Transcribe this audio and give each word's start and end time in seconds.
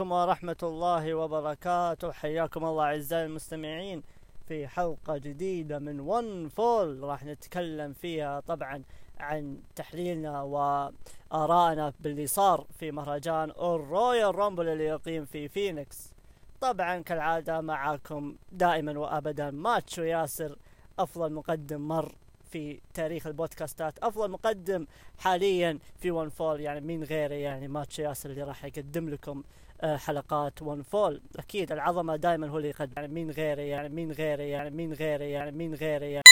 عليكم 0.00 0.12
ورحمة 0.12 0.56
الله 0.62 1.14
وبركاته. 1.14 2.12
حياكم 2.12 2.64
الله 2.64 2.84
أعزائي 2.84 3.26
المستمعين 3.26 4.02
في 4.48 4.68
حلقة 4.68 5.16
جديدة 5.18 5.78
من 5.78 6.00
One 6.00 6.48
Fall 6.48 7.02
راح 7.02 7.24
نتكلم 7.24 7.92
فيها 7.92 8.40
طبعا 8.40 8.82
عن 9.18 9.60
تحليلنا 9.76 10.42
وآرائنا 10.42 11.92
باللي 12.00 12.26
صار 12.26 12.66
في 12.78 12.90
مهرجان 12.90 13.50
ال 13.50 14.34
Royal 14.34 14.50
Rumble 14.50 14.68
اللي 14.68 14.84
يقيم 14.84 15.24
في 15.24 15.48
فينيكس. 15.48 16.12
طبعا 16.60 16.98
كالعادة 16.98 17.60
معاكم 17.60 18.36
دائما 18.52 18.98
وأبدا 18.98 19.50
Macho 19.50 20.02
ياسر 20.02 20.56
أفضل 20.98 21.32
مقدم 21.32 21.88
مر 21.88 22.14
في 22.50 22.80
تاريخ 22.94 23.26
ال 23.26 23.34
podcastات 23.34 23.98
أفضل 23.98 24.30
مقدم 24.30 24.86
حاليا 25.18 25.78
في 25.96 26.10
One 26.10 26.28
Fall 26.28 26.60
يعني 26.60 26.80
مين 26.80 27.04
غيره؟ 27.04 27.34
يعني 27.34 27.68
Macho 27.68 27.98
ياسر 27.98 28.30
اللي 28.30 28.42
راح 28.42 28.64
يقدم 28.64 29.08
لكم 29.08 29.42
حلقات 29.84 30.62
One 30.62 30.82
Fall 30.82 31.20
أكيد 31.38 31.72
العظمة 31.72 32.16
دائما 32.16 32.48
هو 32.48 32.56
اللي 32.56 32.68
يقدم 32.68 32.92
يعني 32.96 33.08
مين 33.14 33.30
غيره 33.30 33.60
يعني 33.60 33.88
مين 33.88 34.12
غيره 34.12 34.42
يعني 34.42 34.70
مين 34.70 34.92
غيره 34.92 35.22
يعني 35.24 35.50
مين 35.50 35.74
غيره 35.74 36.04
يعني 36.04 36.24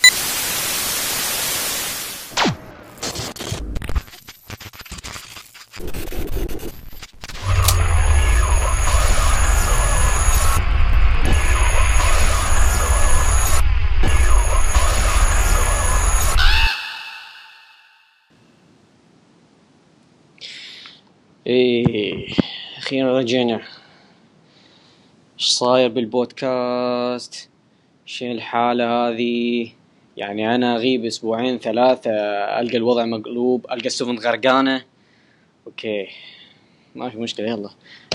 إيه. 21.46 22.47
أخيرا 22.88 23.18
رجعنا. 23.18 23.60
إيش 25.38 25.46
صاير 25.46 25.88
بالبودكاست؟ 25.88 27.48
شنو 28.06 28.32
الحالة 28.32 29.08
هذه؟ 29.08 29.72
يعني 30.16 30.54
أنا 30.54 30.76
أغيب 30.76 31.04
أسبوعين 31.04 31.58
ثلاثة 31.58 32.10
ألقى 32.60 32.76
الوضع 32.76 33.04
مقلوب 33.04 33.66
ألقى 33.72 33.86
السفن 33.86 34.18
غرقانة. 34.18 34.84
Okay. 35.66 36.08
ما 36.94 37.10
في 37.10 37.18
مشكلة 37.18 37.48
يلا. 37.48 37.70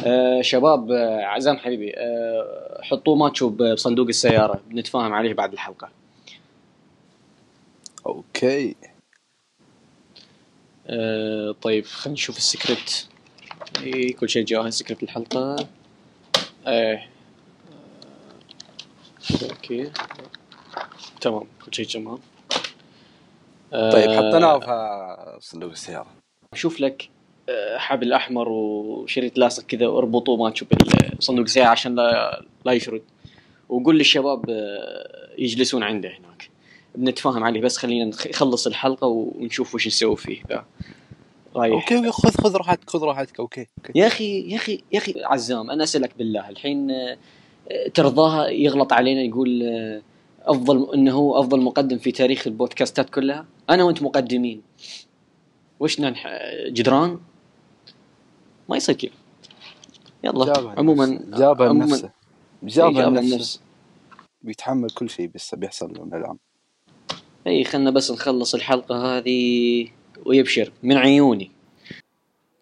آه 0.05 0.41
شباب 0.41 0.91
آه 0.91 1.21
عزام 1.25 1.57
حبيبي 1.57 1.93
آه 1.97 2.81
حطوه 2.83 3.15
Macho 3.15 3.49
بصندوق 3.49 4.07
السيارة. 4.07 4.61
بنتفاهم 4.67 5.13
عليه 5.13 5.33
بعد 5.33 5.53
الحلقة. 5.53 5.89
Okay. 8.05 8.75
آه 10.87 11.55
طيب 11.61 11.85
خلينا 11.85 12.13
نشوف 12.13 12.37
السكريبت. 12.37 13.07
إيه 13.81 14.15
كل 14.15 14.29
شيء 14.29 14.45
جاهز 14.45 14.73
سكريبت 14.73 15.03
الحلقة. 15.03 15.55
إيه. 16.67 17.09
Okay. 19.51 19.91
تمام. 21.21 21.43
كل 21.65 21.73
شيء 21.73 21.85
تمام. 21.85 22.17
آه، 23.73 23.91
طيب 23.91 24.09
حطيناه 24.11 24.59
في 24.59 25.45
صندوق 25.47 25.71
السيارة. 25.71 26.07
شوف 26.55 26.79
لك 26.79 27.09
آه، 27.49 27.77
حبل 27.77 28.13
أحمر 28.13 28.49
وشريط 28.49 29.37
لاصق 29.37 29.63
كذا 29.63 29.87
واربطوه 29.87 30.37
Macho 30.37 30.49
ف 30.49 30.67
صندوق 31.19 31.43
السيارة 31.43 31.67
عشان 31.67 31.95
لا 31.95 32.45
لا 32.65 32.71
يشرد. 32.71 33.01
وقول 33.69 33.97
للشباب 33.97 34.49
آه، 34.49 35.29
يجلسون 35.37 35.83
عنده 35.83 36.09
هناك. 36.09 36.49
بنتفاهم 36.95 37.43
عليه 37.43 37.61
بس 37.61 37.77
خلينا 37.77 38.05
نخ- 38.05 38.27
نخلص 38.27 38.67
الحلقة 38.67 39.07
ونشوف 39.07 39.75
وش 39.75 39.87
نسوي 39.87 40.17
فيه. 40.17 40.43
رايح 41.55 41.73
okay 41.73 41.97
okay، 41.97 42.11
خذ 42.11 42.31
خذ 42.31 42.55
راحتك 42.55 42.89
خذ 42.89 43.03
راحتك. 43.03 43.39
Okay 43.39 43.67
okay. 43.77 43.99
يا 43.99 44.07
أخي 44.07 44.49
يا 44.49 44.55
أخي 44.55 44.83
يا 44.91 44.97
أخي 44.99 45.13
عزام 45.23 45.71
أنا 45.71 45.83
أسألك 45.83 46.17
بالله. 46.17 46.49
الحين 46.49 46.91
آه، 46.91 47.17
آه، 47.71 47.87
ترضاها 47.87 48.47
يغلط 48.47 48.93
علينا 48.93 49.21
يقول 49.21 49.63
آه، 49.63 50.01
أفضل 50.41 50.93
إنه 50.93 51.11
هو 51.11 51.39
أفضل 51.39 51.61
مقدم 51.61 51.97
في 51.97 52.11
تاريخ 52.11 52.47
ال 52.47 52.54
podcastات 52.54 53.09
كلها؟ 53.09 53.45
أنا 53.69 53.83
وأنت 53.83 54.03
مقدمين. 54.03 54.61
وش 55.79 55.99
احنا 55.99 56.27
جدران؟ 56.67 57.19
ما 58.69 58.77
يصير 58.77 58.95
كذا. 58.95 59.11
يلا. 60.23 60.45
جابها 60.45 60.75
عموما. 60.77 61.19
جابها 61.33 61.73
لنفسه 61.73 62.09
جابها 62.63 63.09
لنفسه 63.09 63.33
النفس 63.35 63.61
بيتحمل 64.41 64.89
كل 64.89 65.09
شيء 65.09 65.31
بس 65.35 65.55
بيحصل 65.55 65.93
له 65.93 66.05
من 66.05 66.13
العام 66.13 66.37
اي 67.47 67.63
خلنا 67.63 67.91
بس 67.91 68.11
نخلص 68.11 68.55
الحلقة 68.55 69.17
هذه. 69.17 69.87
ويبشر 70.25 70.71
من 70.83 70.97
عيوني. 70.97 71.51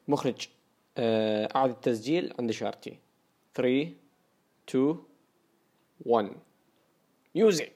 مخرج 0.07 0.47
آه 0.97 1.49
أعد 1.55 1.69
التسجيل 1.69 2.33
عند 2.39 2.49
إشارتي 2.49 2.97
3 3.55 3.91
2 4.69 4.97
1 6.05 6.29
ميوزك 7.35 7.71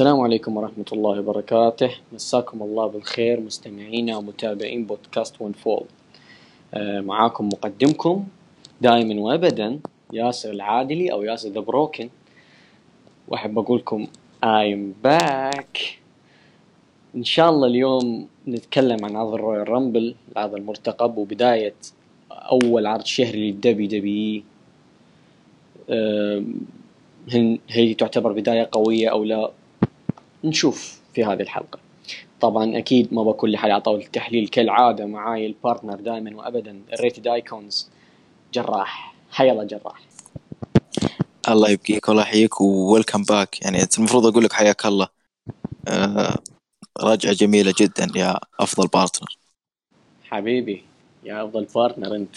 السلام 0.00 0.20
عليكم 0.20 0.56
ورحمة 0.56 0.84
الله 0.92 1.20
وبركاته. 1.20 1.90
مساكم 2.12 2.62
الله 2.62 2.86
بالخير 2.86 3.40
مستمعينا 3.40 4.16
ومتابعين 4.16 4.84
بودكاست 4.84 5.40
One 5.40 5.52
Fall 5.52 5.84
آه 6.74 7.00
معاكم 7.00 7.48
مقدمكم 7.48 8.24
دائما 8.80 9.20
وابدا 9.20 9.80
ياسر 10.12 10.50
العادلي 10.50 11.12
أو 11.12 11.22
ياسر 11.22 11.48
the 11.48 11.60
broken 11.60 12.08
وأحب 13.28 13.58
أقول 13.58 13.78
لكم 13.78 14.06
I'm 14.44 15.06
back. 15.06 15.78
إن 17.16 17.24
شاء 17.24 17.50
الله 17.50 17.66
اليوم 17.66 18.28
نتكلم 18.48 19.04
عن 19.04 19.16
عرض 19.16 19.34
الرويال 19.34 19.68
رامبل 19.68 20.14
العرض 20.32 20.54
المرتقب 20.54 21.16
وبداية 21.18 21.74
أول 22.32 22.86
عرض 22.86 23.04
شهري 23.04 23.50
للدبي 23.50 23.86
دبي 23.86 24.44
هي 27.68 27.94
تعتبر 27.94 28.32
بداية 28.32 28.68
قوية 28.72 29.08
أو 29.08 29.24
لا؟ 29.24 29.50
نشوف 30.44 31.00
في 31.14 31.24
هذه 31.24 31.42
الحلقة. 31.42 31.78
طبعا 32.40 32.78
أكيد 32.78 33.14
ما 33.14 33.22
بكون 33.22 33.50
لحالي 33.50 33.72
على 33.72 33.82
طاولة 33.82 34.04
التحليل 34.04 34.48
كالعادة 34.48 35.06
معاي 35.06 35.46
ال 35.46 35.52
partner 35.52 35.94
دائما 35.94 36.36
وأبدا 36.36 36.82
ال 36.92 36.98
Rated 36.98 37.28
Icons 37.28 37.88
جراح 38.54 39.14
حيا 39.30 39.52
الله 39.52 39.64
جراح. 39.64 40.00
الله 41.48 41.70
يبقيك 41.70 42.08
والله 42.08 42.22
يحييك 42.22 42.60
و 42.60 42.68
welcome 42.68 43.22
back. 43.22 43.62
يعني 43.62 43.82
أنت 43.82 43.98
المفروض 43.98 44.26
أقول 44.26 44.44
لك 44.44 44.52
حياك 44.52 44.86
الله. 44.86 45.08
آه 45.88 46.38
رجعة 47.00 47.32
جميلة 47.32 47.74
جدا 47.78 48.06
يا 48.16 48.38
أفضل 48.60 48.86
بارتنر 48.88 49.36
حبيبي 50.24 50.84
يا 51.24 51.44
أفضل 51.44 51.66
partner 51.74 52.16
أنت. 52.16 52.36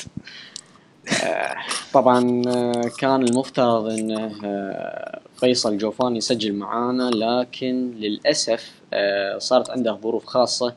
آه، 1.23 1.55
طبعا 1.93 2.41
آه، 2.47 2.91
كان 2.99 3.21
المفترض 3.21 3.85
إنه 3.85 4.31
آه، 4.45 5.21
فيصل 5.43 5.77
جوفان 5.77 6.15
يسجل 6.15 6.53
معانا 6.53 7.09
لكن 7.09 7.91
للأسف 7.91 8.81
آه، 8.93 9.37
صارت 9.37 9.69
عنده 9.69 9.99
ظروف 10.03 10.25
خاصة 10.25 10.75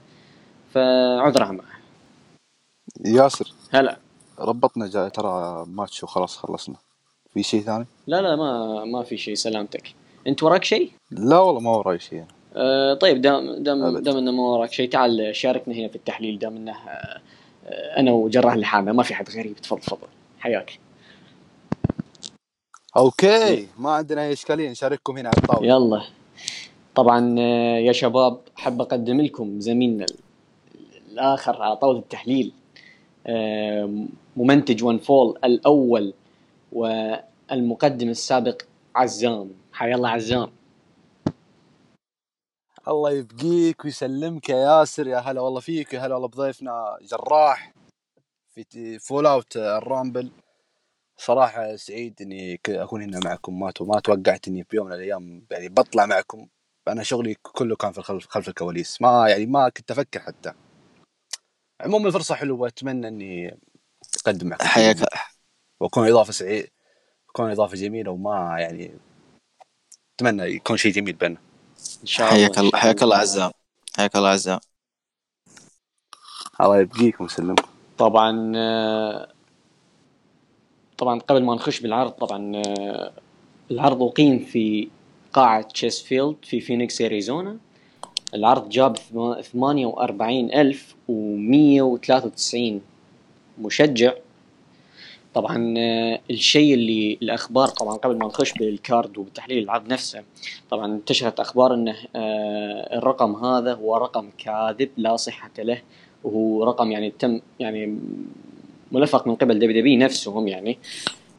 فعذرها 0.75 1.53
معه 1.53 1.77
ياسر. 3.05 3.53
هلا. 3.71 3.97
ربطنا 4.39 4.87
جاي 4.89 5.11
ترى 5.11 5.65
ماتش 5.69 6.05
وخلاص 6.05 6.37
خلصنا. 6.37 6.77
في 7.35 7.43
شيء 7.43 7.61
ثاني؟ 7.61 7.87
لا 8.07 8.23
لا 8.23 8.37
ما 8.37 8.85
ما 8.85 9.03
في 9.03 9.17
شيء 9.17 9.35
سلامتك. 9.35 9.95
انت 10.27 10.43
وراك 10.43 10.65
شيء؟ 10.65 10.91
لا 11.11 11.39
والله 11.39 11.61
ما 11.61 11.71
وراي 11.71 11.99
شيء. 11.99 12.25
آه، 12.57 12.95
طيب 12.95 13.21
دام 13.21 13.63
دام. 13.63 13.99
دام 13.99 14.17
إنه 14.17 14.31
ما 14.33 14.43
وراك 14.43 14.73
شيء 14.73 14.91
تعال 14.91 15.37
شاركنا 15.37 15.75
هنا 15.75 15.89
في 15.89 15.97
التحليل 15.97 16.39
دام 16.39 16.57
إنه 16.57 16.73
آه، 16.73 17.21
أنا 17.97 18.13
وجراح 18.13 18.57
لحالنا 18.57 18.93
ما 18.93 19.03
في 19.03 19.15
حد 19.15 19.31
غريب 19.31 19.57
تفضل 19.57 19.81
تفضل. 19.81 20.09
حياك. 20.39 20.79
okay 22.97 23.69
ما 23.79 23.91
عندنا 23.91 24.23
أي 24.23 24.33
إشكالية 24.33 24.71
نشارككم 24.71 25.19
هنا 25.19 25.29
على 25.29 25.39
الطاولة. 25.39 25.69
يلا. 25.69 26.03
طبعا 26.95 27.37
آه، 27.39 27.79
يا 27.79 27.93
شباب 27.93 28.41
حاب 28.57 28.81
أقدم 28.81 29.21
لكم 29.21 29.61
زميلنا 29.61 30.05
ال- 30.05 30.17
الآخر 31.13 31.63
على 31.63 31.77
طاولة 31.77 31.99
التحليل 31.99 32.53
آه، 33.27 34.05
ممنتج 34.37 34.85
One 34.85 34.99
Fall 34.99 35.39
الأول 35.45 36.15
والمقدم 36.73 38.09
السابق 38.09 38.63
عزام. 38.97 39.51
حيا 39.73 39.95
الله 39.95 40.09
عزام. 40.09 40.51
الله 42.89 43.11
يبقيك 43.11 43.85
ويسلمك 43.85 44.49
يا 44.49 44.57
ياسر 44.57 45.07
يا 45.07 45.19
هلا 45.19 45.41
والله 45.41 45.61
فيك 45.61 45.95
يا 45.95 46.01
هلا 46.01 46.15
والله 46.15 46.29
بضيفنا 46.29 46.97
جراح 47.03 47.73
في 48.55 48.99
fall 48.99 49.27
out 49.27 49.57
الرامبل. 49.57 50.31
صراحة 51.19 51.77
سعيد 51.77 52.23
إني 52.23 52.61
أكون 52.69 53.03
هنا 53.03 53.21
معكم. 53.25 53.61
ما 53.61 53.71
تو- 53.71 53.85
ما 53.85 54.01
توقعت 54.01 54.49
اني 54.49 54.65
في 54.65 54.77
يوم 54.77 54.87
من 54.87 54.93
الأيام 54.93 55.47
يعني 55.51 55.69
بطلع 55.69 56.07
معكم. 56.07 56.49
أنا 56.89 57.03
شغلي 57.03 57.35
كله 57.43 57.77
كان 57.77 57.93
في 57.93 57.99
الخلف 57.99 58.27
خلف 58.29 58.49
الكواليس. 58.49 59.03
ما 59.03 59.29
يعني 59.29 59.47
ما 59.47 59.69
كنت 59.69 59.91
أفكر 59.91 60.21
حتى. 60.21 60.53
عموما 61.81 62.09
الفرصة 62.09 62.35
حلوة. 62.35 62.61
واتمنى 62.61 63.09
إني 63.09 63.59
أقدم 64.27 64.49
معكم 64.49 64.65
حياك. 64.65 64.97
وأكون 65.81 66.09
إضافة 66.09 66.33
سعيد 66.33 66.71
تكون 67.29 67.51
إضافة 67.51 67.75
جميلة 67.75 68.11
وما 68.11 68.57
يعني 68.59 68.99
أتمنى 70.15 70.43
يكون 70.43 70.77
شيء 70.77 70.93
جميل 70.93 71.13
بيننا. 71.13 71.41
إن 72.01 72.07
شاء 72.07 72.29
الله 72.29 72.47
حياك 72.47 72.59
الله 72.59 72.79
حياك 72.79 73.03
الله 73.03 73.17
عزام. 73.17 73.51
حياك 73.97 74.17
الله 74.17 74.29
عزام. 74.29 74.61
الله 76.61 76.81
يبقيكم 76.81 77.25
ويسلمكم. 77.25 77.69
طبعا 77.99 78.53
طبعا 80.99 81.21
قبل 81.21 81.43
ما 81.43 81.55
نخش 81.55 81.81
بالعرض 81.81 82.11
طبعا 82.11 82.57
آه، 82.57 83.13
العرض 83.71 84.03
أقيم 84.03 84.39
في 84.39 84.89
قاعة 85.33 85.63
تشيسفيلد 85.63 86.37
في 86.43 86.61
فينيكس 86.61 87.03
أريزونا 87.03 87.57
العرض 88.35 88.69
جاب 88.69 88.97
ثمانية 89.53 89.87
وأربعين 89.87 90.53
ألف 90.55 90.95
ومية 91.09 91.83
وثلاثة 91.83 92.27
وتسعين 92.27 92.81
مشجع. 93.59 94.13
طبعا 95.35 95.75
آه، 95.79 96.21
الشيء 96.31 96.75
اللي 96.75 97.19
الأخبار 97.23 97.69
طبعا 97.69 97.97
قبل 97.97 98.19
ما 98.19 98.27
نخش 98.27 98.53
بال 98.53 98.75
card 98.75 99.19
وبتحليل 99.19 99.65
العرض 99.65 99.93
نفسه 99.93 100.23
طبعا 100.71 100.87
انتشرت 100.87 101.41
أخبار 101.41 101.75
أنه 101.75 101.97
آه، 102.17 102.99
الرقم 102.99 103.45
هذا 103.45 103.75
هو 103.75 103.97
رقم 103.97 104.31
كاذب 104.39 104.91
لا 104.97 105.17
صحة 105.17 105.51
له. 105.59 105.83
وهو 106.25 106.65
رقم 106.65 106.93
يعني 106.93 107.11
تم 107.11 107.41
يعني 107.61 107.99
ملفق 108.93 109.27
من 109.27 109.35
قبل 109.35 109.55
دبليو 109.59 109.81
دبليو 109.81 109.99
نفسهم 109.99 110.49
يعني 110.49 110.79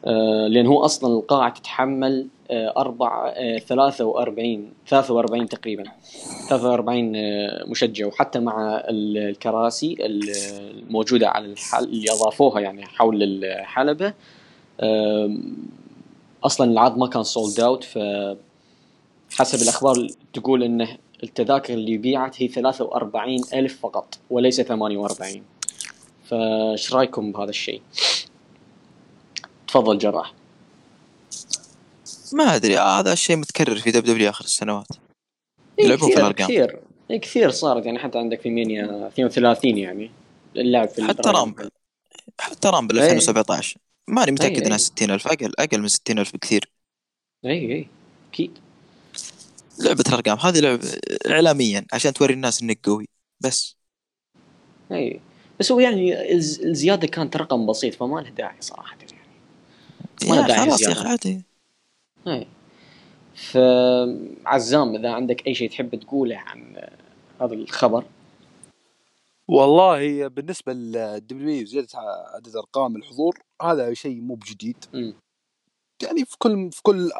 آه، 0.04 0.46
لأن 0.50 0.66
هو 0.66 0.84
أصلا 0.84 1.14
القاعة 1.18 1.54
تتحمل 1.54 2.26
آه، 2.50 2.74
أربع 2.76 3.32
آه، 3.36 3.58
43 3.58 4.72
43 4.88 5.48
تقريبا 5.48 5.84
43 6.48 7.16
آه، 7.16 7.64
مشجع. 7.66 8.06
وحتى 8.06 8.38
مع 8.38 8.76
ال- 8.88 9.18
الكراسي 9.18 9.96
ال- 10.00 10.30
الموجودة 10.86 11.28
على 11.28 11.46
الحل 11.46 11.84
اللي 11.84 12.10
أضافوها 12.12 12.60
يعني 12.60 12.86
حول 12.86 13.22
الحلبة 13.22 14.12
أصلا 16.44 16.70
العرض 16.72 16.98
ما 16.98 17.06
كان 17.06 17.22
sold 17.22 17.60
out 17.60 17.84
ف 17.84 17.98
حسب 19.38 19.62
الأخبار 19.62 20.06
تقول 20.32 20.62
إنه 20.62 20.88
التذاكر 21.22 21.74
اللي 21.74 21.96
بيعت 21.96 22.42
هي 22.42 22.48
43 22.48 23.40
ألف 23.54 23.80
فقط 23.80 24.18
وليس 24.30 24.60
48 24.60 25.42
فايش 26.28 26.94
رأيكم 26.94 27.32
بهذا 27.32 27.50
الشيء؟ 27.50 27.82
تفضل 29.68 29.98
جراح. 29.98 30.32
ما 32.32 32.56
أدري 32.56 32.78
آه، 32.78 33.00
هذا 33.00 33.12
الشيء 33.12 33.36
متكرر 33.36 33.76
في 33.76 33.90
دبليو 33.90 34.14
دبليو 34.14 34.30
آخر 34.30 34.44
السنوات. 34.44 34.86
إيه 35.78 35.84
يلعبون 35.84 36.10
في 36.10 36.16
الأرقام. 36.16 36.46
كثير. 36.46 36.80
إيه 37.10 37.20
كثير 37.20 37.50
صارت 37.50 37.86
يعني 37.86 37.98
حتى 37.98 38.18
عندك 38.18 38.40
في 38.40 38.50
مينيا 38.50 39.08
32 39.08 39.78
يعني. 39.78 40.10
اللعب 40.56 40.88
في 40.88 41.02
حتى. 41.02 41.30
رامبل. 41.30 41.70
حتى 42.40 42.68
رامبل 42.68 42.98
إيه. 42.98 43.04
2017 43.04 43.76
ماني 44.08 44.32
متأكد 44.32 44.56
إيه. 44.56 44.66
إنها 44.66 44.76
60000 44.76 45.26
أقل 45.26 45.52
أقل 45.58 45.80
من 45.80 45.88
60000 45.88 46.32
بكثير. 46.32 46.70
اي 47.44 47.50
اي 47.50 47.86
أكيد. 48.32 48.58
لعبة 49.78 50.04
الأرقام 50.08 50.38
هذه 50.38 50.60
لعبة 50.60 50.98
اعلاميا 51.30 51.86
عشان 51.92 52.12
توري 52.12 52.34
الناس 52.34 52.62
إنك 52.62 52.78
قوي 52.82 53.08
بس. 53.40 53.76
اي 54.92 55.20
بس 55.60 55.72
هو 55.72 55.80
يعني 55.80 56.32
الز- 56.32 56.60
الزيادة 56.60 57.06
كانت 57.06 57.36
رقم 57.36 57.66
بسيط 57.66 57.94
فما 57.94 58.20
له 58.20 58.30
داعي 58.30 58.56
صراحة 58.60 58.96
يعني 59.00 59.28
ما 60.30 60.34
له 60.34 60.46
داعي 60.46 60.66
خلاص 60.66 60.82
يا. 60.82 60.92
أخي 60.92 61.08
عادي 61.08 61.42
اي 62.26 62.46
فعزام 63.34 64.94
إذا 64.94 65.10
عندك 65.10 65.46
أي 65.46 65.54
شيء 65.54 65.70
تحب 65.70 65.94
تقوله 66.00 66.36
عن 66.36 66.76
هذا 67.40 67.54
الخبر 67.54 68.04
والله 69.48 70.28
بالنسبة 70.28 70.72
للدبليو 70.72 71.66
زياده 71.66 71.88
عدد 72.34 72.56
أرقام 72.56 72.96
الحضور 72.96 73.38
هذا 73.62 73.94
شيء 73.94 74.20
مو 74.20 74.34
بجديد 74.34 74.84
مم. 74.92 75.14
يعني 76.02 76.24
في 76.24 76.36
كل 76.38 76.70
في 76.72 76.82
كل 76.82 77.10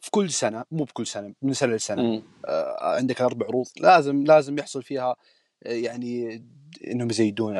في 0.00 0.10
كل 0.10 0.30
سنة 0.30 0.64
مو 0.70 0.84
بكل 0.84 1.06
سنة 1.06 1.34
من 1.42 1.52
سنة 1.52 1.74
لسنة. 1.74 2.22
آه، 2.46 2.76
عندك 2.96 3.20
أربع 3.22 3.46
عروض 3.46 3.66
لازم 3.76 4.24
لازم 4.24 4.58
يحصل 4.58 4.82
فيها 4.82 5.16
يعني 5.62 6.42
إنهم 6.86 7.10
يزيدون 7.10 7.56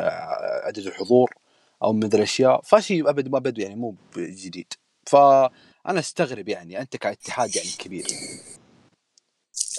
عدد 0.64 0.79
الحضور 0.87 1.35
أو 1.82 1.93
من 1.93 2.05
الأشياء. 2.05 2.61
فشيء 2.64 3.11
أبد 3.11 3.29
ما 3.29 3.38
بدو 3.38 3.62
يعني 3.62 3.75
مو 3.76 3.94
جديد. 4.17 4.73
فأنا 5.06 5.99
أستغرب 5.99 6.49
يعني 6.49 6.81
أنت 6.81 6.97
كاتحاد 6.97 7.56
يعني 7.56 7.69
كبير. 7.79 8.06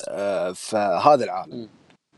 آه، 0.08 0.51
فهذا 0.51 1.24
العالم. 1.24 1.69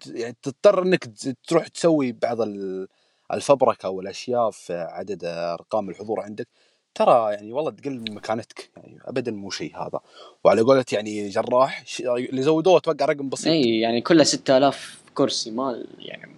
يعني 0.08 0.36
تضطر 0.44 0.84
إنك 0.84 1.10
تروح 1.48 1.68
تسوي 1.68 2.12
بعض 2.12 2.42
ال- 2.42 2.88
الفبركة 3.34 3.90
والأشياء 3.90 4.51
في 4.51 4.74
عدد 4.74 5.25
أرقام 5.25 5.90
الحضور 5.90 6.20
عندك. 6.20 6.48
ترى 6.96 7.34
يعني 7.34 7.54
والله 7.54 7.72
تقل 7.72 8.00
من 8.00 8.13
مكانتك. 8.13 8.70
يعني 8.78 9.00
ابدا 9.06 9.32
مو 9.32 9.50
شيء 9.50 9.78
هذا. 9.78 10.00
وعلى 10.44 10.62
قولة 10.62 10.86
يعني 10.92 11.30
جراح 11.30 11.84
اللي 12.00 12.42
زودوه 12.42 12.78
أتوقع 12.78 13.06
رقم 13.06 13.30
بسيط. 13.30 13.48
إي 13.48 13.80
يعني 13.80 14.01
كلها 14.01 14.24
6000 14.24 15.01
كرسي 15.13 15.51
ما 15.51 15.84
يعني 16.00 16.36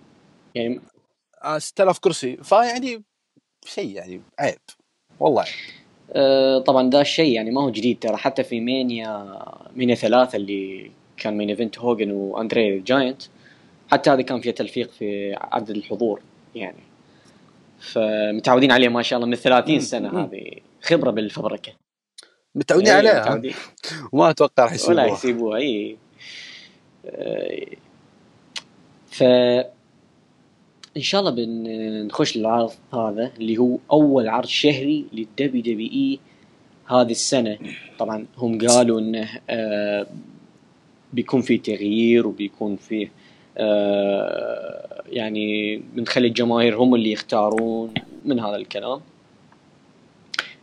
يعني 0.58 0.82
آه، 1.44 1.58
6000 1.58 2.00
كرسي. 2.00 2.38
فيعني 2.38 3.04
شيء 3.66 3.90
يعني 3.96 4.22
عيب. 4.40 4.58
والله. 5.20 5.42
عيب. 5.42 5.52
آه، 6.12 6.60
طبعا 6.60 6.90
ده 6.90 7.02
الشيء 7.02 7.32
يعني 7.34 7.52
ما 7.52 7.62
هو 7.64 7.70
جديد 7.70 8.00
ترى. 8.00 8.18
حتى 8.18 8.44
في 8.44 8.60
مانيا 8.62 9.40
مانيا 9.76 9.96
ثلاثة 9.96 10.36
اللي 10.36 10.92
كان 11.18 11.38
main 11.38 11.50
event 11.50 11.80
هوجن 11.80 12.12
وأندري 12.12 12.80
جاينت 12.80 13.22
حتى 13.92 14.10
هذا 14.10 14.22
كان 14.22 14.42
فيها 14.42 14.52
تلفيق 14.52 14.92
في 14.92 15.36
عدد 15.42 15.70
الحضور 15.70 16.22
يعني. 16.56 16.84
فمتعودين 17.80 18.72
عليه 18.72 18.90
ما 18.90 19.02
شاء 19.02 19.18
الله 19.18 19.30
من 19.30 19.36
30 19.36 19.74
مم، 19.76 19.80
سنة 19.80 20.10
مم. 20.10 20.18
هذه. 20.18 20.52
خبرة 20.82 21.12
بالفبركة. 21.12 21.72
متعودين 22.56 22.88
إيه، 22.88 22.98
عليها. 22.98 23.22
متعودين. 23.22 23.54
وما 24.12 24.30
أتوقع 24.30 24.64
راح 24.64 24.72
ولا 24.72 24.76
يسووها 24.76 25.06
يسيبوها 25.06 25.58
اي 25.58 25.98
آه، 27.06 27.66
ف 29.08 29.24
إن 30.98 31.02
شاء 31.02 31.22
الله 31.22 31.32
بنخش 31.32 32.38
للعرض 32.38 32.72
هذا 32.94 33.32
اللي 33.38 33.58
هو 33.58 33.78
أول 33.92 34.28
عرض 34.28 34.46
شهري 34.46 35.06
للدبليو 35.14 35.62
دبليو 35.62 35.92
إي 35.92 36.20
هذه 36.88 37.12
السنة. 37.12 37.58
طبعا 38.00 38.26
هم 38.38 38.68
قالوا 38.68 39.00
إنه 39.00 39.30
آه 39.50 40.08
بيكون 41.14 41.42
في 41.42 41.58
تغيير 41.58 42.28
وبيكون 42.28 42.76
فيه 42.76 43.12
آه 43.58 45.04
يعني 45.10 45.78
بنخلي 45.78 46.28
الجماهير 46.28 46.78
هم 46.78 46.96
اللي 46.96 47.12
يختارون 47.12 47.94
من 48.26 48.40
هذا 48.40 48.56
الكلام. 48.56 49.02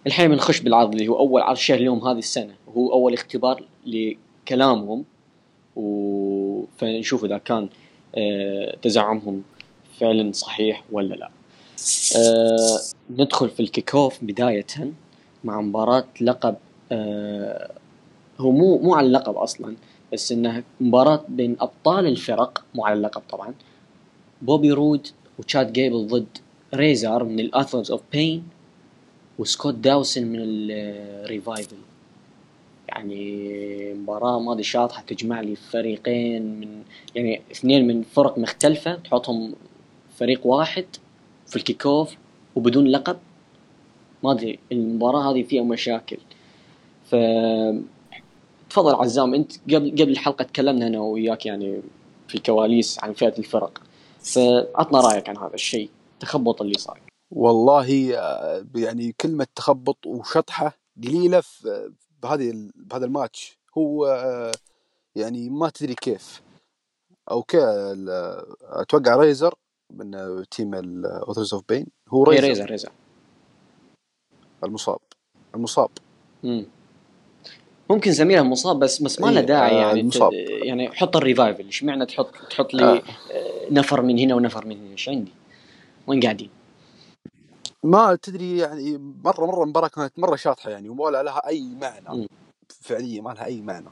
الحين 0.06 0.28
بنخش 0.28 0.60
بالعرض 0.60 0.92
اللي 0.92 1.08
هو 1.08 1.18
أول 1.18 1.42
عرض 1.42 1.56
شهري 1.56 1.84
لهم 1.84 2.08
هذه 2.08 2.18
السنة. 2.18 2.54
وهو 2.66 2.92
أول 2.92 3.12
اختبار 3.12 3.64
لكلامهم. 3.86 5.04
و... 5.76 6.64
فنشوف 6.78 7.24
إذا 7.24 7.38
كان 7.38 7.68
آه 8.14 8.76
تزعمهم 8.82 9.42
فعلا 10.00 10.32
صحيح 10.32 10.84
ولا 10.92 11.14
لا. 11.14 11.30
آه 12.16 12.78
ندخل 13.10 13.50
في 13.50 13.60
ال 13.60 13.67
kick 13.67 13.94
off 13.94 14.18
بداية 14.24 14.66
مع 15.44 15.60
مباراة 15.60 16.04
لقب 16.20 16.56
آه 16.92 17.70
هو 18.40 18.50
مو 18.50 18.78
مو 18.78 18.94
على 18.94 19.06
اللقب 19.06 19.34
أصلا 19.36 19.76
بس 20.12 20.32
إنها 20.32 20.62
مباراة 20.80 21.24
بين 21.28 21.56
أبطال 21.60 22.06
الفرق 22.06 22.64
مو 22.74 22.84
على 22.86 22.94
اللقب 22.94 23.22
طبعا. 23.30 23.54
بوبي 24.42 24.70
رود 24.72 25.06
وتشاد 25.38 25.72
جيبل 25.72 26.06
ضد 26.06 26.26
ريزر 26.74 27.24
من 27.24 27.40
ال 27.40 27.46
Authors 27.46 27.90
of 27.90 28.00
Pain 28.12 28.44
وسكوت 29.38 29.74
داوسن 29.74 30.26
من 30.26 30.38
ال 30.40 30.57
Revival 30.57 31.76
يعني 32.88 33.94
مباراة 33.94 34.40
ما 34.40 34.52
أدري 34.52 34.62
شاطحة 34.62 35.02
تجمع 35.06 35.40
لي 35.40 35.56
فريقين 35.56 36.60
من 36.60 36.82
يعني 37.14 37.40
اثنين 37.52 37.86
من 37.86 38.02
فرق 38.02 38.38
مختلفة 38.38 38.94
تحطهم 38.94 39.54
فريق 40.18 40.46
واحد 40.46 40.86
في 41.46 41.56
الكيك 41.56 41.86
أوف 41.86 42.14
وبدون 42.56 42.86
لقب. 42.86 43.16
ما 44.22 44.32
أدري 44.32 44.58
المباراة 44.72 45.30
هذه 45.32 45.42
فيها 45.42 45.62
مشاكل. 45.62 46.18
ف 47.04 47.16
تفضل 48.70 48.94
عزام 48.94 49.34
أنت 49.34 49.52
قبل 49.74 49.90
قبل 49.90 50.10
الحلقة 50.10 50.42
تكلمنا 50.44 50.86
أنا 50.86 51.00
وياك 51.00 51.46
يعني 51.46 51.82
في 52.28 52.34
الكواليس 52.34 52.98
عن 53.04 53.12
فئة 53.12 53.38
الفرق. 53.38 53.82
فعطنا 54.20 55.00
رأيك 55.00 55.28
عن 55.28 55.36
هذا 55.36 55.54
الشيء 55.54 55.90
التخبط 56.14 56.62
اللي 56.62 56.78
صار 56.78 57.00
والله 57.30 58.18
آه، 58.18 58.66
يعني 58.74 59.12
كلمة 59.20 59.46
تخبط 59.56 60.06
وشطحة 60.06 60.78
قليلة 61.04 61.40
في 61.40 61.92
بهذه 62.22 62.70
بهذا 62.74 63.04
الماتش. 63.06 63.58
هو 63.78 64.06
آه، 64.06 64.52
يعني 65.16 65.50
ما 65.50 65.68
تدري 65.70 65.94
كيف. 65.94 66.42
okay 67.30 67.58
ال- 67.64 68.44
أتوقع 68.62 69.16
ريزر 69.16 69.54
من 69.98 70.44
team 70.50 70.74
ال 70.74 70.84
Authors 70.84 71.54
of 71.54 71.64
Pain 71.68 71.86
هو 72.08 72.24
ريزر, 72.24 72.48
ريزر 72.48 72.70
ريزر 72.70 72.92
المصاب 74.64 74.98
المصاب 75.54 75.90
مم. 76.42 76.66
ممكن 77.90 78.12
زميله 78.12 78.42
مصاب 78.42 78.78
بس 78.78 79.02
بس 79.02 79.20
ما 79.20 79.26
له 79.26 79.40
إيه، 79.40 79.46
داعي 79.46 79.76
يعني 79.76 80.00
المصاب. 80.00 80.32
يعني 80.32 80.90
حط 80.92 81.16
ال 81.16 81.22
Revival 81.22 81.64
إيش 81.64 81.84
معنى 81.84 82.06
تحط 82.06 82.30
تحط 82.50 82.74
لي 82.74 82.84
آه. 82.84 83.02
آه، 83.32 83.70
نفر 83.70 84.02
من 84.02 84.18
هنا 84.18 84.34
ونفر 84.34 84.66
من 84.66 84.76
هنا 84.76 84.90
إيش 84.90 85.08
عندي؟ 85.08 85.32
وين 86.06 86.20
قاعدين؟ 86.20 86.50
ما 87.82 88.18
تدري 88.22 88.58
يعني 88.58 88.98
مره 89.24 89.46
مرة 89.46 89.62
المباراه 89.62 89.88
كانت 89.88 90.18
مرة 90.18 90.36
شاطحة 90.36 90.70
يعني 90.70 90.88
ولا 90.88 91.22
لها 91.22 91.48
أي. 91.48 91.64
معنى 91.80 92.28
فعليا 92.68 93.20
ما 93.22 93.30
لها 93.30 93.44
أي 93.44 93.60
معنى 93.60 93.88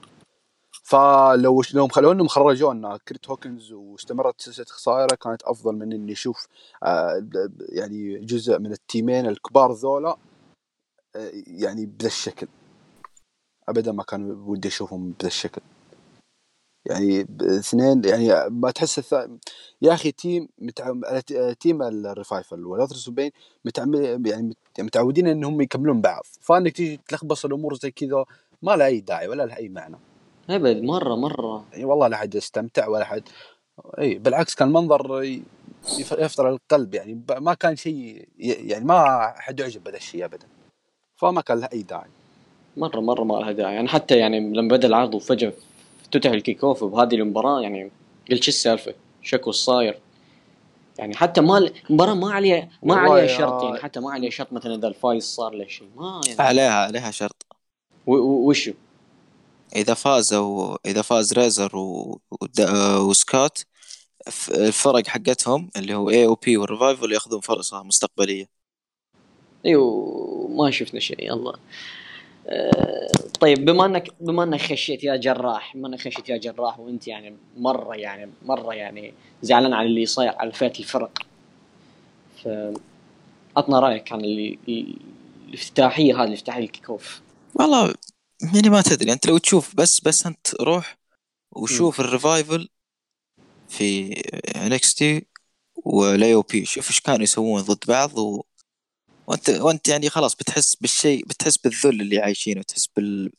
فلو 0.83 1.63
لو 1.75 1.89
لو 1.97 2.13
إنهم 2.13 2.29
خرجونا 2.29 2.99
كريت 3.09 3.29
هوكنز 3.29 3.73
واستمرت 3.73 4.41
سلسلة 4.41 4.67
خسائره 4.67 5.15
كانت 5.15 5.43
أفضل 5.43 5.75
من 5.77 5.93
إني 5.93 6.13
أشوف 6.13 6.49
آه، 6.83 7.27
يعني 7.69 8.19
جزء 8.19 8.59
من 8.59 8.73
التيمين 8.73 9.27
الكبار 9.27 9.73
ذولا 9.73 10.17
آه، 11.17 11.31
يعني 11.47 11.87
بذا 11.87 12.07
الشكل. 12.07 12.49
ابدا 13.69 13.93
ما 13.93 14.03
كان 14.03 14.31
ودي 14.31 14.69
أشوفهم 14.69 15.15
بذا 15.21 15.29
الشكل. 15.29 15.63
يعني 16.87 17.27
اثنين 17.43 18.05
يعني 18.05 18.51
ما 18.51 18.71
تحس 18.71 18.99
الث... 18.99 19.13
يا 19.83 19.95
أخي 19.95 20.13
team 20.13 20.49
متع... 20.59 20.93
team 21.53 21.83
ال 21.83 21.93
Revival 21.93 22.67
وال 22.67 22.76
Authors 22.76 23.09
Pain 23.09 23.31
متعمل 23.65 24.27
يعني 24.27 24.43
مت- 24.43 24.81
متعودين 24.81 25.27
إنهم 25.27 25.61
يكملون 25.61 26.01
بعض. 26.01 26.23
فإنك 26.41 26.73
تيجي 26.73 27.01
تلخبص 27.09 27.45
الأمور 27.45 27.75
زي 27.75 27.91
كذا 27.91 28.25
ما 28.63 28.77
لها 28.77 28.87
أي 28.87 29.01
داعي 29.01 29.29
ولا 29.29 29.47
لها 29.47 29.57
أي 29.57 29.69
معنى. 29.69 29.97
أبد 30.51 30.83
مرة 30.83 31.15
مرة. 31.15 31.65
يعني 31.73 31.85
والله 31.85 32.09
لا 32.09 32.17
حد 32.17 32.37
استمتع 32.37 32.89
ولا 32.89 33.05
حد. 33.05 33.23
إي 33.99 34.15
بالعكس 34.15 34.55
كان 34.55 34.73
منظر 34.73 35.23
يفطر 35.99 36.49
القلب 36.49 36.95
يعني 36.95 37.15
ب- 37.15 37.33
ما 37.43 37.55
كان 37.55 37.77
شيء 37.77 38.29
ي- 38.39 38.49
يعني 38.69 38.85
ما 38.85 39.33
حد 39.37 39.61
يعجب 39.61 39.85
بهذا 39.85 39.97
الشيء 39.97 40.25
ابدا. 40.25 40.47
فما 41.17 41.41
كان 41.41 41.59
له 41.61 41.69
أي 41.73 41.83
داعي. 41.83 42.09
مرة 42.77 43.01
مرة 43.01 43.25
ما 43.25 43.35
لها 43.35 43.53
داعي. 43.53 43.75
يعني 43.75 43.89
حتى 43.89 44.17
يعني 44.19 44.41
لما 44.41 44.69
بدأ 44.69 44.89
العرض 44.89 45.15
وفجأة 45.15 45.53
افتتح 46.03 46.31
ال 46.31 46.38
kick 46.38 46.65
off 46.65 46.85
بهذه 46.85 47.15
المباراة 47.15 47.61
يعني 47.61 47.91
قلت 48.31 48.43
شو 48.43 48.49
السالفة؟ 48.49 48.95
شكو 49.23 49.51
وش 49.51 49.57
صاير؟ 49.57 49.99
يعني 50.99 51.15
حتى 51.17 51.41
ما 51.41 51.59
المباراة 51.59 52.15
ما 52.15 52.33
عليها 52.33 52.69
ما 52.83 52.95
عليها 52.97 53.27
شرط 53.27 53.63
يعني 53.63 53.79
حتى 53.79 54.01
ما 54.01 54.13
عليها 54.13 54.31
شرط 54.31 54.53
مثلا 54.53 54.75
إذا 54.75 54.89
الفايز 54.89 55.25
صار 55.25 55.55
له 55.55 55.67
شيء 55.67 55.89
ما 55.97 56.21
يعني. 56.29 56.43
عليها 56.43 56.73
عليها 56.85 57.11
شرط. 57.11 57.47
و- 58.07 58.15
و- 58.17 58.49
وشو؟ 58.49 58.73
إذا 59.77 59.95
فازوا 59.95 60.77
إذا 60.87 61.03
فاز 61.03 61.33
Rezar 61.33 61.77
و... 61.77 62.21
آه، 62.61 63.03
وسكوت 63.03 63.65
الفرق 64.51 65.07
حقتهم 65.07 65.71
اللي 65.77 65.95
هو 65.95 66.11
AOP 66.11 66.57
وال 66.57 66.69
Revival 66.69 67.13
ياخذون 67.13 67.41
فرصة 67.41 67.83
مستقبلية. 67.83 68.47
أيوه 69.67 70.49
ما 70.49 70.71
شفنا 70.71 71.01
شيء 71.01 71.27
يلا. 71.27 71.59
آه، 72.49 73.13
طيب 73.41 73.65
بما 73.65 73.87
انك 73.87 74.09
بما 74.21 74.43
إنك 74.43 74.61
خشيت 74.61 75.05
يا 75.05 75.17
جراح 75.17 75.77
بما 75.77 75.89
إنك 75.89 76.01
خشيت 76.01 76.29
يا 76.29 76.37
جراح 76.37 76.81
وأنت 76.81 77.09
يعني 77.09 77.37
مرة 77.57 77.97
يعني 77.97 78.31
مرة 78.43 78.75
يعني 78.75 79.15
زعلان 79.43 79.73
على 79.73 79.89
اللي 79.89 80.07
صاير 80.07 80.33
على 80.37 80.53
فئة 80.53 80.79
الفرق 80.79 81.19
ف 82.45 82.49
عطنا 83.57 83.81
رأيك 83.81 84.13
عن 84.13 84.21
اللي 84.21 84.59
ال- 84.69 84.97
الافتتاحية 85.49 86.23
هذه 86.23 86.33
افتتاحيه 86.35 86.65
ال 86.65 86.70
kick 86.70 86.91
off. 86.91 87.21
والله 87.55 87.95
يعني 88.43 88.71
ما 88.71 88.83
تدري 88.83 89.13
أنت 89.13 89.27
لو 89.27 89.39
تشوف 89.39 89.77
بس 89.77 90.01
بس 90.01 90.27
أنت 90.27 90.47
روح 90.61 90.99
وشوف 91.53 92.01
ال 92.01 92.09
Revival 92.09 92.69
في 93.69 94.13
NXT 94.57 95.27
و 95.87 96.43
AOP 96.43 96.65
شوف 96.65 96.89
إيش 96.89 97.01
كانوا 97.01 97.23
يسوون 97.23 97.63
ضد 97.63 97.85
بعض 97.89 98.19
و... 98.19 98.45
وأنت 99.27 99.51
وأنت 99.51 99.89
يعني 99.89 100.11
خلاص 100.11 100.35
بتحس 100.35 100.77
بالشيء 100.77 101.25
بتحس 101.25 101.57
بالذل 101.57 102.01
اللي 102.01 102.19
عايشينه 102.19 102.61
بتحس 102.61 102.89
بال 102.97 103.33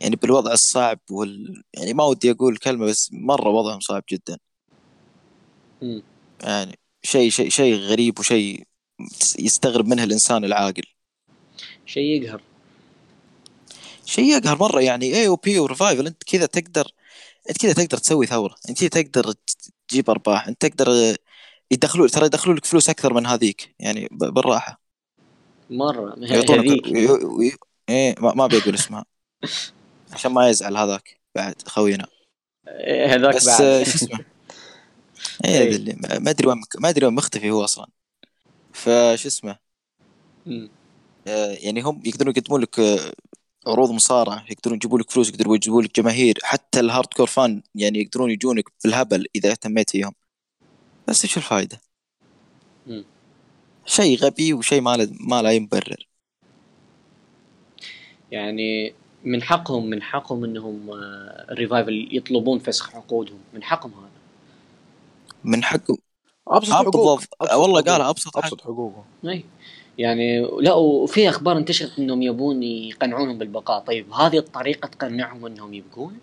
يعني 0.00 0.16
بالوضع 0.16 0.52
الصعب 0.52 1.00
وال 1.10 1.62
يعني 1.74 1.94
ما 1.94 2.04
ودي 2.04 2.30
أقول 2.30 2.56
كلمة 2.56 2.86
بس 2.86 3.10
مرة 3.12 3.48
وضعهم 3.48 3.80
صعب 3.80 4.02
جدا. 4.10 4.38
مم. 5.82 6.02
يعني 6.42 6.78
شيء 7.02 7.30
شيء 7.30 7.48
شيء 7.48 7.74
غريب 7.74 8.18
وشيء 8.18 8.66
يستغرب 9.38 9.86
منه 9.86 10.04
الإنسان 10.04 10.44
العاقل. 10.44 10.84
شيء 11.86 12.22
يقهر. 12.22 12.42
شيء 14.04 14.24
يقهر 14.24 14.58
مرة 14.58 14.80
يعني 14.80 15.14
AOP 15.14 15.58
و 15.58 15.64
Revival 15.64 16.06
أنت 16.06 16.24
كذا 16.24 16.46
تقدر 16.46 16.92
أنت 17.48 17.58
كذا 17.58 17.72
تقدر 17.72 17.98
تسوي 17.98 18.26
ثورة. 18.26 18.54
أنت 18.68 18.84
كذا 18.84 19.02
تقدر 19.02 19.34
تجيب 19.88 20.10
أرباح. 20.10 20.48
أنت 20.48 20.66
تقدر 20.66 21.16
يدخلوا 21.70 22.08
ترى 22.08 22.26
يدخلوا 22.26 22.56
لك 22.56 22.64
فلوس 22.64 22.90
أكثر 22.90 23.14
من 23.14 23.26
هذيك 23.26 23.74
يعني 23.78 24.08
بالراحة. 24.10 24.80
مرة 25.70 26.14
يعطونك 26.18 26.58
هذيك. 26.58 27.58
إيه 27.88 28.14
ما, 28.18 28.34
ما 28.34 28.46
بيقول 28.46 28.74
اسمها. 28.74 29.04
عشان 30.12 30.32
ما 30.32 30.48
يزعل 30.48 30.76
هذاك 30.76 31.20
بعد 31.34 31.54
خوينا. 31.66 32.06
هذاك 33.06 33.36
بس 33.36 33.46
بعد. 33.46 33.58
شو 33.58 33.94
اسمه؟ 33.94 34.18
إيه 35.44 35.60
إيه. 35.60 35.70
ذا 35.70 35.76
اللي 35.76 35.96
ما 36.20 36.30
أدري 36.30 36.48
وين 36.48 36.62
ما 36.78 36.88
أدري 36.88 37.06
وين 37.06 37.14
مختفي 37.14 37.50
هو 37.50 37.64
أصلا. 37.64 37.86
فش 38.72 39.26
اسمه. 39.26 39.58
آه، 41.26 41.52
يعني 41.52 41.80
هم 41.80 42.02
يقدرون 42.04 42.34
يقدمون 42.36 42.60
لك 42.60 42.80
عروض 43.66 43.90
مصارعة 43.90 44.44
يقدرون 44.50 44.76
يجيبوا 44.76 44.98
لك 44.98 45.10
فلوس 45.10 45.28
يقدرون 45.28 45.56
يجيبوا 45.56 45.82
لك 45.82 45.96
جماهير 46.00 46.38
حتى 46.42 46.80
ال 46.80 47.06
hardcore 47.06 47.26
fan 47.26 47.62
يعني 47.74 47.98
يقدرون 47.98 48.30
يجونك 48.30 48.64
بالهبل 48.84 49.26
إذا 49.36 49.50
اهتميت 49.50 49.90
فيهم. 49.90 50.12
بس 51.08 51.24
إيش 51.24 51.36
الفائده؟ 51.36 51.80
شيء 53.86 54.18
غبي 54.18 54.52
وشيء 54.54 54.80
ما 54.80 54.96
له 54.96 55.08
ما 55.20 55.42
له 55.42 55.48
أي 55.48 55.60
مبرر 55.60 56.08
يعني 58.30 58.94
من 59.24 59.42
حقهم 59.42 59.86
من 59.86 60.02
حقهم 60.02 60.44
إنهم 60.44 60.90
آه، 60.90 61.46
ال 61.50 61.57
Revival 61.57 62.08
يطلبون 62.12 62.58
فسخ 62.58 62.94
عقودهم. 62.94 63.38
من 63.54 63.62
حقهم 63.62 63.92
هذا. 63.92 64.10
من 65.44 65.64
حق 65.64 65.82
أبسط 66.48 66.72
حقوق. 66.72 67.20
والله 67.54 67.80
قالها 67.80 68.10
أبسط 68.10 68.36
أبسط 68.36 68.60
حقوقه 68.60 69.04
اي 69.24 69.44
يعني 69.98 70.40
لا 70.40 70.72
وفي 70.72 71.28
أخبار 71.28 71.58
انتشرت 71.58 71.98
إنهم 71.98 72.22
يبون 72.22 72.62
يقنعونهم 72.62 73.38
بالبقاء. 73.38 73.80
طيب 73.80 74.12
هذه 74.12 74.38
الطريقة 74.38 74.86
تقنعهم 74.86 75.46
إنهم 75.46 75.74
يبقون؟ 75.74 76.18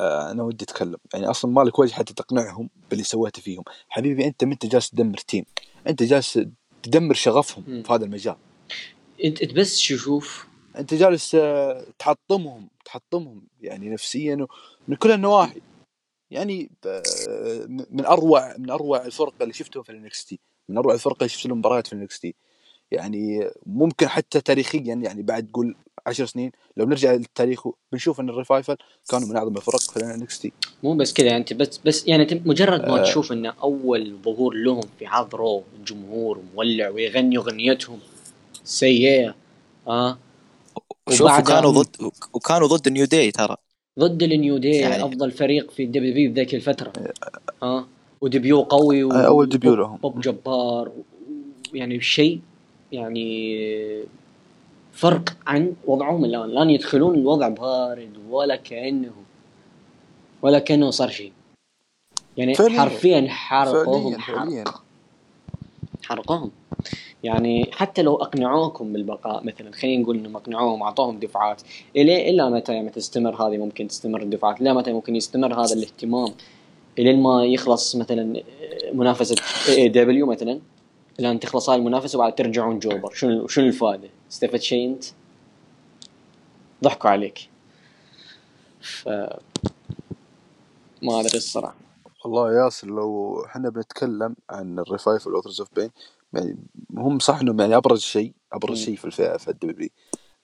آه، 0.00 0.30
أنا 0.30 0.42
ودي 0.42 0.64
أتكلم. 0.64 0.96
يعني 1.14 1.26
أصلا 1.26 1.50
مالك 1.50 1.78
وجه 1.78 1.92
حتى 1.92 2.14
تقنعهم 2.14 2.70
باللي 2.90 3.04
سويته 3.04 3.42
فيهم. 3.42 3.64
حبيبي 3.88 4.26
أنت 4.26 4.44
ما 4.44 4.52
أنت 4.52 4.66
جالس 4.66 4.90
تدمر 4.90 5.18
team. 5.18 5.44
أنت 5.86 6.02
جالس 6.02 6.40
تدمر 6.82 7.14
شغفهم 7.14 7.64
مم. 7.68 7.82
في 7.82 7.92
هذا 7.92 8.04
المجال. 8.04 8.36
أنت 9.24 9.42
أنت 9.42 9.52
بس 9.52 9.78
شوف. 9.78 10.46
أنت 10.78 10.94
جالس 10.94 11.34
آه، 11.34 11.86
تحطمهم 11.98 12.68
تحطمهم 12.84 13.42
يعني 13.60 13.90
نفسيا 13.90 14.46
ومن 14.88 14.96
كل 14.96 15.10
النواحي. 15.10 15.60
يعني 16.30 16.70
من 17.90 18.06
أروع 18.06 18.56
من 18.58 18.70
أروع 18.70 19.04
الفرق 19.04 19.34
اللي 19.40 19.54
شفتهم 19.54 19.82
في 19.82 19.92
ال 19.92 20.24
NXT 20.24 20.40
من 20.68 20.78
أروع 20.78 20.94
الفرق 20.94 21.16
اللي 21.16 21.28
شفت 21.28 21.46
لهم 21.46 21.58
مباريات 21.58 21.86
في 21.86 21.92
ال 21.92 22.20
NXT. 22.20 22.34
يعني 22.90 23.50
ممكن 23.66 24.08
حتى 24.08 24.40
تاريخيا 24.40 24.94
يعني 24.94 25.22
بعد 25.22 25.46
تقول 25.46 25.76
عشر 26.06 26.26
سنين 26.26 26.52
لو 26.76 26.86
نرجع 26.86 27.12
للتاريخ 27.12 27.68
بنشوف 27.92 28.20
إن 28.20 28.28
ال 28.28 28.34
Revival 28.34 28.76
كانوا 29.10 29.28
من 29.28 29.36
أعظم 29.36 29.56
الفرق 29.56 29.80
في 29.80 29.96
ال 29.96 30.38
NXT. 30.38 30.52
مو 30.82 30.94
بس 30.94 31.12
كذا 31.12 31.36
أنت 31.36 31.52
بس 31.52 31.80
بس 31.84 32.06
يعني 32.06 32.22
أنت 32.22 32.46
مجرد 32.46 32.80
ما 32.80 33.00
آه. 33.00 33.02
تشوف 33.02 33.32
إن 33.32 33.46
أول 33.46 34.16
ظهور 34.24 34.54
لهم 34.54 34.82
في 34.98 35.06
عرض 35.06 35.34
Raw 35.34 35.64
الجمهور 35.78 36.42
مولع 36.54 36.88
ويغني 36.88 37.36
أغنيتهم 37.36 37.98
سيئة 38.64 39.34
آه 39.88 40.18
شوف 41.10 41.38
وكانوا 41.38 41.70
ضد 41.70 41.96
وكانوا 42.32 42.68
ضد 42.68 42.86
ال 42.86 42.90
New 42.90 43.04
Day 43.04 43.30
ترى. 43.30 43.56
ضد 43.98 44.22
ال 44.22 44.31
New 44.31 44.58
Day 44.58 44.68
يعني- 44.70 44.92
يعني 44.94 45.04
أفضل 45.04 45.30
فريق 45.30 45.70
في 45.70 45.82
ال 45.84 46.14
WWE 46.14 46.28
بذيك 46.28 46.54
الفترة. 46.54 46.92
آه 47.62 47.86
و 48.20 48.27
debut 48.27 48.62
قوي 48.62 49.04
و... 49.04 49.12
آه، 49.12 49.26
أول 49.26 49.48
debut 49.48 49.74
لهم. 49.74 49.96
بوب 49.96 50.20
جبار. 50.20 50.92
يعني 51.74 52.00
شيء 52.00 52.40
يعني 52.92 54.04
فرق 54.92 55.36
عن 55.46 55.72
وضعهم 55.86 56.24
الآن. 56.24 56.44
الآن 56.44 56.70
يدخلون 56.70 57.14
الوضع 57.14 57.48
بارد 57.48 58.10
ولا 58.30 58.56
كانه 58.56 59.12
ولا 60.42 60.58
كأنه 60.58 60.90
صار 60.90 61.08
شيء. 61.08 61.32
يعني 62.36 62.54
فعلياً. 62.54 62.80
حرفيا 62.80 63.26
حرقوهم. 63.28 64.18
فعليا. 64.18 64.64
حرق 64.64 64.82
حرقوهم. 66.02 66.50
يعني 67.24 67.70
حتى 67.72 68.02
لو 68.02 68.16
أقنعوكم 68.16 68.92
بالبقاء 68.92 69.44
مثلا 69.44 69.72
خلينا 69.72 70.02
نقول 70.02 70.16
إنهم 70.16 70.36
أقنعوهم 70.36 70.82
اعطوهم 70.82 71.18
دفعات 71.18 71.62
إلى 71.96 72.30
إلى 72.30 72.50
متى 72.50 72.74
يعني 72.74 72.90
تستمر 72.90 73.34
هذه 73.34 73.56
ممكن 73.56 73.88
تستمر 73.88 74.22
الدفعات 74.22 74.60
إلى 74.60 74.74
متى 74.74 74.92
ممكن 74.92 75.16
يستمر 75.16 75.54
هذا 75.64 75.74
الاهتمام 75.74 76.34
الين 76.98 77.22
ما 77.22 77.44
يخلص 77.44 77.96
مثلا 77.96 78.42
منافسة 78.92 79.36
اي 79.68 79.88
دبليو 79.88 80.26
مثلا 80.26 80.60
الان 81.20 81.40
تخلص 81.40 81.70
هاي 81.70 81.78
المنافسة 81.78 82.18
وبعد 82.18 82.34
ترجعون 82.34 82.78
جوبر 82.78 83.14
شنو 83.14 83.46
شنو 83.46 83.66
الفائدة؟ 83.66 84.08
استفدت 84.30 84.62
شيء 84.62 84.88
أنت؟ 84.88 85.04
ضحكوا 86.84 87.10
عليك 87.10 87.48
ف 88.80 89.08
ما 91.02 91.20
أدري 91.20 91.36
الصراحة 91.36 91.76
والله 92.24 92.52
يا 92.52 92.64
ياسر 92.64 92.88
لو 92.88 93.42
إحنا 93.44 93.68
بنتكلم 93.68 94.36
عن 94.50 94.78
ال 94.78 94.84
Revival 94.84 95.26
وال 95.26 95.34
Authors 95.34 95.60
of 95.60 95.68
Pain 95.74 95.90
يعني 96.34 96.56
هم 96.96 97.18
صح 97.18 97.40
إنهم 97.40 97.60
يعني 97.60 97.76
أبرز 97.76 98.00
شيء 98.00 98.32
أبرز. 98.52 98.78
شيء 98.78 98.96
في 98.96 99.04
الفئة 99.04 99.36
في 99.36 99.48
ال 99.48 99.68
W 99.68 99.88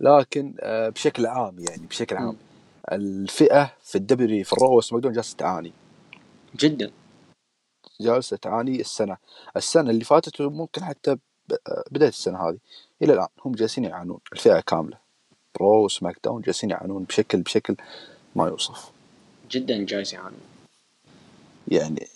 لكن 0.01 0.55
آه، 0.61 0.89
بشكل 0.89 1.27
عام 1.27 1.59
يعني 1.59 1.87
بشكل. 1.87 2.17
عام 2.17 2.37
الفئة 2.93 3.75
في 3.83 3.95
ال 3.95 4.20
W 4.20 4.45
في 4.45 4.53
ال 4.53 4.58
Raw 4.58 4.74
و 4.74 4.79
SmackDown 4.79 5.15
جالسة 5.15 5.37
تعاني. 5.37 5.73
جدا. 6.57 6.91
جالسة 8.01 8.37
تعاني 8.37 8.81
السنة. 8.81 9.17
السنة 9.57 9.91
اللي 9.91 10.05
فاتت 10.05 10.41
وممكن 10.41 10.85
حتى 10.85 11.11
آه، 11.11 11.85
بداية 11.91 12.09
السنة 12.09 12.49
هذه. 12.49 12.59
إلى 13.03 13.13
الآن 13.13 13.29
هم 13.45 13.53
جالسين 13.53 13.85
يعانون. 13.85 14.19
الفئة 14.33 14.61
كاملة. 14.61 14.99
ب 15.55 15.61
Raw 15.61 15.79
و 15.79 15.85
SmackDown 15.85 16.43
جالسين 16.43 16.71
يعانون 16.71 17.05
بشكل 17.05 17.43
بشكل 17.43 17.77
ما 18.37 18.49
يوصف. 18.49 18.91
جدا 19.51 19.85
جالس 19.85 20.13
يعانون. 20.13 20.41
يعني 21.69 22.07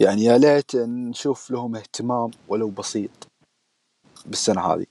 يعني 0.00 0.24
يا 0.24 0.38
ليت 0.38 0.76
نشوف 0.76 1.50
لهم 1.50 1.76
اهتمام 1.76 2.30
ولو 2.48 2.70
بسيط 2.70 3.10
بالسنة 4.26 4.60
هذه. 4.60 4.86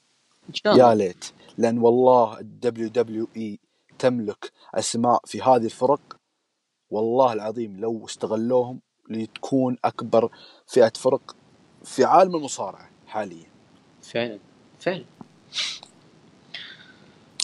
إن 0.49 0.53
شاء 0.53 0.77
يا 0.77 0.95
ليت 0.95 1.25
لأن 1.57 1.77
والله 1.77 2.39
ال 2.39 2.89
WWE 2.89 3.59
تملك 3.99 4.51
أسماء 4.75 5.21
في 5.25 5.41
هذه 5.41 5.65
الفرق. 5.65 6.17
والله 6.89 7.33
العظيم 7.33 7.79
لو 7.79 8.05
استغلوهم 8.05 8.79
لتكون 9.09 9.77
أكبر 9.85 10.29
فئة 10.67 10.93
فرق 10.95 11.35
في 11.83 12.03
عالم 12.03 12.35
المصارعة 12.35 12.89
حاليا. 13.07 13.45
فعلا. 14.01 14.39
فعلا. 14.79 15.05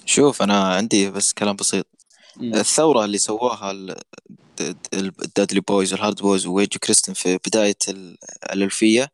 شوف 0.05 0.41
أنا 0.41 0.73
عندي 0.73 1.11
بس 1.11 1.33
كلام 1.33 1.55
بسيط. 1.55 1.85
الثورة 2.41 3.05
اللي 3.05 3.17
سواها 3.17 3.95
الدادلي 4.93 5.59
بويز 5.59 5.93
والهارد 5.93 6.21
بويز 6.21 6.45
وويج 6.45 6.77
كريستن 6.77 7.13
في 7.13 7.39
بداية 7.47 7.77
ال- 7.87 8.17
الألفية. 8.53 9.11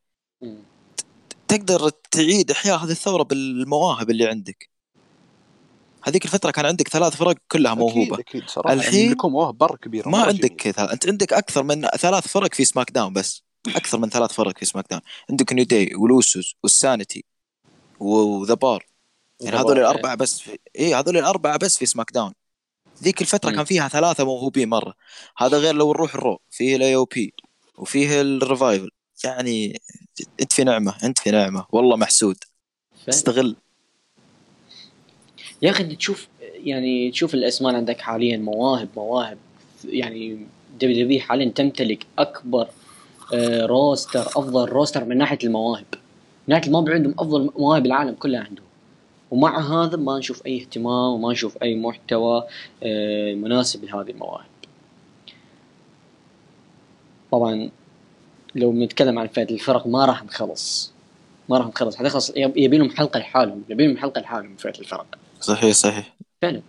تقدر 1.47 1.89
تعيد 1.89 2.51
إحياء 2.51 2.77
هذه 2.77 2.91
الثورة 2.91 3.23
بالمواهب 3.23 4.09
اللي 4.09 4.27
عندك. 4.27 4.69
هذيك 6.03 6.25
الفترة 6.25 6.51
كان 6.51 6.65
عندك 6.65 6.87
ثلاث 6.87 7.15
فرق 7.15 7.35
كلها 7.51 7.71
أكيد 7.71 7.83
موهوبة. 7.83 8.19
أكيد 8.19 8.49
صراحة 8.49 8.73
الحين 8.73 8.93
يعني 8.93 9.05
يملكون 9.05 9.31
مواهب 9.31 9.57
برا 9.57 9.75
كبيره 9.75 10.09
ما 10.09 10.23
عندك. 10.23 10.55
كذا. 10.55 10.93
أنت 10.93 11.07
عندك 11.07 11.33
أكثر 11.33 11.63
من 11.63 11.87
ثلاث 11.87 12.27
فرق 12.27 12.53
في 12.53 12.65
SmackDown 12.65 13.13
بس. 13.13 13.43
أكثر 13.67 13.97
من 13.97 14.09
ثلاث 14.09 14.33
فرق 14.33 14.57
في 14.57 14.65
SmackDown. 14.65 15.01
عندك 15.29 15.53
New 15.53 15.65
Day 15.65 15.95
و 15.95 16.03
The 16.03 16.25
Usos 16.25 16.55
وال 16.63 16.79
SAnitY 16.79 17.25
و 17.99 18.13
The 18.13 18.53
Bar. 18.53 18.85
يعني 19.41 19.57
هذول 19.57 19.79
الأربعة 19.79 20.15
بس 20.15 20.39
في 20.39 20.59
اي 20.79 20.95
هذول 20.95 21.17
الأربعة 21.17 21.57
بس 21.57 21.77
في 21.77 21.85
SmackDown. 21.85 22.33
ذيك 23.03 23.21
الفترة 23.21 23.49
مم. 23.49 23.55
كان 23.55 23.65
فيها 23.65 23.87
ثلاثة 23.87 24.23
موهوبين 24.23 24.69
مرة. 24.69 24.93
هذا 25.37 25.57
غير 25.57 25.75
لو 25.75 25.93
نروح 25.93 26.15
الرو 26.15 26.39
فيه 26.49 26.75
الاي 26.75 26.95
أو 26.95 27.05
بي 27.05 27.33
وفيه 27.77 28.21
الريفايفل 28.21 28.89
يعني 29.23 29.81
انت 30.41 30.53
في 30.53 30.63
نعمة 30.63 30.95
انت 31.03 31.19
في 31.19 31.31
نعمة. 31.31 31.65
والله 31.71 31.97
محسود. 31.97 32.37
استغل. 33.09 33.55
يا 35.61 35.71
أخي 35.71 35.95
تشوف 35.95 36.27
يعني 36.41 37.11
تشوف 37.11 37.33
الأسماء 37.33 37.69
اللي 37.69 37.77
عندك 37.77 38.01
حاليا 38.01 38.37
مواهب 38.37 38.89
مواهب. 38.95 39.37
يعني 39.85 40.45
WW 40.73 41.21
حاليا 41.21 41.49
تمتلك 41.49 42.05
أكبر 42.19 42.67
آه، 43.33 43.65
roster 43.65 44.21
أفضل 44.21 44.65
roster 44.69 45.05
من 45.05 45.17
ناحية 45.17 45.37
المواهب. 45.43 45.85
من 46.47 46.55
ناحية 46.55 46.67
المواهب 46.67 46.89
عندهم 46.89 47.13
أفضل 47.19 47.51
مواهب 47.57 47.85
العالم 47.85 48.15
كلها 48.15 48.41
عندهم. 48.41 48.70
ومع 49.31 49.83
هذا 49.83 49.97
ما 49.97 50.19
نشوف 50.19 50.45
أي 50.45 50.61
اهتمام 50.61 51.13
وما 51.13 51.31
نشوف 51.31 51.63
أي 51.63 51.75
محتوى 51.75 52.43
آه، 52.83 53.33
مناسب 53.33 53.83
لهذه 53.83 54.09
المواهب. 54.09 54.45
طبعا 57.31 57.69
لو 58.55 58.71
بنتكلم 58.71 59.19
عن 59.19 59.27
فئة 59.27 59.53
الفرق 59.53 59.87
ما 59.87 60.05
راح 60.05 60.23
نخلص. 60.23 60.91
ما 61.49 61.57
راح 61.57 61.67
نخلص. 61.67 61.95
حتخلص 61.95 62.29
يب- 62.35 62.57
يبي 62.57 62.77
لهم 62.77 62.89
حلقة 62.89 63.19
لحالهم 63.19 63.63
يبي 63.69 63.87
لهم 63.87 63.97
حلقة 63.97 64.21
لحالهم 64.21 64.55
فئه 64.55 64.79
الفرق. 64.79 65.05
صحيح 65.41 65.73
صحيح. 65.75 66.13
فعلا. 66.41 66.61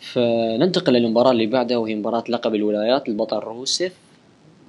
فننتقل 0.00 0.92
للمباراة 0.92 1.30
اللي 1.30 1.46
بعدها 1.46 1.76
وهي 1.76 1.94
مباراة 1.94 2.24
لقب 2.28 2.54
الولايات 2.54 3.08
البطل 3.08 3.38
روسيف 3.38 3.92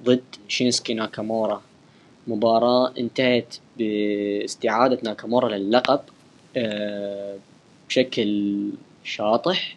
ضد 0.04 0.24
شينسكي 0.48 0.94
ناكامورا. 0.94 1.62
مباراة 2.26 2.92
انتهت 2.98 3.54
باستعادة 3.78 4.98
ناكامورا 5.02 5.48
للقب. 5.48 6.00
بشكل 7.88 8.70
شاطح 9.04 9.76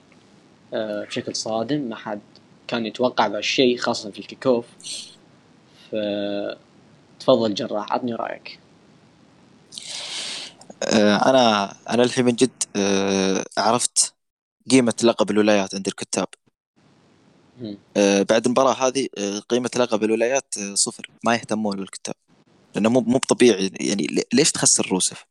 آه، 0.74 1.06
بشكل 1.06 1.36
صادم. 1.36 1.82
ما 1.82 1.96
حد 1.96 2.22
كان 2.68 2.86
يتوقع 2.86 3.28
ذا 3.28 3.38
الشيء 3.40 3.78
خاصة 3.78 4.12
في 4.12 4.20
الكيكوف. 4.20 4.66
ف 5.92 5.96
تفضل 7.20 7.54
جراح 7.54 7.94
عطني 7.94 8.14
رأيك. 8.14 8.60
آه، 10.84 11.30
أنا 11.30 11.76
أنا 11.90 12.04
الحين 12.04 12.26
من 12.26 12.36
جد 12.36 12.64
آه، 12.76 13.44
عرفت 13.58 14.14
قيمة 14.72 14.94
لقب 15.04 15.32
الولايات 15.32 15.76
عند 15.76 15.88
الكتاب. 15.88 16.28
آه، 17.98 18.22
بعد 18.30 18.46
المباراة 18.46 18.74
هذه 18.88 19.08
آه، 19.18 19.40
قيمة 19.40 19.70
لقب 19.78 20.04
الولايات 20.04 20.56
آه، 20.58 20.76
صفر. 20.76 21.10
ما 21.26 21.34
يهتمون 21.34 21.76
بالكتاب 21.76 22.16
لأنه 22.76 22.90
مو 22.90 23.00
مو 23.02 23.18
طبيعي 23.18 23.72
يعني 23.80 24.08
لي- 24.08 24.24
ليش 24.34 24.52
تخسر 24.52 24.88
روسف. 24.88 25.26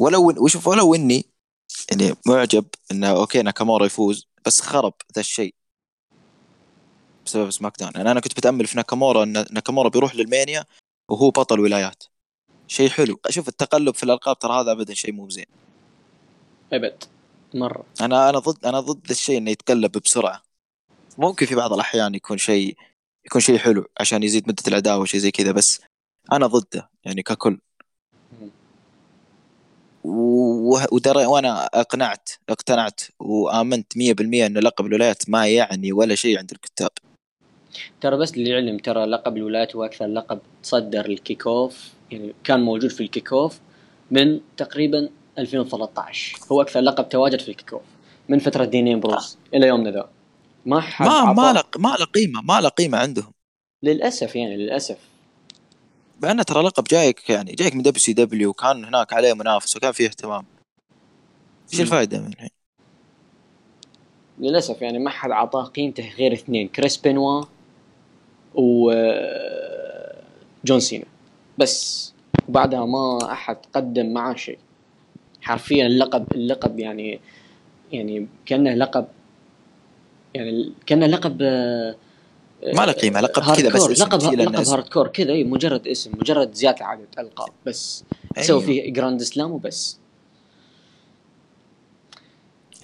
ولو 0.00 0.44
وشوف 0.44 0.66
ولو 0.66 0.94
إني 0.94 1.24
يعني 1.90 2.14
معجب 2.26 2.64
إنه 2.90 3.10
أوكي 3.10 3.42
ناكامورا 3.42 3.86
يفوز 3.86 4.28
بس 4.46 4.60
خرب 4.60 4.94
ذا 5.14 5.20
الشيء 5.20 5.54
بسبب 7.26 7.50
سماك 7.50 7.78
داون. 7.78 7.92
يعني 7.94 8.10
أنا 8.10 8.20
كنت 8.20 8.36
بتأمل 8.36 8.66
في 8.66 8.76
ناكامورا 8.76 9.22
إن 9.22 9.32
ناكامورا 9.32 9.88
بيروح 9.88 10.14
للمانيا 10.14 10.64
وهو 11.08 11.30
بطل 11.30 11.60
ولايات. 11.60 12.04
شيء 12.68 12.88
حلو. 12.88 13.20
شوف 13.28 13.48
التقلب 13.48 13.94
في 13.94 14.02
الألقاب 14.02 14.38
ترى 14.38 14.60
هذا 14.60 14.72
ابدا 14.72 14.94
شيء 14.94 15.12
مو 15.12 15.28
زين 15.30 15.46
أبد. 16.72 17.04
مرة. 17.54 17.84
أنا 18.00 18.30
أنا 18.30 18.38
ضد 18.38 18.66
أنا 18.66 18.80
ضد 18.80 19.10
الشيء 19.10 19.38
إنه 19.38 19.50
يتقلب 19.50 19.92
بسرعة. 19.98 20.42
ممكن 21.18 21.46
في 21.46 21.54
بعض 21.54 21.72
الأحيان 21.72 22.14
يكون 22.14 22.38
شيء 22.38 22.76
يكون 23.26 23.40
شيء 23.40 23.58
حلو 23.58 23.86
عشان 24.00 24.22
يزيد 24.22 24.48
مدة 24.48 24.62
العداوة 24.68 25.00
وشيء 25.00 25.20
زي 25.20 25.30
كذا 25.30 25.52
بس 25.52 25.80
أنا 26.32 26.46
ضده. 26.46 26.90
يعني 27.04 27.22
ككل. 27.22 27.60
و- 30.04 30.94
ودري 30.94 31.26
وأنا 31.26 31.66
اقنعت 31.66 32.28
اقتنعت 32.48 33.00
وآمنت 33.18 33.92
100% 33.98 34.46
ان 34.46 34.58
لقب 34.58 34.86
الولايات 34.86 35.30
ما 35.30 35.46
يعني 35.48 35.92
ولا 35.92 36.14
شيء 36.14 36.38
عند 36.38 36.50
الكتاب. 36.50 36.90
ترى 38.00 38.16
بس 38.16 38.38
للعلم 38.38 38.78
ترى 38.78 39.04
لقب 39.06 39.36
الولايات 39.36 39.76
هو 39.76 39.84
أكثر 39.84 40.06
لقب 40.06 40.38
تصدر 40.62 41.06
ال 41.06 41.14
kick 41.14 41.46
off 41.46 41.88
يعني 42.10 42.34
كان 42.44 42.60
موجود 42.60 42.90
في 42.90 43.00
ال 43.02 43.08
kick 43.08 43.32
off 43.32 43.58
من 44.10 44.40
تقريبا 44.56 45.08
2013 45.38 46.38
هو 46.52 46.62
أكثر 46.62 46.80
لقب 46.80 47.08
تواجد 47.08 47.40
في 47.40 47.48
ال 47.48 47.53
kick 47.53 47.72
off 47.72 47.82
من 48.28 48.38
فترة 48.38 48.64
دين 48.64 49.00
امبروز 49.00 49.38
إلى 49.54 49.66
يومنا 49.66 49.90
ذا. 49.90 50.08
ما 50.66 50.80
حد 50.80 51.06
ما 51.06 51.24
ما 51.32 51.42
عطاه- 51.42 51.52
له 51.52 51.62
ما 51.76 51.96
له 51.98 52.04
قيمه 52.04 52.42
ما 52.42 52.60
له 52.60 52.68
قيمه 52.68 52.98
عندهم. 52.98 53.32
للأسف 53.82 54.36
يعني 54.36 54.56
للأسف. 54.56 54.96
مع 56.22 56.30
انه 56.30 56.42
ترى 56.42 56.62
لقب 56.62 56.84
جايك 56.84 57.30
يعني 57.30 57.52
جايك 57.52 57.74
من 57.74 57.82
WCW 57.82 58.50
وكان 58.50 58.84
هناك 58.84 59.12
عليه 59.12 59.32
منافسه 59.32 59.76
وكان 59.76 59.92
فيه 59.92 60.06
اهتمام 60.06 60.44
إيش. 61.72 61.80
الفائده 61.80 62.20
من 62.20 62.26
الحين؟ 62.26 62.50
للأسف 64.38 64.82
يعني 64.82 64.98
ما 64.98 65.10
حد 65.10 65.30
اعطاه 65.30 65.64
قيمته 65.64 66.08
غير 66.18 66.32
اثنين 66.32 66.68
كريس 66.68 66.96
بينوا 66.96 67.44
و 68.54 68.92
جون 70.64 70.80
سينا 70.80 71.04
بس 71.58 72.12
وبعدها 72.48 72.86
ما 72.86 73.32
أحد 73.32 73.56
قدم 73.72 74.12
معاه 74.12 74.34
شيء 74.34 74.58
حرفيا 75.42 75.86
اللقب 75.86 76.32
اللقب 76.32 76.78
يعني 76.78 77.20
يعني 77.92 78.26
كأنه 78.46 78.74
لقب 78.74 79.06
يعني 80.34 80.72
كأنه 80.86 81.06
لقب 81.06 81.38
آه، 81.42 81.96
ما 82.64 82.86
له 82.86 82.92
قيمة 82.92 83.20
لقب 83.20 83.56
كذا 83.56 83.68
بس. 83.68 83.90
اسم 83.90 84.04
لقب 84.04 84.22
لقب. 84.22 84.68
هارد 84.68 84.88
كور 84.88 85.08
كذا 85.08 85.32
إي 85.32 85.44
مجرد 85.44 85.86
اسم 85.86 86.18
مجرد 86.18 86.54
زيادة 86.54 86.84
عدد 86.84 87.06
ألقاب 87.18 87.52
بس. 87.66 88.04
تسوي 88.34 88.56
أيوه. 88.56 88.66
فيه 88.66 88.92
grand 88.92 89.22
slam 89.22 89.50
وبس. 89.50 89.98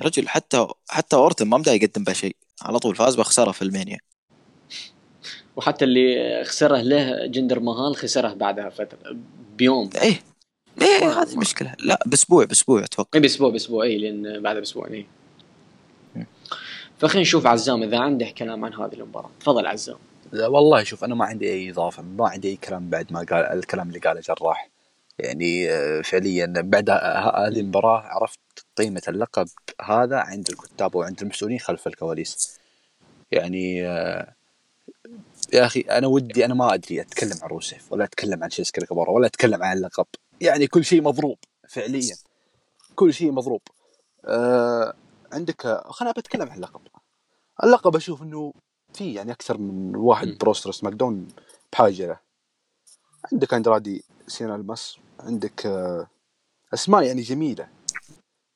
رجل 0.03 0.29
حتى 0.29 0.67
حتى 0.89 1.17
أورتن 1.17 1.47
ما 1.47 1.59
بدا 1.59 1.73
يقدم 1.73 2.05
به 2.05 2.13
شيء 2.13 2.37
على 2.63 2.79
طول 2.79 2.97
فاز 2.97 3.15
بخسارة 3.15 3.53
في 3.53 3.63
ألمانيا. 3.63 3.99
وحتى 5.57 5.85
اللي 5.85 6.45
خسره 6.45 6.77
له 6.77 7.27
جندر 7.27 7.61
مهال 7.61 7.97
خسره 7.97 8.33
بعدها 8.33 8.69
فترة. 8.69 9.17
بيوم. 9.57 9.91
إيه. 10.03 10.23
إيه 10.83 11.23
هذه 11.23 11.33
المشكلة 11.33 11.75
لا 11.79 12.03
بأسبوع 12.07 12.45
بأسبوع 12.45 12.85
أتوقع. 12.85 13.11
إي 13.15 13.21
بأسبوع 13.21 13.51
بأسبوع 13.51 13.85
إي 13.85 13.99
لأن 13.99 14.43
بعد 14.43 14.57
بأسبوع 14.57 14.87
إي. 14.87 14.99
مم. 14.99 15.07
فخلينا 16.99 17.23
نشوف 17.23 17.47
عزام 17.47 17.83
إذا 17.83 17.99
عنده 17.99 18.27
كلام 18.39 18.65
عن 18.65 18.75
هذه 18.75 18.95
المباراة. 18.95 19.31
تفضل 19.41 19.67
عزام. 19.67 19.97
لا 20.33 20.47
والله 20.47 20.83
شوف 20.83 21.05
أنا 21.05 21.15
ما 21.15 21.25
عندي 21.25 21.51
أي 21.51 21.71
إضافة 21.71 22.03
ما 22.03 22.29
عندي 22.29 22.49
أي 22.49 22.57
كلام 22.57 22.91
بعد 22.91 23.13
ما 23.13 23.19
قال 23.19 23.33
الكلام 23.33 23.89
اللي 23.89 23.99
قاله 23.99 24.21
جراح. 24.21 24.71
يعني 25.19 25.71
آه، 25.71 26.03
فعليا 26.03 26.47
بعد 26.57 26.91
هذه 26.91 27.61
المباراة 27.61 28.01
عرفت 28.01 28.39
قيمة 28.77 29.03
اللقب 29.09 29.49
هذا 29.83 30.17
عند 30.17 30.49
الكتاب 30.51 30.95
وعند 30.95 31.23
المسؤولين 31.23 31.59
خلف 31.59 31.87
الكواليس. 31.87 32.59
يعني 33.33 33.87
آه، 33.87 34.35
يا 35.53 35.67
أخي 35.67 35.81
أنا 35.81 36.07
ودي 36.07 36.45
أنا 36.45 36.55
ما 36.55 36.75
أدري 36.75 37.01
أتكلم 37.01 37.37
عن 37.43 37.49
روسيف 37.49 37.93
ولا 37.93 38.05
أتكلم 38.05 38.45
عن 38.45 38.51
شيسكي 38.51 38.81
كبار 38.81 39.11
ولا 39.11 39.27
أتكلم 39.27 39.63
عن 39.63 39.77
اللقب. 39.77 40.07
يعني 40.41 40.67
كل 40.67 40.85
شيء 40.85 41.03
مضروب 41.03 41.39
فعليا. 41.69 42.17
كل 42.95 43.15
شيء 43.15 43.33
مضروب. 43.33 43.61
آه 44.25 44.95
عندك 45.37 45.83
خليني 45.87 46.15
بتكلم 46.17 46.49
عن 46.49 46.57
اللقب. 46.57 46.81
اللقب 47.65 47.97
أشوف 47.97 48.23
إنه 48.23 48.53
في 48.93 49.15
يعني 49.15 49.33
أكثر 49.33 49.59
من 49.59 49.97
واحد. 49.97 50.39
بروستر 50.41 50.73
سماك 50.73 50.93
داون 50.93 51.29
بحاجة. 51.73 52.07
له 52.07 52.19
عندك 53.33 53.55
اندرادي 53.55 54.05
سينا 54.27 54.55
المس 54.55 54.99
عندك 55.21 55.67
أسماء 56.75 57.03
يعني 57.03 57.23
جميلة. 57.23 57.69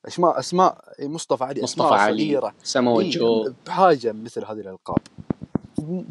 أسماء 0.07 0.39
أسماء 0.39 0.95
مصطفى 0.99 1.43
علي 1.43 1.61
مصطفى 1.61 1.83
اسماء 1.83 1.99
علي 1.99 2.23
صغيرة. 2.23 2.55
سامو 2.63 2.99
إيه، 2.99 3.11
جو 3.11 3.53
بحاجة 3.65 4.11
مثل 4.11 4.45
هذه 4.45 4.59
الألقاب. 4.59 4.97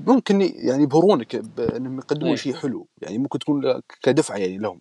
ممكن 0.06 0.40
يعني 0.40 0.82
يبهرونك 0.82 1.36
بانهم 1.36 1.98
يقدمون 1.98 2.28
إيه. 2.28 2.36
شيء 2.36 2.54
حلو. 2.54 2.86
يعني 3.02 3.18
ممكن 3.18 3.38
تكون 3.38 3.80
كدفعة 4.02 4.36
يعني 4.36 4.58
لهم. 4.58 4.80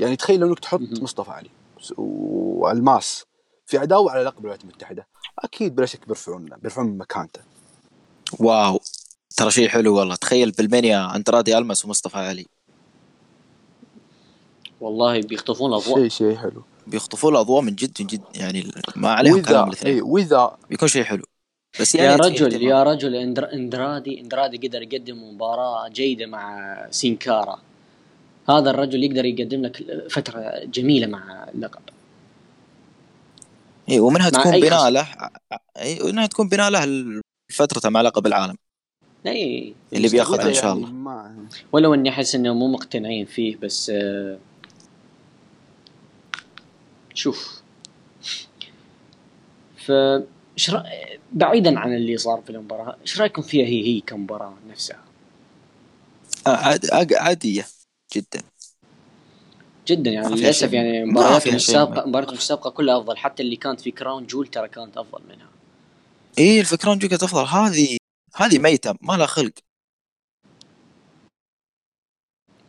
يعني 0.00 0.16
تخيل 0.16 0.40
لو 0.40 0.48
إنك 0.48 0.58
تحط. 0.58 0.80
مصطفى 0.80 1.30
علي. 1.30 1.50
والماس 1.96 3.24
في 3.66 3.78
عداوه 3.78 4.12
على 4.12 4.22
لقب 4.24 4.38
الولايات 4.38 4.62
المتحدة. 4.62 5.06
أكيد 5.38 5.76
بلا 5.76 5.86
شك 5.86 6.06
بيرفعون 6.06 6.48
بيرفعون 6.62 6.86
من 6.86 6.98
مكانته. 6.98 7.40
واو. 8.38 8.80
ترى 9.36 9.50
شيء 9.50 9.68
حلو 9.68 9.96
والله. 9.96 10.14
تخيل 10.14 10.50
بالمنيا 10.50 11.16
انترادي 11.16 11.58
المس 11.58 11.84
ومصطفى 11.84 12.18
علي. 12.18 12.46
والله 14.80 15.20
بيخطفون 15.20 15.70
الأضواء. 15.70 15.98
شيء 15.98 16.08
شيء 16.08 16.36
حلو. 16.36 16.62
بيخطفوا 16.86 17.30
الأضواء 17.30 17.62
من 17.62 17.74
جد 17.74 17.92
من 18.00 18.06
جد. 18.06 18.22
يعني 18.34 18.70
ما 18.96 19.12
عليهم 19.12 19.42
كلام 19.42 19.68
واذا 19.68 19.68
الاثنين 19.68 20.02
واذا 20.02 20.56
بيكون 20.70 20.88
شيء 20.88 21.04
حلو. 21.04 21.22
بس 21.80 21.94
يا 21.94 22.02
يعني 22.04 22.16
رجل 22.16 22.62
يا 22.62 22.82
رجل 22.82 23.14
أندر- 23.14 23.52
أندرادي 23.52 24.20
أندرادي 24.20 24.68
قدر 24.68 24.82
يقدم 24.82 25.34
مباراة 25.34 25.88
جيدة 25.88 26.26
مع 26.26 26.76
سين 26.90 27.24
كارا. 27.24 27.58
هذا 28.48 28.70
الرجل 28.70 29.04
يقدر 29.04 29.24
يقدم 29.24 29.62
لك 29.62 30.06
فترة 30.10 30.64
جميلة 30.64 31.06
مع 31.06 31.48
اللقب. 31.54 31.80
اي 33.90 34.00
ومنها 34.00 34.30
مع 34.30 34.40
تكون 34.40 34.60
بناء. 34.60 34.88
له 34.90 35.08
اي 35.76 36.02
ومنها 36.02 36.26
تكون 36.26 36.48
بناء 36.48 36.70
له 36.70 37.20
فترته 37.52 37.88
مع 37.88 38.00
لقب 38.00 38.26
العالم. 38.26 38.56
اي 39.26 39.74
اللي 39.92 40.08
بياخذها 40.08 40.48
إن 40.48 40.54
شاء 40.54 40.64
يعني. 40.64 40.78
الله. 40.78 40.88
ما 40.92 41.46
ولو 41.72 41.94
إني 41.94 42.08
أحس 42.08 42.34
انهم 42.34 42.58
مو 42.58 42.68
مقتنعين 42.68 43.26
فيه 43.26 43.56
بس 43.56 43.90
آه، 43.94 44.38
شوف. 47.14 47.62
ف 49.76 49.92
رأ- 50.70 50.86
بعيدا 51.32 51.78
عن 51.78 51.94
اللي 51.94 52.16
صار 52.16 52.42
في 52.46 52.50
المباراة 52.50 52.96
إيش 53.02 53.20
رأيكم 53.20 53.42
فيها 53.42 53.66
هي 53.66 53.86
هي 53.86 54.00
كمباراة 54.00 54.54
نفسها؟ 54.70 54.98
آه، 56.46 56.50
عاد- 56.56 56.90
عاد- 56.92 57.14
عادية. 57.14 57.64
جدا. 58.16 58.42
جدا 59.86 60.10
يعني 60.10 60.34
للأسف. 60.34 60.72
يعني 60.72 61.12
فيها 61.14 61.40
شيء. 61.40 61.54
السابقة 61.54 62.06
مبارياتهم 62.06 62.36
السابقة 62.36 62.70
كلها 62.70 62.98
أفضل. 62.98 63.16
حتى 63.16 63.42
اللي 63.42 63.56
كانت 63.56 63.80
في 63.80 63.90
كراون 63.90 64.26
جول 64.26 64.46
ترى 64.46 64.68
كانت 64.68 64.96
أفضل 64.96 65.22
منها. 65.28 65.48
اي 66.38 66.60
الفكرة 66.60 66.94
جو 66.94 67.08
كانت 67.08 67.22
أفضل. 67.22 67.44
هذه 67.44 67.96
هذه 68.36 68.58
ميتة 68.58 68.94
ما 69.00 69.12
لها 69.12 69.26
خلق. 69.26 69.52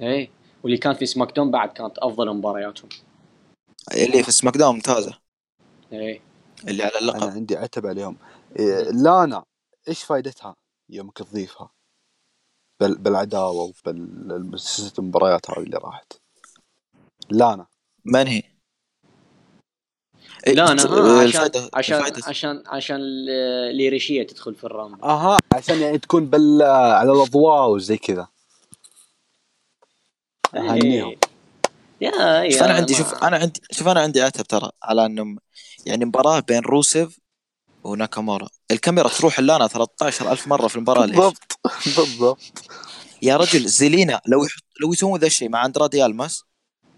إيه 0.01 0.29
واللي 0.63 0.77
كان 0.77 0.93
في 0.93 1.05
سماك 1.05 1.35
داون 1.35 1.51
بعد 1.51 1.69
كانت 1.69 1.97
أفضل 1.97 2.33
مبارياتهم. 2.33 2.89
اللي 3.93 4.23
في 4.23 4.31
سماك 4.31 4.57
داون 4.57 4.75
ممتازة. 4.75 5.19
إيه. 5.91 6.21
اللي 6.67 6.83
على 6.83 6.91
أنا 6.91 6.99
اللقب 6.99 7.29
عندي 7.29 7.57
عتب 7.57 7.85
عليهم 7.85 8.17
إيه، 8.59 8.81
لانا 8.81 9.43
إيش 9.87 10.03
فائدتها 10.03 10.55
يومك 10.89 11.17
تضيفها 11.17 11.69
بال 12.79 12.97
بالعداوة 12.97 13.73
وبالسلسله 13.87 14.91
المباريات 14.99 15.49
هذه 15.49 15.63
اللي 15.63 15.77
راحت. 15.77 16.13
لانا 17.29 17.67
من 18.05 18.27
هي؟ 18.27 18.43
إيه، 20.47 20.53
لانا 20.53 20.81
عشان 21.19 21.51
عشان 21.73 22.13
عشان 22.27 22.63
عشان 22.67 22.95
ال- 22.95 23.75
ليريشيا 23.75 24.23
تدخل 24.23 24.55
في 24.55 24.63
الرامبل 24.63 25.03
أها 25.03 25.39
عشان 25.53 25.81
يعني 25.81 25.97
تكون 25.97 26.25
بال 26.25 26.61
على 26.61 27.11
الأضواء 27.11 27.69
وزي 27.69 27.97
كذا. 27.97 28.27
أهنيهم. 30.55 31.09
إيه. 31.09 31.17
يا 32.01 32.43
يا 32.43 32.49
شوف 32.51 32.63
أنا 32.63 32.73
عندي 32.73 32.93
شوف 32.93 33.13
أنا 33.23 33.37
عندي 33.37 33.61
شوف 33.71 33.87
أنا 33.87 33.99
عندي 34.01 34.21
عتب 34.21 34.43
ترى 34.43 34.71
على 34.83 35.05
انهم 35.05 35.37
يعني 35.85 36.05
مباراة 36.05 36.39
بين 36.39 36.59
روسيف 36.59 37.19
وناكامورا 37.85 38.47
الكاميرا 38.71 39.07
تروح 39.09 39.39
لنا 39.39 39.67
13000 39.67 40.47
مرة 40.47 40.67
في 40.67 40.75
المباراة 40.75 41.05
ليش؟ 41.05 41.15
بالضبط 41.15 41.59
بالضبط. 41.85 42.39
يا 43.21 43.37
رجل 43.37 43.65
زيلينا 43.67 44.21
لو 44.27 44.43
يحط 44.45 44.63
لو 44.81 44.93
يسوون 44.93 45.19
ذا 45.19 45.27
الشيء 45.27 45.49
مع 45.49 45.65
أندرادي 45.65 46.05
ألماس 46.05 46.43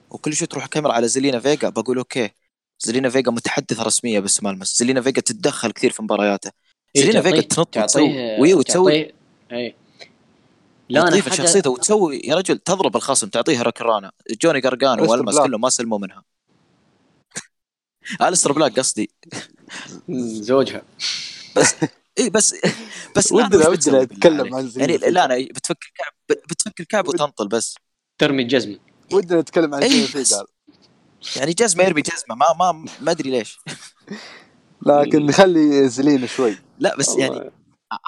وكل 0.10 0.34
شوي 0.34 0.48
تروح 0.48 0.64
الكاميرا 0.64 0.94
على 0.94 1.08
زيلينا 1.08 1.40
فيجا 1.40 1.70
بقول 1.70 1.98
أوكي 1.98 2.30
زيلينا 2.80 3.10
فيجا 3.10 3.32
متحدثة 3.32 3.84
رسمية 3.84 4.20
باسم 4.20 4.48
ألماس. 4.48 4.78
زيلينا 4.78 5.02
فيجا 5.02 5.22
تتدخل 5.22 5.72
كثير 5.72 5.92
في 5.92 6.04
مبارياته. 6.04 6.52
إيه، 6.96 7.02
زيلينا 7.02 7.22
فيجا 7.22 7.42
تنط 7.42 7.78
وتسوي 7.78 8.40
وي 8.42 8.54
وتسوي 8.54 9.14
إيه. 9.52 9.76
لا 10.90 11.02
أنا 11.02 11.10
تضيف 11.10 11.30
حاجة- 11.30 11.34
شخصيته 11.34 11.70
وتسوي 11.70 12.22
يا 12.24 12.36
رجل 12.36 12.58
تضرب 12.58 12.96
الخصم 12.96 13.28
تعطيه 13.28 13.62
راكرانا 13.62 14.12
جوني 14.44 14.58
أليستر 14.58 14.98
والماس. 15.12 15.38
كلهم 15.40 15.62
ما 15.62 15.70
سلموا 15.70 16.00
منها. 16.00 16.24
ألستر 18.28 18.52
بلاك 18.52 18.80
قصدي. 18.80 19.10
زوجها. 20.42 20.82
إي 22.20 22.30
بس 22.30 22.56
بس 23.16 23.32
ودنا 23.32 23.68
ودنا 23.68 24.04
نتكلم؟ 24.04 24.56
عن 24.56 24.68
زيلينا 24.68 24.92
يعني 24.92 25.00
فيجا. 25.00 25.12
لانا 25.12 25.48
بتفك 25.56 25.78
الكعب 25.84 26.14
بتفك 26.50 26.80
الكعب 26.80 27.08
وتنطل 27.08 27.48
بس. 27.48 27.76
ترمي 28.18 28.44
الجزمه 28.44 28.80
ودنا 29.14 29.42
نتكلم 29.42 29.76
عن 29.76 29.84
إيه، 29.84 30.04
بس. 30.04 30.12
فيجا 30.12 30.46
يعني 31.36 31.54
جزمة 31.54 31.84
يرمي 31.84 32.02
جزمة. 32.02 32.36
ما 32.36 32.46
ما 32.60 32.86
ما 33.02 33.12
أدري 33.12 33.30
ليش. 33.30 33.60
لكن 34.86 35.26
نخلي 35.26 35.90
زلينا 35.90 36.28
شوي. 36.28 36.58
لا 36.80 36.96
بس 36.98 37.16
يعني. 37.18 37.52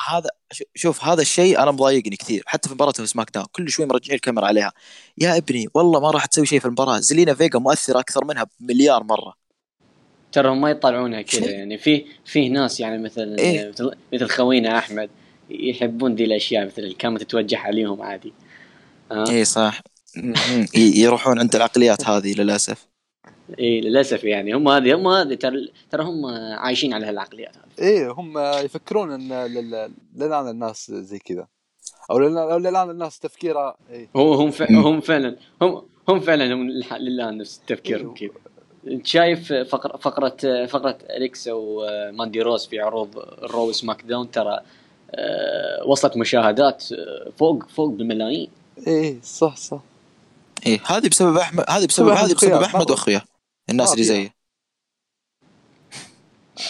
هذا 0.10 0.30
ش- 0.52 0.64
شوف 0.76 1.04
هذا 1.04 1.22
الشيء 1.22 1.64
أنا 1.64 1.72
مضايقني 1.72 2.16
كثير. 2.16 2.44
حتى 2.46 2.70
في 2.70 2.76
مباراة 2.76 2.92
في 2.92 3.08
سماك 3.08 3.32
داون 3.34 3.46
كل 3.52 3.70
شوي 3.70 3.86
مرجعين 3.86 4.16
الكاميرا 4.16 4.46
عليها. 4.46 4.72
يا 5.18 5.38
ابني 5.38 5.68
والله 5.74 6.00
ما 6.00 6.12
راح 6.12 6.26
تسوي 6.26 6.46
شيء 6.46 6.60
في 6.60 6.66
المباراة. 6.66 7.00
زلينا 7.00 7.34
فيجا 7.34 7.60
مؤثره 7.60 8.00
أكثر 8.00 8.26
منها 8.26 8.48
بمليار 8.60 9.04
مرة. 9.04 9.34
ترى 10.32 10.50
هم 10.50 10.62
ما 10.62 10.70
يطلعونها 10.70 11.22
كذا. 11.22 11.52
يعني. 11.52 11.78
في 11.78 12.06
في 12.26 12.50
ناس 12.50 12.80
يعني 12.80 13.04
مثل 13.04 13.36
إيه. 13.40 13.70
مثل, 13.70 13.92
مثل 14.14 14.28
خوينا 14.30 14.78
أحمد 14.78 15.10
يحبون 15.50 16.16
دي 16.16 16.24
الأشياء 16.26 16.66
مثل 16.66 16.82
الكاميرا 16.82 17.24
تتوجه 17.24 17.58
عليهم 17.58 18.02
عادي. 18.02 18.34
ها 19.12 19.30
اي 19.30 19.46
صح. 19.46 19.82
يروحون 20.76 21.40
عند 21.40 21.56
العقليات 21.56 22.06
هذه 22.06 22.34
للأسف. 22.34 22.88
اي 23.60 23.82
للأسف 23.82 24.24
يعني. 24.24 24.54
هم 24.54 24.68
هذه 24.68 24.96
هم 24.96 25.08
هذه 25.08 25.34
ترى 25.34 25.72
ترى 25.92 26.04
هم 26.04 26.26
عايشين 26.58 26.94
على 26.94 27.06
هالعقليات 27.06 27.56
هذه. 27.58 27.88
إيه 27.88 28.12
هم 28.12 28.38
يفكرون 28.38 29.12
إن 29.12 29.46
لل- 29.46 29.92
للآن 30.16 30.50
الناس 30.50 30.92
زي 30.92 31.20
كذا. 31.20 31.48
أو 32.12 32.20
للان 32.20 32.38
أو 32.38 32.58
للآن 32.58 32.90
الناس 32.90 33.20
تفكيرها 33.20 33.78
إيه. 33.90 34.10
هو 34.16 34.34
هم. 34.34 34.52
هم 34.70 35.02
فعلا 35.02 35.36
هم 35.62 35.82
هم 36.10 36.20
فعلا 36.20 36.54
هم 36.54 36.70
لله 37.00 37.32
نفس 37.32 37.62
تفكيرهم 37.68 38.14
كذا 38.14 38.30
انت 38.88 39.08
شايف 39.08 39.54
فقرة 39.54 39.98
فقرة 39.98 40.66
فقرة 40.66 40.98
أليكسا 41.10 41.52
وماندي 41.54 42.42
روز 42.42 42.68
في 42.68 42.80
عروض 42.80 43.18
الرو 43.18 43.72
سماك 43.72 44.02
داون 44.02 44.32
ترى 44.32 44.60
آه، 45.12 45.84
وصلت 45.86 46.18
مشاهدات 46.18 46.92
آه، 46.92 47.32
فوق 47.38 47.70
فوق 47.70 47.90
بالملايين 47.90 48.50
إيه 48.88 49.22
صح 49.22 49.56
صح. 49.56 49.80
اي 50.66 50.80
هذه 50.86 51.10
بسبب 51.10 51.38
احمد 51.38 51.66
هذه 51.70 51.86
بسبب 51.86 52.08
هذه 52.10 52.34
بسبب 52.34 52.62
أحمد 52.62 52.82
مرة. 52.82 52.92
وأخويا 52.92 53.22
الناس 53.70 53.94
اللي. 53.94 54.04
زيه. 54.04 54.34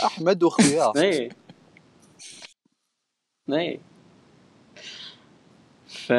أحمد 0.06 0.44
واخوياه 0.44 0.94
اي 0.98 1.30
اي 3.50 3.80
ف 5.88 6.14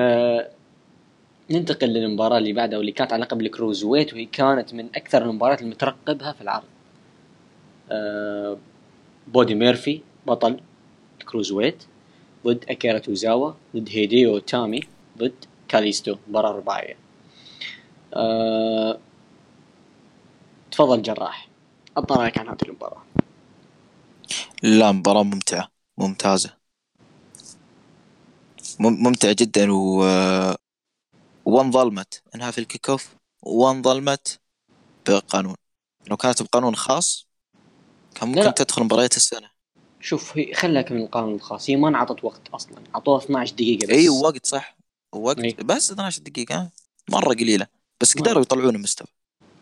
ننتقل 1.50 1.86
للمباراة 1.88 2.38
اللي 2.38 2.52
بعدها 2.52 2.78
واللي 2.78 2.92
كانت 2.92 3.12
على 3.12 3.22
لقب 3.22 3.40
الكروز 3.40 3.84
ويت 3.84 4.12
وهي 4.12 4.24
كانت 4.24 4.74
من 4.74 4.86
أكثر 4.94 5.22
المباريات 5.22 5.62
المترقبها 5.62 6.32
في 6.32 6.40
العرض. 6.40 6.64
آه 7.90 8.58
بودي 9.28 9.54
ميرفي 9.54 10.00
بطل 10.26 10.60
ال 11.20 11.52
cruiserweight 11.52 11.82
ضد 12.46 12.64
أكيرا 12.68 12.98
توزاوا 12.98 13.52
ضد 13.76 13.88
هيديو 13.92 14.38
تامي 14.38 14.80
ضد 15.18 15.34
كاليستو 15.68 16.16
مباراة 16.28 16.52
رباعية. 16.52 16.96
آه 18.14 18.98
تفضل 20.70 21.02
جراح 21.02 21.48
عطنا 21.96 22.16
رايك 22.16 22.38
عن 22.38 22.48
هذه 22.48 22.58
المباراة. 22.68 23.02
لا 24.62 24.92
مباراة 24.92 25.22
ممتعة 25.22 25.68
ممتازة 25.98 26.56
مم- 28.80 29.02
ممتع 29.02 29.32
جدا 29.32 29.72
و 29.72 30.04
وانظلمت 31.44 32.22
إنها 32.34 32.50
في 32.50 32.58
ال 32.58 32.64
kick 32.64 32.90
off 32.90 33.14
وانظلمت 33.42 34.40
بقانون. 35.08 35.56
لو 36.10 36.16
كانت 36.16 36.42
بقانون 36.42 36.76
خاص 36.76 37.26
كان 38.14 38.28
ممكن 38.28 38.40
لا. 38.40 38.50
تدخل 38.50 38.82
مباريات 38.84 39.16
السنة. 39.16 39.50
شوف 40.00 40.38
هي 40.38 40.54
خلك 40.54 40.92
من 40.92 41.02
القانون 41.02 41.34
الخاص. 41.34 41.70
هي 41.70 41.76
ما 41.76 41.88
انعطت 41.88 42.24
وقت 42.24 42.48
أصلا. 42.48 42.82
أعطوها 42.94 43.24
12 43.24 43.54
دقيقة 43.54 43.86
بس. 43.86 43.90
إي 43.90 44.08
وقت 44.08 44.46
صح. 44.46 44.76
وقت 45.12 45.38
إي. 45.38 45.56
بس 45.64 45.90
12 45.90 46.22
دقيقة 46.22 46.70
مرة 47.10 47.34
قليلة. 47.34 47.66
بس 48.00 48.18
قدروا 48.18 48.42
يطلعون 48.42 48.76
المستوى. 48.76 49.08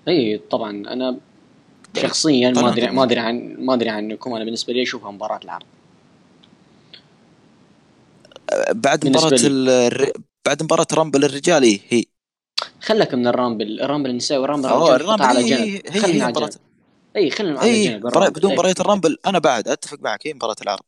إي 0.09 0.38
طبعا 0.38 0.71
أنا 0.71 1.19
شخصيا 1.97 2.51
ما 2.51 2.69
أدري. 2.73 2.91
ما 2.91 3.03
أدري 3.03 3.21
عن 3.21 3.57
ما 3.59 3.75
أدري 3.75 3.88
عنكم. 3.88 4.35
أنا 4.35 4.45
بالنسبة 4.45 4.73
لي 4.73 4.83
أشوفها 4.83 5.11
مباراة 5.11 5.41
العرض. 5.45 5.67
بعد 8.71 9.05
الر... 9.45 10.12
بعد 10.46 10.62
مباراة 10.62 10.87
رامبل 10.92 11.24
الرجال 11.24 11.62
إيه، 11.62 11.81
هي. 11.88 12.05
خلك 12.81 13.14
من 13.14 13.27
الرامبل. 13.27 13.81
الرامبل 13.81 14.11
النسائي 14.11 14.40
والرامبل 14.40 14.68
أوه، 14.68 14.96
الرجال 14.96 15.12
حطها 15.12 15.27
على 15.27 15.42
جنب. 15.42 15.83
هي 15.87 16.01
خلينا 16.01 16.24
على 16.24 16.33
جنب. 16.33 16.51
إي 17.16 17.31
خلينا 17.31 17.61
على 17.61 17.85
جنب. 17.85 18.07
بدون 18.07 18.51
إي. 18.51 18.57
مباريات 18.57 18.81
الرامبل. 18.81 19.18
أنا 19.27 19.38
بعد 19.38 19.68
أتفق 19.68 19.98
معك 20.01 20.27
هي 20.27 20.35
مباراة 20.35 20.57
العرض. 20.62 20.85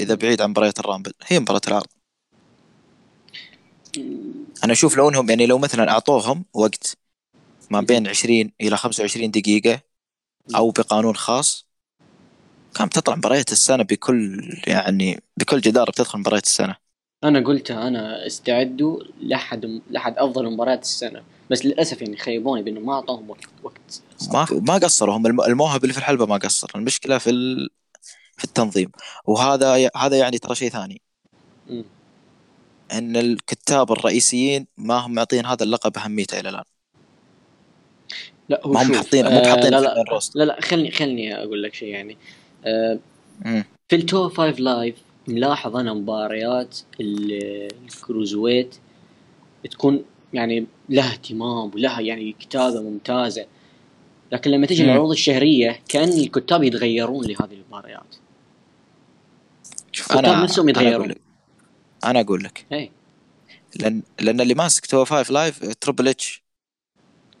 إذا 0.00 0.14
بعيد 0.14 0.42
عن 0.42 0.50
مباريات 0.50 0.80
الرامبل 0.80 1.12
هي 1.26 1.40
مباراة 1.40 1.60
العرض. 1.68 1.86
أنا 4.64 4.72
أشوف 4.72 4.96
لو 4.96 5.08
انهم 5.08 5.30
يعني 5.30 5.46
لو 5.46 5.58
مثلا 5.58 5.90
أعطوهم 5.90 6.44
وقت 6.54 6.96
ما 7.70 7.80
بين 7.80 8.08
20 8.08 8.52
إلى 8.60 8.76
25 8.76 9.30
دقيقة 9.30 9.80
أو 10.56 10.70
بقانون 10.70 11.16
خاص 11.16 11.66
كانت 12.74 12.98
تطلع 12.98 13.16
مباريات 13.16 13.52
السنة 13.52 13.82
بكل 13.82 14.50
يعني 14.66 15.22
بكل 15.36 15.60
جدارة 15.60 15.90
بتدخل 15.90 16.18
مباريات 16.18 16.44
السنة. 16.44 16.85
أنا 17.24 17.40
قلتها 17.40 17.88
أنا 17.88 18.26
استعدوا 18.26 19.00
لاحد 19.20 19.80
لأحد 19.90 20.18
أفضل 20.18 20.50
مباريات 20.52 20.82
السنة 20.82 21.22
بس 21.50 21.66
للأسف 21.66 22.02
يعني 22.02 22.16
خيبوني 22.16 22.62
بأنه 22.62 22.80
ما 22.80 22.92
اعطوهم 22.92 23.30
وقت 23.30 23.44
وقت 23.62 24.02
ما 24.32 24.46
ما 24.50 24.74
قصروا 24.74 25.16
هم 25.16 25.26
الم- 25.26 25.40
الموهب 25.40 25.82
اللي 25.82 25.92
في 25.92 25.98
الحلبة 25.98 26.26
ما 26.26 26.36
قصر. 26.36 26.70
المشكلة 26.74 27.18
في 27.18 27.30
ال... 27.30 27.68
في 28.36 28.44
التنظيم. 28.44 28.90
وهذا 29.24 29.90
هذا 29.96 30.16
يعني 30.16 30.38
ترى 30.38 30.54
شيء 30.54 30.70
ثاني. 30.70 31.00
مم. 31.70 31.84
إن 32.92 33.16
الكتاب 33.16 33.92
الرئيسيين 33.92 34.66
ما 34.76 34.94
هم 34.94 35.14
معطين 35.14 35.46
هذا 35.46 35.62
اللقب 35.64 35.98
أهميته 35.98 36.40
إلى 36.40 36.48
الآن. 36.48 36.64
لا 38.48 38.60
هو 38.64 38.72
ما 38.72 38.82
هم 38.82 38.94
حاطين- 38.94 39.24
مو 39.24 39.38
آه، 39.38 39.48
حاطين 39.50 39.70
لا 39.70 39.80
لا. 39.80 40.04
لا 40.34 40.44
لا 40.44 40.60
خلني 40.60 40.90
خلني 40.90 41.36
أقول 41.36 41.62
لك 41.62 41.74
شيء 41.74 41.88
يعني. 41.88 42.16
آه،. 42.64 42.98
في 43.88 43.96
ال 43.96 44.32
205 44.32 44.58
Live 44.60 44.94
ملاحظ 45.28 45.76
أنا 45.76 45.94
مباريات 45.94 46.78
ال- 47.00 47.68
ال 47.84 47.90
cruiserweight 47.90 48.74
تكون 49.70 50.04
يعني 50.32 50.66
لها 50.88 51.12
اهتمام 51.12 51.70
ولها 51.74 52.00
يعني 52.00 52.32
كتابة 52.32 52.80
ممتازة. 52.82 53.46
لكن 54.32 54.50
لما 54.50 54.66
تجي. 54.66 54.84
العروض 54.84 55.10
الشهرية 55.10 55.80
كأن 55.88 56.08
الكتاب 56.08 56.62
يتغيرون 56.62 57.24
لهذه 57.26 57.52
المباريات. 57.52 58.14
شوف 59.92 60.12
أنا 60.12 60.42
نفسهم 60.42 60.68
يتغيرون. 60.68 61.08
لك 61.08 61.20
أنا 62.04 62.20
أقول 62.20 62.44
لك. 62.44 62.66
اي 62.72 62.90
لأن 63.80 64.02
لأن 64.20 64.40
اللي 64.40 64.54
ماسك 64.54 64.86
205 64.86 65.04
Live 65.04 65.74
تربل 65.74 66.08
اتش 66.08 66.42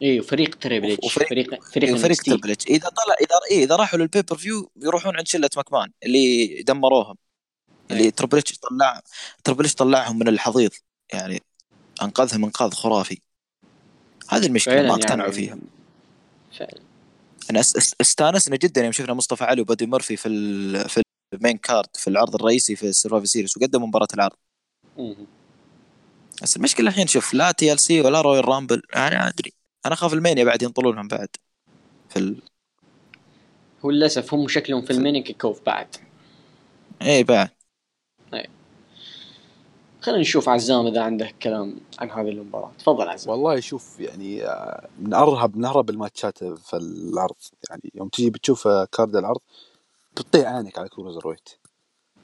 اي 0.02 0.20
وفريق 0.20 0.54
تريبل 0.54 0.92
اتش 0.92 1.04
وفريق- 1.04 1.28
فريق 1.28 1.64
فريق 1.64 1.96
فريق 1.96 2.16
NXT. 2.16 2.24
تربل 2.24 2.50
اتش 2.50 2.66
إذا 2.66 2.88
طلع 2.88 3.14
اذا 3.20 3.38
إيه 3.50 3.64
إذا 3.64 3.76
راحوا 3.76 3.98
لل 3.98 4.36
pay-per-view 4.36 4.70
يروحون 4.82 5.16
عند 5.16 5.26
شلة 5.28 5.50
مكمان 5.56 5.90
اللي 6.04 6.46
دمروهم. 6.62 7.16
اللي 7.90 8.04
أي. 8.04 8.10
تربل 8.10 8.38
اتش 8.38 8.58
طلع 8.58 9.02
تربل 9.44 9.64
اتش 9.64 9.74
طلعهم 9.74 10.18
من 10.18 10.28
الحضيض؟ 10.28 10.70
يعني 11.12 11.42
انقذهم 12.02 12.44
أنقاذ 12.44 12.70
خرافي. 12.70 13.20
هذه 14.28 14.46
المشكلة 14.46 14.82
ما 14.82 14.94
اقتنعوا 14.94 15.20
يعني 15.20 15.32
فيها. 15.32 15.58
فعلا. 16.58 16.80
أنا 17.50 17.60
أستانسنا 18.00 18.56
جدا 18.56 18.82
يوم 18.82 18.92
شفنا 18.92 19.14
مصطفى 19.14 19.44
علي 19.44 19.60
وبادي 19.60 19.86
ميرفي 19.86 20.14
في 20.14 20.28
ال 20.28 20.88
في 20.88 21.02
ال 21.34 21.39
main 21.39 21.58
card 21.58 21.96
في 21.96 22.08
العرض 22.08 22.34
الرئيسي 22.34 22.76
في 22.76 22.88
السرفايفر 22.88 23.26
سيريس 23.26 23.56
وقدموا 23.56 23.86
مباراة 23.86 24.08
العرض. 24.14 24.36
مم. 24.98 25.16
بس 26.42 26.56
المشكلة 26.56 26.88
الحين 26.88 27.06
شوف 27.06 27.34
لا 27.34 27.52
تي 27.52 27.72
ال 27.72 27.80
سي 27.80 28.00
ولا 28.00 28.20
رويال 28.20 28.48
رامبل 28.48 28.82
يعني 28.94 29.28
أدري. 29.28 29.52
أنا 29.86 29.94
أخاف 29.94 30.12
المانيا 30.12 30.44
بعد 30.44 30.62
ينطلونهم 30.62 31.08
بعد. 31.08 31.28
في 32.08 32.18
ال... 32.18 32.42
هو 33.84 33.90
للأسف 33.90 34.34
هم 34.34 34.48
شكلهم 34.48 34.82
في 34.82 34.92
الميني 34.92 35.22
kick 35.22 35.44
off 35.44 35.60
بعد. 35.66 35.96
إيه 37.02 37.24
بعد. 37.24 37.55
خلينا 40.06 40.20
نشوف 40.20 40.48
عزام 40.48 40.86
إذا 40.86 41.02
عنده 41.02 41.30
كلام 41.42 41.76
عن 41.98 42.10
هذه 42.10 42.28
المباراة. 42.28 42.72
تفضل 42.78 43.08
عزام. 43.08 43.30
والله 43.30 43.60
شوف 43.60 44.00
يعني 44.00 44.46
آه، 44.46 44.88
من 44.98 45.14
أرهب 45.14 45.56
من 45.56 45.64
أرهب 45.64 45.90
الماتشات 45.90 46.44
في 46.44 46.76
العرض. 46.76 47.34
يعني 47.70 47.92
يوم 47.94 48.08
تجي 48.08 48.30
بتشوف 48.30 48.66
آه، 48.66 48.84
card 48.92 49.16
العرض 49.16 49.40
بتطيح 50.12 50.56
عينك 50.56 50.78
على 50.78 50.88
cruiserweight 50.88 51.48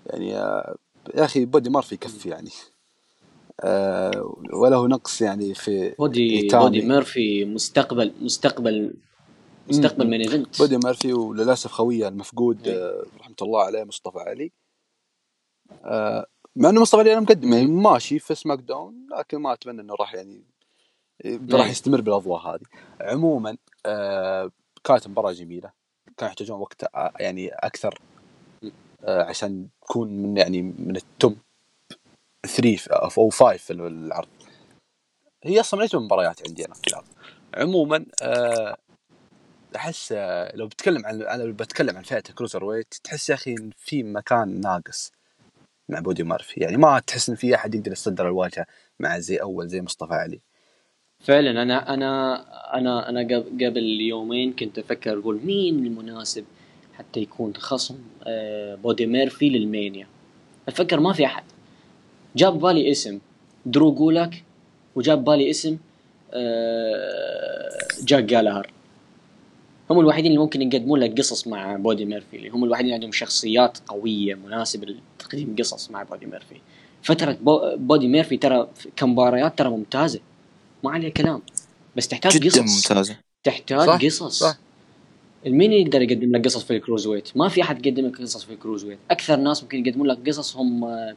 يعني 0.06 0.36
آه، 0.36 0.76
يا 1.14 1.24
أخي 1.24 1.44
بودي 1.44 1.70
مارفي 1.70 1.94
يكفي 1.94 2.28
يعني. 2.28 2.50
وله 4.52 4.86
نقص 4.88 5.22
يعني 5.22 5.54
في 5.54 5.94
بودي 5.98 6.40
إيتامي. 6.40 6.64
بودي 6.64 6.80
ميرفي 6.80 7.44
مستقبل 7.44 8.12
مستقبل 8.20 8.94
مستقبل. 9.68 10.06
من 10.06 10.20
event 10.20 10.58
بودي 10.58 10.76
مارفي 10.76 11.12
وللأسف 11.12 11.72
خويه 11.72 12.08
المفقود 12.08 12.68
إيه. 12.68 13.02
رحمة 13.20 13.36
الله 13.42 13.62
عليه 13.62 13.84
مصطفى 13.84 14.18
علي. 14.18 14.52
مع 16.56 16.68
إنه 16.68 16.80
مصطفى 16.80 17.12
أنا 17.12 17.20
مقدم 17.20 17.52
يعني 17.52 17.66
ماشي 17.66 18.18
في 18.18 18.34
سماك 18.34 18.58
داون 18.58 19.06
لكن 19.18 19.38
ما 19.38 19.52
أتمنى 19.52 19.80
إنه 19.80 19.94
راح 20.00 20.14
يعني 20.14 20.42
راح 21.26 21.64
إيه. 21.64 21.70
يستمر 21.70 22.00
بالأضواء 22.00 22.40
هذه. 22.40 22.60
عموما 23.00 23.56
آه، 23.86 24.50
كانت 24.84 25.08
مباراة 25.08 25.32
جميلة. 25.32 25.72
كانوا 26.16 26.30
يحتاجون 26.30 26.60
وقت 26.60 26.84
آه، 26.84 27.12
يعني 27.20 27.48
أكثر 27.48 27.98
آه، 29.04 29.22
عشان 29.22 29.68
تكون 29.82 30.08
من 30.08 30.36
يعني 30.36 30.62
من 30.62 30.96
التوب 30.96 31.36
3 32.46 32.90
أو 32.90 33.30
5 33.30 33.56
في 33.56 33.72
العرض. 33.72 34.28
هي 35.44 35.60
أصلا 35.60 35.80
من 35.80 35.86
اجمل 35.86 36.00
المباريات 36.00 36.48
عندي 36.48 36.66
أنا 36.66 36.74
في 36.74 36.88
العرض. 36.88 37.06
عموما 37.54 38.06
آه، 38.22 38.76
أحس 39.76 40.12
آه، 40.16 40.56
لو 40.56 40.66
بتكلم 40.66 41.06
عن 41.06 41.22
أنا 41.22 41.44
بتكلم 41.44 41.96
عن 41.96 42.02
فئة 42.02 42.20
cruiserweight 42.20 42.94
تحس 43.04 43.30
يا 43.30 43.34
أخي 43.34 43.56
في 43.76 44.02
مكان 44.02 44.60
ناقص. 44.60 45.12
مع 45.92 46.00
بودي 46.00 46.22
مارفي. 46.22 46.60
يعني 46.60 46.76
ما 46.76 46.98
تحس 47.06 47.28
إن 47.28 47.36
في 47.36 47.54
أحد 47.54 47.74
يقدر 47.74 47.92
يصدر 47.92 48.26
الواجهة 48.28 48.66
مع 49.00 49.18
زي 49.18 49.36
أول 49.36 49.68
زي 49.68 49.82
مصطفى 49.82 50.14
علي. 50.14 50.40
فعلا 51.20 51.62
أنا 51.62 51.94
أنا 51.94 52.44
أنا 52.78 53.08
أنا 53.08 53.20
قب- 53.20 53.62
قبل 53.64 54.00
يومين 54.00 54.52
كنت 54.52 54.78
أفكر 54.78 55.18
أقول 55.18 55.40
مين 55.44 55.86
المناسب 55.86 56.44
حتى 56.94 57.20
يكون 57.20 57.54
خصم 57.56 57.98
آه، 58.26 58.74
بودي 58.74 59.06
ميرفي 59.06 59.48
للمانيا. 59.50 60.06
أفكر 60.68 61.00
ما 61.00 61.12
في 61.12 61.24
أحد. 61.26 61.44
جاب 62.36 62.58
بالي 62.60 62.90
اسم 62.90 63.18
درو 63.66 63.92
جولاك 63.94 64.42
وجاب 64.94 65.24
بالي 65.24 65.50
اسم 65.50 65.78
آه، 66.34 67.78
جاك 68.04 68.24
جالهر 68.24 68.70
هم 69.92 70.00
الوحيدين 70.00 70.30
اللي 70.30 70.42
ممكن 70.42 70.62
يقدمون 70.62 71.00
لك 71.00 71.18
قصص 71.18 71.46
مع 71.46 71.76
بودي 71.76 72.04
ميرفي 72.04 72.36
اللي 72.36 72.48
هم 72.48 72.64
الوحيدين 72.64 72.92
عندهم 72.92 73.12
شخصيات 73.12 73.78
قوية 73.86 74.34
مناسبة 74.34 74.86
لتقديم 75.20 75.56
قصص 75.58 75.90
مع 75.90 76.02
بودي 76.02 76.26
ميرفي. 76.26 76.56
فترة 77.02 77.38
بو 77.42 77.76
بودي 77.76 78.08
ميرفي 78.08 78.36
ترى 78.36 78.68
كمباريات 78.96 79.58
ترى 79.58 79.68
ممتازة. 79.68 80.20
ما 80.84 80.90
عليها 80.90 81.10
كلام. 81.10 81.42
بس 81.96 82.08
تحتاج 82.08 82.32
جدا 82.32 82.62
قصص. 82.62 82.90
ممتازة. 82.90 83.16
تحتاج 83.44 83.86
صح، 83.86 84.04
قصص. 84.04 84.38
صح. 84.38 84.58
مين 85.46 85.72
يقدر 85.72 86.02
يقدم 86.02 86.36
لك 86.36 86.44
قصص 86.44 86.64
في 86.64 86.76
ال 86.76 87.06
cruiserweight؟ 87.06 87.36
ما 87.36 87.48
في 87.48 87.62
أحد 87.62 87.86
يقدم 87.86 88.06
لك 88.06 88.20
قصص 88.20 88.44
في 88.44 88.52
ال 88.52 88.84
cruiserweight، 88.84 88.98
أكثر 89.10 89.36
ناس 89.36 89.62
ممكن 89.62 89.86
يقدمون 89.86 90.06
لك 90.06 90.28
قصص 90.28 90.56
هم 90.56 90.84
آه، 90.84 91.14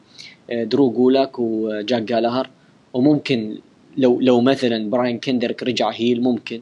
درو 0.49 0.91
جولاك 0.91 1.39
وجاك 1.39 2.01
جالهر 2.01 2.49
وممكن 2.93 3.57
لو 3.97 4.19
لو 4.21 4.41
مثلا 4.41 4.89
براين 4.89 5.19
كندرك 5.19 5.63
رجع 5.63 5.89
heel 5.89 6.21
ممكن. 6.21 6.61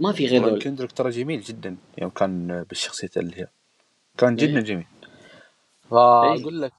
ما 0.00 0.12
في 0.12 0.26
غير 0.26 0.48
ذول. 0.48 0.62
كندريك 0.62 0.92
ترى 0.92 1.10
جميل 1.10 1.40
جدا. 1.40 1.76
يوم 1.98 2.10
كان 2.10 2.64
بالشخصية 2.68 3.10
اللي 3.16 3.40
هي 3.40 3.46
كان 4.18 4.36
جدا 4.36 4.58
إيه. 4.58 4.64
جميل. 4.64 4.86
فأقول 5.90 6.62
لك 6.62 6.72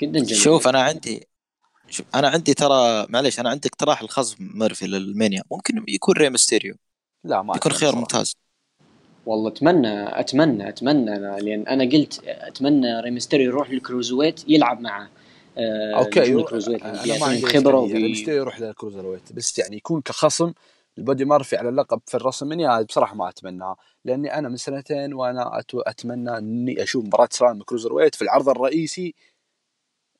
جدا 0.00 0.20
جميل. 0.20 0.36
شوف 0.36 0.68
أنا 0.68 0.82
عندي 0.82 1.26
شوف 1.88 2.06
أنا 2.14 2.28
عندي 2.28 2.54
ترى 2.54 3.06
معليش 3.08 3.40
أنا 3.40 3.50
عندي 3.50 3.68
اقتراح 3.68 4.02
الخصم 4.02 4.36
ميرفي 4.54 4.86
للمانيا. 4.86 5.42
ممكن 5.50 5.84
يكون 5.88 6.14
ري 6.14 6.30
ميستيريو. 6.30 6.74
لا 7.24 7.42
ما 7.42 7.56
يكون 7.56 7.72
أتمنى 7.72 7.74
خيار 7.74 7.90
صراحة. 7.90 8.00
ممتاز. 8.00 8.36
والله 9.26 9.48
أتمنى 9.48 10.20
أتمنى 10.20 10.68
أتمنى 10.68 11.16
أنا 11.16 11.36
لأن 11.36 11.68
أنا 11.68 11.84
قلت 11.84 12.22
أتمنى 12.24 13.00
ريمستيريو 13.00 13.46
يروح 13.46 13.70
لل 13.70 13.80
cruiserweight 13.80 14.48
يلعب 14.48 14.80
مع 14.80 15.08
آه 15.58 15.94
okay 15.94 16.20
نجوم 16.20 16.32
يرو... 16.32 16.40
ال 16.40 16.43
cruiserweight 16.43 16.82
أنا 16.82 17.18
ما 17.18 17.26
عندي 17.26 17.46
خبره 17.46 17.88
يروح 18.28 18.60
لل 18.60 19.06
cruiserweight 19.06 19.32
بس 19.32 19.58
يعني 19.58 19.76
يكون 19.76 20.00
كخصم 20.00 20.52
البودي 20.98 21.24
مارفي 21.24 21.56
على 21.56 21.68
اللقب 21.68 22.00
في 22.06 22.14
الرسمنيا 22.16 22.82
بصراحة 22.82 23.14
ما 23.14 23.28
اتمناها 23.28 23.76
لأني 24.04 24.38
أنا 24.38 24.48
من 24.48 24.56
سنتين 24.56 25.14
وأنا 25.14 25.58
أت... 25.58 25.70
أتمنى 25.74 26.38
إني 26.38 26.82
أشوف 26.82 27.04
مباراة 27.04 27.28
سلام 27.30 27.62
cruiserweight 27.62 28.14
في 28.14 28.22
العرض 28.22 28.48
الرئيسي 28.48 29.14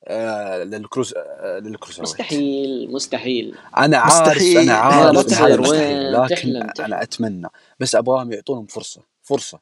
آه 0.05 0.65
لل 0.65 0.76
cruiser 0.76 1.15
آه 1.17 1.59
لل 1.59 1.68
cruiser 1.68 2.01
مستحيل 2.01 2.93
مستحيل. 2.93 3.59
أنا 3.77 3.99
عارف 3.99 4.29
مستحيل. 4.29 4.59
أنا 4.59 4.75
عارف 4.75 5.17
وين 5.17 5.21
مستحيل 5.21 6.13
لكن 6.13 6.35
تحلم. 6.35 6.71
تحلم. 6.71 6.85
أنا 6.85 7.03
أتمنى. 7.03 7.49
بس 7.81 7.95
أبغاهم 7.95 8.33
يعطونهم 8.33 8.67
فرصة 8.67 9.03
فرصة. 9.23 9.61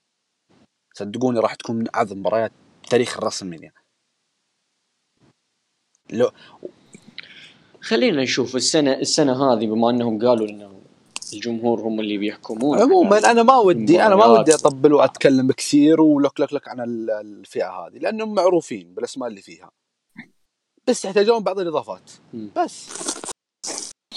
صدقوني 0.95 1.41
راح 1.41 1.55
تكون 1.55 1.77
من 1.77 1.87
أعظم 1.95 2.19
مباريات 2.19 2.53
تاريخ 2.91 3.19
الرسلمانيا 3.19 3.73
لو 6.13 6.31
خلينا 7.81 8.23
نشوف 8.23 8.57
السنة 8.57 8.93
السنة 8.93 9.53
هذه 9.53 9.67
بما 9.67 9.91
أنهم 9.91 10.27
قالوا 10.27 10.49
انه 10.49 10.72
الجمهور 11.35 11.81
هم 11.81 12.01
اللي 12.01 12.19
بيحكمون 12.19 12.81
عموما 12.83 13.19
أنا 13.31 13.43
ما 13.43 13.57
ودي 13.57 14.03
أنا 14.03 14.17
ما. 14.17 14.25
ودي 14.27 14.55
أطبل 14.55 14.93
وأتكلم 14.93 15.53
كثير 15.53 16.01
ولك 16.01 16.41
لك 16.41 16.53
لك 16.53 16.69
عن 16.69 16.81
ال- 16.81 17.11
الفئة 17.11 17.71
هذه 17.71 17.99
لأنهم 17.99 18.35
معروفين 18.35 18.95
بالأسماء 18.95 19.29
اللي 19.29 19.41
فيها 19.43 19.71
بس 20.89 21.05
يحتاجون 21.05 21.43
بعض 21.43 21.59
الإضافات. 21.59 22.11
بس 22.57 22.89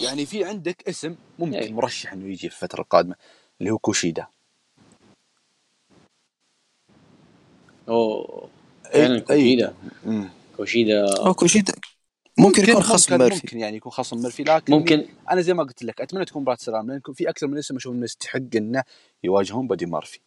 يعني 0.02 0.26
في 0.26 0.44
عندك 0.44 0.90
اسم 0.90 1.10
أي. 1.10 1.16
ممكن 1.40 1.74
مرشح 1.74 2.14
إنه 2.14 2.26
يجي 2.26 2.50
في 2.50 2.56
الفترة 2.56 2.82
القادمة 2.82 3.16
اللي 3.62 3.72
هو 3.72 3.78
كوشيدا 3.78 4.28
أوه 7.90 8.50
إيه، 8.86 8.92
فعلا 9.02 9.16
إيه. 9.16 9.20
كوشيدا 9.26 9.74
مم. 10.06 10.30
كوشيدا 10.58 11.26
أو 11.26 11.34
كوشيدا 11.34 11.74
ممكن 12.38 12.64
يكون 12.64 12.82
خصم 12.82 13.18
ميرفي. 13.18 13.36
ممكن 13.36 13.60
يعني 13.60 13.78
يكون 13.78 13.92
خصم 13.92 14.22
ميرفي 14.22 14.44
لكن 14.44 14.74
ممكن. 14.74 15.06
أنا 15.32 15.42
زي 15.42 15.54
ما 15.54 15.64
قلت 15.64 15.84
لك 15.84 16.02
أتمنى 16.02 16.26
تكون 16.26 16.42
مباراه 16.42 16.58
سلام 16.58 16.88
لأن 16.88 17.02
في 17.14 17.30
أكثر 17.30 17.48
من 17.48 17.58
اسم 17.58 17.76
أشوف 17.76 17.94
انه 17.94 18.04
يستحق 18.04 18.56
إنه 18.56 18.84
يواجهون 19.24 19.68
بادي 19.68 19.86
مارفي 19.86 20.20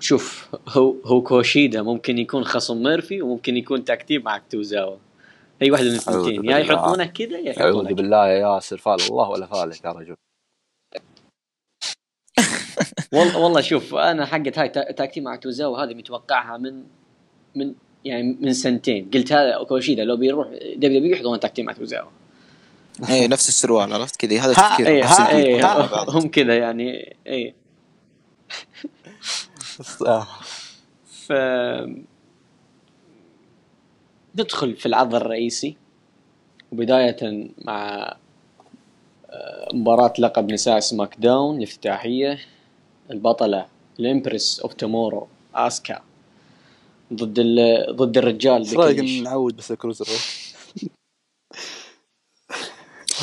شوف 0.00 0.48
هو 0.68 0.94
هو 1.04 1.22
كوشيدا 1.22 1.82
ممكن 1.82 2.18
يكون 2.18 2.44
خصم 2.44 2.82
ميرفي 2.82 3.22
وممكن 3.22 3.56
يكون 3.56 3.84
tag 3.84 4.01
team 4.01 4.24
مع 4.24 4.42
توزاوا 4.50 4.96
أي 5.62 5.70
واحدة 5.70 5.90
من 5.90 5.98
أعوذ 6.08 6.16
الثنتين 6.16 6.34
يا 6.34 6.58
بالله. 6.58 6.58
يحطونه 6.58 7.06
كذا 7.06 7.38
يا 7.38 7.60
أعوذ 7.60 7.74
يحطونه 7.74 7.88
كذا. 7.88 7.96
بالله 7.96 8.28
يا 8.28 8.54
ياسر 8.54 8.76
فال 8.78 8.96
الله 9.10 9.28
ولا 9.30 9.46
فالك 9.46 9.84
يا 9.84 9.90
رجل. 9.92 10.16
والله 13.12 13.38
والله 13.38 13.60
شوف 13.60 13.94
أنا 13.94 14.26
حقت 14.26 14.58
هاي 14.58 14.68
تا- 14.68 14.92
tag 14.92 15.05
team 15.05 15.22
مع 15.22 15.36
توزاوا 15.36 15.78
هذه 15.84 15.94
متوقعها 15.94 16.56
من 16.58 16.82
من 17.54 17.74
يعني 18.04 18.36
من 18.40 18.52
سنتين 18.52 19.10
قلت 19.14 19.32
هذا 19.32 19.64
كوشيدا 19.68 20.04
لو 20.04 20.16
بيروح 20.16 20.48
WWE 20.48 21.12
يحضرون 21.12 21.40
tag 21.40 21.51
team 21.51 21.66
مع 21.66 21.72
توزاوا 21.72 22.10
إيه 23.10 23.28
نفس 23.28 23.48
السروال 23.48 23.92
عرفت 23.92 24.16
كذا 24.16 24.40
هذا 24.40 24.52
تفكير 24.70 24.86
اي. 24.86 25.02
اي 25.28 25.62
مع 25.62 25.86
بعض. 25.86 26.10
هم 26.10 26.28
كذا 26.28 26.56
يعني 26.58 27.16
اي 27.26 27.54
آه. 30.06 30.26
ف 31.26 31.32
ندخل 34.38 34.76
في 34.76 34.86
العرض 34.86 35.14
الرئيسي 35.14 35.76
وبداية 36.72 37.50
مع 37.64 38.14
آه، 39.30 39.68
مباراة 39.74 40.12
لقب 40.18 40.52
نساء 40.52 40.80
SmackDown 40.80 41.56
الافتتاحية 41.58 42.38
البطلة 43.12 43.66
ال 44.00 44.08
Empress 44.08 44.60
of 44.60 44.74
Tomorrow 44.74 45.28
آسكا 45.54 46.02
ضد 47.12 47.38
ال... 47.38 47.86
ضد 47.96 48.18
الرجال 48.18 48.60
إيش 48.60 48.74
رايك. 48.74 49.22
نعود 49.22 49.56
بس 49.56 49.70
ال 49.72 50.06
cruiserweight؟ 50.10 50.54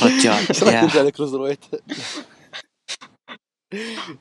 رجال 0.03 0.33
إيش 0.49 0.63
رايك. 0.63 0.83
نرجع 0.83 1.01
لل 1.01 1.41
cruiserweight؟ 1.41 1.65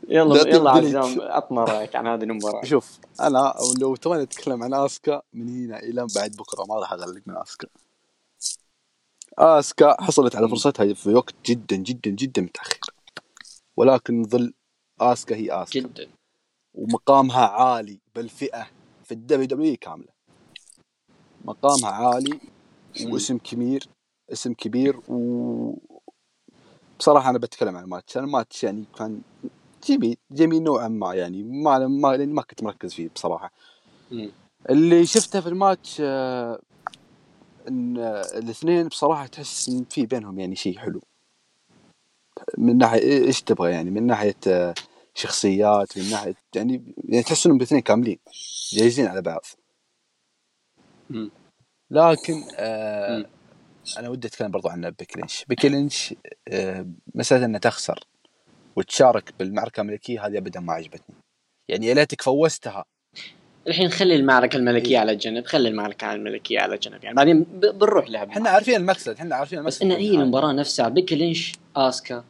يلا 0.08 0.34
لا 0.34 0.48
يلا. 0.48 0.70
عزام 0.70 1.20
عطنا 1.20 1.64
رأيك 1.64 1.96
عن 1.96 2.06
هذه 2.06 2.22
المباراة 2.22 2.64
شوف 2.64 2.98
أنا 3.20 3.54
لو 3.80 3.96
تبغى 3.96 4.22
نتكلم 4.22 4.62
عن 4.62 4.74
آسكا 4.74 5.22
من 5.32 5.48
هنا 5.48 5.78
إلى 5.78 6.06
بعد 6.16 6.30
بكرة 6.36 6.64
ما 6.64 6.74
راح 6.74 6.92
أغلق 6.92 7.22
من 7.26 7.36
آسكا 7.36 7.68
آسكا 9.38 10.02
حصلت 10.02 10.36
على 10.36 10.48
فرصتها 10.48 10.94
في 10.94 11.14
وقت 11.14 11.34
جدا 11.46 11.76
جدا 11.76 12.10
جدا 12.10 12.42
متأخر 12.42 12.78
ولكن 13.76 14.24
ظل 14.24 14.54
آسكا 15.00 15.36
هي 15.36 15.62
آسكا. 15.62 15.80
جدا. 15.80 16.08
ومقامها 16.74 17.46
عالي 17.46 17.98
بالفئة 18.14 18.66
في 19.04 19.12
ال 19.12 19.46
WWE 19.46 19.76
كاملة. 19.76 20.08
مقامها 21.44 21.90
عالي 21.90 22.40
واسم 23.06 23.38
كبير 23.38 23.88
اسم 24.32 24.52
كبير 24.52 25.00
و 25.08 25.74
بصراحة 26.98 27.30
أنا 27.30 27.38
بتكلم 27.38 27.76
عن 27.76 27.84
الماتش 27.84 28.16
أنا 28.16 28.26
الماتش 28.26 28.64
يعني 28.64 28.84
كان 28.98 29.20
جميل 29.88 30.16
جميل 30.30 30.62
نوعا 30.62 30.88
ما 30.88 31.14
يعني. 31.14 31.42
ما 31.42 31.78
ما 31.86 32.16
لأني 32.16 32.32
ما 32.32 32.42
كنت 32.42 32.62
مركز 32.62 32.94
فيه 32.94 33.08
بصراحة. 33.14 33.52
مم. 34.10 34.30
اللي 34.70 35.06
شفته 35.06 35.40
في 35.40 35.48
الماتش 35.48 35.96
آه، 36.00 36.60
إن 37.68 37.96
الاثنين 38.34 38.88
بصراحة 38.88 39.26
تحس 39.26 39.68
إن 39.68 39.84
في 39.90 40.06
بينهم 40.06 40.40
يعني 40.40 40.56
شيء 40.56 40.78
حلو. 40.78 41.00
من 42.58 42.78
ناحية 42.78 43.24
إيش 43.26 43.42
تبغى 43.42 43.70
يعني؟ 43.70 43.90
من 43.90 44.06
ناحية 44.06 44.36
آه، 44.46 44.74
شخصيات 45.18 45.98
من 45.98 46.10
ناحية 46.10 46.34
يعني 46.54 46.94
يعني 47.08 47.22
تحس 47.22 47.46
انهم 47.46 47.58
الاثنين 47.58 47.80
كاملين 47.80 48.18
جاهزين 48.72 49.06
على 49.06 49.22
بعض. 49.22 49.44
لكن 51.90 52.44
آه. 52.56 53.24
أنا 53.98 54.08
ودي 54.08 54.28
أتكلم 54.28 54.50
برضو 54.50 54.68
عن 54.68 54.90
بيكي 54.90 55.18
لينش 55.18 55.44
بيكي 55.48 55.68
لينش 55.68 56.14
آه 56.48 56.86
مسألة 57.14 57.44
إنها 57.44 57.60
تخسر 57.60 58.04
وتشارك 58.76 59.34
بالمعركة 59.38 59.80
الملكية 59.80 60.26
هذه 60.26 60.38
ابدا 60.38 60.60
ما 60.60 60.72
عجبتني 60.72 61.16
يعني 61.68 61.86
يا 61.86 61.94
ليتك 61.94 62.22
فوزتها 62.22 62.84
الحين 63.66 63.88
خلي 63.88 64.16
المعركة 64.16 64.56
الملكية 64.56 64.90
إيه. 64.90 64.98
على 64.98 65.16
جنب 65.16 65.46
خلي 65.46 65.68
المعركة 65.68 66.12
الملكية 66.12 66.60
على 66.60 66.78
جنب 66.78 67.04
يعني 67.04 67.16
بعدين 67.16 67.42
بنروح 67.42 68.10
لها 68.10 68.24
إحنا 68.24 68.50
عارفين 68.50 68.74
المقصد 68.76 69.12
إحنا 69.12 69.36
عارفين 69.36 69.58
المقصد 69.58 69.76
بس 69.76 69.82
إن 69.82 69.90
هي 69.90 69.96
بالنهاية. 69.96 70.22
المباراة 70.22 70.52
نفسها 70.52 70.88
بيكي 70.88 71.14
لينش 71.14 71.52
آسكا 71.76 72.24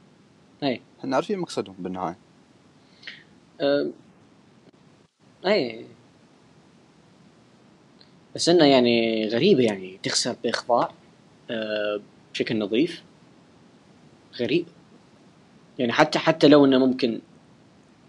اي 0.62 0.80
إحنا 1.00 1.16
عارفين 1.16 1.38
مقصدهم 1.38 1.76
بالنهاية 1.78 2.27
أه، 3.60 3.90
أي 5.46 5.86
بس 8.34 8.48
إنه 8.48 8.64
يعني 8.64 9.28
غريبة 9.28 9.62
يعني 9.62 9.98
تخسر 10.02 10.36
باخضاع 10.44 10.90
أه، 11.50 12.00
بشكل 12.32 12.58
نظيف 12.58 13.02
غريب 14.40 14.66
يعني 15.78 15.92
حتى 15.92 16.18
حتى 16.18 16.48
لو 16.48 16.64
إنه 16.64 16.78
ممكن 16.78 17.20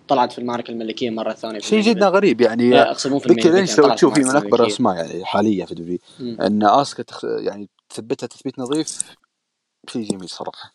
طلعت 0.07 0.31
في 0.31 0.39
المعركة 0.39 0.71
الملكية 0.71 1.09
مرة 1.09 1.33
ثانية 1.33 1.59
في 1.59 1.65
شيء 1.65 1.81
جدا. 1.81 2.07
غريب 2.07 2.41
يعني 2.41 2.81
أقصد 2.81 3.11
مو 3.11 3.19
في 3.19 3.25
المين 3.25 3.55
يعني 3.55 3.67
تشوف 3.95 4.13
في 4.13 4.23
من 4.23 4.35
اكبر. 4.35 4.63
الاسماء 4.63 4.95
يعني 4.95 5.25
حاليا 5.25 5.65
في 5.65 5.99
مم. 6.19 6.37
إن 6.41 6.63
آسكا 6.63 7.03
تخ... 7.03 7.23
يعني 7.23 7.69
تثبتها 7.89 8.27
تثبيت 8.27 8.59
نظيف 8.59 8.99
شيء 9.89 10.11
جميل 10.11 10.29
صراحة 10.29 10.73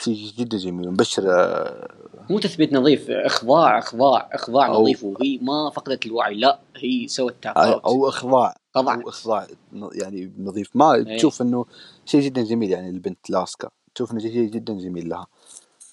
شيء 0.00 0.32
جدا 0.38 0.58
جميل 0.58 0.90
مبشر 0.90 1.22
آه، 1.28 1.94
مو 2.30 2.38
تثبيت 2.38 2.72
نظيف 2.72 3.10
إخضاع 3.10 3.78
إخضاع 3.78 4.28
إخضاع 4.32 4.66
أو- 4.68 4.70
نظيف 4.80 5.04
وهي 5.04 5.38
ما 5.42 5.70
فقدت 5.70 6.06
الوعي 6.06 6.34
لا 6.34 6.60
هي 6.76 7.08
سوت 7.08 7.34
تاب 7.42 7.58
أو 7.58 8.08
إخضاع 8.08 8.54
خضع 8.74 8.94
أو 8.94 9.08
إخضاع 9.08 9.46
يعني 9.94 10.32
نظيف 10.38 10.76
ما 10.76 10.94
إيه. 10.94 11.16
تشوف 11.16 11.42
إنه 11.42 11.64
شيء 12.06 12.20
جدا 12.20 12.42
جميل 12.42 12.70
يعني 12.70 12.90
البنت 12.90 13.30
لاسكا 13.30 13.70
تشوف 13.94 14.12
إنه 14.12 14.20
شيء 14.20 14.50
جدا 14.50 14.74
جميل 14.74 15.08
لها 15.08 15.26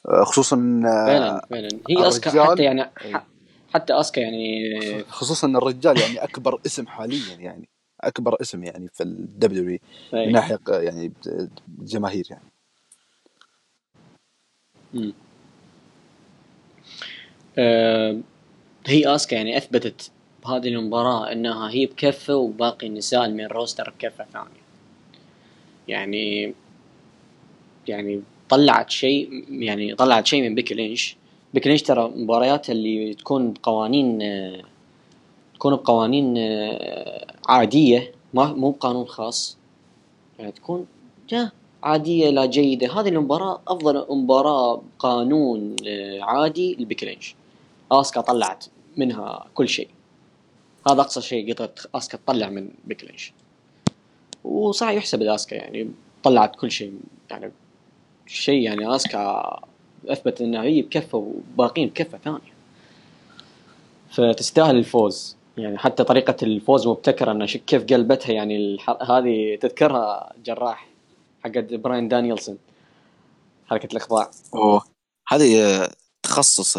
آه، 0.10 0.24
خصوصا 0.24 0.82
آه، 0.86 1.06
فعلا 1.08 1.46
فعلا 1.50 1.70
هي 1.90 2.08
أسكا 2.08 2.44
حتى 2.52 2.64
يعني 2.64 2.90
إيه. 3.06 3.26
حتى 3.74 4.00
أسكا 4.00 4.20
يعني 4.22 5.04
خصوصا 5.04 5.48
الرجال 5.48 6.00
يعني 6.00 6.24
أكبر 6.24 6.60
اسم 6.66 6.88
حاليا 6.88 7.36
يعني 7.40 7.70
أكبر 8.02 8.38
اسم 8.42 8.64
يعني 8.64 8.88
في 8.94 9.04
الدبليو 9.04 9.64
من 9.64 9.78
إيه. 10.14 10.32
ناحية 10.32 10.56
ق- 10.56 10.70
يعني 10.84 11.14
جماهير 11.80 12.28
يعني. 12.30 12.52
آه، 17.60 18.18
هي 18.86 19.16
اسكا 19.16 19.36
يعني 19.36 19.57
أثبتت 19.57 20.12
بهذه 20.43 20.68
المباراة 20.68 21.32
إنها 21.32 21.72
هي 21.72 21.86
بكفة 21.86 22.36
وباقي 22.36 22.88
النساء 22.88 23.30
من 23.30 23.45
روستر 23.45 23.93
بكفة 23.99 24.26
ثانية. 24.34 24.60
يعني 25.88 26.53
يعني 27.88 28.22
طلعت 28.49 28.89
شيء 28.89 29.45
يعني 29.49 29.95
طلعت 29.95 30.28
شيء 30.28 30.41
من 30.41 30.55
بيكي 30.55 30.74
لينش 30.74 31.16
بيكي 31.53 31.70
لينش 31.70 31.82
ترى 31.82 32.12
مبارياتها 32.16 32.74
اللي 32.74 33.14
تكون 33.14 33.53
بقوانين 33.53 34.22
آه، 34.22 34.62
تكون 35.55 35.76
بقوانين 35.76 36.38
آه، 36.38 37.26
عادية 37.47 38.12
ما 38.34 38.53
مو 38.53 38.72
بقانون 38.72 39.05
خاص. 39.05 39.57
يعني 40.39 40.51
تكون 40.51 40.86
جا 41.30 41.51
عادية 41.84 42.30
لا 42.30 42.45
جيدة. 42.45 42.99
هذه 42.99 43.10
المباراة 43.10 43.62
أفضل 43.68 44.05
مباراة 44.10 44.82
قانون 44.99 45.76
آه، 45.88 46.20
عادي 46.22 46.76
لبيكي 46.80 47.05
لينش 47.05 47.36
آسكا 47.92 48.22
طلعت 48.22 48.66
منها 48.98 49.46
كل 49.54 49.70
شيء. 49.70 49.90
هذا 50.88 51.02
أقصى 51.02 51.22
شيء 51.22 51.54
قدرت 51.54 51.90
آسكا 51.96 52.18
تطلع 52.18 52.50
من 52.50 52.70
بيكي 52.86 53.06
لينش 53.06 53.34
وصح 54.44 54.90
يحسب 54.90 55.22
لاسكا 55.22 55.56
يعني 55.56 55.92
طلعت 56.24 56.56
كل 56.56 56.72
شيء 56.72 56.94
يعني 57.32 57.52
شيء 58.28 58.62
يعني 58.62 58.96
آسكا 58.96 59.60
أثبت 60.08 60.42
انها 60.42 60.64
هي 60.64 60.82
بكفة 60.82 61.18
وباقين 61.18 61.88
بكفة 61.88 62.18
ثانية. 62.18 62.54
فتستاهل 64.12 64.76
الفوز. 64.76 65.36
يعني 65.58 65.78
حتى 65.78 66.04
طريقة 66.04 66.36
الفوز 66.44 66.88
مبتكرة 66.88 67.32
انه 67.32 67.46
كيف 67.46 67.84
قلبتها 67.84 68.32
يعني. 68.32 68.78
هذه 69.10 69.58
تذكرها 69.62 70.34
جراح 70.46 70.88
حقت 71.44 71.74
براين 71.74 72.10
دانيelson 72.10 72.54
حركة 73.68 73.88
الإخضاع. 73.92 74.32
أوه. 74.54 74.84
هذه 75.28 75.90
تخصص 76.24 76.78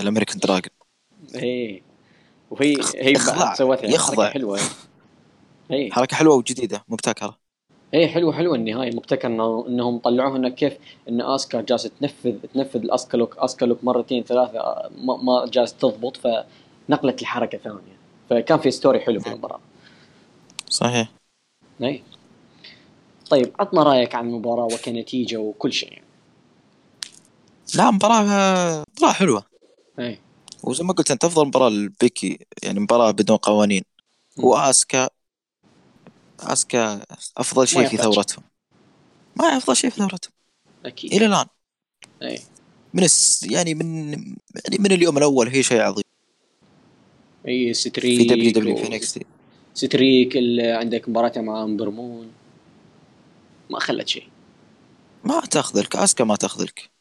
ال 0.00 0.04
American 0.04 0.38
Dragon. 0.38 0.70
إيه. 1.34 1.82
وهي 2.50 2.76
هي 2.96 3.14
سوتها 3.54 3.82
يعني 3.82 3.94
يخضع. 3.94 4.24
حركة 4.24 4.32
حلوة. 4.32 4.60
إيه. 5.70 5.90
حركة 5.96 6.16
حلوة 6.16 6.34
وجديدة 6.34 6.84
مبتكرة. 6.88 7.38
إيه 7.94 8.06
حلوة 8.06 8.32
حلوة 8.32 8.54
النهاية 8.54 8.96
مبتكر 8.96 9.28
انه 9.28 9.64
إنهم 9.68 9.98
طلعوها 9.98 10.36
إنه 10.36 10.48
كيف 10.48 10.72
إن 11.08 11.20
اسكا 11.20 11.60
جالسة 11.60 11.90
تنفذ 12.00 12.36
تنفذ 12.54 12.80
ال 12.80 12.86
Asuka 12.86 13.16
Lock 13.16 13.38
Asuka 13.38 13.64
Lock 13.64 13.84
مرتين 13.84 14.24
ثلاثة 14.24 14.90
ما, 14.98 15.46
جالسة 15.46 15.76
تضبط 15.78 16.16
فنقلت 16.16 17.22
الحركة 17.22 17.58
ثانية. 17.58 17.96
فكان 18.30 18.58
في 18.58 18.70
story 18.70 19.00
حلو 19.00 19.20
في 19.20 19.26
المباراة. 19.26 19.60
صحيح. 20.70 21.08
اي 21.82 22.02
طيب 23.30 23.52
عطنا 23.58 23.82
رأيك 23.82 24.14
عن 24.14 24.26
المباراة 24.26 24.64
وكنتيجة 24.64 25.36
وكل 25.36 25.72
شيء. 25.72 25.92
يعني. 25.92 26.04
لا 27.74 27.90
مباراه 27.90 28.22
مباراة 28.98 29.12
حلوة. 29.12 29.53
إي. 29.98 30.18
وزي 30.62 30.84
ما 30.84 30.92
قلت 30.92 31.10
أنت 31.10 31.24
أفضل 31.24 31.46
مباراة 31.46 31.68
لبيكي 31.68 32.38
يعني 32.62 32.80
مباراة 32.80 33.10
بدون 33.10 33.36
قوانين. 33.36 33.82
وآسكا 34.36 35.08
آسكا 36.40 37.04
أفضل 37.36 37.68
شيء 37.68 37.86
في. 37.86 37.96
ثورتهم. 37.96 38.44
ما 39.36 39.44
أفضل 39.44 39.76
شيء 39.76 39.90
في 39.90 39.96
ثورتهم. 39.96 40.32
أكيد. 40.84 41.12
إلى 41.12 41.26
الآن. 41.26 41.46
إي. 42.22 42.38
من 42.94 43.04
الس... 43.04 43.42
يعني 43.42 43.74
من 43.74 44.12
يعني 44.12 44.78
من 44.78 44.92
اليوم 44.92 45.18
الأول 45.18 45.48
هي 45.48 45.62
شيء 45.62 45.80
عظيم. 45.80 46.04
إي 47.48 47.66
في 47.66 47.74
streak 47.74 48.20
WWE 48.20 48.74
و- 48.74 48.76
في 48.76 48.88
NXT. 48.88 49.26
streak 49.74 50.36
اللي 50.36 50.72
عندك 50.72 51.08
مباراة 51.08 51.40
مع 51.40 51.62
أمبر 51.62 51.97
مون. 51.97 52.32
ما 53.70 53.80
خلت 53.80 54.08
شيء. 54.08 54.28
ما 55.24 55.40
تأخذ 55.40 55.80
لك 55.80 55.96
آسكا 55.96 56.24
ما 56.24 56.36
تأخذ 56.36 56.62
لك. 56.64 56.93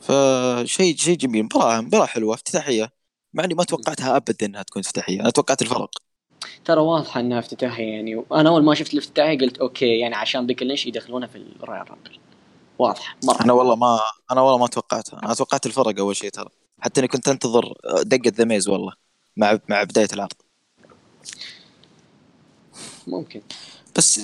فشيء 0.00 0.96
شيء 0.96 1.16
جميل. 1.16 1.44
مباراة 1.44 1.80
مباراة 1.80 2.06
حلوة 2.06 2.34
افتتاحية. 2.34 2.92
مع 3.34 3.44
إني 3.44 3.54
ما 3.54 3.64
توقعتها 3.64 4.16
ابدا 4.16 4.46
إنها 4.46 4.62
تكون 4.62 4.80
افتتاحية. 4.80 5.20
أنا 5.20 5.30
توقعت 5.30 5.62
الفرق. 5.62 5.90
ترى 6.64 6.80
واضحة 6.80 7.20
إنها 7.20 7.38
افتتاحية 7.38 7.84
يعني. 7.84 8.24
أنا 8.32 8.48
أول 8.48 8.64
ما 8.64 8.74
شفت 8.74 8.92
الافتتاحية 8.94 9.38
قلت 9.38 9.58
okay 9.58 9.98
يعني 9.98 10.14
عشان 10.14 10.46
بيكي 10.46 10.62
لينش 10.62 10.86
يدخلونها 10.86 11.28
في 11.28 11.38
ال 11.38 11.90
Royal 11.90 12.03
Rumble 12.03 12.18
واضحة 12.78 13.16
مرة 13.24 13.44
أنا 13.44 13.52
والله 13.52 13.76
ما 13.76 14.00
أنا 14.30 14.40
والله 14.40 14.58
ما 14.58 14.66
توقعتها. 14.66 15.20
أنا 15.22 15.34
توقعت 15.34 15.66
الفرق 15.66 15.98
أول 15.98 16.16
شيء 16.16 16.30
ترى. 16.30 16.48
حتى 16.80 17.00
إني 17.00 17.08
كنت 17.08 17.28
أنتظر 17.28 17.74
دقة 18.02 18.32
ذا 18.36 18.44
ميز 18.44 18.68
والله 18.68 18.92
مع 19.36 19.58
مع 19.68 19.82
بداية 19.82 20.08
العرض. 20.12 20.32
ممكن. 23.06 23.42
بس 23.96 24.20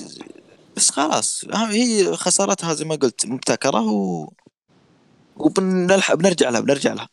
بس 0.76 0.90
خلاص. 0.90 1.44
هي 1.54 2.16
خسارتها 2.16 2.74
زي 2.74 2.84
ما 2.84 2.94
قلت 2.94 3.26
مبتكرة 3.26 3.92
و 3.92 4.28
وبنلحق 5.36 6.14
بنرجع 6.14 6.50
لها 6.50 6.60
بنرجع 6.60 6.92
لها. 6.92 7.08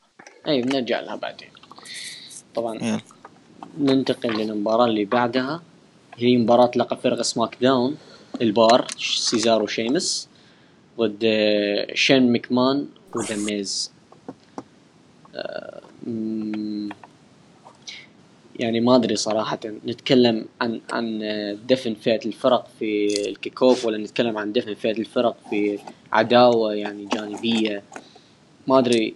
أي 0.47 0.61
بنرجع 0.61 0.99
لها 0.99 1.15
بعدين. 1.15 1.47
طبعا. 2.55 3.01
ننتقل 3.79 4.29
للمباراة 4.29 4.85
اللي 4.85 5.05
بعدها. 5.05 5.61
هي 6.15 6.37
مباراة 6.37 6.71
لقب 6.75 6.97
فرق 6.97 7.21
سماك 7.21 7.57
داون. 7.61 7.97
البار 8.41 8.87
سيزارو 8.99 9.67
شيمس 9.67 10.29
ضد 10.99 11.19
آه، 11.23 11.93
شين 11.93 12.31
ميكمان 12.31 12.87
وذا 13.15 13.35
ميز. 13.35 13.91
آه، 15.35 15.81
يعني 18.59 18.79
ما 18.79 18.95
أدري 18.95 19.15
صراحة. 19.15 19.59
نتكلم 19.87 20.45
عن 20.61 20.81
عن 20.91 21.19
دفن 21.69 21.93
فئة 21.93 22.25
الفرق 22.25 22.67
في 22.79 23.07
ال 23.29 23.63
kickoff 23.63 23.85
ولا 23.85 23.97
نتكلم 23.97 24.37
عن 24.37 24.51
دفن 24.51 24.73
فئة 24.73 24.91
الفرق 24.99 25.37
في 25.49 25.79
عداوة 26.11 26.73
يعني 26.73 27.05
جانبية. 27.05 27.83
ما 28.67 28.79
أدري. 28.79 29.15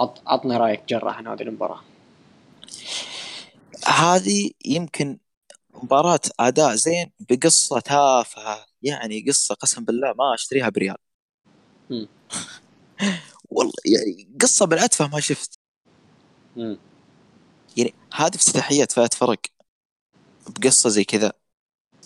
عط 0.00 0.22
عطنا 0.26 0.58
رأيك 0.58 0.82
جراح 0.88 1.18
عن 1.18 1.26
هذه 1.26 1.42
المباراة. 1.42 1.80
هذه 3.86 4.50
يمكن 4.64 5.18
مباراة 5.74 6.20
أداء 6.40 6.74
زين 6.74 7.12
بقصة 7.20 7.80
تافهة 7.80 8.66
يعني 8.82 9.24
قصة 9.28 9.54
قسم 9.54 9.84
بالله 9.84 10.14
ما 10.18 10.34
أشتريها 10.34 10.68
بريال. 10.68 10.96
والله 13.50 13.72
يعني 13.86 14.28
قصة 14.42 14.66
من 14.66 14.78
أتفه 14.78 15.08
ما 15.08 15.20
شفت. 15.20 15.58
يعني 17.76 17.94
هذه 18.14 18.34
افتتاحية 18.36 18.86
فئة 18.86 19.10
فرق 19.14 19.40
بقصة 20.48 20.90
زي 20.90 21.04
كذا 21.04 21.32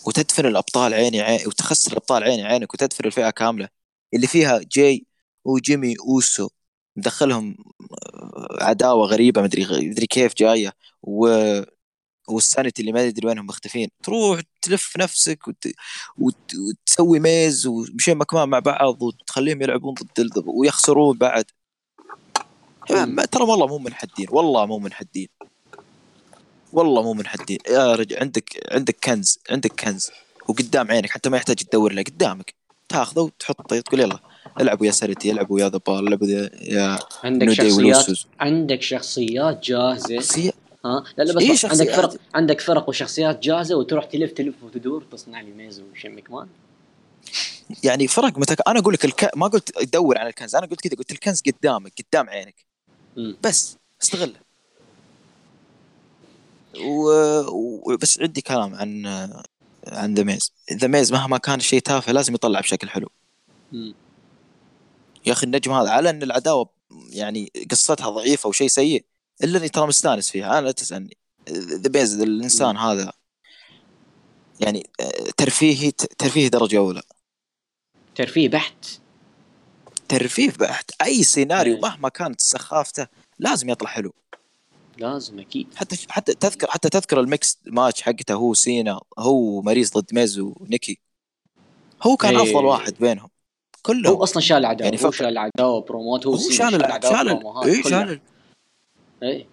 وتدفن 0.07 0.47
الأبطال 0.47 0.93
عيني 0.93 1.21
عين 1.21 1.47
وتخسر 1.47 1.91
الأبطال 1.93 2.23
عيني 2.23 2.43
عينك 2.45 2.73
وتدفن 2.73 3.05
الفئة 3.07 3.29
كاملة. 3.31 3.69
اللي 4.15 4.27
فيها 4.27 4.61
جاي 4.71 5.06
وجيمي 5.47 5.95
أوسو 5.99 6.49
مدخلهم 6.95 7.57
آه، 7.91 8.57
عداوة 8.61 9.07
غريبة 9.07 9.41
مدري 9.41 9.89
مدري 9.89 10.07
كيف 10.07 10.33
جاية 10.35 10.73
و 11.03 11.27
والسانيتي 12.29 12.81
اللي 12.81 12.91
ما 12.91 13.07
ادري 13.07 13.27
وينهم 13.27 13.45
مختفين. 13.45 13.89
تروح 14.03 14.41
تلف 14.61 14.97
نفسك 14.97 15.47
وت... 15.47 15.67
وت... 16.17 16.35
وتسوي 16.55 17.19
ميز 17.19 17.67
ومشي 17.67 18.13
مكمان 18.13 18.49
مع 18.49 18.59
بعض 18.59 19.01
وتخليهم 19.03 19.61
يلعبون 19.61 19.93
ضد 19.93 20.19
ال- 20.19 20.43
ويخسرون 20.45 21.17
بعد. 21.17 21.45
ما- 22.91 23.25
ترى 23.25 23.43
والله 23.43 23.67
مو 23.67 23.77
منحدين 23.77 24.27
والله 24.29 24.65
مو 24.65 24.79
منحدين. 24.79 25.27
والله 26.73 27.03
مو 27.03 27.13
منحدين. 27.13 27.57
يا 27.69 27.95
رجل 27.95 28.17
عندك 28.17 28.67
عندك 28.71 28.97
كنز 29.03 29.39
عندك 29.49 29.81
كنز. 29.83 30.11
وقدام 30.47 30.91
عينك 30.91 31.09
حتى 31.09 31.29
ما 31.29 31.37
يحتاج 31.37 31.55
تدور 31.55 31.93
له 31.93 32.03
قدامك. 32.03 32.53
تاخذه 32.89 33.19
وتحطه 33.19 33.79
تقول 33.79 33.99
يلا. 33.99 34.19
ألعبوا 34.61 34.85
يا 34.85 34.91
سانيتي 34.91 35.31
العبوا 35.31 35.59
يا 35.59 35.69
ذا 35.69 35.79
بال 35.87 36.07
العبوا 36.07 36.27
يا- 36.27 36.99
عندك 37.23 37.49
شخصيات. 37.51 38.05
عندك 38.39 38.81
شخصيات 38.81 39.63
جاهزة 39.63 40.19
شخصية 40.19 40.51
ها 40.85 41.03
لا 41.17 41.23
لا 41.23 41.33
بس, 41.33 41.63
إيه 41.65 41.71
عندك؟ 41.71 41.89
فرق 41.95 42.15
عندك 42.35 42.61
فرق 42.61 42.89
وشخصيات 42.89 43.39
جاهزة 43.43 43.75
وتروح 43.75 44.05
تلف 44.05 44.31
تلف 44.31 44.55
وتدور 44.63 45.03
تصنع 45.11 45.41
لي 45.41 45.51
ميز 45.51 45.81
وشين 45.91 46.15
مكمان 46.15 46.47
يعني 47.83 48.07
فرق 48.07 48.37
متك... 48.37 48.67
أنا 48.67 48.79
أقول 48.79 48.93
لك 48.93 49.05
الك... 49.05 49.37
ما 49.37 49.47
قلت 49.47 49.93
دور 49.93 50.17
على 50.17 50.29
الكنز 50.29 50.55
أنا 50.55 50.65
قلت 50.67 50.81
كذا 50.81 50.95
قلت 50.97 51.11
الكنز 51.11 51.41
قدامك 51.41 51.93
قدام 52.11 52.29
عينك. 52.29 52.55
بس 53.43 53.77
استغله 54.03 54.33
و... 56.85 57.09
و... 57.49 57.97
بس 58.01 58.19
عندي 58.19 58.41
كلام 58.41 58.75
عن 58.75 59.05
عن 59.87 60.13
ذا 60.13 60.23
ميز 60.23 60.51
ذا 60.73 60.87
ميز 60.87 61.13
مهما 61.13 61.37
كان 61.37 61.55
الشيء 61.59 61.79
تافه 61.79 62.11
لازم 62.11 62.33
يطلع 62.35 62.59
بشكل 62.59 62.89
حلو 62.89 63.09
مم. 63.71 63.93
يا 65.27 65.31
أخي 65.33 65.45
النجم 65.45 65.71
هذا 65.71 65.89
على 65.89 66.09
إن 66.09 66.23
العداوة 66.23 66.69
يعني 67.09 67.51
قصتها 67.71 68.09
ضعيفة 68.09 68.49
وشيء 68.49 68.67
سيء 68.67 69.05
إلا 69.43 69.59
إني 69.59 69.69
ترى 69.69 69.87
مستانس 69.87 70.29
فيها. 70.29 70.59
أنا 70.59 70.65
لا 70.65 70.71
تسألني. 70.71 71.17
ذا 71.49 71.89
ميز 71.99 72.21
الإنسان. 72.21 72.77
هذا 72.77 73.13
يعني 74.59 74.89
آه، 74.99 75.29
ترفيهي 75.37 75.91
ترفيهي 75.91 76.49
درجة 76.49 76.77
أولى. 76.77 77.01
ترفيه 78.15 78.49
بحت؟ 78.49 78.85
ترفيه 80.09 80.51
بحت. 80.59 80.91
أي 81.01 81.23
سيناريو 81.23 81.75
إيه. 81.75 81.81
مهما 81.81 82.09
كانت 82.09 82.41
سخافته 82.41 83.07
لازم 83.39 83.69
يطلع 83.69 83.89
حلو. 83.89 84.13
لازم 84.97 85.39
أكيد. 85.39 85.67
حتى 85.75 85.97
حتى 86.09 86.33
تذكر 86.33 86.67
حتى 86.71 86.89
تذكر 86.89 87.19
ال 87.19 87.25
mixed 87.25 87.57
match 87.65 88.01
حقته 88.01 88.33
هو 88.33 88.53
سينا 88.53 88.99
هو 89.19 89.61
ماريس 89.61 89.97
ضد 89.97 90.13
ميز 90.13 90.39
ونيكي. 90.39 90.99
هو 92.03 92.17
كان 92.17 92.37
إيه. 92.37 92.43
افضل 92.43 92.65
واحد 92.65 92.95
بينهم. 92.99 93.29
كلهم. 93.81 94.13
هو 94.13 94.23
أصلا 94.23 94.41
شال 94.41 94.57
العداوة 94.57 94.89
يعني 94.91 95.05
هو 95.05 95.11
شال 95.11 95.27
العداوة 95.27 95.81
بروموت 95.81 96.27
هو, 96.27 96.33
هو 96.33 96.49
شال 96.49 96.75
الع- 96.75 96.85
العداوة 96.85 97.13
شال 97.23 97.39
كلها. 97.63 97.81
شال 97.83 98.09
ال- 98.11 98.19
إيه. 99.23 99.45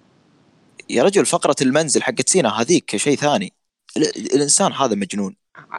يا 0.90 1.02
رجل 1.02 1.26
فقرة 1.26 1.56
المنزل 1.62 2.02
حقت 2.02 2.28
سينا 2.28 2.60
هذيك 2.60 2.96
شيء 2.96 3.16
ثاني. 3.16 3.52
ال- 3.96 4.34
الإنسان 4.34 4.72
هذا 4.72 4.94
مجنون. 4.94 5.36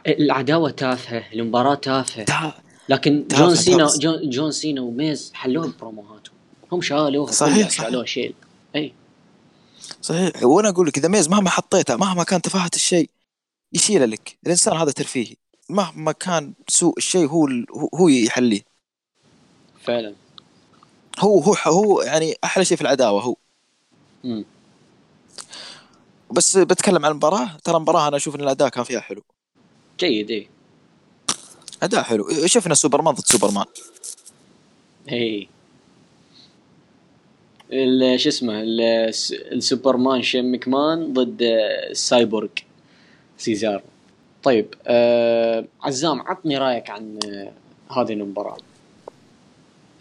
العداوة 0.08 0.70
تافهة 0.70 1.24
المباراة 1.34 1.76
تافهة. 1.76 2.24
تا- 2.24 2.54
لكن 2.90 3.28
تافه، 3.28 3.46
جون 3.46 3.56
سينا 3.56 3.86
تافه. 3.86 4.00
جون, 4.00 4.30
جون 4.30 4.52
سينا 4.52 4.82
وميز 4.82 5.32
حلوها 5.34 5.68
ببروموهاتهم 5.68 6.36
هم 6.72 6.82
شالوها 6.82 7.32
صحيح،. 7.32 7.70
شالوها 7.70 8.06
شيل 8.06 8.34
اي 8.76 8.94
صحيح. 10.02 10.44
وأنا 10.44 10.70
أقول 10.70 10.88
لك 10.88 10.98
إذا 10.98 11.08
ميز 11.08 11.30
مهما 11.30 11.50
حطيته 11.50 11.96
مهما 11.96 12.24
كان 12.24 12.42
تفاهة 12.42 12.72
الشيء 12.76 13.10
يشيله 13.74 14.06
لك. 14.06 14.38
الإنسان 14.46 14.78
هذا 14.78 14.92
ترفيهي. 14.92 15.36
مهما 15.70 16.12
كان 16.12 16.54
سوء 16.68 16.94
الشيء 16.98 17.28
هو 17.28 17.48
هو- 17.96 18.08
يحليه. 18.10 18.62
فعلا. 19.84 20.14
هو 21.20 21.40
هو 21.40 21.54
هو 21.68 22.02
يعني 22.02 22.36
أحلى 22.44 22.66
شيء 22.66 22.78
في 22.78 22.82
العداوة 22.84 23.22
هو. 23.22 23.36
مم. 24.24 24.46
بس 26.32 26.58
بتكلم 26.58 27.06
عن 27.06 27.12
المباراة 27.12 27.58
ترى 27.64 27.76
المباراة 27.78 28.08
أنا 28.08 28.18
أشوف 28.18 28.36
إن 28.36 28.42
الأداء 28.42 28.70
كان 28.70 28.84
فيها 28.84 29.00
حلو. 29.00 29.24
جيد 30.00 30.32
إيه. 30.32 30.48
أداء 31.84 32.04
حلو. 32.04 32.28
شفنا 32.46 32.74
سوبرمان 32.74 33.14
ضد 33.14 33.26
سوبرمان. 33.26 33.66
اي 35.12 35.48
ال- 37.72 38.20
شو 38.20 38.30
اسمه 38.30 38.62
ال- 38.62 38.82
الس- 38.82 39.32
السوبرمان 39.32 40.22
شين 40.24 40.52
مكمان 40.52 41.14
ضد 41.14 41.38
السايبورغ 41.42 42.50
سيزار 43.38 43.84
طيب 44.46 44.74
آه 44.88 45.66
عزام 45.82 46.22
عطني 46.22 46.58
رأيك 46.58 46.90
عن 46.90 47.20
آه 47.26 47.54
هذه 47.94 48.14
المباراة. 48.14 48.58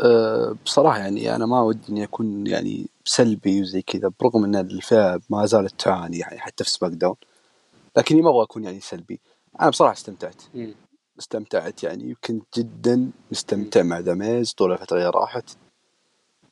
أه 0.01 0.57
بصراحة 0.65 0.99
يعني 0.99 1.35
أنا 1.37 1.47
ما 1.47 1.63
ودي 1.63 1.89
إني 1.89 2.05
أكون 2.05 2.47
يعني 2.47 2.87
سلبي 3.05 3.61
وزي 3.61 3.83
كذا 3.83 4.11
برغم 4.21 4.45
إن 4.45 4.57
الفئة 4.57 5.21
ما 5.31 5.47
زالت 5.47 5.81
تعاني 5.81 6.19
يعني 6.19 6.39
حتى 6.39 6.65
في 6.65 6.71
SmackDown 6.71 7.17
لكني 7.97 8.23
ما 8.23 8.31
أبغى 8.31 8.43
أكون 8.43 8.65
يعني 8.65 8.81
سلبي. 8.81 9.21
أنا 9.61 9.71
بصراحة 9.71 9.93
استمتعت. 9.93 10.43
مم. 10.55 10.75
استمتعت 11.19 11.83
يعني 11.83 12.17
كنت 12.25 12.59
جدا 12.59 13.11
مستمتع 13.31 13.83
مع 13.83 14.01
داميز 14.01 14.53
طول 14.53 14.73
الفترة 14.73 14.97
اللي 14.97 15.11
راحت. 15.11 15.51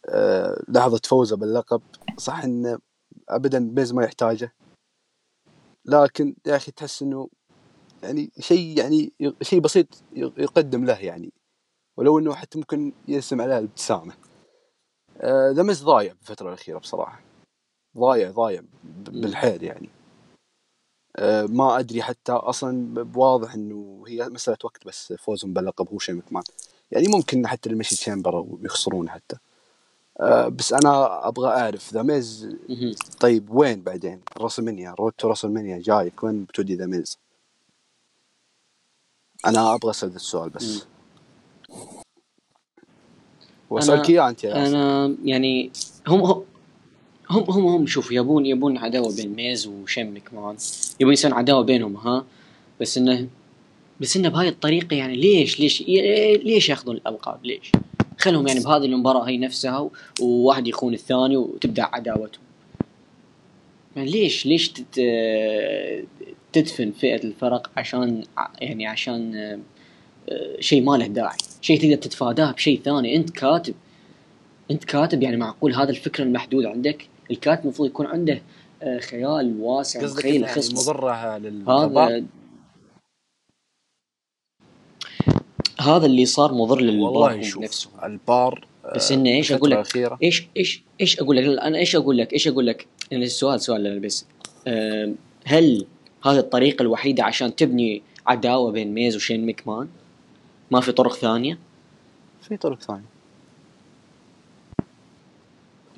أه 0.09 0.63
لحظة 0.69 1.01
فوزه 1.05 1.37
باللقب 1.37 1.83
صح 2.19 2.45
إنه 2.45 2.79
أبدا 3.29 3.59
ميز 3.59 3.93
ما 3.93 4.05
يحتاجه 4.05 4.53
لكن 5.85 6.35
يا 6.47 6.57
أخي 6.57 6.73
تحس 6.73 7.03
إنه 7.03 7.29
يعني 8.03 8.31
شيء 8.41 8.79
يعني 8.79 9.13
شيء 9.43 9.61
بسيط 9.61 9.87
يقدم 10.17 10.85
له 10.85 10.99
يعني. 10.99 11.33
ولو 11.97 12.19
إنه 12.19 12.35
حتى 12.35 12.59
ممكن 12.59 12.93
يرسم 13.09 13.41
عليها 13.41 13.59
الابتسامة. 13.59 14.15
آه، 15.21 15.53
ضايع 15.83 16.13
بالفترة 16.13 16.49
الأخيرة 16.49 16.79
بصراحة. 16.79 17.21
ضايع 17.99 18.31
ضايع 18.31 18.63
بالحيل 18.85 19.63
يعني. 19.63 19.89
آه، 21.17 21.47
ما 21.47 21.79
أدري 21.79 22.03
حتى 22.03 22.33
أصلا 22.33 23.07
واضح 23.15 23.55
إنه 23.55 24.05
هي 24.09 24.29
مسألة 24.29 24.59
وقت 24.65 24.87
بس 24.87 25.13
فوزهم 25.13 25.53
باللقب 25.53 25.89
هو 25.89 25.99
شين 25.99 26.15
مكمان 26.15 26.43
يعني 26.91 27.09
ممكن 27.09 27.47
حتى 27.47 27.71
ال 27.71 27.73
Elimination 27.73 27.97
Chamber 27.97 28.37
ويخسرون 28.37 29.11
حتى. 29.11 29.37
آه، 30.21 30.49
بس 30.49 30.73
أنا 30.73 31.29
أبغى 31.29 31.49
أعرف 31.49 31.93
ذا 31.93 32.03
ميز. 32.03 32.57
طيب 33.21 33.51
وين 33.51 33.83
بعدين؟ 33.83 34.21
WrestleMania 34.37 34.95
road 34.95 35.13
to 35.13 35.29
WrestleMania 35.29 35.79
جايك 35.79 36.23
وين 36.23 36.45
بتودي 36.45 36.75
ذا 36.75 36.87
ميز؟ 36.87 37.19
أنا 39.47 39.75
أبغى 39.75 39.91
أسأل 39.91 40.15
السؤال 40.17 40.51
بس 40.51 40.87
واسالك 43.71 44.11
اياه 44.11 44.29
أنت 44.29 44.45
يا. 44.45 44.67
أنا 44.67 45.17
يعني 45.25 45.71
هم 46.09 46.21
هم 46.23 46.45
هم 47.31 47.45
هم, 47.51 47.67
هم 47.67 47.87
شوف 47.87 48.13
يبون 48.13 48.47
يبون 48.47 48.79
عداوة 48.79 49.17
بين 49.17 49.35
ميز 49.35 49.67
وشين 49.67 50.15
مكمان 50.15 50.57
يبون 51.01 51.13
يصير 51.13 51.35
عداوة 51.35 51.63
بينهم 51.63 51.97
ها 51.97 52.25
بس 52.81 52.99
إنه 52.99 53.29
بس 54.01 54.17
إنه 54.17 54.29
بهاي 54.29 54.49
الطريقة 54.49 54.95
يعني 54.95 55.17
ليش 55.17 55.61
ليش 55.61 55.83
ليش 56.45 56.69
ياخذون 56.69 56.97
الألقاب 56.97 57.45
ليش؟ 57.45 57.73
خلهم 58.19 58.47
يعني 58.47 58.61
بهذه 58.61 58.85
المباراة 58.85 59.23
هي 59.23 59.39
نفسها 59.39 59.91
وواحد 60.21 60.67
يخون 60.69 60.95
الثاني 60.95 61.37
وتبدأ 61.37 61.83
عداوتهم. 61.83 62.43
يعني 63.97 64.11
ليش 64.11 64.47
ليش 64.47 64.69
تت 64.69 64.99
تدفن 66.53 66.91
فئة 66.91 67.25
الفرق 67.25 67.71
عشان 67.77 68.25
يعني 68.61 68.87
عشان 68.87 69.35
آه، 69.35 69.59
آه، 70.29 70.61
شيء 70.61 70.83
ما 70.83 70.97
له 70.97 71.07
داعي، 71.07 71.37
شيء 71.61 71.81
تقدر 71.81 71.97
تتفاداه 71.97 72.53
بشيء 72.53 72.81
ثاني، 72.85 73.17
انت 73.17 73.31
كاتب 73.31 73.75
انت 74.71 74.85
كاتب 74.85 75.23
يعني 75.23 75.37
معقول 75.37 75.75
هذا 75.75 75.91
الفكر 75.91 76.23
المحدود 76.23 76.65
عندك؟ 76.65 77.09
الكاتب 77.31 77.63
المفروض 77.65 77.89
يكون 77.89 78.07
عنده 78.07 78.43
آه، 78.83 78.99
خيال 78.99 79.57
واسع 79.61 80.01
إنها 80.01 80.21
يعني 80.27 80.69
مضرة 80.73 81.39
للبار 81.39 81.87
هذا 81.87 82.25
هذا 85.81 86.07
اللي 86.07 86.27
صار 86.27 86.55
مضر 86.55 86.81
للبار 86.81 87.39
نفسهم 87.39 87.93
البار 88.05 88.67
بس 88.95 89.13
إنه 89.13 89.31
إيش 89.31 89.53
أقول 89.53 89.71
لك؟ 89.71 90.19
إيش 90.23 90.49
إيش 90.57 90.83
إيش 91.01 91.21
أقول 91.21 91.37
لك؟ 91.37 91.61
أنا 91.61 91.79
إيش 91.79 91.97
أقول 91.97 92.19
لك؟ 92.19 92.33
إيش 92.33 92.49
أقول 92.49 92.67
لك؟ 92.67 92.87
يعني 93.11 93.25
السؤال 93.25 93.61
سؤال 93.61 94.01
بس 94.01 94.27
هل 95.45 95.87
هذه 96.25 96.39
الطريقة 96.39 96.83
الوحيدة 96.83 97.25
عشان 97.25 97.57
تبني 97.57 98.03
عداوة 98.27 98.73
بين 98.73 98.95
ميز 98.95 99.17
وشين 99.17 99.47
ميكمان؟ 99.47 99.89
ما 100.71 100.81
في 100.81 100.93
طرق 100.93 101.15
ثانية؟ 101.15 101.59
في 102.43 102.57
طرق 102.57 102.81
ثانية. 102.81 103.13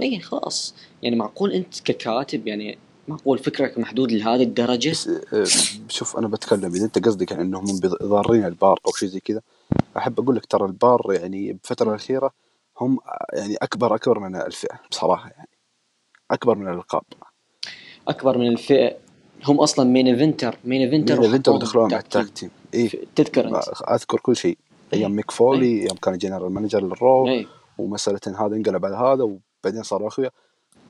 إي 0.02 0.20
خلاص. 0.20 0.74
يعني 1.02 1.16
معقول 1.16 1.52
أنت 1.52 1.80
ككاتب 1.80 2.46
يعني 2.46 2.78
معقول 3.08 3.38
فكرك 3.38 3.78
محدود 3.78 4.12
لهذه 4.12 4.42
الدرجة؟ 4.42 4.90
بس 4.90 5.08
آه، 5.08 5.44
شوف 5.88 6.16
أنا 6.16 6.28
بتكلم 6.28 6.74
إذا 6.74 6.84
أنت 6.84 7.06
قصدك 7.06 7.30
يعني 7.30 7.60
بيض- 7.80 8.02
ضارين 8.02 8.44
البار 8.44 8.78
أو 8.86 8.92
شيء 8.92 9.08
زي 9.08 9.20
كذا. 9.20 9.40
أحب 9.96 10.20
أقول 10.20 10.36
لك 10.36 10.46
ترى 10.46 10.64
البار 10.66 11.06
يعني 11.10 11.52
بالفترة 11.52 11.90
الأخيرة 11.90 12.30
هم 12.80 12.98
آه، 13.06 13.26
يعني 13.38 13.56
أكبر 13.56 13.94
أكبر 13.94 14.18
من 14.18 14.36
الفئة 14.36 14.80
بصراحة 14.90 15.28
يعني. 15.30 15.48
أكبر 16.30 16.54
من 16.58 16.68
الألقاب. 16.68 17.02
أكبر 18.08 18.38
من 18.38 18.48
الفئة. 18.48 18.96
هم 19.44 19.60
أصلا 19.60 19.84
main 19.84 20.06
eventer 20.06 20.58
main 20.64 20.80
eventer 20.80 21.20
main 21.20 21.24
eventer 21.24 21.56
دخلوها 21.56 21.88
مع 21.88 21.98
ال 21.98 22.06
tag 22.06 22.28
team 22.28 22.50
إيه. 22.74 23.04
تذكر 23.16 23.48
أنت. 23.48 23.68
أذكر 23.90 24.20
كل 24.20 24.36
شيء. 24.36 24.58
أيام 24.94 25.12
ميك 25.12 25.30
فولي 25.30 25.82
أيام 25.82 25.96
كان 25.96 26.18
general 26.18 26.52
manager 26.52 26.80
لل 26.80 27.00
Raw 27.00 27.28
اي 27.28 27.46
ومسألة 27.78 28.20
إن 28.26 28.34
هذا 28.34 28.56
انقلب 28.56 28.84
على 28.86 28.96
هذا 28.96 29.22
وبعدين 29.22 29.82
صاروا 29.82 30.08
أخويا. 30.08 30.30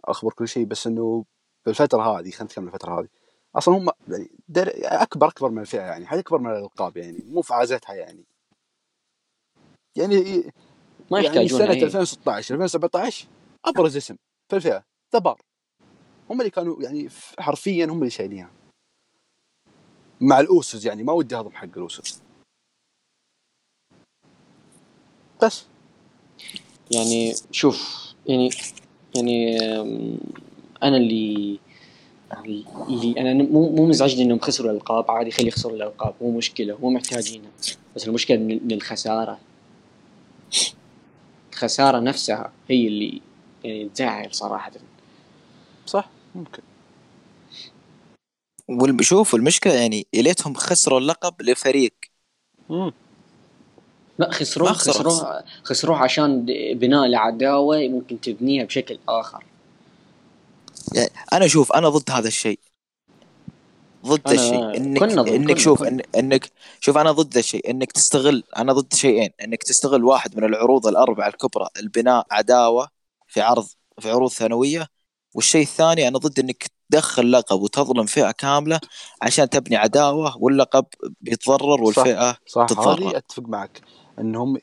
أخبر 0.05 0.32
كل 0.32 0.48
شيء 0.48 0.64
بس 0.64 0.86
إنه 0.86 1.24
بالفترة 1.66 2.02
هذه 2.02 2.30
خلينا 2.30 2.44
نتكلم 2.44 2.66
الفترة 2.66 3.00
هذه. 3.00 3.09
أصلا 3.57 3.76
هم 3.76 3.88
يعني 4.09 4.30
در... 4.48 4.72
أكبر 4.76 5.28
أكبر 5.28 5.50
من 5.50 5.59
الفئة 5.59 5.80
يعني 5.80 6.07
حاجة 6.07 6.20
أكبر 6.20 6.38
من 6.38 6.50
الألقاب 6.50 6.96
يعني 6.96 7.24
مو 7.26 7.42
في 7.42 7.55
عازتها 7.55 7.94
يعني. 7.94 8.24
يعني 9.96 10.16
ما 11.11 11.20
يعني 11.20 11.26
يحتاجون 11.26 11.59
سنة 11.59 11.70
أي. 11.70 11.84
2016 11.84 12.55
2017 12.55 13.26
أبرز 13.64 13.96
اسم 13.96 14.16
في 14.48 14.57
الفئة 14.57 14.84
ذا 15.12 15.18
بار 15.18 15.40
هم 16.31 16.41
اللي 16.41 16.51
كانوا 16.51 16.83
يعني 16.83 17.09
حرفيا 17.39 17.87
هم 17.87 17.99
اللي 17.99 18.11
شايلينها. 18.11 18.51
مع 20.20 20.41
الأوسوس 20.41 20.85
يعني 20.85 21.03
ما 21.03 21.12
ودي 21.12 21.37
هضم 21.37 21.51
حق 21.51 21.64
الأوسوس. 21.77 22.20
بس. 25.43 25.66
يعني 26.91 27.35
شوف 27.51 28.05
يعني 28.27 28.51
يعني 29.16 29.59
أنا 30.83 30.97
اللي 30.97 31.59
اللي 32.89 33.20
أنا 33.20 33.35
مو 33.35 33.70
مو 33.70 33.87
مزعجني 33.87 34.22
إنهم 34.22 34.39
خسروا 34.39 34.70
الألقاب. 34.70 35.11
عادي 35.11 35.31
خلي 35.31 35.49
يخسروا 35.49 35.77
الألقاب 35.77 36.14
مو 36.20 36.31
مشكلة 36.31 36.79
مو 36.79 36.91
محتاجينها 36.91 37.51
بس 37.97 38.09
المشكلة 38.09 38.37
من 38.39 38.72
الخسارة 38.72 39.39
الخسارة 41.53 42.01
نفسها 42.01 42.53
هي 42.68 42.87
اللي 42.89 43.20
يعني 43.64 43.89
تزعل 43.89 44.35
صراحة. 44.35 44.72
صح. 45.87 46.14
ممكن. 46.35 46.62
والشوف 48.68 49.35
المشكلة 49.35 49.72
يعني 49.72 50.07
يا 50.12 50.22
ليتهم 50.22 50.55
خسروا 50.55 50.99
اللقب 50.99 51.43
لفريق. 51.43 51.95
مم. 52.70 52.93
لا 54.18 54.30
خسروه. 54.30 54.72
خسروه 54.72 55.45
خسروه 55.64 55.99
عشان 55.99 56.47
بناء 56.74 57.07
العداوه 57.07 57.89
ممكن 57.89 58.20
تبنيها 58.20 58.64
بشكل 58.64 58.99
آخر. 59.09 59.45
يعني 60.95 61.11
أنا 61.32 61.45
أشوف 61.45 61.72
أنا 61.72 61.89
ضد 61.89 62.11
هذا 62.11 62.28
الشيء. 62.28 62.59
ضد 64.07 64.30
الشيء. 64.30 64.76
إنك 64.76 64.99
كنا 65.01 65.22
ضد- 65.22 65.28
إنك 65.28 65.47
كنا- 65.49 65.59
شوف 65.59 65.78
كنا. 65.78 65.89
إن 65.91 66.01
انك 66.18 66.51
شوف 66.80 66.99
أنا 66.99 67.12
ضد 67.12 67.37
الشيء. 67.37 67.70
إنك 67.70 67.93
تستغل 67.93 68.45
أنا 68.57 68.72
ضد 68.72 68.95
شيئين. 68.95 69.30
إنك 69.45 69.62
تستغل 69.62 70.05
واحد 70.05 70.37
من 70.37 70.45
العروض 70.45 70.87
الأربعة 70.87 71.28
الكبرى 71.28 71.68
البناء 71.76 72.26
عداوة 72.30 72.89
في 73.28 73.41
عرض 73.41 73.66
في 74.01 74.11
عروض 74.11 74.30
ثانوية 74.30 74.89
والشيء 75.35 75.62
الثاني 75.62 76.09
أنا 76.09 76.18
ضد 76.18 76.39
إنك 76.39 76.66
تدخل 76.91 77.32
لقب 77.32 77.61
وتظلم 77.61 78.07
فئة 78.07 78.30
كاملة 78.30 78.80
عشان 79.22 79.51
تبني 79.51 79.76
عداوة 79.76 80.37
واللقب 80.39 80.85
بيتضرر 81.20 81.82
والفئة 81.82 82.37
صح. 82.47 82.66
تتضرر. 82.66 83.09
هذه 83.09 83.16
أتفق 83.16 83.43
معك 83.43 83.80
إنهم 84.18 84.59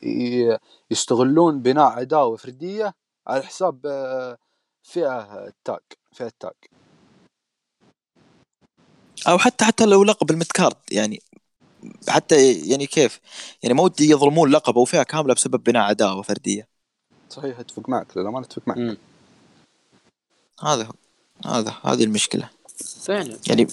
يستغلون 0.90 1.62
بناء 1.62 1.86
عداوة 1.86 2.36
فردية 2.36 2.94
على 3.26 3.42
حساب 3.42 3.86
آه، 3.86 4.38
فئة 4.82 5.46
التاج 5.46 5.80
فئة 6.12 6.26
التاج 6.26 6.54
أو 9.28 9.38
حتى 9.38 9.64
حتى 9.64 9.86
لو 9.86 10.04
لقب 10.04 10.30
المتكارد 10.30 10.76
يعني 10.90 11.22
حتى 12.08 12.52
يعني 12.52 12.86
كيف؟ 12.86 13.20
يعني 13.62 13.74
ما 13.74 13.82
ودي 13.82 14.10
يظلمون 14.10 14.50
لقب 14.50 14.78
أو 14.78 14.84
فئة 14.84 15.02
كاملة 15.02 15.34
بسبب 15.34 15.62
بناء 15.62 15.82
عداوة 15.82 16.22
فردية. 16.22 16.68
صحيح 17.28 17.58
أتفق 17.58 17.88
معك 17.88 18.16
للامانه 18.16 18.46
أتفق 18.46 18.62
معك. 18.66 18.78
مم. 18.78 18.96
هذا 20.62 20.84
هو. 20.84 20.92
هذا 21.46 21.74
هذه 21.82 22.04
المشكلة. 22.04 22.50
فعلا. 23.02 23.38
يعني 23.48 23.66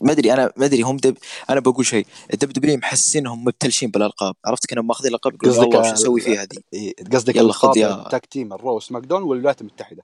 ما 0.00 0.12
أدري 0.12 0.32
أنا 0.32 0.52
ما 0.56 0.64
أدري 0.64 0.82
هم 0.82 0.96
دب 0.96 1.16
أنا 1.50 1.60
بقول 1.60 1.86
شيء. 1.86 2.06
الدب 2.32 2.52
دبليو 2.52 2.76
محسينهم 2.76 3.44
مبتلشين 3.44 3.90
بالألقاب. 3.90 4.34
عرفت 4.44 4.66
كانوا 4.66 4.84
ماخذين 4.84 5.12
يقول 5.12 5.38
قصدك 5.38 5.72
شو 5.72 5.92
نسوي 5.92 6.20
فيها 6.20 6.42
هذه؟ 6.42 6.58
إيه، 6.72 6.94
قصدك 7.12 7.36
يلا 7.36 7.52
خذ 7.52 7.76
يا- 7.76 8.02
التاج 8.02 8.20
تيم 8.20 8.52
الرو 8.52 8.80
سماك 8.80 9.02
داون 9.02 9.22
والولايات 9.22 9.60
المتحدة. 9.60 10.02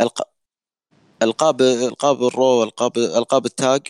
الق... 0.00 0.22
القاب 1.22 1.62
القاب 1.62 2.22
الرو 2.22 2.62
القاب 2.62 2.98
القاب 2.98 3.46
التاج 3.46 3.82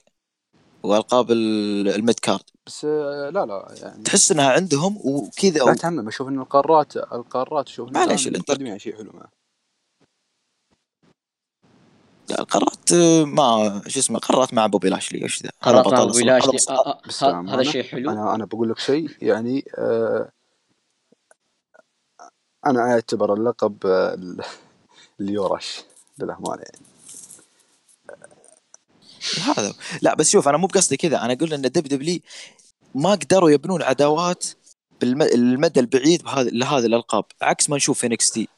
والقاب 0.82 1.30
ال- 1.30 1.88
الميد 1.88 2.18
كارد. 2.18 2.44
بس 2.66 2.84
لا 2.84 3.30
لا 3.30 3.74
يعني 3.82 4.02
تحس 4.02 4.32
إنها 4.32 4.50
عندهم 4.50 4.98
وكذا 5.04 5.58
لا 5.58 5.64
و... 5.64 5.74
تعمم 5.74 6.08
أشوف 6.08 6.28
إن 6.28 6.38
القارات 6.38 6.96
القارات 6.96 7.66
أشوف 7.68 7.88
إن 7.88 7.94
معليش، 7.94 8.28
مقدمين 8.28 8.78
شيء 8.78 8.96
حلو 8.96 9.10
معه. 9.14 9.43
القارات 12.30 12.92
آه، 12.92 13.24
ما 13.24 13.82
شو 13.88 13.98
اسمه 14.00 14.18
قارات 14.18 14.54
مع 14.54 14.66
بوبي 14.66 14.88
لاشلي 14.88 15.22
إيش 15.22 15.42
ذا؟ 15.42 15.50
هذا 15.62 15.82
قررت 15.82 15.92
مع. 15.94 16.00
هذا 16.02 16.22
لاشلي. 16.24 16.52
بس- 16.52 16.68
آه، 16.68 17.00
آه، 17.22 17.44
هذا 17.48 17.62
شيء 17.62 17.82
حلو. 17.82 18.10
أنا 18.10 18.34
أنا 18.34 18.44
بقول 18.44 18.70
لك 18.70 18.78
شيء 18.78 19.10
يعني 19.22 19.64
آه 19.78 20.30
أنا 22.66 22.80
أعتبر 22.92 23.34
اللقب 23.34 23.76
ال- 23.86 24.44
اليورش 25.20 25.80
للامانه 26.18 26.62
يعني. 26.62 26.86
هذا 29.42 29.74
لا 30.02 30.14
بس 30.14 30.30
شوف 30.30 30.48
أنا 30.48 30.56
مو 30.56 30.66
بقصدي 30.66 30.96
كذا. 30.96 31.24
أنا 31.24 31.32
أقول 31.32 31.54
إن 31.54 31.62
دب 31.62 31.82
دبلي 31.82 32.22
ما 32.94 33.10
قدروا 33.10 33.50
يبنون 33.50 33.82
عداوات 33.82 34.46
بالمدى 35.00 35.80
البعيد 35.80 36.22
بهذا 36.22 36.50
لهذه 36.50 36.86
الألقاب. 36.86 37.24
عكس 37.42 37.70
ما 37.70 37.76
نشوف 37.76 37.98
في 37.98 38.16
تي. 38.16 38.48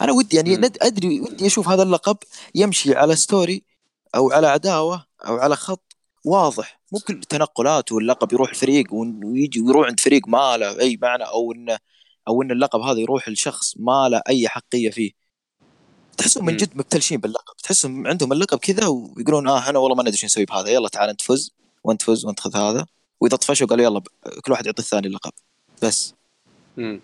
أنا 0.00 0.12
ودي 0.12 0.36
يعني. 0.36 0.56
ند- 0.56 0.78
أدري 0.82 1.20
ودي 1.20 1.46
أشوف 1.46 1.68
هذا 1.68 1.82
اللقب 1.82 2.16
يمشي 2.54 2.94
على 2.94 3.16
ستوري 3.16 3.62
أو 4.14 4.30
على 4.32 4.46
عداوة 4.46 5.06
أو 5.26 5.36
على 5.36 5.56
خط 5.56 5.96
واضح 6.24 6.80
مو 6.92 6.98
كل 6.98 7.20
تنقلات 7.20 7.92
واللقب 7.92 8.32
يروح 8.32 8.50
الفريق 8.50 8.94
ون- 8.94 9.24
ويجي 9.24 9.60
ويروح 9.60 9.86
عند 9.86 10.00
فريق 10.00 10.28
ما 10.28 10.56
له 10.56 10.80
أي 10.80 10.98
معنى 11.02 11.24
أو 11.24 11.52
انه 11.52 11.78
أو 12.28 12.42
إن 12.42 12.50
اللقب 12.50 12.80
هذا 12.80 12.98
يروح 13.00 13.28
لشخص 13.28 13.74
ما 13.76 14.08
له 14.08 14.22
أي 14.28 14.48
حقية 14.48 14.90
فيه 14.90 15.10
تحسهم 16.18 16.44
من. 16.44 16.56
جد 16.56 16.70
مبتلشين 16.76 17.20
باللقب 17.20 17.56
تحسهم 17.56 18.06
عندهم 18.06 18.32
اللقب 18.32 18.58
كذا 18.58 18.86
ويقولون 18.86 19.48
آه 19.48 19.58
إحنا 19.58 19.78
والله 19.78 19.96
ما 19.96 20.02
ندري 20.02 20.16
شو 20.16 20.26
نسوي 20.26 20.44
بهذا 20.44 20.68
يلا 20.68 20.88
تعال 20.88 21.08
أنت 21.08 21.22
فز 21.22 21.50
وأنت 21.84 22.02
فز 22.02 22.24
وأنت 22.24 22.40
خذ 22.40 22.56
هذا 22.56 22.86
وإذا 23.20 23.36
طفشوا 23.36 23.66
قالوا 23.66 23.84
يلا 23.84 24.00
كل 24.44 24.52
واحد 24.52 24.66
يعطي 24.66 24.82
الثاني 24.82 25.06
اللقب 25.06 25.32
بس 25.82 26.14
مم. 26.76 27.00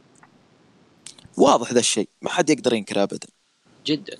واضح 1.36 1.72
ذا 1.72 1.80
الشيء. 1.80 2.08
ما 2.22 2.30
حد 2.30 2.50
يقدر 2.50 2.74
ينكره 2.74 3.02
ابدا. 3.02 3.28
جدا. 3.86 4.18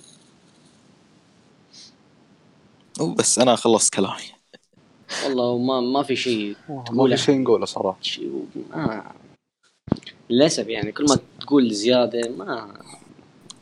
وبس 2.99 3.39
أنا 3.39 3.55
خلصت 3.55 3.93
كلامي. 3.93 4.23
والله 5.23 5.57
ما 5.57 5.81
ما 5.81 6.03
في 6.03 6.15
شيء 6.15 6.55
ما 6.69 6.83
تقوله. 6.83 7.15
في 7.15 7.23
شيء 7.23 7.41
نقوله 7.41 7.65
صراحة. 7.65 7.97
شيء 8.01 8.45
ما 8.69 9.11
للأسف 10.29 10.67
يعني 10.67 10.91
كل 10.91 11.05
ما 11.05 11.19
تقول 11.41 11.73
زيادة 11.73 12.29
ما 12.29 12.79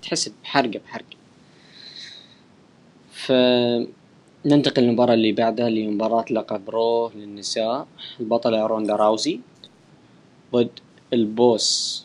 تحس 0.01 0.29
بحرقة 0.43 0.79
بحرقة. 0.79 1.17
فننتقل 3.11 4.83
للمباراة 4.83 5.13
اللي 5.13 5.31
بعدها 5.31 5.67
اللي 5.67 5.83
هي 5.83 5.87
مباراة 5.87 6.25
لقب 6.31 6.69
رو 6.69 7.11
للنساء 7.15 7.87
البطلة 8.19 8.65
روندا 8.67 8.95
راوزي 8.95 9.39
ضد 10.53 10.79
ال 11.13 11.31
boss 11.31 12.02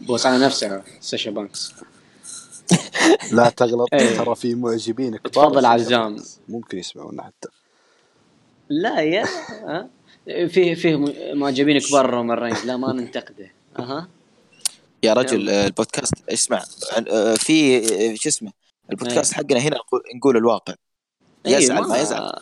boss 0.00 0.26
على 0.26 0.44
نفسها 0.44 0.82
ساشا 1.00 1.30
بانكس. 1.30 1.72
لا 3.32 3.48
تغلط 3.50 3.88
إيه. 3.92 4.16
ترى 4.18 4.34
في 4.34 4.54
معجبين 4.54 5.16
كبار 5.16 5.30
تفضل 5.48 5.66
عزام. 5.66 6.16
ممكن 6.48 6.78
يسمعونا 6.78 7.22
حتى. 7.22 7.48
لا 8.68 9.00
يا 9.00 9.24
ها؟ 9.48 9.88
فيه 10.48 10.74
فيه 10.74 10.96
معجبين 11.34 11.78
كبار 11.80 12.10
رومان 12.10 12.38
رينز 12.38 12.64
لا 12.64 12.76
ما 12.76 12.92
ننتقده. 12.92 13.50
أها. 13.78 14.08
يا 15.02 15.12
رجل 15.12 15.48
آه، 15.50 15.66
البودكاست 15.66 16.14
اسمع. 16.28 16.64
آه، 17.10 17.34
في 17.34 17.78
آه، 17.78 18.14
شو 18.14 18.28
اسمه؟ 18.28 18.52
البودكاست 18.90 19.32
إيه. 19.32 19.38
حقنا 19.44 19.60
هنا 19.60 19.76
نقول- 20.16 20.36
الواقع. 20.36 20.74
يزعل 21.46 21.82
ما 21.82 21.98
يزعل. 21.98 22.32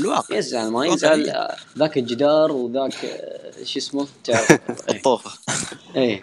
الواقع. 0.00 0.36
يزعل 0.36 0.70
ما 0.70 0.86
يزعل. 0.86 1.48
ذاك 1.78 1.98
الجدار 1.98 2.52
وذاك 2.52 2.92
شو 3.64 3.78
اسمه؟ 3.78 4.06
إيه. 4.28 4.36
الطوفة. 4.96 5.30
إيه. 5.96 6.20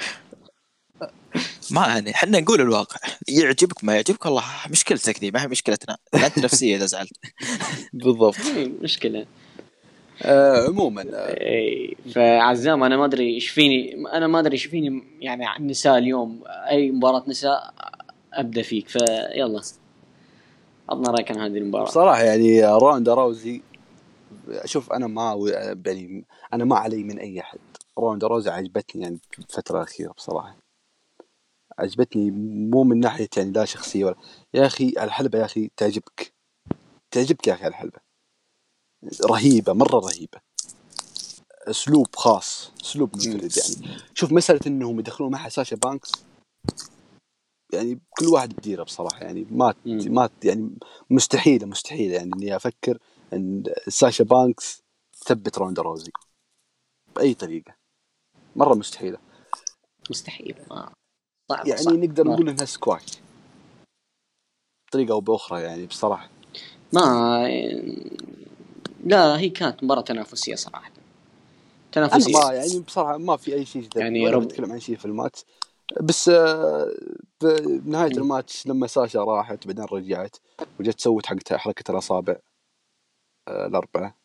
ما 1.72 1.88
يعني 1.88 2.12
إحنا 2.12 2.40
نقول 2.40 2.62
الواقع. 2.62 2.98
يعجبك 3.28 3.84
ما 3.84 3.96
يعجبك 3.96 4.26
والله 4.26 4.44
مشكلتك 4.70 5.20
ذي 5.20 5.32
ما 5.32 5.44
هي 5.44 5.48
مشكلتنا. 5.48 5.98
أنت 6.14 6.40
نفسية 6.40 6.76
إذا 6.76 6.86
زعلت. 6.86 7.12
بالضبط. 7.94 8.36
إيه، 8.58 8.72
مشكلة. 8.82 9.26
آه 10.24 10.68
عموما 10.68 11.02
آه، 11.14 11.42
اي 11.42 11.96
فعزام 12.16 12.84
أنا 12.84 12.98
ما 12.98 13.06
أدري 13.06 13.36
إيش 13.36 13.50
فيني 13.50 13.96
أنا 14.14 14.28
ما 14.28 14.40
أدري 14.40 14.54
إيش 14.54 14.66
فيني 14.66 15.04
يعني 15.20 15.46
عن 15.46 15.62
النساء 15.62 15.98
اليوم. 15.98 16.44
أي 16.48 16.92
مباراة 16.92 17.24
نساء 17.28 17.74
أبدأ 18.34 18.62
فيك 18.62 18.88
فيلا. 18.90 19.62
عطنا 20.90 21.12
رايك 21.12 21.32
عن 21.32 21.38
هذه 21.38 21.58
المباراة. 21.58 21.84
بصراحة 21.86 22.24
يعني 22.24 22.66
روندا 22.66 23.14
راوزي 23.14 23.62
شوف 24.66 24.92
أنا 24.94 25.08
ما 25.08 25.34
و- 25.34 25.48
يعني 25.48 26.26
أنا 26.54 26.66
ما 26.66 26.76
علي 26.78 27.04
من 27.04 27.20
أي 27.20 27.40
أحد. 27.40 27.60
روندا 27.98 28.28
راوزي 28.28 28.50
عجبتني 28.50 29.02
يعني 29.04 29.20
الفترة 29.40 29.78
الأخيرة 29.78 30.12
بصراحة. 30.12 30.61
عجبتني 31.80 32.32
مو 32.72 32.84
من 32.84 33.00
ناحية 33.00 33.30
يعني 33.38 33.52
لا 33.52 33.66
شخصية 33.66 34.06
ولا. 34.06 34.16
يا 34.54 34.66
أخي 34.66 34.90
الحلبة 34.90 35.40
يا 35.40 35.46
أخي 35.46 35.72
تعجبك. 35.78 36.34
تعجبك 37.12 37.48
يا 37.48 37.54
أخي 37.54 37.68
الحلبة. 37.68 38.00
رهيبة 39.26 39.74
مرة 39.74 40.00
رهيبة. 40.00 40.42
أسلوب 41.68 42.16
خاص 42.16 42.72
أسلوب 42.82 43.16
منفرد 43.16 43.58
يعني. 43.58 44.02
شوف 44.14 44.32
مسألة 44.32 44.60
إنهم 44.68 45.00
يدخلون 45.00 45.32
معها 45.32 45.50
ساشا 45.50 45.76
بانكس 45.76 46.12
يعني 47.74 48.00
كل 48.10 48.26
واحد 48.26 48.54
بديره 48.54 48.84
بصراحة 48.84 49.24
يعني. 49.24 49.48
ما. 49.52 49.74
ما 49.86 50.30
يعني 50.44 50.70
مستحيلة 51.10 51.68
مستحيلة 51.68 52.16
يعني 52.16 52.32
إني 52.36 52.56
أفكر 52.56 52.98
إن 53.34 53.64
ساشا 53.88 54.24
بانكس 54.24 54.82
تثبت 55.22 55.58
روندا 55.58 55.82
روزي. 55.82 56.12
بأي 57.16 57.34
طريقة. 57.34 57.76
مرة 58.56 58.74
مستحيلة. 58.74 59.18
مستحيل 60.10 60.56
ما 60.70 60.94
صعب 61.52 61.68
يعني 61.68 61.82
صعب. 61.82 61.94
نقدر 61.94 62.28
نقول 62.28 62.50
إنها 62.50 62.66
سكواش 62.66 63.04
بطريقة 64.88 65.12
أو 65.12 65.20
بأخرى 65.22 65.62
يعني 65.62 65.86
بصراحة 65.86 66.30
ما 66.94 67.48
لا 69.06 69.40
هي 69.40 69.50
كانت 69.50 69.84
مباراة 69.84 70.02
تنافسية 70.02 70.56
صراحة 70.56 70.88
أنا 70.88 70.96
تنافسية 71.92 72.34
ما 72.34 72.54
يعني 72.54 72.80
بصراحة 72.80 73.18
ما 73.18 73.38
في 73.38 73.54
أي 73.54 73.66
شيء 73.66 73.82
جديد 73.82 73.98
يعني 73.98 74.30
رب- 74.30 74.44
بتكلم 74.44 74.72
عن 74.72 74.80
شيء 74.80 74.96
في 74.98 75.06
الماتش 75.06 75.46
بس 76.02 76.32
بنهايه. 77.44 78.12
الماتش 78.12 78.68
لما 78.68 78.88
ساشا 78.88 79.24
راحت 79.24 79.68
بعدين 79.68 79.86
رجعت 79.92 80.36
وجت 80.80 81.00
سوت 81.00 81.26
حق 81.26 81.54
حركة 81.54 81.92
الأصابع 81.92 82.36
آه، 83.48 83.66
الأربعة. 83.68 84.16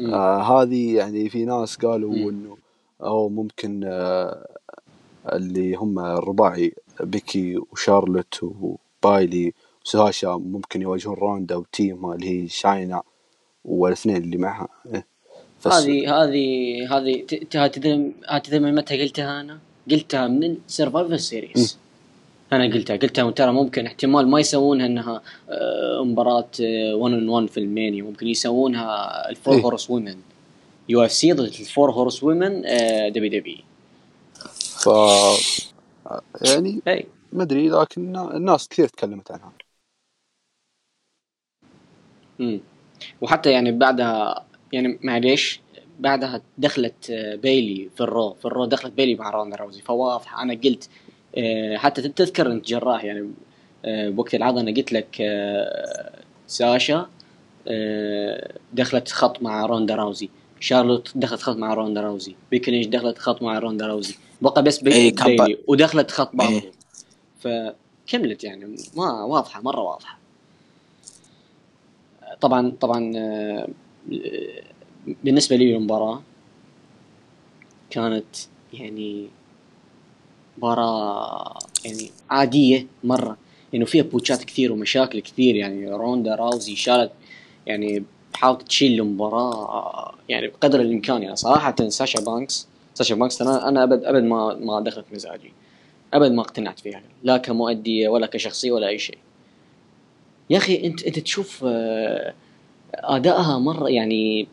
آه 0.00 0.42
هذه 0.62 0.96
يعني 0.96 1.28
في 1.30 1.44
ناس 1.44 1.76
قالوا. 1.76 2.30
إنه 2.30 2.56
أو 3.02 3.28
ممكن 3.28 3.80
آه 3.84 4.56
اللي 5.32 5.74
هم 5.74 5.98
الرباعي 5.98 6.74
بيكي 7.00 7.56
وشارلوت 7.72 8.40
وبايلي 8.42 9.52
وساشا 9.86 10.28
ممكن 10.28 10.82
يواجهون 10.82 11.16
روندا 11.16 11.56
وتيمها 11.56 12.14
اللي 12.14 12.42
هي 12.42 12.48
شاينا 12.48 13.02
والاثنين 13.64 14.16
اللي 14.16 14.36
معها 14.36 14.68
إيه. 14.94 15.06
هذه 15.66 16.22
هذه 16.24 16.46
هذه 16.96 17.22
ت- 17.28 17.34
ت- 17.34 17.56
هتدري 17.56 18.12
هتدري 18.28 18.58
من 18.58 18.74
متى 18.74 19.02
قلتها 19.02 19.40
أنا؟ 19.40 19.58
قلتها 19.90 20.28
من 20.28 20.56
ال 20.68 20.73
Survivor 20.73 21.16
Series 21.16 21.78
أنا 22.52 22.64
قلتها 22.74 22.96
قلتها 22.96 23.30
ترى 23.30 23.52
ممكن 23.52 23.86
احتمال 23.86 24.28
ما 24.28 24.40
يسوونها 24.40 24.86
إنها 24.86 25.22
آه، 25.50 26.04
مباراة 26.04 26.48
1 26.60 27.12
on 27.12 27.28
1 27.28 27.46
في 27.46 27.60
ألمانيا 27.60 28.02
ممكن 28.02 28.26
يسوونها 28.26 29.28
ال 29.30 29.35
four 29.35 29.54
إيه. 29.54 29.62
horsewomen 29.62 30.16
UFC 30.88 31.32
ضد 31.32 31.40
الفور 31.40 31.90
هورس 31.90 32.22
وومن 32.22 32.62
دبليو 33.14 33.40
دبليو 33.40 33.56
ف 34.80 34.88
يعني 36.42 36.82
اي 36.88 37.06
ما 37.32 37.42
أدري 37.42 37.68
لكن 37.68 38.16
الناس 38.16 38.68
كثير 38.68 38.88
تكلمت 38.88 39.30
عنها. 39.30 39.52
مم. 42.38 42.60
وحتى 43.20 43.50
يعني 43.50 43.72
بعدها 43.72 44.46
يعني 44.72 44.98
معليش 45.02 45.60
بعدها 45.98 46.42
دخلت 46.58 47.10
آه، 47.10 47.34
بيلي 47.34 47.90
في 47.96 48.00
ال 48.00 48.08
Raw 48.08 48.34
في 48.34 48.44
ال 48.44 48.49
Raw 48.49 48.64
دخلت 48.64 48.92
بيلي 48.92 49.14
مع 49.14 49.30
روندا 49.30 49.56
راوزي. 49.56 49.82
فواضحه 49.82 50.42
أنا 50.42 50.54
قلت 50.54 50.88
آه، 51.38 51.76
حتى 51.76 52.02
تذكر 52.02 52.52
أنت 52.52 52.66
جراح 52.66 53.04
يعني 53.04 53.30
آه، 53.84 54.08
بوقت 54.10 54.34
العرض 54.34 54.58
أنا 54.58 54.70
قلت 54.70 54.92
لك 54.92 55.22
ساشا 56.46 57.06
دخلت 58.72 59.08
خط 59.12 59.42
مع 59.42 59.66
روندا 59.66 59.94
راوزي. 59.94 60.30
شارلوت 60.60 61.12
دخلت 61.14 61.42
خط 61.42 61.56
مع 61.56 61.74
روندا 61.74 62.00
راوزي. 62.00 62.34
بيكي 62.50 62.66
لينش 62.66 62.86
دخلت 62.86 63.18
خط 63.18 63.42
مع 63.42 63.58
روندا 63.58 63.86
راوزي. 63.86 64.14
بقى 64.42 64.62
بس 64.62 64.82
إيه، 64.84 65.14
بيلي. 65.24 65.58
ودخلت 65.68 66.10
خط 66.10 66.30
بعد 66.34 66.50
إيه. 66.50 66.72
فكملت 67.40 68.44
يعني. 68.44 68.76
ما 68.96 69.24
واضحة 69.24 69.60
مرة 69.62 69.80
واضحة. 69.80 70.18
طبعا 72.40 72.72
طبعا 72.80 73.12
آه، 73.16 73.68
بالنسبة 75.24 75.56
لي 75.56 75.76
المباراة 75.76 76.22
كانت 77.90 78.36
يعني 78.72 79.28
مباراة 80.58 81.58
يعني 81.84 82.10
عادية 82.30 82.86
مرة. 83.04 83.36
انه 83.74 83.84
فيها 83.84 84.02
بوتشات 84.02 84.44
كثير 84.44 84.72
ومشاكل 84.72 85.20
كثير. 85.20 85.56
يعني 85.56 85.90
روندا 85.90 86.34
راوزي 86.34 86.76
شالت 86.76 87.12
يعني 87.66 88.04
حاولت 88.34 88.62
تشيل 88.62 89.00
المباراة 89.00 90.14
يعني 90.28 90.48
بقدر 90.48 90.80
الإمكان. 90.80 91.22
يعني 91.22 91.36
صراحة 91.36 91.74
ساشا 91.88 92.20
بانكس 92.20 92.68
ساشا 92.94 93.14
بانكس 93.14 93.42
أنا 93.42 93.68
أنا 93.68 93.82
أبد 93.82 94.04
أبد 94.04 94.22
ما 94.22 94.54
ما 94.54 94.80
دخلت 94.80 95.04
مزاجي. 95.12 95.52
أبد 96.14 96.32
ما 96.32 96.42
اقتنعت 96.42 96.80
فيها 96.80 97.02
لا 97.22 97.36
كمؤدية 97.36 98.08
ولا 98.08 98.26
كشخصية 98.26 98.72
ولا 98.72 98.88
أي 98.88 98.98
شيء. 98.98 99.18
يا 100.50 100.58
أخي 100.58 100.86
أنت 100.86 101.02
أنت 101.02 101.18
تشوف 101.18 101.64
آه، 101.66 102.34
أدائها 102.94 103.58
مرة 103.58 103.88
يعني 103.90 104.48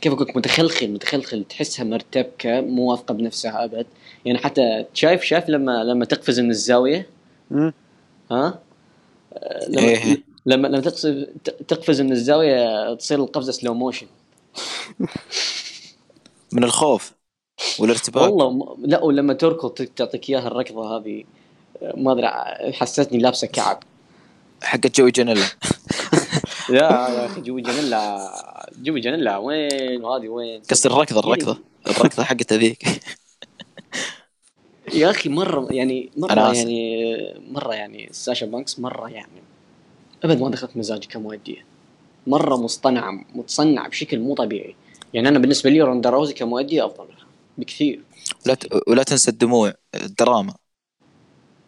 كيف 0.00 0.12
أقول 0.12 0.32
متخلخل 0.36 0.90
متخلخل 0.90 1.44
تحسها 1.44 1.84
مرتبكة 1.84 2.60
مو 2.60 2.90
واثقة 2.90 3.14
بنفسها 3.14 3.64
أبد. 3.64 3.86
يعني 4.24 4.38
حتى 4.38 4.84
شايف 4.94 5.22
شايف 5.22 5.48
لما 5.48 5.84
لما 5.84 6.04
تقفز 6.04 6.40
من 6.40 6.50
الزاوية. 6.50 7.06
ها؟ 7.52 7.74
آه، 8.30 8.58
لما 9.68 9.88
إيه. 9.88 10.29
لما 10.46 10.68
لما 10.68 10.80
تقفز 10.80 11.26
تقفز 11.68 12.00
من 12.00 12.12
الزاوية 12.12 12.94
تصير 12.94 13.18
القفزة 13.18 13.52
slow 13.52 13.74
motion 13.74 14.06
من 16.52 16.64
الخوف 16.64 17.12
والارتباك. 17.78 18.22
والله 18.22 18.50
م- 18.50 18.86
لا 18.86 19.04
ولما 19.04 19.34
تركض 19.34 19.70
تعطيك 19.70 20.30
إياها 20.30 20.46
الركضة 20.46 20.96
هذه 20.96 21.24
ما 21.96 22.12
أدري 22.12 22.28
حسستني 22.72 23.18
لابسة 23.18 23.46
كعب. 23.46 23.82
حقت 24.62 24.96
جوي 25.00 25.10
جانيلا. 25.10 25.46
لا 26.70 27.08
يا 27.08 27.26
أخي 27.26 27.40
جوي 27.40 27.62
جانيلا 27.62 28.30
جوي 28.82 29.00
جانيلا 29.00 29.36
وين؟ 29.36 30.04
وهذه 30.04 30.28
وين؟ 30.28 30.62
قصدي 30.70 30.88
الركضة 30.88 31.20
الركضة. 31.20 31.58
الركضة 31.86 32.24
حقت 32.24 32.52
هذيك. 32.52 32.86
يا 34.94 35.10
أخي 35.10 35.28
مرة 35.28 35.66
يعني 35.70 36.10
مرة. 36.16 36.54
يعني 36.54 37.34
مرة 37.50 37.74
يعني 37.74 38.08
ساشا 38.12 38.46
بانكس 38.46 38.78
مرة 38.78 39.08
يعني 39.08 39.42
ابد 40.24 40.40
ما 40.40 40.50
دخلت 40.50 40.76
مزاجي 40.76 41.06
كمؤديه 41.08 41.64
مره 42.26 42.56
مصطنعه 42.56 43.10
متصنع 43.34 43.86
بشكل 43.88 44.18
مو 44.18 44.34
طبيعي 44.34 44.74
يعني 45.14 45.28
أنا 45.28 45.38
بالنسبة 45.38 45.70
لي 45.70 45.80
روندا 45.82 46.10
روزي 46.10 46.34
كمؤديه 46.34 46.86
افضل 46.86 47.04
لها 47.04 47.26
بكثير 47.58 48.00
ولا 48.46 48.54
ت- 48.54 48.88
ولا 48.88 49.02
تنسى 49.02 49.30
الدموع 49.30 49.72
الدراما 49.94 50.54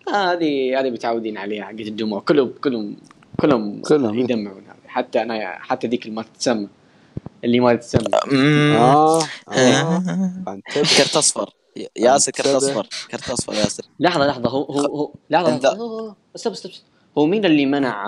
آه 0.09 0.32
هذه 0.32 0.80
هذه 0.80 0.90
متعودين 0.90 1.38
عليها 1.38 1.64
حقت 1.64 1.80
الدموع 1.80 2.20
كلهم 2.20 2.53
كلهم 2.64 2.96
كلهم 3.40 3.82
كلهم، 3.82 4.14
إيه. 4.14 4.24
يدمعون 4.24 4.62
هذه 4.66 4.88
حتى 4.88 5.22
أنا 5.22 5.59
حتى 5.59 5.86
ذيك 5.86 6.03
اللي 6.07 6.16
ما 6.16 6.22
تتسمى 6.22 6.68
اللي 7.44 7.61
ما 7.61 7.74
تتسمى. 7.74 8.09
آه 8.14 9.22
آه 9.22 9.26
آه. 9.48 10.61
كرت 10.74 11.16
اصفر 11.16 11.50
ياسر 11.96 12.32
كرت. 12.32 12.46
اصفر 12.46 12.88
كرت 13.11 13.30
اصفر 13.30 13.55
ياسر 13.55 13.84
لحظه 14.00 14.26
لحظه 14.26 14.50
هو 14.50 14.62
هو 14.64 14.80
هو 14.96 15.12
لحظه 15.30 15.50
لا. 15.50 15.57
لحظه 15.59 15.76
هو- 15.76 16.14
هو- 17.18 17.26
مين 17.26 17.44
اللي 17.44 17.66
منع 17.66 18.06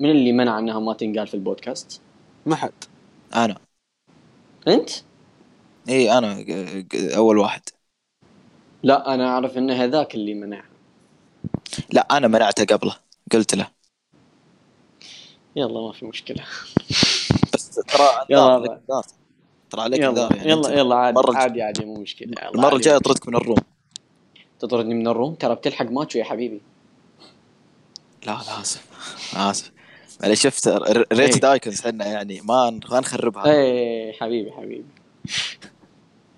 مين 0.00 0.10
اللي 0.10 0.32
منع 0.32 0.58
إنها 0.58 0.80
ما 0.80 0.92
تنقال 0.94 1.26
في 1.26 1.34
البودكاست؟ 1.34 2.00
ما 2.46 2.56
حد. 2.56 2.72
أنا. 3.34 3.56
أنت؟ 4.68 4.90
إي 5.88 6.18
أنا 6.18 6.44
أول 7.16 7.38
واحد. 7.38 7.62
لا 8.82 9.14
أنا 9.14 9.28
أعرف 9.28 9.58
إن 9.58 9.70
هذاك 9.70 10.14
اللي 10.14 10.34
منعها 10.34 10.64
لا 11.92 12.16
أنا 12.16 12.28
منعته 12.28 12.64
قبله. 12.76 12.96
قلت 13.32 13.54
له. 13.54 13.66
يلا 15.56 15.80
ما 15.80 15.92
في 15.92 16.06
مشكلة. 16.06 16.44
بس 17.54 17.70
ترى 17.74 18.08
يلا. 18.30 18.80
ترى 19.70 19.82
عليك 19.82 20.00
يلا 20.00 20.28
يعني. 20.36 20.50
يلا 20.50 20.70
يلا 20.70 20.94
عادي 20.96 21.20
عادي 21.36 21.62
عادي 21.62 21.84
مو 21.84 21.94
مشكلة. 21.94 22.32
المرة. 22.54 22.76
الجاية 22.76 22.96
اطردك 22.96 23.28
من 23.28 23.36
الروم. 23.36 23.58
تطردني 24.60 24.94
من 24.94 25.08
ال 25.08 25.12
room؟ 25.12 25.34
ترى 25.34 25.54
بتلحق 25.54 25.86
ماتشو 25.86 26.18
يا 26.18 26.24
حبيبي. 26.24 26.60
لا 28.26 28.32
لا 28.32 28.60
آسف 28.60 28.86
آسف. 29.36 29.72
يعني 30.22 30.36
شفت 30.36 30.68
ريتد 31.12 31.44
icons 31.44 31.86
إحنا 31.86 32.06
يعني 32.06 32.40
ما 32.40 32.80
ما 32.90 33.00
نخربها. 33.00 33.44
إيه 33.46 34.12
حبيبي 34.12 34.52
حبيبي. 34.52 34.84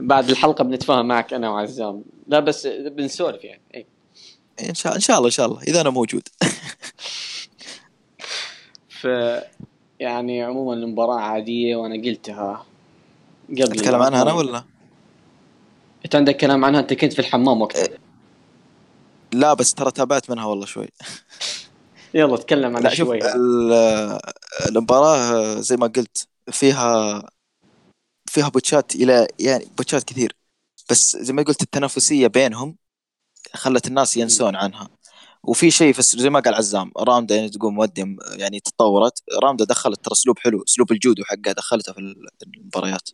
بعد 0.00 0.30
الحلقة 0.30 0.64
بنتفاهم 0.64 1.08
معك 1.08 1.32
أنا 1.32 1.50
وعزام. 1.50 2.04
لا 2.26 2.40
بس 2.40 2.66
بنسولف 2.66 3.44
يعني 3.44 3.62
إيه. 3.74 3.86
إن 4.68 4.74
شاء 4.74 4.94
إن 4.94 5.00
شاء 5.00 5.16
الله 5.16 5.26
إن 5.26 5.32
شاء 5.32 5.46
الله 5.46 5.62
إذا 5.62 5.80
أنا 5.80 5.90
موجود. 5.90 6.28
ف 9.00 9.06
يعني 10.00 10.42
عموما 10.42 10.74
المباراة 10.74 11.20
عادية 11.20 11.76
وأنا 11.76 11.94
قلتها 11.94 12.66
قبل 13.50 13.62
اتكلم 13.62 14.02
عنها 14.02 14.22
أنا 14.22 14.32
ولا؟ 14.32 14.64
أنت 16.04 16.14
عندك 16.14 16.36
كلام 16.36 16.64
عنها؟ 16.64 16.80
أنت 16.80 16.92
كنت 16.92 17.12
في 17.12 17.18
الحمام 17.18 17.62
وقتها. 17.62 17.98
لا 19.32 19.54
بس 19.54 19.74
ترى 19.74 19.90
تابعت 19.90 20.30
منها 20.30 20.44
والله 20.44 20.66
شوي. 20.66 20.88
يلا 22.14 22.36
تكلم 22.36 22.76
عنها 22.76 22.94
شوي. 22.94 23.34
ال- 23.34 24.18
المباراة 24.68 25.60
زي 25.60 25.76
ما 25.76 25.86
قلت 25.86 26.28
فيها 26.50 27.22
فيها 28.26 28.48
بوتشات 28.48 28.94
إلى 28.94 29.28
يعني 29.40 29.64
بوتشات 29.76 30.04
كثير. 30.04 30.36
بس 30.90 31.16
زي 31.16 31.32
ما 31.32 31.42
قلت 31.42 31.62
التنافسية 31.62 32.26
بينهم 32.26 32.76
خلت 33.54 33.86
الناس 33.86 34.16
ينسون 34.16 34.56
عنها. 34.56 34.88
وفي 35.42 35.70
شيء 35.70 35.92
في 35.92 36.02
زي 36.02 36.30
ما 36.30 36.40
قال 36.40 36.54
عزام 36.54 36.92
رامدا 36.98 37.36
يعني 37.36 37.48
تقول 37.48 37.72
مودي 37.72 38.16
يعني 38.32 38.60
تطورت. 38.60 39.22
رامدا 39.42 39.64
دخلت 39.64 40.04
ترى 40.04 40.12
أسلوب 40.12 40.38
حلو 40.38 40.64
أسلوب 40.68 40.92
الجودو 40.92 41.24
حقها 41.24 41.52
دخلته 41.52 41.92
في 41.92 41.98
ال- 41.98 42.28
المباريات. 42.56 43.10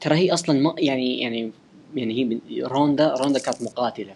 ترى 0.00 0.14
هي 0.14 0.34
أصلا 0.34 0.60
ما 0.60 0.74
يعني 0.78 1.20
يعني 1.20 1.52
يعني 1.94 2.14
هي 2.14 2.24
بن- 2.24 2.66
روندا 2.66 3.14
روندا 3.14 3.38
كانت 3.38 3.62
مقاتلة 3.62 4.14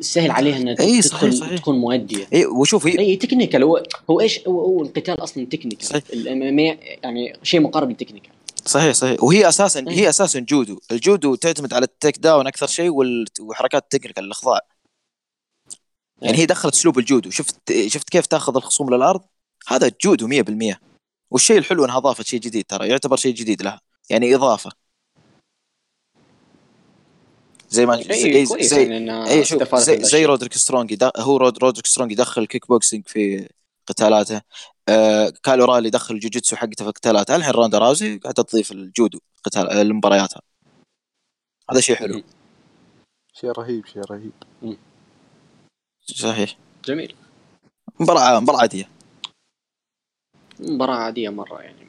فسهل 0.00 0.30
عليها 0.30 0.56
إنها 0.56 0.76
إي، 0.80 1.02
تدخل 1.02 1.32
صحيح، 1.32 1.48
صحيح. 1.48 1.60
تكون 1.60 1.78
مؤدية. 1.78 2.26
اي 2.32 2.46
وشوف 2.46 2.86
هي 2.86 2.98
اي 2.98 3.16
technical 3.16 3.62
هو 3.62 3.82
هو 4.10 4.20
إيش 4.20 4.40
هو, 4.48 4.60
هو 4.60 4.82
القتال 4.82 5.22
أصلا 5.24 5.46
technical 5.46 5.86
صحيح. 5.86 6.02
يعني 6.14 7.36
شيء 7.42 7.60
مقارب 7.60 7.88
لل 7.90 7.97
technical 7.97 8.30
صحيح 8.64 8.94
صحيح. 8.94 9.22
وهي 9.22 9.48
أساسا 9.48 9.80
إيه. 9.80 9.94
هي 9.94 10.08
أساسا 10.08 10.40
جودو. 10.40 10.80
الجودو 10.92 11.34
تعتمد 11.34 11.74
على 11.74 11.84
ال 11.84 12.18
takedown 12.18 12.46
أكثر 12.46 12.66
شيء 12.66 12.90
وحركات 13.40 13.82
ال 13.82 13.86
technical 13.86 14.24
الأخضاع. 14.24 14.60
يعني 16.22 16.38
هي 16.38 16.46
دخلت 16.46 16.74
أسلوب 16.74 16.98
الجودو. 16.98 17.30
شفت 17.30 17.56
شفت 17.86 18.08
كيف 18.10 18.26
تأخذ 18.26 18.56
الخصوم 18.56 18.94
للأرض؟ 18.94 19.20
هذا 19.68 19.92
جودو 20.04 20.28
100% 20.28 20.80
والشيء 21.30 21.58
الحلو 21.58 21.84
إنها 21.84 21.96
أضافت 21.98 22.26
شيء 22.26 22.40
جديد 22.40 22.64
ترى 22.64 22.88
يعتبر 22.88 23.16
شيء 23.16 23.34
جديد 23.34 23.62
لها. 23.62 23.80
يعني 24.10 24.34
إضافة. 24.34 24.70
زي 27.70 27.86
ما 27.86 27.96
زي 27.96 28.46
زي, 28.46 28.82
يعني 28.82 28.96
انها 28.96 29.28
اي 29.28 29.44
شوف 29.44 29.62
استفادت 29.62 29.84
زي, 29.84 29.92
من 29.92 29.98
زي 29.98 30.08
الأشياء. 30.08 30.28
رودريك 30.28 30.54
سترونج. 30.54 31.04
هو 31.16 31.36
رود 31.36 31.58
رودريك 31.58 31.86
سترونج 31.86 32.12
يدخل 32.12 32.46
كيك 32.46 32.68
بوكسينج 32.68 33.08
في 33.08 33.48
قتالاته. 33.86 34.42
آه 34.88 35.32
كايل 35.42 35.64
أورايلي 35.64 35.88
يدخل 35.88 36.14
الجوجيتسو 36.14 36.56
حقته 36.56 36.84
في 36.84 36.90
قتالاته. 36.90 37.36
الحين 37.36 37.52
روندا 37.52 37.78
راوزي 37.78 38.18
قاعدة 38.18 38.42
تضيف 38.42 38.72
الجودو 38.72 39.18
قتال 39.44 39.70
آه، 39.70 39.82
لمبارياتها 39.82 40.42
هذا 41.70 41.80
شيء 41.80 41.96
حلو. 41.96 42.22
شيء 43.32 43.50
رهيب 43.50 43.86
شيء 43.86 44.02
رهيب. 44.10 44.32
صحيح. 46.06 46.56
جميل. 46.84 47.14
مباراة 48.00 48.40
مباراة 48.40 48.60
عادية. 48.60 48.88
مباراة 50.60 50.94
عادية 50.94 51.28
مرة 51.28 51.60
يعني. 51.60 51.86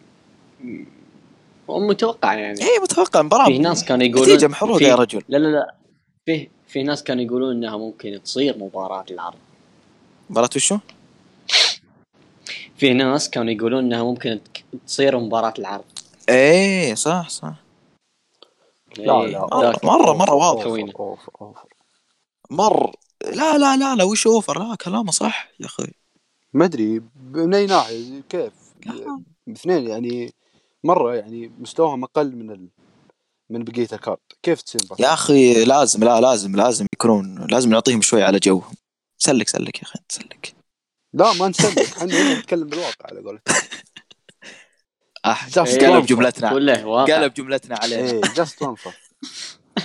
م- 1.79 1.83
ومتوقع 1.83 2.33
يعني. 2.33 2.61
اي 2.63 2.79
متوقع 2.83 3.21
مباراة. 3.21 3.45
في 3.45 3.57
ناس 3.57 3.85
كانوا 3.85 4.05
يقولون 4.05 4.27
نتيجة 4.29 4.47
محروقة 4.47 4.77
في- 4.77 4.83
يا 4.83 4.95
رجل. 4.95 5.21
لا 5.29 5.37
لا 5.37 5.47
لا. 5.47 5.75
في 6.25 6.49
في 6.67 6.83
ناس 6.83 7.03
كانوا 7.03 7.23
يقولون 7.23 7.55
إنها 7.55 7.77
ممكن 7.77 8.19
تصير 8.23 8.57
مباراة 8.57 9.05
العرض. 9.11 9.37
مباراة 10.29 10.49
وشو؟ 10.55 10.77
في 12.77 12.93
ناس 12.93 13.29
كانوا 13.29 13.51
يقولون 13.53 13.83
إنها 13.85 14.03
ممكن 14.03 14.39
تصير 14.87 15.19
مباراة 15.19 15.53
العرض. 15.59 15.83
إيه 16.29 16.95
صح 16.95 17.29
صح. 17.29 17.53
لا 18.97 19.21
إيه، 19.21 19.27
لا 19.27 19.47
ذاك- 19.61 19.85
مرة 19.85 20.13
مرة 20.13 20.33
واضح. 20.33 20.63
خوينا. 20.63 20.93
أوف 20.99 21.29
أوف. 21.41 21.57
مر 22.49 22.91
لا 23.25 23.57
لا 23.57 23.77
لا 23.77 23.95
لا 23.95 24.03
وش 24.03 24.27
أوفر؟ 24.27 24.59
لا 24.69 24.75
كلامه 24.75 25.11
صح 25.11 25.49
يا 25.59 25.65
أخي. 25.65 25.87
ما 26.53 26.65
أدري 26.65 27.01
من 27.33 27.53
اي 27.53 27.65
ناحيه 27.65 28.21
كيف؟ 28.29 28.53
لا. 28.85 29.21
اثنين 29.51 29.87
يعني 29.87 30.33
مرة 30.83 31.15
يعني 31.15 31.51
مستواهم 31.59 32.03
أقل 32.03 32.35
من 32.35 32.51
ال... 32.51 32.67
من 33.49 33.63
بقية 33.63 33.87
الكارد. 33.93 34.17
كيف 34.43 34.61
تصير؟ 34.61 34.81
يا 34.99 35.13
أخي 35.13 35.65
لازم 35.65 36.03
لا 36.03 36.21
لازم 36.21 36.55
لازم 36.55 36.85
يكونون 36.93 37.47
لازم 37.51 37.69
نعطيهم 37.69 38.01
شوي 38.01 38.23
على 38.23 38.39
جوهم. 38.39 38.73
سلك 39.17 39.49
سلك 39.49 39.77
يا 39.77 39.83
أخي 39.83 39.99
سلك. 40.09 40.53
لا 41.13 41.33
ما 41.33 41.47
نسلك. 41.47 41.79
إحنا 41.79 42.39
نتكلم 42.39 42.67
بالواقع 42.67 43.05
على 43.05 43.19
قولتك. 43.19 43.51
قلب. 45.95 46.05
جملتنا 46.05 46.49
قلب 47.03 47.33
جملتنا 47.33 47.77
عليه. 47.81 47.97
إيه 47.97 48.21
just 48.35 48.61
one 48.61 48.74
fall 48.74 48.91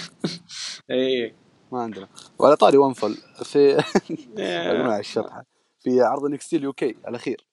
إيه. 0.91 1.35
ما 1.73 1.83
عندنا. 1.83 2.09
ولا 2.39 2.55
طاري 2.55 2.77
one 2.77 2.94
fall 2.94 3.17
في 3.45 3.59
إيه. 4.39 4.99
الشطحة. 4.99 5.45
في 5.81 6.01
عرض 6.01 6.25
NXT 6.31 6.57
ال 6.57 6.73
UK 6.73 6.97
الاخير 7.09 7.47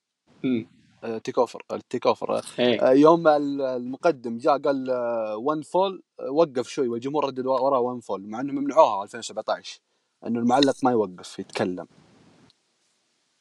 TakeOver 1.24 1.63
ال 1.74 2.07
TakeOver. 2.07 2.41
إيه. 2.60 2.89
آه، 2.89 2.91
يوم 2.91 3.28
ال- 3.28 3.62
المقدم 3.62 4.38
جاء 4.38 4.58
قال 4.58 4.89
آه، 4.89 5.36
one 5.38 5.61
fall 5.61 6.03
آه، 6.20 6.32
وقف 6.32 6.68
شوي 6.68 6.88
والجمهور 6.88 7.26
ردد 7.26 7.45
وراه 7.45 7.80
one 7.80 7.99
fall 7.99 8.28
مع 8.28 8.39
انهم 8.39 8.64
منعوها 8.64 9.04
2017 9.04 9.80
إنه 10.28 10.39
المعلق 10.39 10.76
ما 10.84 10.91
يوقف 10.91 11.39
يتكلم. 11.39 11.88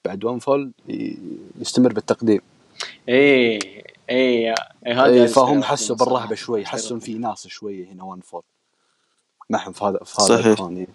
بعد 0.05 0.25
one 0.24 0.39
fall 0.39 0.72
يستمر 1.61 1.93
بالتقديم. 1.93 2.41
إيه 3.09 3.59
اي 4.11 4.55
إي، 4.87 4.95
هذا 4.95 5.05
اي 5.05 5.17
اللي 5.17 5.29
فهم 5.29 5.63
حسوا 5.63 5.97
بالرهبة. 5.97 6.35
شوي 6.35 6.65
حسوا 6.67 6.99
في 6.99 7.15
ناس 7.19 7.47
شوية 7.47 7.93
هنا 7.93 8.05
one 8.05 8.20
fall 8.20 8.43
معهم 9.51 9.73
في 9.73 9.85
هذا 9.85 9.99
في 10.05 10.15
هذا 10.23 10.27
صحيح. 10.29 10.47
الثاني 10.47 10.89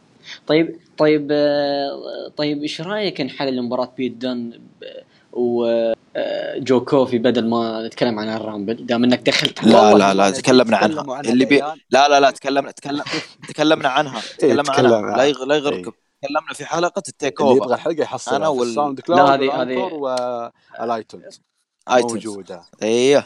طيب 0.47 0.79
طيب 0.97 1.27
آه، 1.31 2.27
طيب 2.37 2.61
إيش 2.61 2.81
رأيك 2.81 3.21
نحل 3.21 3.47
المباراة 3.47 3.93
بيت 3.97 4.11
دن 4.13 4.61
و 5.37 5.65
آه، 6.15 6.57
جو 6.57 6.85
كوفي 6.85 7.17
بدل 7.17 7.49
ما 7.49 7.87
نتكلم 7.87 8.19
عن 8.19 8.29
ال 8.29 8.37
Rumble 8.37 8.85
دام 8.85 9.03
إنك 9.03 9.19
دخلت 9.21 9.63
لا 9.63 9.93
لا 9.93 10.13
لا 10.13 10.29
تكلمنا 10.29 10.77
عنها. 10.77 11.21
اللي 11.21 11.45
بي. 11.45 11.59
لا 11.91 12.07
لا 12.09 12.19
لا 12.19 12.31
تكلمنا 12.31 12.71
تكلم 12.71 13.03
تكلمنا 13.49 13.89
عنها. 13.89 14.21
تكلمنا 14.37 14.63
تكلم 14.63 14.93
عنها. 14.93 15.17
لا 15.17 15.23
يغ... 15.23 15.43
لا 15.45 15.55
يغركم 15.55 15.75
إيه. 15.77 15.83
تكلمنا 16.21 16.53
في 16.53 16.65
حلقة 16.65 17.03
ال 17.09 17.15
Take 17.15 17.39
يبغى 17.41 17.51
Over. 17.59 17.73
الحلقة 17.73 18.01
يحصلها 18.01 18.37
أنا 18.37 18.45
في 18.45 18.51
وال- 18.59 18.67
ال 18.67 18.72
Sound 18.72 18.99
لا، 18.99 19.05
Cloud 19.05 19.29
هذه- 19.29 19.61
هذه- 19.61 19.77
وال 20.79 20.93
iTunes. 20.93 21.41
iTunes. 21.91 22.27
موجودة. 22.27 22.61
أيوه 22.83 23.23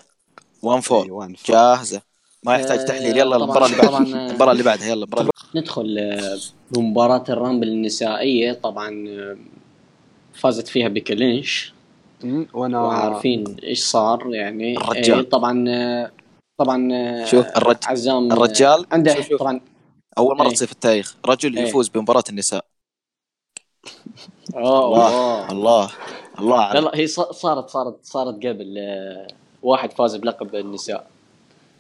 وان 0.63 0.75
اي 0.75 0.81
فور 0.81 1.11
وان 1.13 1.33
فول 1.35 1.55
جاهزة. 1.55 2.01
ما 2.43 2.55
يحتاج 2.55 2.79
آه، 2.79 2.83
تحليل. 2.85 3.17
يلا 3.17 3.35
المباراة 3.35 3.65
اللي 3.65 3.77
بعدها 3.77 3.97
آه، 3.97 4.29
المباراة 4.29 4.51
اللي 4.51 4.63
بعدها. 4.63 4.85
يلا 4.87 4.93
المباراة 5.05 5.29
ندخل 5.55 5.97
آه، 5.99 6.37
بمباراة 6.71 7.23
ال 7.29 7.35
Rumble 7.35 7.67
النسائية. 7.67 8.53
طبعا 8.53 9.05
فازت 10.33 10.67
فيها 10.67 10.87
بيكي 10.87 11.15
لينش 11.15 11.73
أمم، 11.73 11.80
وأنا 12.53 12.81
وعارفين 12.81 13.55
إيش 13.63 13.83
صار 13.83 14.33
يعني 14.35 14.77
الرجال. 14.77 15.19
إيه، 15.19 15.29
طبعا 15.29 15.65
طبعا 16.57 16.89
شوف 17.25 17.45
الرجال 17.45 17.79
عزام 17.85 18.31
الرجال 18.31 18.85
عنده 18.91 19.15
شوف 19.15 19.27
شوف 19.29 19.39
طبعا 19.39 19.61
أول 20.17 20.37
مرة 20.37 20.47
إيه. 20.47 20.53
تصير 20.53 20.67
في 20.67 20.73
التاريخ 20.73 21.15
رجل 21.25 21.57
إيه. 21.57 21.63
يفوز 21.67 21.87
بمباراة 21.89 22.23
النساء 22.29 22.65
أوه 24.55 24.85
الله 24.85 25.51
الله 25.51 25.91
الله 26.39 26.57
لا 26.57 26.63
عليك 26.63 26.83
لا 26.83 26.91
هي 26.95 27.07
ص- 27.07 27.19
صارت 27.19 27.69
صارت 27.69 27.99
صارت 28.05 28.35
قبل 28.35 28.75
آه، 28.77 29.27
واحد 29.63 29.91
فاز 29.93 30.15
بلقب 30.15 30.55
النساء 30.55 31.07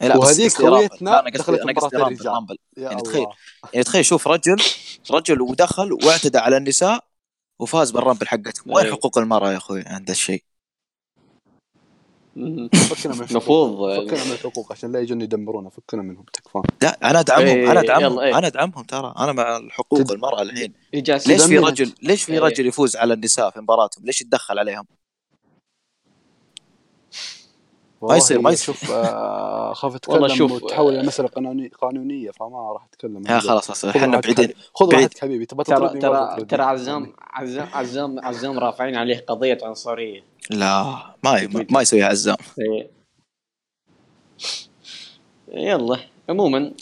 إيه، 0.01 0.07
لا 0.07 0.17
وهذيك. 0.17 0.51
خويتنا 0.51 1.19
أنا 1.19 1.29
قصدي 1.29 1.37
دخلت 1.37 1.59
أنا 1.61 1.73
قصدي 1.73 1.97
يعني. 2.77 3.01
تخيل. 3.01 3.25
يعني 3.73 3.83
تخيل 3.83 4.05
شوف 4.05 4.27
رجل 4.27 4.55
رجل 5.11 5.41
ودخل 5.41 5.93
واعتدى 5.93 6.37
على 6.37 6.57
النساء 6.57 7.03
وفاز 7.61 7.91
بالرامبل 7.91 8.27
حقتهم 8.27 8.73
وين 8.73 8.85
إيه. 8.85 8.91
حقوق 8.91 9.17
المرأة 9.17 9.51
يا 9.51 9.57
أخوي 9.57 9.83
عند 9.87 10.09
الشيء 10.09 10.43
فكنا 12.89 13.13
من 13.15 13.21
الحقوق. 13.21 13.31
المفروض 13.31 14.07
فكنا 14.07 14.23
من 14.25 14.31
الحقوق 14.31 14.71
عشان 14.71 14.91
لا 14.91 14.99
يجون 14.99 15.21
يدمرونا 15.21 15.69
فكنا 15.69 16.01
منهم. 16.01 16.25
تكفون. 16.33 16.63
لا 16.81 17.09
أنا 17.11 17.19
أدعمهم. 17.19 17.45
إيه، 17.47 17.71
أنا 17.71 17.79
أدعمهم. 17.79 18.19
إيه. 18.19 18.37
أنا 18.37 18.47
أدعمهم 18.47 18.83
ترى. 18.83 19.13
أنا 19.17 19.31
مع 19.31 19.57
الحقوق 19.57 19.99
تد- 19.99 20.11
المرأة 20.11 20.41
الحين. 20.41 20.73
ليش 20.93 21.43
في 21.43 21.57
رجل 21.57 21.93
ليش 22.01 22.23
في. 22.23 22.39
رجل 22.39 22.65
يفوز 22.67 22.95
على 22.95 23.13
النساء 23.13 23.49
في 23.49 23.59
مباراتهم؟ 23.59 24.05
ليش 24.05 24.21
يتدخل 24.21 24.59
عليهم؟ 24.59 24.85
ما 28.01 28.17
يصير- 28.17 28.37
والله 28.37 28.49
ما 28.49 28.53
يصير. 28.53 28.65
شوف 28.75 28.91
آه، 28.91 29.71
اخاف 29.71 29.91
والله 30.09 30.25
أتكلم 30.27 30.37
شوف، 30.37 30.51
وتحول 30.63 30.93
إلى 30.93 31.01
آه، 31.01 31.05
مسألة 31.05 31.27
قانوني- 31.29 31.71
قانونية 31.81 32.31
فما 32.31 32.71
راح 32.73 32.83
أتكلم 32.85 33.23
يا 33.29 33.39
خلاص 33.39 33.67
خلاص 33.67 33.85
إحنا 33.85 34.19
بعيدين. 34.19 34.49
خذ 34.75 34.87
بعيد. 34.89 35.03
راحتك 35.03 35.19
حبيبي 35.21 35.45
تبغى 35.45 35.63
ترى 35.63 35.99
ترى. 35.99 36.45
ترى 36.45 36.63
عزام 36.63 37.13
عزام 37.19 37.67
عزام 37.73 38.19
عزام 38.25 38.59
رافعين 38.59 38.95
عليه 38.95 39.25
قضية 39.27 39.57
عنصرية 39.63 40.23
لا 40.49 40.83
ما 41.23 41.47
ما- 41.47 41.65
ما 41.69 41.81
يسوي 41.81 42.03
عزام 42.03 42.35
إيه. 42.59 42.89
يلا 45.53 45.97
عموما 46.29 46.73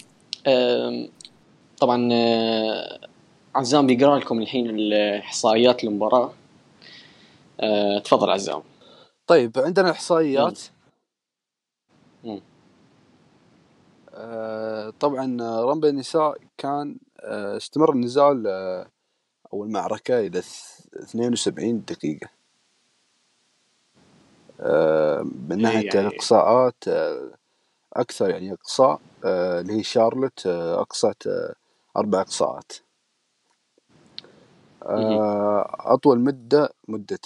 طبعا 1.80 2.10
آه، 2.14 3.00
عزام 3.56 3.88
بيقرأ 3.88 4.18
لكم 4.20 4.40
الحين 4.40 4.70
الإحصائيات 4.70 5.84
المباراة 5.84 6.34
آه، 7.60 8.00
تفضل 8.00 8.30
عزام 8.30 8.62
طيب 9.28 9.52
عندنا 9.58 9.92
إحصائيات 9.92 10.60
مم. 10.60 10.79
آه، 14.14 14.90
طبعا 15.00 15.38
آه، 15.42 15.62
رامبل 15.62 15.88
النساء 15.88 16.38
كان 16.58 16.98
آه، 17.20 17.58
استمر 17.58 17.92
النزال 17.94 18.48
آه، 18.48 18.88
أو 19.54 19.64
المعركة 19.64 20.20
إلى 20.20 20.42
ث- 20.42 20.88
72 20.96 21.86
دقيقة. 21.86 22.30
من 25.50 25.62
ناحية 25.62 25.78
يعني- 25.96 26.08
الإقصاءات 26.08 26.84
أكثر 27.94 28.30
يعني 28.30 28.54
إقصاء 28.54 29.00
اللي 29.26 29.74
هي 29.74 29.84
شارلوت 29.84 30.46
آه، 30.48 30.82
أقصت 30.82 31.30
أربع 31.98 32.22
إقصاءات. 32.22 32.72
أطول 35.80 36.20
مدة 36.20 36.70
مدة 36.88 37.20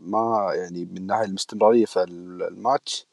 ما 0.00 0.50
يعني 0.54 0.84
من 0.84 1.06
ناحية 1.06 1.24
الاستمراريه 1.24 1.84
في 1.84 2.02
الماتش 2.02 3.06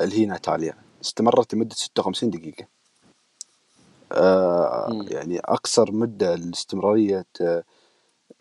اللي 0.00 0.18
هي 0.18 0.26
ناتاليا. 0.26 0.74
استمرت 1.04 1.54
لمدة 1.54 1.74
56 1.74 2.30
دقيقة. 2.30 2.66
آه،. 4.12 5.04
يعني 5.10 5.38
أقصر 5.38 5.92
مدة 5.92 6.34
لاستمراريه 6.34 7.26
آه، 7.40 7.64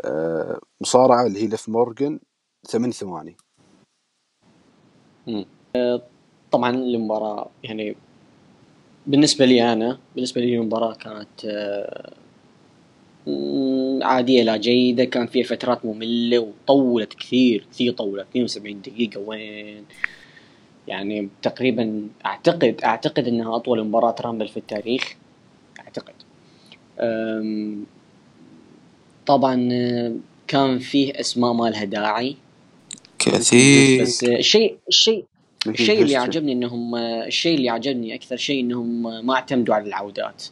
آه، 0.05 0.59
مصارعة 0.81 1.25
اللي 1.25 1.43
هي 1.43 1.47
ليف 1.47 1.69
مورجن 1.69 2.19
ثمان 2.67 2.91
ثواني. 2.91 3.37
طبعا 6.51 6.69
المباراة 6.75 7.49
يعني 7.63 7.95
بالنسبة 9.07 9.45
لي 9.45 9.73
أنا 9.73 9.99
بالنسبة 10.15 10.41
لي 10.41 10.57
المباراة 10.57 10.93
كانت 10.93 11.45
آه، 11.45 12.13
عادية 14.01 14.43
لا 14.43 14.57
جيدة. 14.57 15.05
كان 15.05 15.27
فيها 15.27 15.43
فترات 15.43 15.85
مملة 15.85 16.39
وطولت 16.39 17.13
كثير 17.13 17.67
كثير 17.71 17.93
طولت. 17.93 18.27
72 18.29 18.81
دقيقة 18.81 19.19
وين؟ 19.19 19.85
يعني 20.87 21.29
تقريبا 21.41 22.07
أعتقد 22.25 22.81
أعتقد 22.83 23.27
أنها 23.27 23.55
أطول 23.55 23.83
مباراة 23.87 24.15
رامبل 24.21 24.47
في 24.47 24.57
التاريخ. 24.57 25.15
أعتقد. 25.79 26.13
أم، 26.99 27.85
طبعا 29.25 29.69
آه، 29.71 30.15
كان 30.47 30.79
فيه 30.79 31.19
أسماء 31.19 31.53
ما 31.53 31.69
لها 31.69 31.83
داعي. 31.83 32.35
كثير. 33.19 34.01
بس 34.01 34.23
الشيء 34.23 34.77
الشيء 34.87 35.25
الشيء 35.67 36.01
اللي. 36.01 36.15
عجبني 36.15 36.51
إنهم 36.51 36.95
الشيء 36.95 37.57
اللي 37.57 37.69
عجبني 37.69 38.15
أكثر 38.15 38.37
شيء 38.37 38.59
إنهم 38.59 39.25
ما 39.25 39.33
اعتمدوا 39.33 39.75
على 39.75 39.87
العودات. 39.87 40.43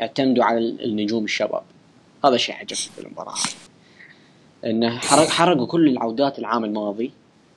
اعتمدوا 0.00 0.44
على 0.44 0.58
النجوم 0.58 1.24
الشباب. 1.24 1.62
هذا 2.24 2.36
شيء 2.36 2.54
عجبني 2.54 2.76
في 2.96 3.00
المباراة. 3.06 3.34
إنه 4.64 4.98
حرق 4.98 5.28
حرقوا 5.28 5.66
كل 5.66 5.88
العودات 5.88 6.38
العام 6.38 6.64
الماضي 6.64 7.10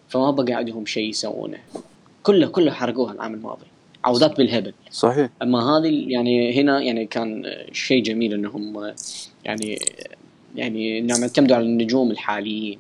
فما 0.09 0.32
بقى 0.32 0.53
عندهم 0.53 0.86
شيء 0.86 1.09
يسوونه. 1.09 1.59
كله 2.24 2.47
كله 2.47 2.72
حرقوها 2.72 3.13
العام 3.13 3.34
الماضي. 3.34 3.65
عودات 4.03 4.38
بالهبل. 4.38 4.74
صحيح. 4.91 5.30
أما 5.41 5.59
هذه 5.59 6.05
يعني 6.07 6.61
هنا 6.61 6.82
يعني 6.82 7.05
كان 7.05 7.43
شيء 7.72 8.03
جميل 8.03 8.34
إنهم 8.34 8.93
يعني 9.45 9.80
يعني 10.55 10.99
انهم 10.99 11.22
اعتمدوا 11.22 11.55
على 11.55 11.65
النجوم 11.65 12.11
الحاليين. 12.11 12.80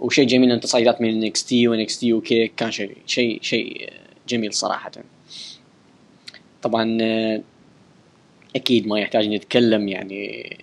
وشيء 0.00 0.26
جميل 0.26 0.52
إن 0.52 0.60
تصعيدات 0.60 1.00
من 1.00 1.22
NXT 1.22 1.44
و 1.44 1.68
NXT 1.68 2.12
UK 2.12 2.48
كان 2.56 2.70
شيء 2.70 2.96
شيء 3.06 3.38
شيء 3.42 3.90
جميل 4.28 4.54
صراحة. 4.54 4.92
طبعا 6.62 6.98
أكيد 8.56 8.86
ما 8.86 9.00
يحتاج 9.00 9.28
نتكلم 9.28 9.88
يعني 9.88 10.56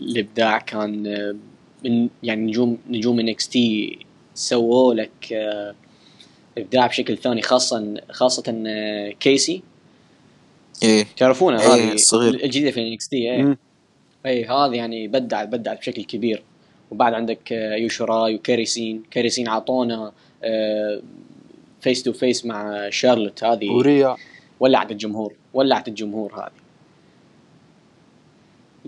الإبداع 0.00 0.58
كان 0.58 1.02
من 1.84 2.08
يعني 2.22 2.42
نجوم 2.46 2.78
نجوم 2.90 3.20
NXT 3.20 3.98
سووا 4.34 4.94
لك 4.94 5.34
ابداع 6.58 6.86
بشكل 6.86 7.18
ثاني 7.18 7.42
خاصة 7.42 7.94
خاصه 8.10 8.42
كيسي. 9.20 9.62
إيه. 10.82 11.06
تعرفونها 11.16 11.60
إيه، 11.60 11.74
هذه 11.74 11.92
الصغير. 11.92 12.34
الجديدة 12.34 12.70
في 12.70 12.88
NXT 12.88 13.36
مم. 13.36 13.58
اي 14.26 14.44
هذه 14.44 14.74
يعني 14.74 15.08
بدعت 15.08 15.48
بدعت 15.48 15.78
بشكل 15.78 16.04
كبير. 16.04 16.42
وبعد 16.90 17.14
عندك 17.14 17.52
آه، 17.52 17.74
ايو 17.74 17.91
شيراي 17.91 18.34
وكايري 18.34 18.72
سين. 18.72 19.02
كايري 19.10 19.32
سين 19.32 19.48
اعطونا 19.48 20.12
face 21.80 22.02
to 22.02 22.12
face 22.12 22.46
مع 22.46 22.90
شارلوت. 22.90 23.44
هذه 23.44 23.70
وريا. 23.70 24.16
ولعت 24.60 24.90
الجمهور 24.90 25.34
ولعت 25.54 25.88
الجمهور 25.88 26.34
هذه. 26.34 26.57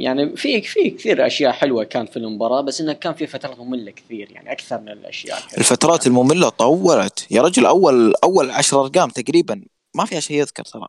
يعني 0.01 0.37
في 0.37 0.63
في 0.63 0.91
كثير 0.91 1.27
أشياء 1.27 1.53
حلوة 1.53 1.85
كان 1.85 2.07
في 2.07 2.17
المباراة 2.17 2.61
بس 2.61 2.81
انها 2.81 2.95
كان 2.95 3.15
في 3.15 3.27
فترات 3.27 3.59
مملة 3.59 3.91
كثير 3.91 4.31
يعني 4.33 4.53
أكثر 4.53 4.81
من 4.81 4.89
الأشياء 4.89 5.39
الحلوة. 5.39 5.59
الفترات 5.59 6.07
المملة 6.07 6.49
طولت. 6.49 7.27
يا 7.31 7.43
رجل 7.43 7.67
أول 7.67 8.15
أول 8.25 8.51
عشر 8.51 8.81
أرقام 8.81 9.09
تقريبا. 9.11 9.63
ما 9.95 10.05
فيها 10.05 10.21
شيء 10.21 10.37
يذكر 10.41 10.63
ترى. 10.65 10.87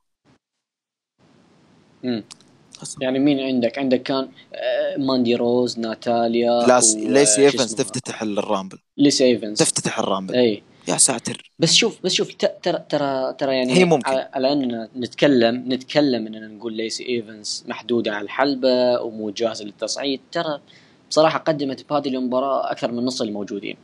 مم. 2.03 2.23
يعني 3.01 3.19
مين 3.19 3.39
عندك؟ 3.39 3.79
عندك 3.79 4.03
كان 4.03 4.29
آه، 4.53 4.97
ماندي 4.97 5.35
روز 5.35 5.79
ناتاليا 5.79 6.67
لا 6.67 6.77
و- 6.77 7.07
ليسي 7.09 7.35
شو 7.35 7.41
إيفنز؟ 7.41 7.75
تفتتح 7.75 8.21
ال 8.21 8.28
Rumble. 8.28 8.77
ليسي 8.97 9.25
إيفنز. 9.25 9.57
تفتتح 9.57 9.99
ال 9.99 10.04
Rumble. 10.04 10.35
إي. 10.35 10.63
يا 10.87 10.97
ساتر. 10.97 11.51
بس 11.59 11.73
شوف 11.73 11.99
بس 12.03 12.13
شوف 12.13 12.33
ترى 12.33 12.85
ترى 12.89 13.33
ترى 13.33 13.55
يعني 13.55 13.73
هي 13.73 13.85
ممكن. 13.85 14.09
على, 14.11 14.53
اننا 14.53 14.89
نتكلم 14.95 15.73
نتكلم 15.73 16.27
اننا 16.27 16.47
نقول 16.47 16.73
ليسي 16.73 17.09
إيفنز 17.09 17.63
محدودة 17.67 18.15
على 18.15 18.23
الحلبة 18.23 19.01
ومو 19.01 19.29
جاهزة 19.29 19.65
للتصعيد 19.65 20.21
ترى 20.31 20.59
بصراحة 21.09 21.39
قدمت 21.39 21.89
بهذه 21.89 22.07
المباراه 22.07 22.71
أكثر 22.71 22.91
من 22.91 23.05
نص 23.05 23.21
الموجودين. 23.21 23.77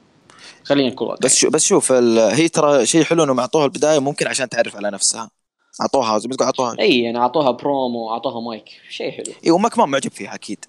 خلينا 0.64 0.90
نكون. 0.90 1.16
بس 1.22 1.36
شو 1.36 1.50
بس 1.50 1.66
شوف 1.66 1.92
هي 1.92 2.50
ترى 2.50 2.86
شيء 2.86 3.04
حلو 3.04 3.24
إنهم 3.24 3.40
أعطوها 3.40 3.66
البداية 3.66 4.00
ممكن 4.00 4.28
عشان 4.28 4.50
تعرف 4.50 4.76
على 4.76 4.92
نفسها. 4.92 5.30
أعطوها 5.82 6.18
زي 6.18 6.28
ما 6.28 6.36
تقول 6.36 6.46
أعطوها. 6.46 6.76
إي 6.80 7.02
يعني 7.02 7.18
أعطوها 7.18 7.52
برومو 7.52 8.12
أعطوها 8.12 8.42
مايك 8.42 8.70
شيء 8.90 9.12
حلو. 9.12 9.34
إي 9.46 9.52
وماك 9.52 9.78
ما 9.78 9.86
معجب 9.86 10.12
فيها 10.12 10.36
أكيد. 10.36 10.66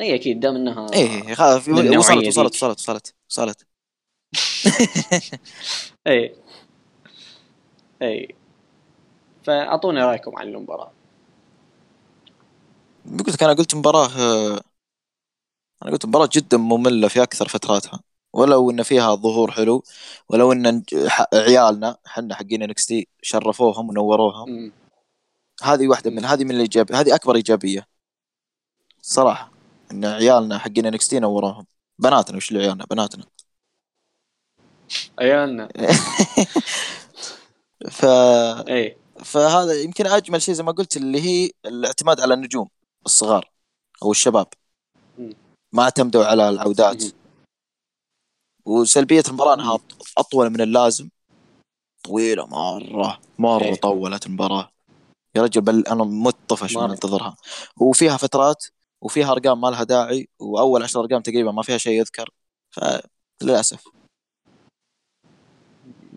إي 0.00 0.14
أكيد 0.14 0.40
دام 0.40 0.56
إنها 0.56 0.86
إي 0.94 1.96
وصلت. 1.98 2.26
وصلت 2.26 2.54
وصلت 2.54 2.78
وصلت 2.78 3.14
وصلت. 3.30 3.66
اي. 6.06 6.34
اي. 8.02 8.34
فاعطونا 9.44 10.06
رأيكم 10.06 10.38
عن 10.38 10.48
المباراة. 10.48 10.90
قلت 13.26 13.42
أنا 13.42 13.52
قلت 13.52 13.74
مباراة 13.74 14.10
أنا 15.82 15.90
قلت 15.90 16.06
مباراة 16.06 16.28
جدا 16.32 16.56
مملة 16.56 17.08
في 17.08 17.22
أكثر 17.22 17.48
فتراتها. 17.48 18.00
ولو 18.32 18.70
إن 18.70 18.82
فيها 18.82 19.14
ظهور 19.14 19.50
حلو 19.50 19.82
ولو 20.28 20.52
إن 20.52 20.82
عيالنا 21.34 21.96
حنا 22.06 22.34
حقين 22.34 22.62
NXT 22.62 23.08
شرفوهم 23.22 23.88
ونوروهم. 23.88 24.72
هذه 25.62 25.88
واحدة 25.88 26.10
من 26.10 26.24
هذه 26.24 26.44
من 26.44 26.50
الايجابيه 26.50 27.00
هذه 27.00 27.14
أكبر 27.14 27.34
إيجابية. 27.34 27.86
صراحة 29.02 29.50
إن 29.90 30.04
عيالنا 30.04 30.58
حقين 30.58 30.86
NXT 30.86 31.18
نوروهم. 31.18 31.66
بناتنا 31.98 32.36
وش 32.36 32.50
اللي 32.50 32.62
عيالنا 32.62 32.84
بناتنا. 32.90 33.24
عيالنا. 35.18 35.68
ف... 37.90 38.04
اي 38.68 38.96
فهذا 39.24 39.80
يمكن 39.82 40.06
أجمل 40.06 40.42
شيء 40.42 40.54
زي 40.54 40.62
ما 40.62 40.72
قلت 40.72 40.96
اللي 40.96 41.20
هي 41.20 41.50
الاعتماد 41.66 42.20
على 42.20 42.34
النجوم 42.34 42.68
الصغار 43.06 43.50
أو 44.02 44.10
الشباب. 44.10 44.46
ما 45.72 45.82
اعتمدوا 45.82 46.24
على 46.24 46.48
العودات. 46.48 47.04
وسلبية 48.64 49.22
المباراة 49.28 49.54
أنها 49.54 49.78
أطول 50.18 50.50
من 50.50 50.60
اللازم. 50.60 51.08
طويلة 52.04 52.46
مرة. 52.46 53.20
مرة 53.38 53.64
إيه. 53.64 53.74
طولت 53.74 54.26
المباراة. 54.26 54.70
يا 55.34 55.42
رجل 55.42 55.60
بل 55.60 55.86
أنا 55.86 56.04
مت 56.04 56.36
طفش 56.48 56.76
من. 56.76 56.90
انتظرها. 56.90 57.36
وفيها 57.76 58.16
فترات 58.16 58.64
وفيها 59.00 59.32
أرقام 59.32 59.60
ما 59.60 59.68
لها 59.68 59.84
داعي 59.84 60.28
وأول 60.38 60.82
عشر 60.82 61.00
أرقام 61.00 61.22
تقريبا 61.22 61.52
ما 61.52 61.62
فيها 61.62 61.78
شيء 61.78 62.00
يذكر. 62.00 62.30
فللاسف 62.70 63.84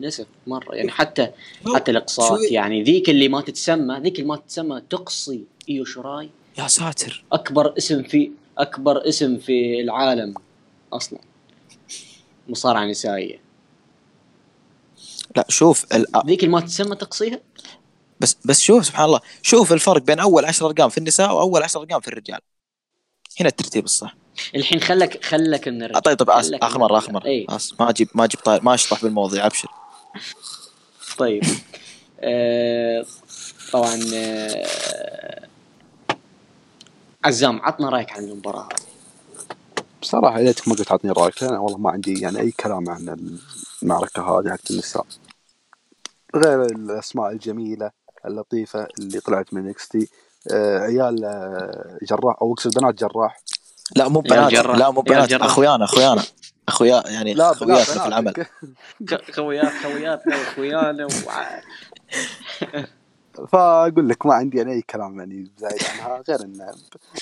للأسف 0.03 0.25
مرة 0.47 0.75
يعني 0.75 0.91
حتى 0.91 1.29
حتى 1.75 1.91
الاقصاء 1.91 2.27
شوي- 2.29 2.47
يعني. 2.47 2.83
ذيك 2.83 3.09
اللي 3.09 3.27
ما 3.29 3.41
تتسمى 3.41 3.99
ذيك 3.99 4.15
اللي 4.15 4.27
ما 4.27 4.35
تتسمى 4.35 4.81
تقصي 4.89 5.43
إيو 5.69 5.85
شوراي. 5.85 6.29
يا 6.57 6.67
ساتر. 6.67 7.23
أكبر 7.31 7.77
اسم 7.77 8.03
في 8.03 8.31
أكبر 8.57 9.07
اسم 9.09 9.37
في 9.37 9.81
العالم 9.81 10.33
أصلا. 10.93 11.19
مصارعة 12.49 12.85
نسائية. 12.85 13.39
لا 15.35 15.45
شوف. 15.49 15.85
ذيك 16.27 16.39
اللي 16.43 16.51
ما 16.51 16.59
تتسمى 16.59 16.95
تقصيها؟ 16.95 17.39
بس 18.19 18.37
بس 18.45 18.59
شوف 18.61 18.85
سبحان 18.85 19.05
الله. 19.05 19.19
شوف 19.41 19.73
الفرق 19.73 20.01
بين 20.01 20.19
أول 20.19 20.45
عشر 20.45 20.65
أرقام 20.65 20.89
في 20.89 20.97
النساء 20.97 21.35
وأول 21.35 21.63
عشر 21.63 21.79
أرقام 21.79 22.01
في 22.01 22.07
الرجال. 22.07 22.39
هنا 23.39 23.49
الترتيب 23.49 23.83
الصح. 23.85 24.15
الحين 24.55 24.79
خلك 24.79 25.23
خلك 25.25 25.67
من 25.67 25.83
الرجال 25.83 26.01
طيب 26.01 26.17
طيب 26.17 26.29
آخر 26.29 26.79
مرة. 26.79 26.97
آخر 26.97 27.11
مرة. 27.11 27.23
آس 27.49 27.73
ما 27.79 27.89
أجيب 27.89 28.07
ما 28.15 28.23
أجيب 28.23 28.39
طاير 28.39 28.63
ما 28.63 28.73
أشطح 28.73 29.03
بالمواضيع 29.03 29.45
أبشر. 29.45 29.69
طيب 31.17 31.43
آه 32.19 33.05
طبعا 33.71 33.99
آه 34.15 35.47
عزام 37.25 37.61
عطنا 37.61 37.89
رأيك 37.89 38.11
عن 38.11 38.23
المباراة 38.23 38.63
هذه. 38.63 38.83
بصراحة 40.01 40.39
يا 40.39 40.43
ليتك 40.43 40.67
ما 40.67 40.75
قلت 40.75 40.91
عطني 40.91 41.11
رأيك 41.11 41.43
لأن 41.43 41.53
والله 41.53 41.77
ما 41.77 41.91
عندي 41.91 42.21
يعني 42.21 42.39
أي 42.39 42.51
كلام 42.51 42.89
عن 42.89 43.33
المعركة 43.83 44.21
هذه 44.39 44.49
حقت 44.49 44.71
النساء 44.71 45.05
غير 46.35 46.61
الأسماء 46.65 47.31
الجميلة 47.31 47.91
اللطيفة 48.25 48.87
اللي 48.99 49.19
طلعت 49.19 49.53
من 49.53 49.69
NXT 49.69 50.07
عيال 50.51 51.25
آه، 51.25 51.97
جراح 52.03 52.35
أو 52.41 52.53
أقصد 52.53 52.79
بنات 52.79 52.95
جراح 52.95 53.41
لا 53.95 54.07
مو 54.07 54.19
بنات. 54.21 54.53
لا 54.53 54.91
مو 54.91 55.01
بنات. 55.01 55.33
أخويانا 55.33 55.85
أخويانا 55.85 56.23
اخويا 56.67 57.03
يعني 57.07 57.33
لا 57.33 57.51
بنات 57.51 57.61
اخوياتنا 57.61 58.01
في 58.01 58.07
العمل. 58.07 58.33
خويات 59.35 59.71
خوياتنا 59.71 60.37
وإخويانا 60.37 61.07
فأقول 63.51 64.09
لك 64.09 64.25
ما 64.25 64.33
عندي 64.33 64.57
يعني 64.57 64.71
أي 64.71 64.81
كلام 64.81 65.19
يعني 65.19 65.51
زايد 65.57 65.83
عنها 65.83 66.23
غير 66.29 66.41
إن 66.41 66.71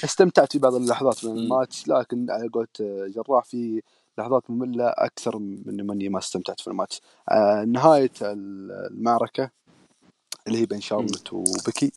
استمتعت 0.04 0.52
في 0.52 0.60
بعض 0.60 0.76
اللحظات 0.76 1.26
من. 1.26 1.32
الماتش 1.32 1.88
لكن 1.88 2.32
على 2.32 2.48
قولة 2.48 2.68
جراح 3.16 3.46
في 3.46 3.82
لحظات 4.18 4.44
مملة 4.50 4.88
أكثر 4.88 5.38
من 5.38 5.88
مني 5.88 6.10
ما 6.10 6.20
استمتعت 6.20 6.60
في 6.60 6.68
الماتش. 6.68 7.02
آه 7.30 7.64
نهاية 7.64 8.12
المعركة 8.22 9.50
اللي 10.48 10.62
هي 10.62 10.66
بين 10.66 10.82
شارلوت 10.82 11.34
وبكي. 11.34 11.92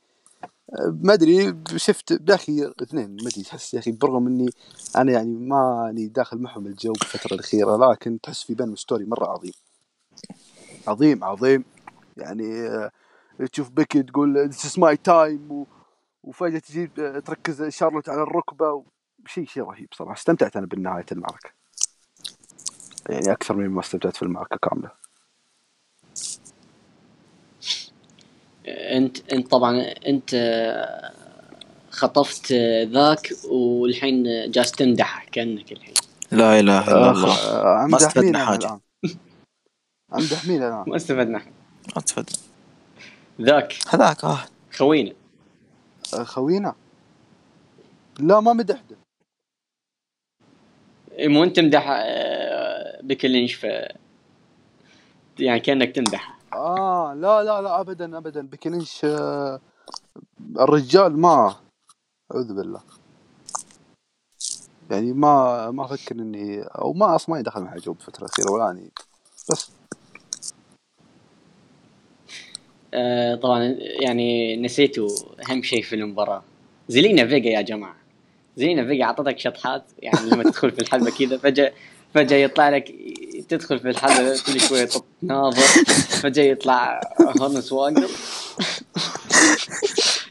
ما 0.72 1.12
أدري 1.12 1.54
شفت 1.76 2.10
يا 2.10 2.34
أخي 2.34 2.72
اثنين 2.82 3.10
ما 3.10 3.28
أدري 3.28 3.42
تحس 3.42 3.74
يا 3.74 3.78
أخي 3.78 3.92
برغم 3.92 4.26
إني 4.26 4.50
أنا 4.96 5.12
يعني 5.12 5.34
ما 5.34 5.82
يعني 5.84 6.06
داخل 6.08 6.38
معهم 6.38 6.66
الجو 6.66 6.92
بالفترة 6.92 7.34
الأخيرة 7.34 7.76
لكن 7.76 8.20
تحس 8.20 8.42
في 8.42 8.54
بينهم 8.54 8.76
ستوري 8.76 9.04
مرة 9.04 9.26
عظيم. 9.26 9.52
عظيم 10.88 11.24
عظيم. 11.24 11.64
يعني 12.16 12.68
آه 12.68 12.90
تشوف 13.52 13.70
بيكي 13.70 14.02
تقول 14.02 14.52
this 14.52 14.56
is 14.56 14.72
my 14.80 14.96
time 15.08 15.50
و... 15.50 15.64
وفجأة 16.22 16.58
تجي 16.58 16.90
آه، 16.98 17.18
تركز 17.18 17.62
شارلوت 17.62 18.08
على 18.08 18.22
الركبة 18.22 18.84
شيء 19.26 19.46
شيء 19.46 19.62
رهيب 19.62 19.88
صراحة. 19.94 20.12
استمتعت 20.12 20.56
أنا 20.56 20.66
بنهاية 20.66 21.06
المعركة. 21.12 21.50
يعني 23.08 23.32
أكثر 23.32 23.56
مما 23.56 23.80
استمتعت 23.80 24.16
في 24.16 24.22
المعركة 24.22 24.56
كاملة. 24.56 24.90
انت 28.66 29.32
انت 29.32 29.50
طبعا 29.50 29.80
انت 30.06 30.34
خطفت 31.90 32.52
ذاك 32.82 33.32
والحين 33.44 34.50
جالس 34.50 34.72
تمدحه 34.72 35.26
كأنك 35.32 35.72
الحين. 35.72 35.94
لا 36.32 36.60
إله 36.60 36.88
إلا 36.88 37.08
آه، 37.08 37.10
الله. 37.10 37.34
آه، 37.34 37.86
ما 37.86 37.96
استفدنا. 37.96 38.54
الآن؟ 38.54 38.80
أمدح 40.14 40.46
مين 40.46 40.62
الآن 40.62 40.84
ما 40.86 40.96
استفدنا. 40.96 41.38
إحنا 41.38 41.52
ما 41.96 42.02
تفضل 42.02 42.32
ذاك. 43.40 43.74
هذاك 43.88 44.24
آه. 44.24 44.44
خوينا. 44.72 45.12
آه، 46.14 46.24
خوينا؟ 46.24 46.74
لا 48.20 48.40
ما 48.40 48.52
مدحته. 48.52 48.96
إيه، 51.12 51.28
مو 51.28 51.44
أنت 51.44 51.56
تمدح 51.56 51.88
لينش 53.24 53.54
ف 53.54 53.66
يعني 55.38 55.60
كأنك 55.60 55.94
تمدح 55.94 56.33
آه 56.54 57.14
لا 57.14 57.42
لا 57.44 57.62
لا 57.62 57.80
أبدا 57.80 58.18
أبدا. 58.18 58.46
بكنيش 58.46 59.04
آه، 59.04 59.60
الرجال 60.60 61.20
ما 61.20 61.54
أعوذ 62.32 62.54
بالله. 62.54 62.80
يعني 64.90 65.12
ما 65.12 65.70
ما 65.70 65.84
أفكر 65.84 66.14
إني 66.14 66.62
أو 66.62 66.92
ما 66.92 67.14
أصلا 67.14 67.34
ما 67.34 67.40
يدخل 67.40 67.60
معي 67.60 67.78
جو 67.78 67.92
بالفترة 67.92 68.24
الأخيرة 68.24 68.50
ولا 68.50 68.70
أني. 68.70 68.90
بس. 69.50 69.70
آه، 72.94 73.34
طبعا 73.34 73.62
يعني 73.80 74.56
نسيتوا 74.56 75.08
أهم 75.50 75.62
شيء 75.62 75.82
في 75.82 75.94
المباراة. 75.94 76.42
زلينا 76.88 77.26
فيجا 77.26 77.50
يا 77.50 77.60
جماعة. 77.60 77.96
زلينا 78.56 78.84
فيجا 78.86 79.04
أعطتك 79.04 79.38
شطحات. 79.38 79.84
يعني 79.98 80.30
لما 80.30 80.42
تدخل 80.42 80.70
في 80.70 80.78
الحلبة 80.78 81.10
كذا 81.10 81.38
فجأة 81.38 81.72
فجأة 82.14 82.36
يطلع 82.36 82.68
لك 82.68 82.94
تدخل 83.42 83.78
في 83.78 83.90
الحلبة 83.90 84.38
كل 84.46 84.60
شوية 84.60 84.88
تناظر 85.22 85.84
فجأة 86.22 86.44
يطلع 86.44 87.00
هورنس 87.40 87.72
واقر 87.72 88.08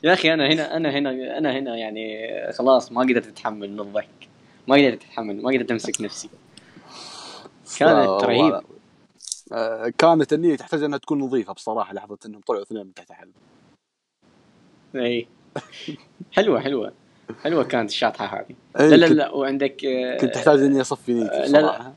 يا 0.03 0.13
أخي 0.13 0.33
أنا 0.33 0.47
هنا 0.53 0.77
أنا 0.77 0.89
هنا 0.91 1.37
أنا 1.37 1.59
هنا 1.59 1.77
يعني 1.77 2.29
خلاص 2.53 2.91
ما 2.91 3.01
قدرت 3.01 3.27
أتحمل 3.27 3.71
من 3.71 3.79
الضحك. 3.79 4.29
ما 4.67 4.75
قدرت 4.75 5.03
أتحمل 5.03 5.41
ما 5.41 5.49
قدرت 5.51 5.71
أمسك 5.71 6.01
نفسي. 6.01 6.29
كانت 7.79 7.91
آه، 7.91 8.17
رهيبة. 8.23 8.61
آه، 9.53 9.93
كانت 9.97 10.33
النية 10.33 10.55
تحتاج 10.55 10.83
أنها 10.83 10.97
تكون 10.97 11.19
نظيفة 11.19 11.53
بصراحة 11.53 11.93
لحظة 11.93 12.17
إنهم 12.25 12.41
طلعوا 12.47 12.63
اثنين 12.63 12.85
من 12.85 12.93
تحت 12.93 13.11
الحلبة. 13.11 13.33
إي. 14.95 15.27
حلوة 16.31 16.59
حلوة. 16.59 16.93
حلوة 17.43 17.63
كانت 17.63 17.89
الشاطحة 17.89 18.39
هذه. 18.39 18.55
لا 18.89 18.95
لا 18.95 19.05
لا 19.05 19.29
وعندك 19.29 19.85
آه، 19.85 20.17
كنت 20.17 20.33
تحتاج 20.33 20.59
إني 20.59 20.81
أصفي 20.81 21.11
آه، 21.11 21.15
نيتي 21.15 21.51
لا، 21.51 21.57
لا. 21.57 21.71
بصراحة 21.71 21.93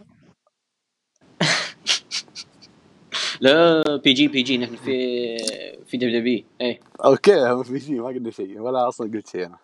لا 3.40 3.96
بي 3.96 4.12
جي 4.12 4.28
بي 4.28 4.42
جي 4.42 4.58
نحن 4.58 4.76
في 4.76 5.38
في 5.86 5.96
دبليو 5.96 6.22
بي 6.22 6.46
إي. 6.60 6.80
أوكي 7.04 7.64
في 7.64 7.80
شيء 7.80 8.00
ما 8.00 8.06
قلنا 8.06 8.30
شيء 8.30 8.60
ولا 8.60 8.88
أصلا 8.88 9.12
قلت 9.12 9.28
شيء 9.28 9.46
أنا. 9.46 9.58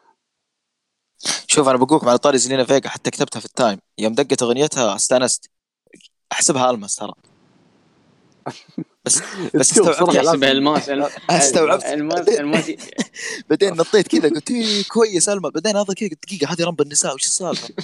شوف 1.46 1.68
أنا 1.68 1.78
بقولكم 1.78 2.08
على 2.08 2.18
طاري 2.18 2.38
زلينا 2.38 2.64
فيجا 2.64 2.88
حتى 2.88 3.10
كتبتها 3.10 3.40
في 3.40 3.46
التايم. 3.46 3.78
يوم 3.98 4.12
دقت 4.14 4.42
أغنيتها 4.42 4.96
استأنست. 4.96 5.50
أحسبها 6.32 6.70
ألمس 6.70 6.96
ترى. 6.96 7.12
بس 9.05 9.22
بس 9.55 9.72
استوعبت 9.78 10.16
احسبها 10.16 10.51
الماس 10.53 10.88
الم- 10.88 11.09
استوعبت. 11.30 11.84
الماس 11.84 12.28
الماس 12.28 12.70
بعدين 13.51 13.72
نطيت 13.74 14.09
كذا 14.09 14.28
قلت 14.28 14.51
إيه 14.51 14.82
كويس 14.88 15.28
المس 15.28 15.53
بعدين 15.53 15.76
هذا 15.76 15.95
كذا 15.95 16.09
قلت 16.09 16.22
دقيقة 16.26 16.53
هذه 16.53 16.64
Rumble 16.64 16.80
النساء 16.80 17.14
وش 17.14 17.22
السالفة؟ 17.24 17.68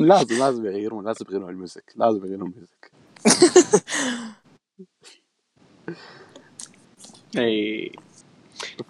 لازم 0.00 0.38
لازم 0.38 0.66
يغيرون 0.66 1.04
لازم 1.06 1.24
يغيرون 1.28 1.50
ال 1.50 1.57
music 1.57 1.92
لازم 1.96 2.18
يغيرون 2.26 2.50
ال 2.50 2.56
music. 2.56 2.90
إي. 7.38 7.92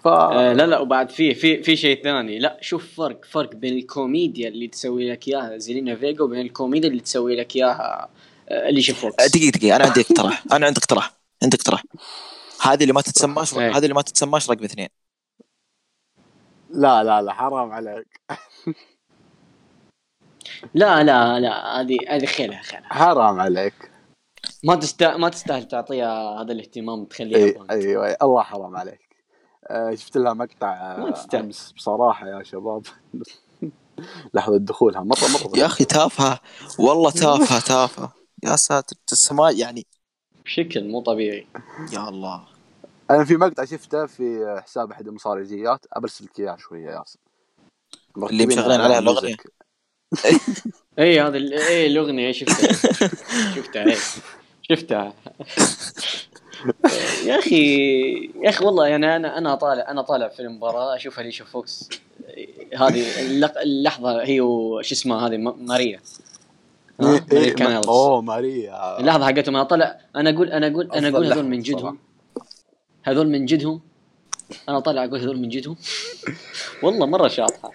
ف 0.03 0.07
آه 0.07 0.53
لا 0.53 0.67
لا 0.67 0.79
وبعد 0.79 1.09
في 1.09 1.33
في 1.35 1.63
في 1.63 1.75
شيء 1.75 2.03
ثاني. 2.03 2.39
لا 2.39 2.57
شوف 2.61 2.93
فرق 2.95 3.25
فرق 3.25 3.55
بين 3.55 3.77
الكوميديا 3.77 4.47
اللي 4.47 4.67
تسوي 4.67 5.11
لك 5.11 5.27
إياها 5.27 5.57
زيلينا 5.57 5.95
فيجا 5.95 6.23
وبين 6.23 6.41
الكوميديا 6.41 6.89
اللي 6.89 7.01
تسوي 7.01 7.35
لك 7.35 7.55
إياها 7.55 8.03
آه، 8.03 8.09
أليشا 8.69 8.93
فوكس 8.93 9.27
دقيقة 9.27 9.51
دقيقة. 9.57 9.75
أنا 9.75 9.85
عندي 9.85 10.01
اقتراح. 10.01 10.43
أنا 10.53 10.65
عندي 10.65 10.79
اقتراح. 10.79 11.13
عندي 11.43 11.57
اقتراح. 11.57 11.83
هذه 12.61 12.81
اللي 12.81 12.93
ما 12.93 13.01
تتسماش 13.01 13.53
إيه. 13.57 13.77
هذه 13.77 13.83
اللي 13.83 13.93
ما 13.93 14.01
تتسماش 14.01 14.49
رقم 14.49 14.63
اثنين. 14.63 14.87
لا 16.69 17.03
لا 17.03 17.21
لا 17.21 17.33
حرام 17.33 17.71
عليك. 17.71 18.21
لا 20.73 21.03
لا 21.03 21.39
لا 21.39 21.81
هذه 21.81 21.97
هذه 22.09 22.25
خيلها 22.25 22.61
خيلها. 22.61 22.93
حرام 22.93 23.39
عليك. 23.39 23.91
ما 24.63 24.75
تستاهل 24.75 25.19
ما 25.19 25.29
تستاهل 25.29 25.67
تعطيها 25.67 26.41
هذا 26.41 26.51
الاهتمام 26.51 27.05
تخليها 27.05 27.53
بوند. 27.53 27.71
أيوه 27.71 28.07
أي. 28.07 28.17
الله 28.21 28.43
حرام 28.43 28.77
عليك. 28.77 29.11
آه، 29.67 29.95
شفت 29.95 30.17
لها 30.17 30.33
مقطع 30.33 30.97
ما 30.97 31.07
آه، 31.07 31.11
تستاهل. 31.11 31.43
أمس 31.43 31.71
بصراحة 31.71 32.27
يا 32.27 32.43
شباب. 32.43 32.85
لحظة 34.33 34.57
دخولها. 34.57 35.01
مرة 35.01 35.27
مرة. 35.33 35.59
يا 35.59 35.65
أخي 35.65 35.85
تافهة. 35.85 36.39
والله 36.79 37.11
تافهة 37.11 37.59
تافهة. 37.59 38.20
يا 38.43 38.55
ساتر 38.55 38.95
السماء 39.11 39.57
يعني 39.57 39.85
بشكل 40.45 40.83
مو 40.87 41.01
طبيعي. 41.01 41.47
يا 41.93 42.09
الله. 42.09 42.43
أنا 43.11 43.25
في 43.25 43.37
مقطع 43.37 43.65
شفته 43.65 44.05
في 44.05 44.55
حساب 44.65 44.91
أحد 44.91 45.07
المصارجيات 45.07 45.85
ابرسلك 45.93 46.39
اياه 46.39 46.55
شوية 46.57 46.85
يا 46.85 46.91
ياسر. 46.91 47.19
اللي 48.17 48.45
مشغلين 48.45 48.81
عليها. 48.81 48.99
music. 48.99 49.53
إي 50.99 51.21
هذا 51.21 51.37
ال- 51.37 51.53
إي 51.53 51.87
الأغنية 51.87 52.31
شفتها. 52.31 52.73
شفتها 53.55 53.83
إي. 53.85 53.97
شفتها. 54.61 55.13
يا 57.25 57.39
أخي 57.39 57.65
يا 58.25 58.49
أخي 58.49 58.65
والله 58.65 58.87
يعني 58.87 59.15
أنا 59.15 59.37
أنا 59.37 59.55
طالع 59.55 59.89
أنا 59.91 60.01
طالع 60.01 60.27
في 60.27 60.39
المباراة 60.39 60.95
أشوف 60.95 61.19
أليشا 61.19 61.45
فوكس. 61.45 61.89
هذه 62.77 63.19
اللق- 63.21 63.61
اللحظة 63.61 64.23
هي 64.23 64.41
وش 64.41 64.91
اسمها 64.91 65.27
هذه 65.27 65.37
م- 65.37 65.65
ماريا 65.65 66.01
إيه، 67.07 67.21
ماريا 67.31 67.45
إيه، 67.45 67.53
كانالز 67.55 67.87
أوه 67.87 68.21
ماريا. 68.21 68.99
اللحظة 68.99 69.25
حقتهم. 69.25 69.55
أنا 69.55 69.63
طالع 69.63 69.99
أنا 70.15 70.29
أقول 70.29 70.51
أنا 70.51 70.67
أقول 70.67 70.91
أنا 70.91 71.07
أقول 71.09 71.25
هذول 71.33 71.45
من 71.45 71.59
جدهم. 71.61 71.97
هذول 73.03 73.27
من 73.29 73.45
جدهم. 73.45 73.81
أنا 74.69 74.79
طالع 74.79 75.03
أقول 75.05 75.19
هذول 75.19 75.37
من 75.39 75.49
جدهم. 75.49 75.75
والله 76.83 77.05
مرة 77.05 77.27
شاطحة. 77.27 77.71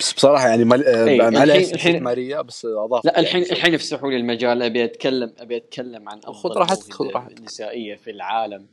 بس 0.00 0.12
بصراحة 0.12 0.48
يعني 0.48 0.64
مال... 0.64 0.84
إيه، 0.86 1.26
آه، 1.26 1.30
معليش 1.30 1.56
الحين- 1.56 1.74
الحين- 1.74 2.02
ماريا 2.02 2.40
بس 2.40 2.64
أضاف 2.64 3.04
لا 3.04 3.18
الحين 3.20 3.42
الحين 3.42 3.74
يفسحوا 3.74 4.10
لي 4.10 4.16
المجال. 4.16 4.62
أبي 4.62 4.84
أتكلم 4.84 5.32
أبي 5.38 5.56
أتكلم 5.56 6.08
عن 6.08 6.20
خذ 6.20 6.28
أفضل 6.30 6.56
راحتك، 6.60 6.92
خذ 6.92 7.06
راحتك. 7.06 7.40
نسائيه 7.40 7.94
في 7.96 8.10
العالم 8.10 8.66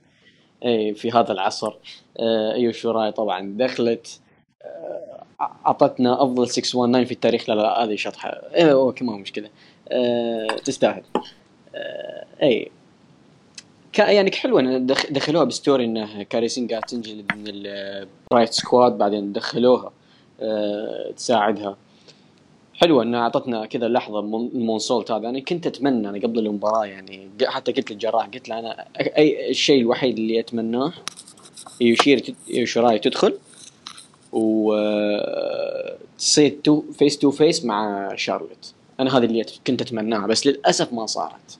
اي 0.66 0.94
في 0.94 1.12
هذا 1.12 1.32
العصر. 1.32 1.74
آه، 2.20 2.54
ايو 2.54 2.72
شيراي 2.72 3.12
طبعا 3.12 3.54
دخلت. 3.58 4.20
آه، 4.62 5.24
أعطتنا 5.42 6.24
أفضل 6.24 6.50
619 6.50 7.06
في 7.06 7.12
التاريخ. 7.12 7.50
لا 7.50 7.54
لا 7.56 7.84
هذه 7.84 7.96
شطحة. 7.96 8.30
إيه 8.30 8.72
أوكي 8.72 9.04
ما 9.06 9.14
هو 9.14 9.18
مشكلة. 9.18 9.46
آه، 9.48 9.50
تستاهل. 10.66 11.04
آه، 11.76 12.26
أي. 12.44 12.72
يعني 13.98 14.32
حلوة 14.32 14.78
دخلوها 15.10 15.44
ب 15.44 15.51
story 15.51 15.86
إنه 15.86 16.24
كايري 16.24 16.49
سين 16.49 16.68
قاعد 16.68 16.82
تنجلد 16.82 17.32
من 17.36 17.44
ال 17.48 17.66
Riott 17.66 18.54
Squad 18.54 18.98
بعدين 18.98 19.34
دخلوها 19.34 19.92
آه، 20.42 21.12
تساعدها. 21.18 21.78
حلوة 22.74 23.04
انها 23.04 23.20
أعطتنا 23.20 23.66
كذا 23.66 23.88
لحظة 23.88 24.20
ال 24.20 24.29
moonsault 24.29 25.12
هذا. 25.12 25.30
أنا 25.30 25.40
كنت 25.40 25.68
أتمنى 25.68 26.10
أنا 26.10 26.20
قبل 26.20 26.40
المباراة 26.40 26.86
يعني 26.86 27.30
حتى 27.46 27.72
قلت 27.72 27.92
للجراح 27.92 28.26
قلت 28.26 28.50
له 28.50 28.60
أنا 28.60 28.86
أي 29.18 29.50
الشيء 29.50 29.82
الوحيد 29.82 30.18
اللي 30.18 30.40
أتمناه 30.40 30.94
يشير 31.82 32.36
ايو 32.48 32.63
شيراي 32.63 33.00
تدخل 33.00 33.38
و 34.32 34.74
آه، 34.74 35.98
تصير 36.18 36.58
تو 36.64 36.84
face 36.94 37.18
to 37.18 37.32
face 37.32 37.66
مع 37.66 38.10
شارلوت. 38.16 38.73
أنا 39.00 39.18
هذا 39.18 39.26
اللي 39.26 39.46
كنت 39.68 39.82
اتمناه 39.82 40.28
بس 40.28 40.48
للأسف 40.48 40.94
ما 40.94 41.06
صارت. 41.06 41.60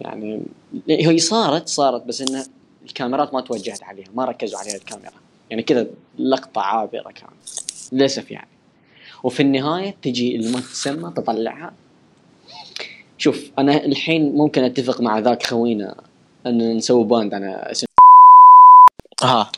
يعني 0.00 0.42
هي 0.88 1.18
صارت 1.18 1.68
صارت 1.68 2.04
بس 2.04 2.20
انه 2.20 2.46
الكاميرات 2.86 3.34
ما 3.34 3.40
توجهت 3.40 3.82
عليها 3.82 4.08
ما 4.14 4.24
ركزوا 4.24 4.58
عليها 4.58 4.74
الكاميرا. 4.74 5.12
يعني 5.50 5.62
كذا 5.62 5.86
لقطة 6.18 6.60
عابرة 6.60 7.02
كانت 7.02 7.32
للأسف 7.92 8.30
يعني. 8.30 8.48
وفي 9.22 9.42
النهاية 9.42 9.94
تجي 10.02 10.36
اللي 10.36 10.52
ما 10.52 10.60
تسمى 10.60 11.12
تطلعها. 11.16 11.72
شوف 13.18 13.50
أنا 13.58 13.84
الحين 13.84 14.36
ممكن 14.36 14.64
أتفق 14.64 15.00
مع 15.00 15.18
ذاك 15.18 15.46
خوينا 15.46 16.00
إن 16.46 16.76
نسوي 16.76 17.04
باند 17.04 17.34
أنا 17.34 17.70
اسم 17.70 17.86
ها 19.22 19.52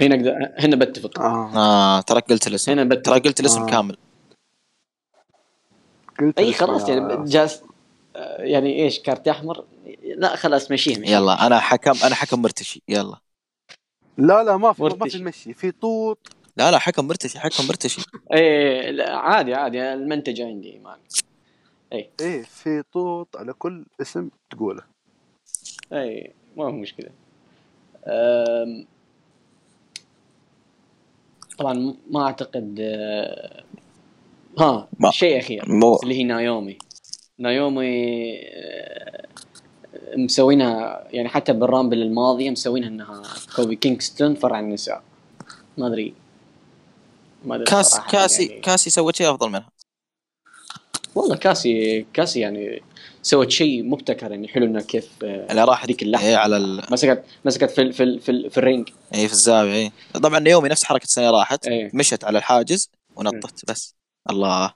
هنا 0.00 0.14
أقدر 0.14 0.50
هنا 0.58 0.76
بتفق. 0.76 1.20
آه. 1.20 1.56
آه 1.56 2.00
ترى 2.00 2.20
قلت 2.20 2.46
الاسم. 2.46 2.72
هنا 2.72 2.84
ترى 2.84 2.98
بتفق 2.98 3.18
قلت 3.18 3.40
الاسم 3.40 3.62
آه. 3.62 3.66
كامل. 3.66 3.96
قلت 6.20 6.38
إي 6.38 6.52
خلاص 6.52 6.88
يعني 6.88 7.24
جالس 7.24 7.62
يعني 8.38 8.84
إيش 8.84 9.00
كارت 9.00 9.28
أحمر؟ 9.28 9.64
لا 10.16 10.36
خلاص 10.36 10.70
مشيها 10.70 10.98
مشيها. 10.98 11.18
يلا 11.20 11.46
أنا 11.46 11.60
حكم 11.60 11.94
أنا 12.06 12.14
حكم 12.14 12.42
مرتشي 12.42 12.82
يلا. 12.88 13.16
لا 14.18 14.44
لا 14.44 14.56
ما 14.56 14.72
في 14.72 14.82
ما. 14.82 15.08
في 15.08 15.14
المشي 15.14 15.54
في 15.54 15.70
طوط. 15.70 16.18
لا 16.56 16.70
لا 16.70 16.78
حكم 16.78 17.06
مرتشي 17.06 17.40
حكم 17.40 17.68
مرتشي. 17.68 18.02
إيه 18.32 18.90
لا، 18.90 19.16
عادي 19.16 19.54
عادي 19.54 19.92
المنتج 19.92 20.40
عندي 20.40 20.78
ما 20.78 20.96
إيه 21.92 22.42
في 22.42 22.82
طوط 22.92 23.36
على 23.36 23.52
كل 23.52 23.86
اسم 24.00 24.28
تقوله. 24.50 24.82
إي 25.92 26.32
ما 26.56 26.64
هو 26.64 26.70
مشكلة. 26.70 27.10
أم، 28.06 28.86
طبعا 31.58 31.94
ما 32.10 32.26
أعتقد 32.26 32.78
آه، 32.80 33.64
ها 34.58 34.88
ما- 34.98 35.10
شيء 35.10 35.38
أخير 35.38 35.64
مو 35.68 35.98
اللي 36.02 36.14
هي 36.14 36.24
نايومي. 36.24 36.78
نايومي 37.38 38.34
آه، 38.38 39.26
مسوينها 40.16 41.06
يعني 41.10 41.28
حتى 41.28 41.52
بال 41.52 41.64
Rumble 41.64 42.02
الماضيه 42.02 42.50
مسوينها 42.50 42.88
إنها 42.88 43.22
كوفي 43.56 43.76
كينغستون 43.76 44.34
فرع 44.34 44.60
النساء. 44.60 45.02
ما 45.78 45.86
أدري. 45.86 46.14
ما 47.44 47.54
أدري 47.54 47.64
كاس 47.66 48.00
كاسي 48.00 48.46
يعني. 48.46 48.60
كاسي 48.60 48.90
سوت 48.90 49.16
شيء 49.16 49.30
أفضل 49.30 49.48
منها. 49.48 49.70
والله 51.14 51.36
كاسي 51.36 52.06
كاسي 52.12 52.40
يعني 52.40 52.82
سوت 53.22 53.50
شيء 53.50 53.82
مبتكر 53.82 54.30
يعني 54.30 54.48
حلو 54.48 54.66
انها 54.66 54.80
كيف 54.82 55.10
آه، 55.24 55.46
اللي 55.50 55.64
راح 55.64 55.84
هذيك 55.84 56.02
اللحظة. 56.02 56.26
إيه 56.28 56.36
على 56.36 56.56
ال... 56.56 56.82
مسكت 56.90 57.24
مسكت 57.44 57.70
في 57.70 57.82
ال- 57.82 57.92
في 57.92 58.02
ال- 58.02 58.20
في, 58.20 58.30
ال- 58.30 58.50
في 58.50 58.58
ال 58.58 58.63
ring. 58.63 58.88
إيه 59.14 59.26
في 59.26 59.32
الزاوية 59.32 59.72
إيه. 59.72 59.92
طبعا 60.14 60.38
نيومي 60.38 60.68
نفس 60.68 60.84
حركة 60.84 61.04
السنة 61.04 61.30
راحت. 61.30 61.66
إيه. 61.66 61.90
مشت 61.94 62.24
على 62.24 62.38
الحاجز 62.38 62.90
ونطت 63.16 63.70
بس. 63.70 63.94
الله. 64.30 64.74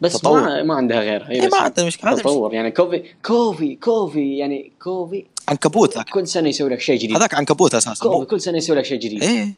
بس 0.00 0.12
تطور. 0.12 0.40
ما 0.40 0.62
ما 0.62 0.74
عندها 0.74 1.00
غيرها. 1.00 1.30
هي 1.30 1.46
بس 1.46 1.52
ما 1.52 1.58
عندنا 1.58 1.86
مشكلة 1.86 2.16
تطور. 2.16 2.54
يعني 2.54 2.70
كوفي 2.70 3.14
كوفي 3.24 3.76
كوفي 3.76 4.38
يعني 4.38 4.72
كوفي. 4.82 5.26
عنكبوت. 5.48 5.96
ذاك 5.96 6.08
كل 6.08 6.26
سنة 6.26 6.48
يسوي 6.48 6.70
لك 6.70 6.80
شيء 6.80 6.98
جديد. 6.98 7.16
هذاك 7.16 7.34
عنكبوت 7.34 7.74
أساسا. 7.74 8.04
كوفي 8.04 8.26
كل 8.26 8.40
سنة 8.40 8.56
يسوي 8.56 8.76
لك 8.76 8.84
شيء 8.84 8.98
جديد. 8.98 9.22
إيه. 9.22 9.54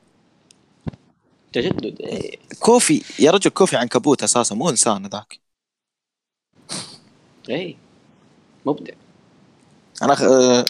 تجدد. 1.53 2.01
إيه. 2.01 2.39
كوفي 2.61 3.03
يا 3.19 3.31
رجل 3.31 3.51
كوفي 3.51 3.77
عنكبوت 3.77 4.23
أساسا. 4.23 4.55
مو 4.55 4.71
إنسان 4.71 5.07
ذاك 5.07 5.39
إيه. 7.49 7.77
مبدع. 8.67 8.95
أنا 10.03 10.13
أخ... 10.13 10.23
آه، 10.23 10.65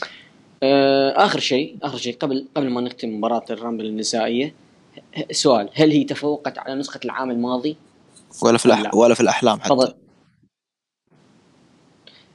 آه 0.63 1.27
آخر 1.27 1.41
شيء 1.41 1.77
آخر 1.83 1.99
شيء 1.99 2.17
قبل 2.17 2.47
قبل 2.55 2.71
ما 2.71 2.81
نختم 2.81 3.19
مباراة 3.19 3.45
ال 3.51 3.56
Rumble 3.56 3.87
النسائية 3.87 4.55
سؤال. 5.31 5.71
هل 5.75 5.91
هي 5.91 6.05
تفوقت 6.05 6.59
على 6.59 6.75
نسخة 6.75 7.01
العام 7.05 7.31
الماضي؟ 7.31 7.77
ولا 8.43 8.59
في 8.59 8.67
الأح... 8.67 8.81
لا. 8.81 8.95
ولا 8.95 9.15
في 9.15 9.21
الأحلام 9.21 9.61
حتى. 9.61 9.69
تفضل. 9.69 9.95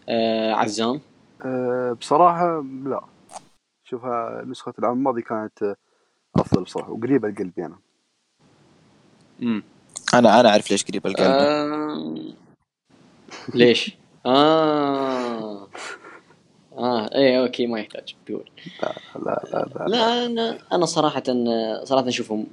آه 0.10 0.54
عزام. 0.54 1.02
أه 1.46 1.94
بصراحة 1.94 2.64
لا. 2.86 3.02
شوفها 3.84 4.44
نسخة 4.46 4.74
العام 4.80 4.98
الماضي 4.98 5.22
كانت 5.22 5.64
آه، 5.64 5.76
أفضل 6.36 6.64
بصراحة 6.64 6.92
وقريبة 6.92 7.30
لقلبي 7.30 7.66
أنا 7.66 7.80
امم 9.42 9.64
أنا 10.14 10.40
أنا 10.40 10.50
أعرف 10.50 10.72
ليش 10.72 10.84
قريب 10.86 11.08
القلب. 11.08 11.28
آه... 11.28 12.16
ليش؟ 13.54 13.98
آه. 14.26 15.68
آه 16.78 17.16
إيه 17.16 17.42
أوكي 17.44 17.68
ما 17.68 17.80
يحتاج. 17.80 18.16
تقول. 18.26 18.50
لا 18.84 18.96
لا 19.16 19.42
لا, 19.54 19.70
لا. 19.76 19.86
لا 19.88 20.26
أنا 20.26 20.60
أنا 20.72 20.86
صراحة 20.86 21.24
صراحة 21.84 22.08
أشوفهم 22.08 22.48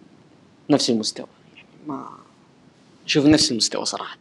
نفس 0.71 0.91
المستوى. 0.91 1.27
يعني 1.57 1.69
ما 1.87 2.09
أشوف 3.06 3.26
نفس 3.26 3.52
المستوى 3.52 3.85
صراحة. 3.85 4.18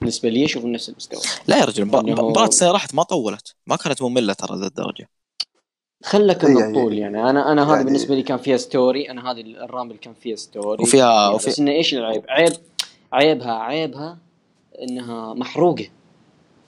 بالنسبة 0.00 0.28
لي 0.28 0.44
أشوف 0.44 0.64
نفس 0.64 0.88
المستوى. 0.88 1.20
لا 1.48 1.58
يا 1.58 1.64
رجل 1.64 1.84
مب- 1.84 1.96
إنه- 1.96 2.20
مباراة 2.20 2.48
السنة 2.48 2.70
راحت 2.70 2.94
ما 2.94 3.02
طولت 3.02 3.54
ما 3.66 3.76
كانت 3.76 4.02
مملة 4.02 4.32
ترى 4.32 4.58
ذا 4.60 4.66
الدرجة. 4.66 5.08
خلك 6.04 6.44
إيه 6.44 6.50
من 6.50 6.56
يعني- 6.60 6.68
الطول 6.78 6.98
يعني. 6.98 7.30
أنا 7.30 7.52
أنا 7.52 7.62
هذا 7.64 7.72
يعني- 7.72 7.84
بالنسبة 7.84 8.14
لي 8.14 8.22
كان 8.22 8.38
فيها 8.38 8.56
story 8.56 9.10
أنا 9.10 9.30
هذه 9.32 9.40
ال 9.40 9.48
Rumble 9.48 9.96
كان 9.96 10.14
فيها 10.14 10.36
story 10.36 10.82
وفيها- 10.82 11.34
بس 11.36 11.48
وفي- 11.48 11.60
إنه 11.62 11.70
إيش 11.70 11.94
العيب؟ 11.94 12.24
عيب 12.28 12.52
عيبها 13.12 13.52
عيبها 13.52 14.18
إنها 14.82 15.34
محروقة. 15.34 15.88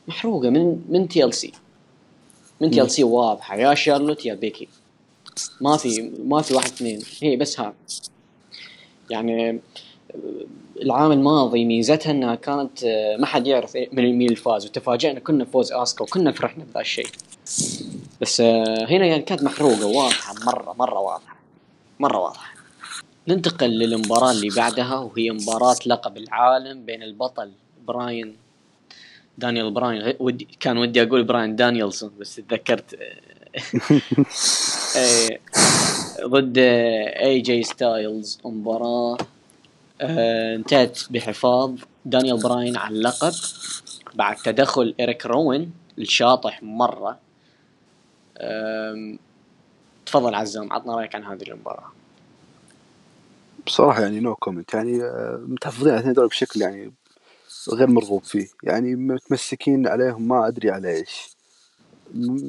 محروقة 0.08 0.50
من 0.50 0.82
من 0.88 1.08
تي 1.08 1.24
ال 1.24 1.34
سي 1.34 1.52
من 2.60 2.70
تي 2.70 2.82
ال 2.82 2.90
سي 2.90 3.04
واضحة. 3.04 3.56
يا 3.56 3.74
شارلوت 3.74 4.26
يا 4.26 4.34
بيكي. 4.34 4.68
ما 5.60 5.76
في 5.76 6.12
ما 6.24 6.42
في 6.42 6.54
واحد 6.54 6.66
اثنين. 6.68 7.02
هي 7.20 7.36
بس 7.36 7.60
ها 7.60 7.74
يعني 9.10 9.60
العام 10.82 11.12
الماضي 11.12 11.64
ميزتها 11.64 12.10
إنها 12.10 12.34
كانت 12.34 12.84
آه، 12.84 13.16
ما 13.16 13.26
حد 13.26 13.46
يعرف 13.46 13.76
من 13.92 14.18
مين 14.18 14.30
الفاز. 14.30 14.66
وتفاجئنا 14.66 15.20
كنا 15.20 15.44
بفوز 15.44 15.72
اسكا 15.72 16.02
وكنا 16.02 16.32
فرحنا 16.32 16.64
بهذا 16.64 16.80
الشيء. 16.80 17.06
بس 18.20 18.40
آه، 18.40 18.86
هنا 18.88 19.06
يعني 19.06 19.22
كانت 19.22 19.42
محروقة 19.42 19.86
واضحة 19.86 20.34
مره 20.46 20.74
مرة 20.78 20.98
واضحة. 20.98 21.36
مرة 22.00 22.18
واضحة. 22.18 22.54
ننتقل 23.28 23.70
للمباراة 23.70 24.30
اللي 24.30 24.48
بعدها 24.56 24.98
وهي 24.98 25.30
مباراة 25.30 25.76
لقب 25.86 26.16
العالم 26.16 26.84
بين 26.84 27.02
البطل 27.02 27.50
براين 27.86 28.36
دانيال 29.38 29.70
براين. 29.70 30.14
ودي 30.20 30.48
كان 30.60 30.78
ودي 30.78 31.02
أقول 31.02 31.24
براين 31.24 31.56
دانيلسون 31.56 32.20
بس 32.20 32.36
تذكرت 32.36 32.98
آه، 34.96 35.38
ضد 36.34 36.58
اي 36.58 37.40
جي 37.40 37.62
ستايلز 37.62 38.38
مباراة 38.44 39.16
آه، 40.00 40.56
انتهت 40.56 40.98
بحفاظ 41.10 41.74
دانيال 42.04 42.42
براين 42.42 42.76
على 42.76 42.94
اللقب 42.96 43.32
بعد 44.14 44.36
تدخل 44.36 44.94
إريك 45.00 45.26
روين 45.26 45.72
الشاطح 45.98 46.62
مرة. 46.62 47.18
تفضل 50.06 50.34
عزام 50.34 50.72
عطنا 50.72 50.96
رأيك 50.96 51.14
عن 51.14 51.24
هذه 51.24 51.42
المباراة. 51.42 51.92
بصراحة 53.66 54.02
يعني 54.02 54.20
no 54.20 54.34
comment 54.34 54.74
يعني 54.74 55.02
آه، 55.02 55.44
متحفظين 55.48 55.92
على 55.94 56.12
ذول 56.12 56.28
بشكل 56.28 56.60
يعني 56.60 56.94
غير 57.72 57.86
مرغوب 57.86 58.24
فيه. 58.24 58.46
يعني 58.62 58.94
متمسكين 58.94 59.86
عليهم 59.86 60.28
ما 60.28 60.48
أدري 60.48 60.70
على 60.70 60.90
إيش. 60.90 61.36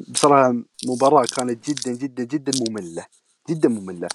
بصراحة 0.08 0.54
مباراة 0.86 1.24
كانت 1.36 1.70
جدا 1.70 1.92
جدا 1.92 2.24
جدا 2.24 2.52
مملة 2.68 3.06
جدا 3.50 3.68
مملة. 3.68 4.08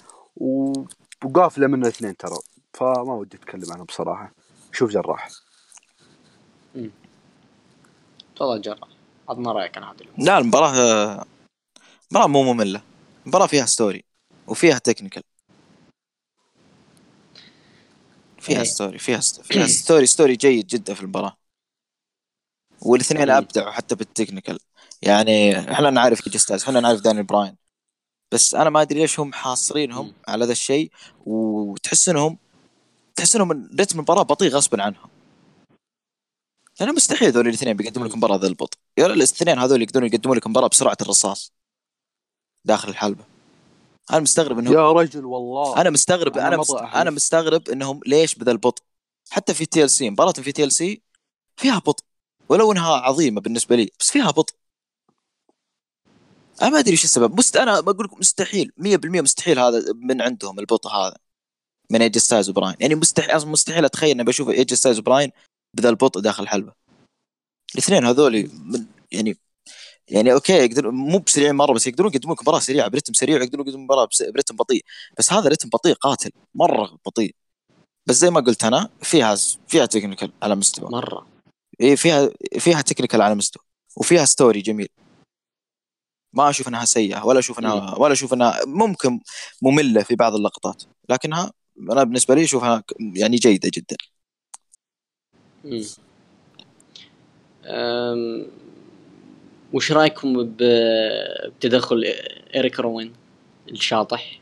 وقافلة 1.24 1.66
من 1.66 1.82
الاثنين 1.82 2.16
ترى. 2.16 2.38
فما 2.76 3.14
ودي 3.14 3.36
أتكلم 3.36 3.72
عنهم 3.72 3.84
بصراحة. 3.84 4.32
شوف 4.72 4.90
جراح. 4.90 5.28
تفضل 8.36 8.60
جراح 8.60 8.80
عطنا 9.28 9.52
رأيك 9.52 9.78
عن 9.78 9.84
هذه 9.84 10.00
المباراة 10.00 10.24
لا 10.26 10.38
المباراة 10.38 11.26
مباراة 12.10 12.26
مو 12.26 12.52
مملة. 12.52 12.82
مباراة 13.26 13.46
فيها 13.46 13.66
story 13.66 14.04
وفيها 14.46 14.78
technical 14.78 15.22
فيها 18.38 18.58
إيه. 18.58 18.64
story 18.64 18.98
فيها 18.98 19.20
ست... 19.20 19.40
فيها 19.40 19.66
story 19.66 20.06
story 20.06 20.36
جيد 20.36 20.66
جدا 20.66 20.94
في 20.94 21.00
المباراة. 21.00 21.36
والاثنين. 22.82 23.30
أبدعوا 23.30 23.70
حتى 23.70 23.94
بال 23.94 24.06
technical 24.06 24.58
يعني 25.02 25.58
إحنا 25.72 25.90
نعرف 25.90 26.26
ايجي 26.26 26.38
ستايلز 26.38 26.62
إحنا 26.62 26.80
نعرف 26.80 27.00
دانيال 27.00 27.22
براين. 27.22 27.56
بس 28.32 28.54
أنا 28.54 28.70
ما 28.70 28.82
أدري 28.82 29.00
ليش 29.00 29.20
هم 29.20 29.32
حاصرينهم. 29.32 30.14
على 30.28 30.44
ذا 30.44 30.52
الشيء 30.52 30.90
وتحس 31.26 32.08
إنهم 32.08 32.38
تحس 33.16 33.36
إنهم 33.36 33.70
رتم 33.80 33.98
المباراة 33.98 34.22
بطيء 34.22 34.50
غصبا 34.50 34.82
عنهم. 34.82 35.08
لأنه 36.80 36.92
مستحيل 36.92 37.32
ذول 37.32 37.48
الاثنين 37.48 37.76
بيقدموا 37.76 38.06
لك 38.06 38.12
مم. 38.12 38.18
مباراة 38.18 38.36
ذا 38.36 38.46
البطء. 38.46 38.78
يا 38.98 39.06
الاثنين 39.06 39.58
هذول 39.58 39.82
يقدرون 39.82 40.06
يقدموا 40.06 40.36
لك 40.36 40.46
مباراة 40.46 40.68
بسرعة 40.68 40.96
الرصاص. 41.02 41.52
داخل 42.64 42.88
الحلبة. 42.88 43.24
أنا 44.10 44.20
مستغرب 44.20 44.58
إنهم 44.58 44.74
يا 44.74 44.92
رجل 44.92 45.24
والله. 45.24 45.80
أنا 45.80 45.90
مستغرب 45.90 46.38
أنا 46.38 46.56
مست... 46.56 46.74
أنا 46.74 47.10
مستغرب 47.10 47.68
إنهم 47.68 48.00
ليش 48.06 48.34
بذا 48.34 48.52
البطء. 48.52 48.82
حتى 49.30 49.54
في 49.54 49.66
تي 49.66 49.84
إل 49.84 49.90
سي 49.90 50.10
مباراة 50.10 50.32
في 50.32 50.52
تي 50.52 50.64
إل 50.64 50.72
سي 50.72 51.02
فيها 51.56 51.78
بطء. 51.78 52.04
ولو 52.48 52.72
إنها 52.72 52.96
عظيمة 52.96 53.40
بالنسبة 53.40 53.76
لي 53.76 53.90
بس 54.00 54.10
فيها 54.10 54.30
بطء. 54.30 54.54
أنا 56.62 56.70
ما 56.70 56.78
أدري 56.78 56.92
إيش 56.92 57.04
السبب. 57.04 57.38
مست... 57.38 57.56
أنا 57.56 57.80
بقول 57.80 58.04
لكم 58.04 58.18
مستحيل 58.18 58.72
100% 58.80 58.86
مستحيل 59.04 59.58
هذا 59.58 59.92
من 59.92 60.22
عندهم 60.22 60.58
البطء 60.58 60.90
هذا. 60.90 61.16
من 61.90 62.02
ايج 62.02 62.18
ستايلز 62.18 62.50
وبراين 62.50 62.76
يعني 62.80 62.94
مستحيل 62.94 63.30
أصلاً 63.30 63.50
مستحيل 63.50 63.84
أتخيل 63.84 64.10
إني 64.10 64.24
بشوف 64.24 64.48
ايج 64.48 64.74
ستايلز 64.74 64.98
وبراين 64.98 65.32
بذا 65.74 65.88
البطء 65.88 66.20
داخل 66.20 66.42
الحلبة. 66.42 66.72
الاثنين 67.74 68.06
هذول 68.06 68.50
من 68.64 68.86
يعني 69.12 69.36
يعني 70.08 70.32
okay 70.32 70.52
يقدرون 70.52 70.94
مو 70.94 71.18
بسريعين 71.18 71.54
مرة 71.54 71.72
بس 71.72 71.86
يقدرون 71.86 72.12
يقدمون 72.14 72.34
لك 72.34 72.42
مباراة 72.42 72.58
سريعة 72.58 72.88
برتم 72.88 73.12
سريع 73.12 73.38
ويقدرون 73.38 73.66
يقدمون 73.66 73.84
مباراة 73.84 74.08
برتم 74.20 74.56
بطيء. 74.56 74.84
بس 75.18 75.32
هذا 75.32 75.48
رتم 75.48 75.68
بطيء 75.68 75.94
قاتل 75.94 76.30
مرة 76.54 76.98
بطيء. 77.06 77.34
بس 78.06 78.14
زي 78.14 78.30
ما 78.30 78.40
قلت 78.40 78.64
أنا 78.64 78.90
فيها 79.02 79.34
فيها 79.68 79.86
technical 79.86 80.32
على 80.42 80.54
مستوى. 80.56 80.90
مرة. 80.90 81.26
إيه 81.80 81.96
فيها 81.96 82.30
فيها 82.58 82.80
technical 82.82 83.22
على 83.22 83.34
مستوى. 83.34 83.62
وفيها 83.96 84.24
story 84.24 84.60
جميل. 84.60 84.88
ما 86.32 86.50
أشوف 86.50 86.68
إنها 86.68 86.84
سيئة 86.84 87.24
ولا 87.24 87.38
أشوف 87.38 87.58
انها 87.58 87.98
ولا 87.98 88.12
أشوف 88.12 88.34
إنها 88.34 88.64
ممكن 88.66 89.20
مملة 89.62 90.02
في 90.02 90.14
بعض 90.14 90.34
اللقطات. 90.34 90.82
لكنها 91.08 91.52
أنا 91.80 92.04
بالنسبة 92.04 92.34
لي 92.34 92.44
اشوفها 92.44 92.84
يعني 93.00 93.36
جيدة 93.36 93.70
جدا. 93.74 93.96
مم. 95.64 95.84
أم، 97.64 98.46
وش 99.72 99.92
رأيكم 99.92 100.42
ب- 100.44 101.50
بتدخل 101.58 102.04
إريك 102.56 102.80
روين 102.80 103.12
الشاطح؟ 103.68 104.40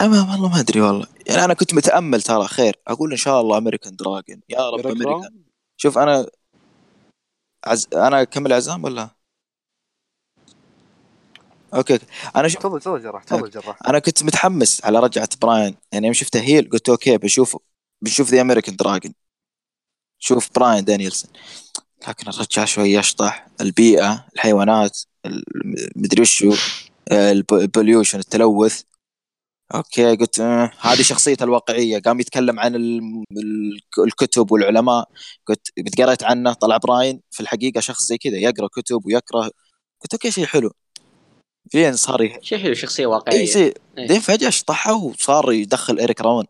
أما 0.00 0.32
والله 0.32 0.48
ما 0.48 0.60
أدري 0.60 0.80
والله. 0.80 1.06
يعني 1.26 1.44
أنا 1.44 1.54
كنت 1.54 1.74
متأمل 1.74 2.22
ترى 2.22 2.48
خير. 2.48 2.76
أقول 2.86 3.10
إن 3.10 3.16
شاء 3.16 3.40
الله 3.40 3.58
American 3.58 3.96
Dragon. 3.96 4.40
يا 4.48 4.70
رب 4.70 4.86
أمريكان؟ 4.86 5.42
شوف 5.76 5.98
أنا 5.98 6.26
عز... 7.64 7.88
أنا 7.94 8.22
اكمل 8.22 8.52
عزام 8.52 8.84
ولا؟ 8.84 9.17
okay. 11.74 11.98
أنا 12.36 12.48
شوف 12.48 12.62
تفضل 12.62 12.80
تفضل 12.80 13.02
جراح 13.02 13.24
تفضل 13.24 13.50
جراح. 13.50 13.78
أنا 13.88 13.98
كنت 13.98 14.22
متحمس 14.22 14.84
على 14.84 15.00
رجعة 15.00 15.28
براين. 15.42 15.76
يعني 15.92 16.06
يوم 16.06 16.14
شفته 16.14 16.40
heel 16.40 16.68
قلت 16.70 16.88
okay 16.88 17.18
بشوفه 17.18 17.60
بنشوف 18.02 18.30
the 18.30 18.40
American 18.40 18.76
Dragon 18.76 19.14
شوف 20.18 20.48
براين 20.54 20.84
دانيلسون 20.84 21.26
لكن 22.08 22.28
الرجال 22.28 22.68
شوي 22.68 22.92
يشطح 22.92 23.46
البيئة 23.60 24.26
الحيوانات 24.34 24.98
ال- 25.26 25.44
مدري 25.96 26.22
وشو 26.22 26.54
ال 27.12 27.23
pollution 27.23 28.18
التلوث. 28.18 28.82
okay 29.74 30.16
قلت 30.16 30.40
آه 30.40 30.70
هذه 30.80 31.02
شخصيته 31.02 31.44
الواقعية. 31.44 31.98
قام 31.98 32.20
يتكلم 32.20 32.60
عن 32.60 32.74
ال- 32.74 33.24
ال- 33.32 33.80
الكتب 34.04 34.52
والعلماء. 34.52 35.08
قلت 35.46 35.68
قريت 35.98 36.22
عنه 36.22 36.52
طلع 36.52 36.76
براين. 36.76 37.20
في 37.30 37.40
الحقيقة 37.40 37.80
شخص 37.80 38.02
زي 38.02 38.18
كذا 38.18 38.36
يقرأ 38.36 38.68
كتب 38.68 39.06
ويقرأ. 39.06 39.50
قلت 40.00 40.12
okay 40.12 40.30
شيء 40.30 40.46
حلو. 40.46 40.70
لين 41.74 41.96
صار 41.96 42.22
ي- 42.22 42.38
شيء 42.42 42.58
حلو 42.58 42.74
شخصية 42.74 43.02
إي 43.02 43.06
واقعية 43.06 43.46
شيء 43.46 43.62
إيه. 43.62 43.74
بعدين 43.96 44.20
فجأة 44.20 44.50
شطحه 44.50 44.94
وصار 44.94 45.52
يدخل 45.52 45.98
إيريك 45.98 46.20
روان. 46.20 46.44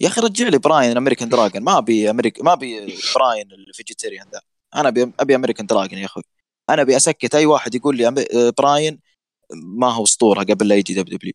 يا 0.00 0.08
أخي 0.08 0.20
رجع 0.20 0.48
لي 0.48 0.58
براين 0.58 0.96
American 0.96 1.28
Dragon 1.28 1.62
ما 1.62 1.78
أبي 1.78 2.10
أمريكا 2.10 2.42
ما 2.42 2.52
أبي 2.52 2.96
براين 3.14 3.52
ال 3.52 3.59
vegetarian 3.59 4.26
ذا. 4.32 4.40
أنا 4.74 4.88
ابي 4.88 5.12
أبي 5.20 5.34
American 5.34 5.66
Dragon 5.66 5.98
يا 5.98 6.06
أخوي. 6.06 6.22
أنا 6.70 6.82
أبي 6.82 6.96
أسكت. 6.96 7.34
أي 7.34 7.46
واحد 7.46 7.74
يقول 7.74 7.96
لي 7.96 8.52
براين 8.58 8.98
ما 9.54 9.92
هو 9.92 10.04
أسطورة 10.04 10.42
قبل 10.42 10.68
لا 10.68 10.74
يجي 10.74 10.94
WWE. 10.94 11.32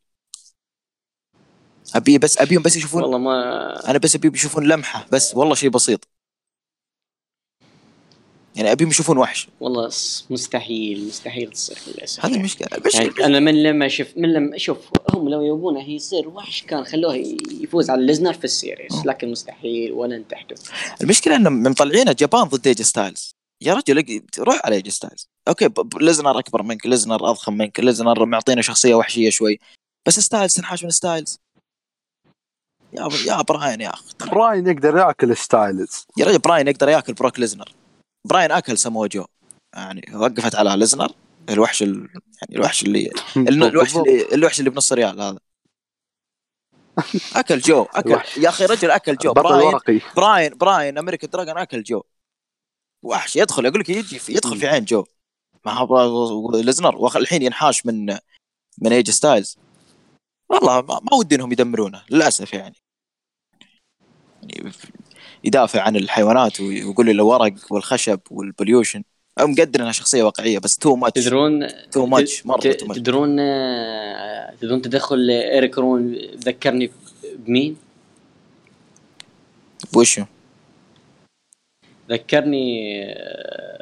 أبي 1.96 2.18
بس 2.18 2.38
أبيهم 2.38 2.62
بس 2.62 2.76
يشوفون 2.76 3.04
والله 3.04 3.18
ما 3.18 3.90
أنا 3.90 3.98
بس 3.98 4.16
أبيهم 4.16 4.34
يشوفون 4.36 4.68
لمحة. 4.68 5.06
بس 5.12 5.36
والله 5.36 5.56
شيء 5.56 5.70
بسيط. 5.70 6.08
يعني 8.58 8.72
أبيهم 8.72 8.90
يشوفون 8.90 9.18
وحش. 9.18 9.48
والله 9.60 9.86
مستحيل 10.30 11.08
مستحيل 11.08 11.52
تصير 11.52 11.78
للأسف. 11.88 12.26
هذه. 12.26 12.36
المشكلة. 12.36 12.68
يعني 12.72 12.82
المشكلة 12.82 13.26
أنا 13.26 13.40
من 13.40 13.64
لما 13.64 13.88
شف 13.88 14.14
من 14.16 14.34
لما 14.34 14.58
شوف 14.58 14.78
هم 15.14 15.30
لو 15.30 15.42
يبونه 15.42 15.90
يصير 15.90 16.28
وحش 16.28 16.64
كان 16.64 16.84
خلوه 16.84 17.16
يفوز 17.52 17.90
على 17.90 18.06
ليزنر 18.06 18.34
في 18.34 18.44
ال 18.44 18.52
Series 18.52 19.06
لكن 19.06 19.32
مستحيل 19.32 19.92
ولن 19.92 20.28
تحدث. 20.28 20.70
المشكلة 21.02 21.36
إنهم 21.36 21.64
مطلعينه 21.64 22.12
جبان 22.12 22.44
ضد 22.44 22.68
اي 22.68 22.72
جي 22.72 22.82
ستايلز. 22.82 23.32
يا 23.62 23.74
رجل 23.74 24.24
روح 24.40 24.62
على 24.66 24.76
اي 24.76 24.80
جي 24.80 24.90
ستايلز. 24.90 25.30
okay 25.48 25.70
ليزنر 26.02 26.40
أكبر 26.40 26.64
منك 26.64 26.86
ليزنر 26.86 27.30
أضخم 27.30 27.54
منك 27.54 27.80
ليزنر 27.80 28.26
معطينا 28.26 28.62
شخصية 28.62 28.96
وحشية 28.96 29.30
شوي. 29.30 29.60
بس 30.08 30.20
ستايلز 30.20 30.54
تنحاش 30.54 30.84
من 30.84 30.90
ستايلز. 30.90 31.40
يا 32.94 33.10
يا 33.28 33.42
براين 33.42 33.82
يا 33.82 33.94
أخي. 33.94 34.04
براين 34.32 34.68
يقدر 34.68 34.98
ياكل 34.98 35.38
ستايلز. 35.38 36.06
يا 36.18 36.26
رجل 36.26 36.40
براين 36.40 36.68
يقدر 36.68 36.90
ياكل 36.90 37.14
بروك 37.14 37.40
ليزنر. 37.40 37.72
براين 38.28 38.52
أكل 38.52 38.78
سمو 38.78 39.06
جو. 39.06 39.26
يعني 39.76 40.16
وقفت 40.16 40.56
على 40.56 40.76
ليزنر 40.80 41.12
الوحش 41.50 41.84
ال... 41.84 42.10
يعني 42.42 42.56
الوحش 42.56 42.84
اللي 42.84 43.10
الوحش. 43.38 43.96
اللي 43.96 44.28
الوحش 44.34 44.60
اللي 44.60 44.70
بنص 44.70 44.94
ريال 44.94 45.22
هذا. 45.22 45.40
أكل 47.36 47.60
جو 47.60 47.84
أكل. 47.84 48.42
يا 48.44 48.50
أخي 48.50 48.66
رجل 48.66 48.92
أكل 48.92 49.16
جو. 49.16 49.34
براين 49.34 49.80
براين 50.16 50.58
براين 50.58 50.98
American 50.98 51.28
Dragon 51.28 51.58
أكل 51.58 51.84
جو. 51.84 52.04
وحش. 53.04 53.36
يدخل 53.36 53.66
أقول 53.66 53.80
لك 53.80 53.90
يجي 53.90 54.20
في 54.20 54.32
يدخل 54.34 54.58
في 54.58 54.68
عين 54.68 54.86
جو. 54.86 55.04
ما 55.66 55.72
هو 55.72 56.52
ليزنر. 56.52 57.18
الحين 57.18 57.42
ينحاش 57.42 57.86
من 57.86 58.06
من 58.82 58.94
اي 58.94 58.99
جي 58.99 59.10
ستايلز 59.10 59.58
والله 60.50 60.82
ما, 60.82 61.00
ما 61.04 61.18
ودي 61.18 61.36
إنهم 61.36 61.52
يدمرونه 61.52 62.04
للأسف 62.10 62.54
يعني. 62.54 62.76
يعني 64.44 64.72
يدافع 65.48 65.82
عن 65.82 65.96
الحيوانات 65.96 66.60
ويقول 66.62 67.06
لي 67.06 67.12
الورق 67.12 67.54
والخشب 67.70 68.20
وال 68.32 68.44
pollution. 68.44 69.04
مقدر 69.40 69.80
إنها 69.82 69.92
شخصية 69.92 70.24
واقعية 70.24 70.60
بس 70.60 70.78
too 70.78 70.96
much 70.96 71.24
تدرون 71.26 71.68
too 71.92 72.06
much 72.06 72.46
مرة 72.46 72.60
ت- 72.60 72.68
too 72.68 72.86
much 72.86 73.00
تدرون 73.00 73.40
آه، 73.40 74.54
تدرون 74.62 74.82
تدخل 74.82 75.30
إيريك 75.30 75.78
روان 75.78 76.14
ذكرني 76.36 76.92
بمين؟ 77.36 77.78
وشو؟ 79.96 80.24
ذكرني 82.10 83.04
آه، 83.14 83.82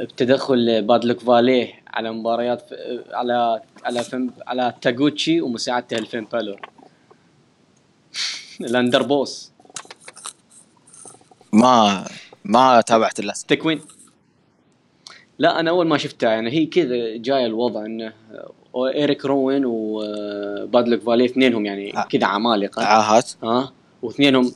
بتدخل 0.00 0.82
بادلوك 0.82 1.20
فاليه 1.20 1.82
على 1.86 2.10
مباريات 2.12 2.60
ف- 2.60 2.74
على 3.14 3.62
على 3.84 4.04
فيلم 4.04 4.30
على 4.46 4.74
تاغوتشي 4.82 5.40
ومساعدته 5.40 5.96
لفين 5.98 6.24
بالور. 6.24 6.60
ال 8.60 9.02
Underboss. 9.02 9.53
ما 11.54 12.04
ما 12.44 12.80
تابعت 12.80 13.20
للاسف 13.20 13.46
تكوين. 13.46 13.80
لا 15.38 15.60
أنا 15.60 15.70
أول 15.70 15.86
ما 15.86 15.98
شفتها 15.98 16.30
يعني 16.30 16.50
هي 16.50 16.66
كذا 16.66 17.16
جاي 17.16 17.46
الوضع 17.46 17.86
إنه 17.86 18.12
إيريك 18.76 19.24
روين 19.24 19.62
وبادلوك 19.66 21.00
فاليه 21.00 21.24
اثنينهم 21.24 21.66
يعني 21.66 21.96
آه. 21.96 22.02
كذا 22.02 22.26
عمالقة. 22.26 22.84
عاهات 22.84 23.30
ها 23.42 23.72
واثنينهم 24.02 24.52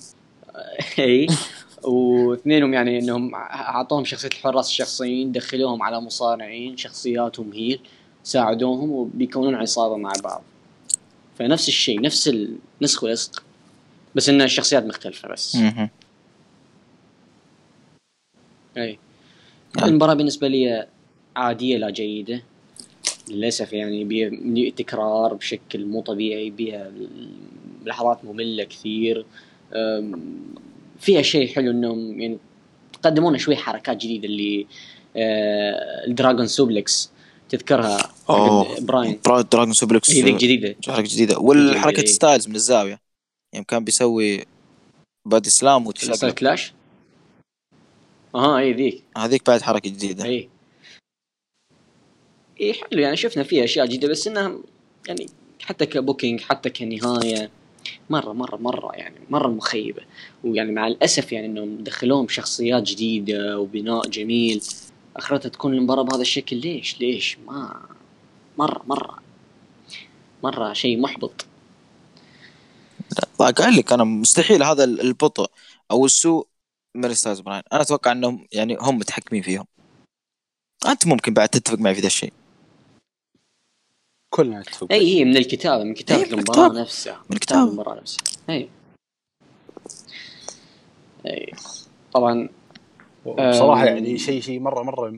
إي. 0.98 1.26
واثنينهم 1.84 2.74
يعني 2.74 2.98
إنهم 2.98 3.34
أعطوهم 3.34 4.04
شخصية 4.04 4.28
الحراس 4.28 4.68
الشخصيين 4.68 5.32
دخلوهم 5.32 5.82
على 5.82 6.00
مصارعين 6.00 6.76
شخصياتهم 6.76 7.52
هي 7.52 7.78
ساعدوهم 8.24 8.90
وبيكونون 8.90 9.54
عصابة 9.54 9.96
مع 9.96 10.12
بعض. 10.24 10.42
فنفس 11.38 11.68
الشيء 11.68 12.00
نفس 12.00 12.28
النسخ 12.28 13.04
واللصق 13.04 13.42
بس 14.14 14.28
إن 14.28 14.42
الشخصيات 14.42 14.84
مختلفة 14.84 15.28
بس. 15.28 15.56
إي. 18.76 18.98
نعم. 19.76 19.88
المباراه 19.88 20.14
بالنسبة 20.14 20.48
لي 20.48 20.86
عادية 21.36 21.76
لا 21.76 21.90
جيدة. 21.90 22.42
للأسف 23.28 23.72
يعني 23.72 24.04
بيها 24.04 24.70
تكرار 24.70 25.34
بشكل 25.34 25.84
مو 25.84 26.00
طبيعي 26.00 26.50
بيها 26.50 26.92
لحظات 27.84 28.24
مملة 28.24 28.64
كثير. 28.64 29.26
فيها 31.00 31.22
شيء 31.22 31.48
حلو 31.48 31.70
إنهم 31.70 32.20
يعني 32.20 32.38
قدمونا 33.02 33.38
شوي 33.38 33.56
حركات 33.56 33.96
جديدة 33.96 34.24
اللي 34.24 34.66
آه، 35.16 36.06
ال 36.06 36.12
dragon 36.12 36.46
suplex. 36.46 37.10
تذكرها 37.48 37.98
براين. 38.80 39.18
برا 39.24 39.40
dragon 39.40 39.72
suplex 39.72 40.10
هي 40.10 40.32
جديدة. 40.32 40.76
حركة 40.86 41.08
جديدة؟ 41.08 41.38
والحركه. 41.38 42.06
ستايلز 42.06 42.48
من 42.48 42.54
الزاوية. 42.54 43.00
يوم 43.54 43.64
كان 43.64 43.84
بيسوي 43.84 44.44
body 45.28 45.50
slam 45.50 45.86
وتشقلب 45.86 46.32
clash. 46.32 46.72
أها 48.34 48.58
أي 48.58 48.72
ذيك. 48.72 49.04
هذيك 49.16 49.46
بعد 49.46 49.62
حركة 49.62 49.90
جديدة. 49.90 50.24
أي. 50.24 50.48
إي 52.60 52.74
حلو 52.74 53.00
يعني 53.00 53.16
شفنا 53.16 53.42
فيها 53.42 53.64
أشياء 53.64 53.86
جديدة 53.86 54.08
بس 54.08 54.26
إنها 54.26 54.58
يعني 55.08 55.26
حتى 55.62 55.86
ك 55.86 55.93
booking 55.93 56.40
حتى 56.40 56.70
كنهاية 56.70 57.50
مرة 58.10 58.32
مرة 58.32 58.56
مرة 58.56 58.92
يعني 58.94 59.16
مرة 59.30 59.48
مخيبة. 59.48 60.02
ويعني 60.44 60.72
مع 60.72 60.86
الأسف 60.86 61.32
يعني 61.32 61.46
إنهم 61.46 61.76
دخلوهم 61.76 62.28
شخصيات 62.28 62.82
جديدة 62.82 63.58
وبناء 63.58 64.08
جميل. 64.08 64.62
أخرتها 65.16 65.48
تكون 65.48 65.74
المباراة 65.74 66.02
بهذا 66.02 66.22
الشكل 66.22 66.56
ليش؟ 66.56 67.00
ليش؟ 67.00 67.38
ما 67.46 67.80
مرة 68.58 68.82
مرة 68.86 69.18
مرة 70.42 70.72
شيء 70.72 71.00
محبط. 71.00 71.46
لا 73.40 73.50
قايل 73.50 73.76
لك 73.76 73.92
أنا 73.92 74.04
مستحيل 74.04 74.62
هذا 74.62 74.84
البطء 74.84 75.50
أو 75.90 76.06
السوء 76.06 76.46
من 76.98 77.14
ستايلز 77.14 77.40
براين. 77.40 77.62
أنا 77.72 77.82
أتوقع 77.82 78.12
إنهم 78.12 78.46
يعني 78.52 78.76
هم 78.80 78.98
متحكمين 78.98 79.42
فيهم. 79.42 79.66
أنت 80.86 81.06
ممكن 81.06 81.34
بعد 81.34 81.48
تتفق 81.48 81.78
معي 81.78 81.94
في 81.94 82.00
ذا 82.00 82.06
الشيء. 82.06 82.32
كلنا 84.30 84.60
نتفق. 84.60 84.92
أي 84.92 85.14
هي 85.14 85.24
من 85.24 85.36
الكتابة 85.36 85.84
من 85.84 85.94
كتابة 85.94 86.24
من 86.24 86.32
المباراة 86.32 86.66
الكتاب. 86.66 86.80
نفسها. 86.80 87.24
من 87.30 87.36
الكتاب. 87.36 87.68
المباراة 87.68 88.00
نفسها. 88.00 88.24
أي. 88.50 88.70
أي. 91.26 91.52
طبعا 92.12 92.48
بصراحة 93.26 93.82
أم. 93.82 93.86
يعني 93.86 94.18
شيء 94.18 94.42
شيء 94.42 94.60
مرة 94.60 94.82
مرة 94.82 95.14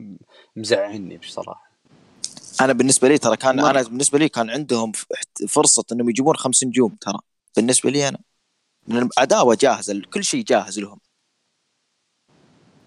مزعلني 0.55 1.17
بصراحة. 1.17 1.71
أنا 2.61 2.73
بالنسبة 2.73 3.07
لي 3.07 3.17
ترى 3.17 3.37
كان 3.37 3.55
مرة. 3.55 3.69
أنا 3.69 3.81
بالنسبة 3.81 4.19
لي 4.19 4.29
كان 4.29 4.49
عندهم 4.49 4.91
فرصة 5.49 5.83
إنهم 5.91 6.09
يجيبون 6.09 6.35
خمس 6.35 6.63
نجوم 6.63 6.95
ترى. 7.01 7.19
بالنسبة 7.55 7.89
لي 7.89 8.07
أنا. 8.07 8.19
لأن 8.87 9.09
العداوه 9.17 9.57
جاهزه 9.61 10.01
كل 10.13 10.23
شيء 10.23 10.43
جاهز 10.43 10.79
لهم. 10.79 10.99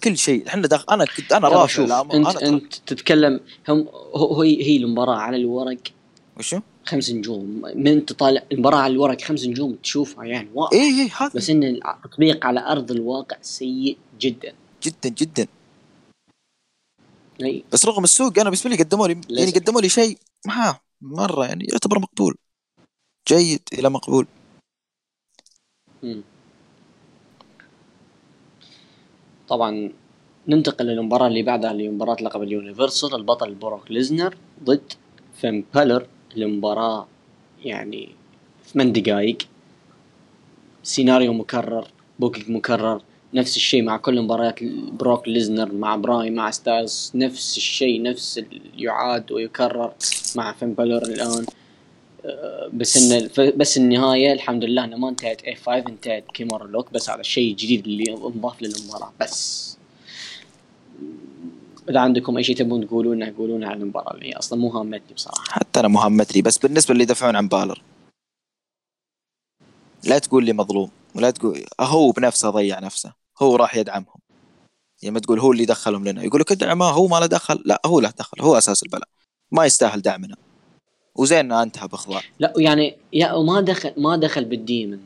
كل 0.05 0.19
شيء. 0.19 0.49
إحنا 0.49 0.67
داخل 0.67 0.85
أنا 0.91 1.05
كنت 1.05 1.33
أنا 1.33 1.49
رافع 1.49 1.67
شوف. 1.67 1.93
انت 1.93 2.37
أنا 2.37 2.49
أنت 2.49 2.75
تتكلم 2.75 3.41
هم 3.69 3.89
هو 4.15 4.43
هي 4.43 4.63
هي 4.63 4.77
المباراة 4.77 5.17
على 5.17 5.37
الورق 5.37 5.79
وشو؟ 6.37 6.61
خمس 6.87 7.11
نجوم. 7.11 7.63
من 7.75 8.07
تطالع 8.07 8.43
المباراة 8.53 8.79
على 8.79 8.93
الورق 8.93 9.21
خمس 9.21 9.45
نجوم 9.45 9.75
تشوفها 9.75 10.25
يعني 10.25 10.49
واو 10.55 10.69
إيه 10.73 10.81
إيه 10.81 11.11
هذا. 11.17 11.31
بس 11.35 11.51
إن 11.51 11.65
التطبيق 11.65 12.47
على 12.47 12.61
أرض 12.61 12.91
الواقع 12.91 13.37
سيء 13.43 13.99
جدا. 14.21 14.55
جدا 14.83 15.09
جدا. 15.09 15.47
اي 17.43 17.65
بس 17.73 17.87
رغم 17.87 18.05
السوق 18.05 18.39
أنا 18.39 18.45
بالنسبة 18.45 18.71
لي 18.71 18.77
قدموا 18.77 19.09
لي 19.09 19.21
يعني. 19.31 19.51
قدموا 19.51 19.81
لي 19.81 19.89
شيء 19.89 20.19
ما 20.47 20.79
مرة 21.03 21.47
يعني 21.47 21.65
يعتبر 21.73 21.99
مقبول. 21.99 22.35
جيد 23.29 23.63
إلى 23.73 23.91
مقبول. 23.91 24.27
مم. 26.03 26.23
طبعا 29.49 29.93
ننتقل 30.49 30.87
للمباراة 30.87 31.27
اللي 31.27 31.43
بعدها 31.43 31.71
اللي 31.71 31.89
مباراة 31.89 32.17
لقب 32.23 32.43
اليونيفرسال 32.43 33.15
البطل 33.15 33.55
بروك 33.55 33.91
ليزنر 33.91 34.37
ضد 34.65 34.93
فين 35.41 35.65
بالر 35.75 36.07
المباراة 36.37 37.07
يعني 37.65 38.09
ثمان 38.67 38.93
دقائق 38.93 39.39
سيناريو 40.83 41.33
مكرر 41.33 41.87
booking 42.19 42.51
مكرر 42.51 43.03
نفس 43.35 43.57
الشيء 43.57 43.83
مع 43.83 43.97
كل 43.97 44.23
مباريات 44.23 44.59
بروك 44.93 45.29
ليزنر 45.29 45.73
مع 45.73 45.97
براين 45.97 46.31
مع 46.31 46.51
ستايلز 46.51 47.13
نفس 47.15 47.57
الشيء 47.57 48.03
نفس 48.03 48.41
يعاد 48.79 49.33
ويكرر 49.33 49.93
مع 50.37 50.53
فين 50.53 50.75
بالر 50.75 51.03
الآن. 51.03 51.47
بس 52.73 52.97
إن 52.97 53.31
بس 53.57 53.77
النهاية 53.77 54.33
الحمد 54.33 54.65
لله 54.65 54.85
إنه 54.85 54.97
ما 54.97 55.09
انتهت. 55.09 55.43
F5 55.43 55.77
انتهت 55.77 56.25
Kimura 56.35 56.67
lock 56.67 56.93
بس 56.93 57.11
هذا 57.11 57.21
الشيء 57.21 57.51
الجديد 57.51 57.85
اللي 57.85 58.13
انضاف 58.13 58.63
للمباراة. 58.63 59.13
بس. 59.21 59.77
إذا 61.91 62.01
عندكم 62.01 62.37
أي 62.37 62.45
شيء 62.45 62.57
تبون 62.57 62.87
تقولونه 62.87 63.35
قولونه 63.39 63.69
عن 63.69 63.83
المباراة. 63.83 64.15
اللي 64.15 64.29
هي 64.29 64.33
أصلا 64.33 64.59
مو 64.59 64.69
هامتني 64.69 65.15
بصراحة. 65.15 65.45
حتى 65.49 65.81
أنا 65.81 65.89
مهمت 65.89 66.37
لي 66.37 66.43
بس 66.43 66.59
بالنسبة 66.59 66.93
اللي 66.93 67.03
يدافعون 67.03 67.37
عن 67.37 67.49
بالر. 67.49 67.83
لا 70.05 70.19
تقول 70.19 70.45
لي 70.45 70.53
مظلوم 70.53 70.91
ولا 71.15 71.31
تقول 71.31 71.65
هو 71.81 72.11
بنفسه 72.11 72.51
ضيع 72.51 72.81
نفسه. 72.81 73.13
هو 73.43 73.57
راح 73.57 73.77
يدعمهم. 73.77 74.21
يعني 75.03 75.15
ما 75.15 75.21
تقول 75.21 75.41
هو 75.41 75.53
اللي 75.53 75.65
دخلهم 75.65 76.05
لنا. 76.05 76.23
يقول 76.23 76.41
لك 76.41 76.53
ادعمه 76.53 76.87
هو 76.87 77.07
ما 77.07 77.17
له 77.17 77.27
دخل. 77.27 77.63
لا 77.65 77.81
هو 77.87 78.01
له 78.01 78.11
دخل. 78.19 78.41
هو 78.41 78.59
أساس 78.59 78.83
البلاء. 78.83 79.09
ما 79.53 79.65
يستاهل 79.65 80.03
دعمنا. 80.03 80.37
وزين 81.15 81.53
انتهى 81.53 81.89
باخضاع 81.89 82.23
لا 82.39 82.53
يعني 82.57 82.97
يا 83.13 83.33
وما 83.33 83.61
دخل 83.61 83.93
ما 83.97 84.17
دخل 84.17 84.45
بالديمن؟ 84.45 84.99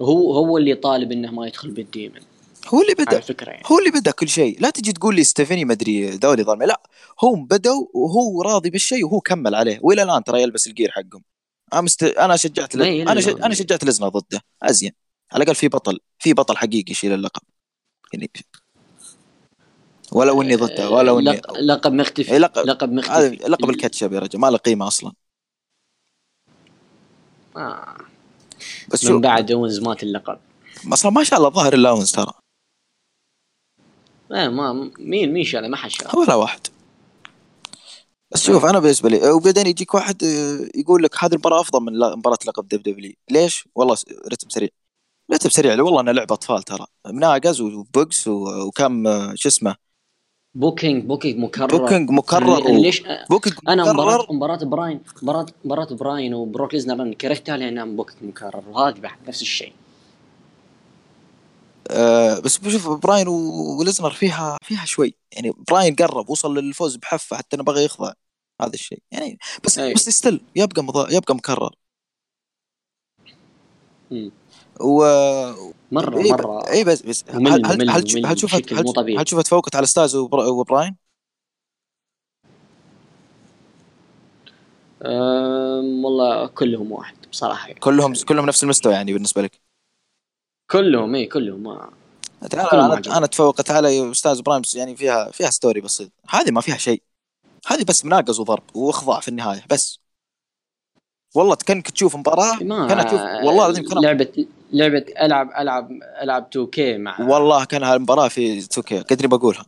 هو 0.00 0.34
هو 0.34 0.58
اللي 0.58 0.74
طالب 0.74 1.12
إنه 1.12 1.30
ما 1.30 1.46
يدخل 1.46 1.70
بالديمن. 1.70 2.20
هو 2.68 2.80
اللي 2.82 2.94
على 2.98 3.06
بدأ 3.06 3.20
فكرة 3.20 3.50
يعني. 3.50 3.62
هو 3.66 3.78
اللي 3.78 3.90
بدأ 3.90 4.10
كل 4.10 4.28
شيء. 4.28 4.60
لا 4.60 4.70
تجي 4.70 4.92
تقول 4.92 5.16
لي 5.16 5.24
ستيفاني 5.24 5.64
مدري 5.64 6.10
ذولي 6.10 6.42
ظلمة. 6.42 6.64
لا 6.64 6.82
هم 7.22 7.46
بدوا 7.46 7.86
وهو 7.94 8.42
راضي 8.42 8.70
بالشيء 8.70 9.04
وهو 9.04 9.20
كمل 9.20 9.54
عليه. 9.54 9.78
وإلى 9.82 10.02
الآن 10.02 10.24
ترى 10.24 10.42
يلبس 10.42 10.66
الجير 10.66 10.90
حقهم. 10.90 11.22
أنا 11.72 11.80
مست... 11.80 12.02
أنا 12.02 12.36
شجعت 12.36 12.74
إلى 12.74 13.02
أنا 13.02 13.20
ش... 13.20 13.28
أنا 13.28 13.54
شجعت 13.54 13.84
ليزنر 13.84 14.08
ضده. 14.08 14.40
أزين. 14.62 14.92
على 15.32 15.42
الأقل 15.42 15.54
في 15.54 15.68
بطل 15.68 15.98
في 16.18 16.32
بطل 16.32 16.56
حقيقي 16.56 16.92
يشيل 16.92 17.12
اللقب. 17.12 17.42
يعني 18.12 18.30
ولو 20.14 20.42
اني 20.42 20.54
ضده 20.56 20.90
ولو 20.90 21.18
اني 21.18 21.30
لق- 21.30 21.58
لقب 21.58 21.92
مختفي 21.92 22.32
إيه، 22.32 22.38
لقب- 22.38 22.66
لقب 22.66 22.88
هذا 22.88 22.96
مختفي 22.96 23.48
لقب 23.48 23.70
الكاتشب 23.70 24.12
يا 24.12 24.18
رجل 24.18 24.38
ما 24.38 24.50
له 24.50 24.58
قيمة 24.58 24.86
أصلا. 24.86 25.12
آه. 27.56 27.96
بس 28.92 29.04
من 29.04 29.20
بعد 29.20 29.50
أوينز 29.50 29.80
مات 29.80 30.02
اللقب. 30.02 30.38
أصلا 30.92 31.10
ما 31.12 31.24
شاء 31.24 31.38
الله 31.38 31.50
ظاهر 31.50 31.74
الأوينز 31.74 32.12
ترى. 32.12 32.32
آه 34.32 34.48
ما 34.48 34.90
مين 34.98 35.32
مين 35.32 35.44
شاله؟ 35.44 35.68
ما 35.68 35.76
حد 35.76 35.90
شاله. 35.90 36.18
ولا 36.18 36.34
واحد. 36.34 36.60
بس 38.32 38.46
شوف 38.46 38.64
أنا 38.64 38.78
بالنسبة 38.78 39.08
لي 39.08 39.30
وبعدين 39.30 39.66
يجيك 39.66 39.94
واحد 39.94 40.24
آه، 40.24 40.78
يقول 40.80 41.02
لك 41.02 41.24
هذه 41.24 41.32
المباراة 41.32 41.60
أفضل 41.60 41.80
من 41.80 41.98
مباراة 41.98 42.38
لقب 42.46 42.68
WWE 42.68 43.12
ليش؟ 43.30 43.68
والله 43.74 43.96
رتم 44.32 44.48
سريع. 44.48 44.68
رتم 45.32 45.48
سريع 45.50 45.82
والله 45.82 46.00
انها 46.00 46.12
لعبة 46.12 46.34
أطفال 46.34 46.62
ترى. 46.62 46.86
مناقز 47.06 47.60
وبوكس 47.60 48.28
وكم 48.28 49.06
آه، 49.06 49.34
شو 49.34 49.48
اسمه 49.48 49.76
booking 50.54 51.04
booking 51.04 51.38
مكرر. 51.38 51.78
booking 51.78 52.10
مكرر 52.10 52.70
ليش 52.70 53.02
booking 53.30 53.56
أنا 53.68 53.92
مباراة 53.92 54.16
مكرر. 54.16 54.32
مباراة 54.32 54.64
براين 54.64 55.00
مباراة 55.22 55.46
مباراة 55.64 55.94
براين 55.94 56.34
وبروك 56.34 56.74
ليزنر 56.74 57.02
أنا 57.02 57.14
كرهتها 57.14 57.56
لأنها 57.56 57.84
booking 57.84 58.22
مكرر. 58.22 58.64
وهذه 58.68 59.00
بعد 59.00 59.18
نفس 59.28 59.42
الشيء. 59.42 59.72
آه 61.90 62.38
بس 62.38 62.58
بشوف 62.58 62.88
براين 62.88 63.28
وليزنر 63.28 64.10
فيها 64.10 64.58
فيها 64.62 64.84
شوي. 64.84 65.14
يعني 65.32 65.52
براين 65.70 65.94
قرب 65.94 66.30
وصل 66.30 66.58
للفوز 66.58 66.96
بحفة 66.96 67.36
حتى 67.36 67.56
إنه 67.56 67.64
بغى 67.64 67.84
يخضع. 67.84 68.12
هذا 68.62 68.74
الشيء. 68.74 69.02
يعني 69.10 69.38
بس 69.64 69.78
أي. 69.78 69.94
بس 69.94 70.08
still 70.08 70.40
يبقى 70.56 70.84
مضا... 70.84 71.10
يبقى 71.10 71.34
مكرر. 71.34 71.74
و 74.80 75.04
مرة 75.92 76.18
إيه 76.18 76.32
مرة 76.32 76.70
اي 76.70 76.84
بس 76.84 77.02
بس 77.02 77.24
ممل- 77.34 77.52
هل 77.52 77.66
هل 77.66 77.76
ممل- 77.76 77.90
هل 77.90 78.02
تشوف- 78.02 78.16
ممل 78.18 78.26
هل 78.26 78.34
تشوفها 78.34 78.60
هل. 78.72 79.18
هل 79.18 79.24
تشوفها 79.24 79.42
تفوقت 79.42 79.76
على 79.76 79.86
وبر- 80.14 80.48
وبراين؟ 80.48 80.96
والله 86.04 86.46
كلهم 86.46 86.92
واحد 86.92 87.14
بصراحة 87.32 87.68
يعني. 87.68 87.80
كلهم 87.80 88.14
كلهم 88.14 88.46
نفس 88.46 88.64
المستوى 88.64 88.92
يعني 88.92 89.12
بالنسبة 89.12 89.42
لك 89.42 89.60
كلهم 90.70 91.14
اي 91.14 91.26
كلهم 91.26 91.62
ما 91.62 91.90
تعال 92.50 92.68
كلهم 92.70 92.92
أنا. 92.92 93.16
أنا 93.16 93.24
أتفوق 93.24 93.54
تعال 93.54 94.10
أستاذ 94.10 94.42
برايم 94.42 94.62
يعني 94.74 94.96
فيها 94.96 95.30
فيها 95.30 95.50
ستوري 95.50 95.80
بسيط 95.80 96.12
هذه 96.28 96.50
ما 96.50 96.60
فيها 96.60 96.76
شيء 96.76 97.02
هذه 97.66 97.84
بس 97.84 98.04
مناقز 98.04 98.40
وضرب 98.40 98.62
وإخضاع 98.76 99.20
في 99.20 99.28
النهاية 99.28 99.64
بس 99.70 100.00
والله 101.34 101.54
كانك 101.56 101.90
تشوف 101.90 102.16
مباراة 102.16 102.54
ما 102.62 102.88
كانت 102.88 103.08
تشوف 103.08 103.20
والله 103.20 103.66
العظيم 103.66 103.84
كان 103.88 104.02
لعبة 104.02 104.46
لعبة 104.74 105.04
ألعب 105.20 105.50
ألعب 105.58 105.90
ألعب 106.22 106.46
2 106.50 106.66
كي 106.66 106.98
مع 106.98 107.20
والله 107.20 107.64
كان 107.64 107.82
هالمباراة 107.82 108.28
في 108.28 108.68
توكي 108.68 108.98
قدري 109.00 109.28
بقولها. 109.28 109.66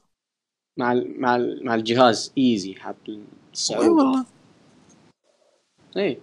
مع 0.78 0.93
ال- 0.93 1.20
مع 1.20 1.37
ال- 1.37 1.66
مع 1.66 1.74
الجهاز 1.74 2.33
ايزي 2.39 2.74
حاط 2.74 2.97
أي 3.09 3.20
الصعوبه 3.53 3.89
والله. 3.91 4.24
اي 5.97 6.19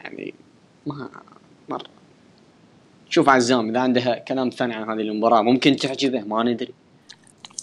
يعني 0.00 0.34
ما 0.86 1.10
مره 1.68 1.84
شوف 3.08 3.28
عزام 3.28 3.68
إذا 3.70 3.80
عنده 3.80 4.24
كلام 4.28 4.50
ثاني 4.50 4.74
عن 4.74 4.90
هذه 4.90 5.00
المباراة 5.00 5.42
ممكن 5.42 5.76
تعجبه 5.76 6.20
ما 6.20 6.42
ندري. 6.42 6.74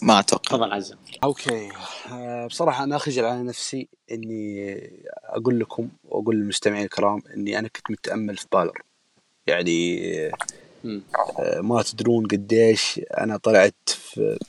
ما 0.02 0.20
أتوقع. 0.20 0.44
تفضل 0.58 0.72
عزام. 0.74 0.98
أوكي. 1.24 1.70
آه، 2.12 2.48
بصراحة 2.48 2.84
أنا 2.84 2.96
اخجل 2.96 3.26
على 3.26 3.44
نفسي 3.44 3.88
إني 4.12 4.78
أقول 5.24 5.60
لكم 5.60 5.90
وأقول 6.04 6.36
للمستمعين 6.36 6.84
الكرام 6.84 7.22
إني 7.36 7.60
أنا 7.60 7.68
كنت 7.68 7.92
متأمل 7.92 8.38
في 8.38 8.46
بالر. 8.52 8.82
يعني. 9.48 10.32
آه، 11.40 11.62
ما 11.62 11.82
تدرون 11.82 12.28
قديش 12.28 13.02
أنا 13.18 13.38
طلعت 13.38 13.90
في 13.90 14.40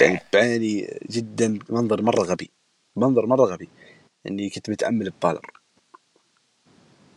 يعني 0.00 0.20
بعيني 0.32 0.98
جدا 1.10 1.58
منظر 1.70 2.02
مرة 2.02 2.22
غبي 2.22 2.50
منظر 2.96 3.26
مرة 3.26 3.44
غبي 3.44 3.68
إني 4.26 4.50
كنت 4.50 4.70
متأمل 4.70 5.10
ببالر 5.10 5.50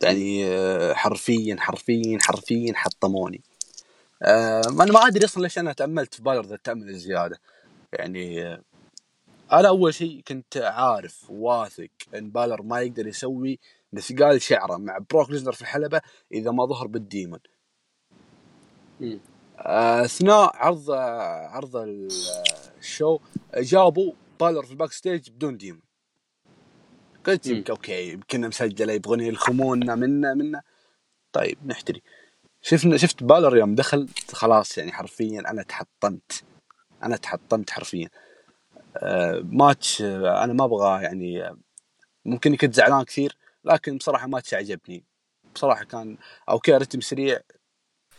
يعني 0.02 0.44
آه، 0.46 0.92
حرفيا 0.94 1.56
حرفيا 1.58 2.18
حرفيا 2.20 2.72
حطموني. 2.76 3.40
آه، 4.22 4.62
أنا 4.68 4.92
ما 4.92 5.06
أدري 5.06 5.24
أصلا 5.24 5.42
ليش 5.42 5.58
أنا 5.58 5.72
تأملت 5.72 6.14
في 6.14 6.22
بالر 6.22 6.46
ذا 6.46 6.54
التأمل 6.54 6.88
الزيادة. 6.88 7.40
يعني 7.92 8.42
أنا 9.52 9.68
أول 9.68 9.94
شيء 9.94 10.22
كنت 10.28 10.56
عارف 10.56 11.30
واثق 11.30 11.88
إن 12.14 12.30
بالر 12.30 12.62
ما 12.62 12.80
يقدر 12.80 13.06
يسوي 13.06 13.58
مثقال 13.92 14.42
شعره 14.42 14.76
مع 14.76 14.98
بروك 15.10 15.30
ليزنر 15.30 15.52
في 15.52 15.62
الحلبة 15.62 16.00
إذا 16.32 16.50
ما 16.50 16.66
ظهر 16.66 16.86
بال 16.86 16.99
demon. 16.99 17.40
مم. 19.00 19.20
آه، 19.58 20.04
اثناء 20.04 20.56
عرض 20.56 20.90
عرض 21.50 21.76
ال- 21.76 22.08
ال 22.78 22.86
show 22.86 23.18
جابوا 23.56 24.12
بالر 24.40 24.62
في 24.62 24.70
ال 24.70 24.92
backstage 24.92 25.30
بدون 25.30 25.56
demon. 25.56 25.82
قلت. 27.26 27.46
يمكن 27.46 27.72
okay 27.72 28.12
يمكن 28.12 28.48
مسجلة 28.48 28.92
يبغون 28.92 29.20
يلخمونا 29.20 29.94
منا 29.94 30.34
منا. 30.34 30.62
طيب 31.32 31.58
نحتري. 31.66 32.02
شفنا 32.62 32.96
شفت 32.96 33.22
بالر 33.22 33.56
يوم 33.56 33.74
دخل؟ 33.74 34.08
خلاص 34.32 34.78
يعني 34.78 34.92
حرفيا 34.92 35.40
أنا 35.50 35.62
تحطمت. 35.62 36.44
أنا 37.02 37.16
تحطمت 37.16 37.70
حرفيا. 37.70 38.08
آه 38.96 39.40
ماتش 39.44 40.02
آه 40.02 40.44
أنا 40.44 40.52
ما 40.52 40.64
أبغى 40.64 41.02
يعني 41.02 41.42
آه، 41.46 41.56
ممكن 42.24 42.56
كنت 42.56 42.74
زعلان 42.74 43.02
كثير. 43.02 43.36
لكن 43.64 43.96
بصراحة 43.96 44.26
ماتش 44.26 44.54
عجبني 44.54 45.04
بصراحة 45.54 45.84
كان 45.84 46.16
okay 46.48 46.72
رتم 46.72 47.00
سريع 47.00 47.40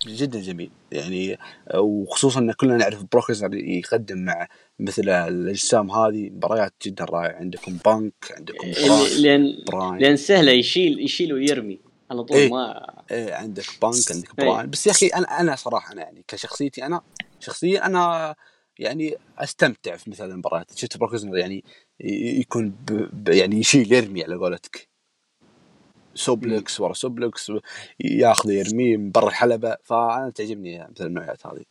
جدا 0.08 0.42
جميل 0.42 0.72
يعني 0.92 1.38
وخصوصا 1.76 2.40
إن 2.40 2.52
كلنا 2.52 2.78
نعرف 2.78 3.04
بروك 3.12 3.30
ليزنر 3.30 3.56
يقدم 3.56 4.18
مع 4.18 4.48
مثل 4.80 5.10
الأجسام 5.10 5.92
هذه 5.92 6.30
مباريات 6.30 6.74
جدا 6.86 7.06
رائعة 7.06 7.36
عندكم 7.36 7.78
بانك 7.86 8.14
عندكم 8.32 8.72
براين, 8.72 9.22
لأن 9.22 9.64
براين. 9.72 10.02
لأن 10.02 10.18
سهلة 10.18 10.52
يشيل 10.52 11.00
يشيل 11.00 11.34
ويرمي 11.34 11.80
على 12.12 12.24
طول 12.24 12.38
إيه. 12.38 12.50
ما 12.50 12.88
إيه 13.12 13.34
عندك 13.34 13.66
بانك 13.82 14.12
عندك 14.12 14.40
إيه. 14.40 14.46
براين 14.46 14.70
بس 14.70 14.88
يا 14.88 14.92
أخي 14.92 15.08
أنا 15.08 15.40
أنا 15.40 15.56
صراحة 15.56 15.94
أنا 15.94 16.02
يعني 16.02 16.24
كشخصيتي 16.28 16.86
أنا 16.86 17.02
شخصيا 17.40 17.86
أنا 17.86 18.36
يعني 18.80 19.16
أستمتع 19.38 19.96
في 19.96 20.10
مثل 20.10 20.32
المباريات 20.32 20.78
شفت 20.78 20.98
بروك 20.98 21.12
ليزنر 21.12 21.38
يعني 21.38 21.64
يكون. 22.40 22.70
ب... 22.70 23.30
يعني 23.30 23.60
يشيل 23.60 23.94
يرمي 23.94 24.24
على 24.24 24.36
قولتك 24.36 24.93
suplex 26.16 26.80
ورا 26.80 26.94
suplex 26.94 27.52
ياخذ 28.00 28.50
يرميه 28.52 28.98
من 28.98 29.12
برا 29.12 29.28
الحلبة. 29.28 29.78
فأنا 29.84 30.30
تعجبني 30.36 30.88
مثل 30.88 31.06
النوعيات 31.06 31.48
هذه. 31.48 31.64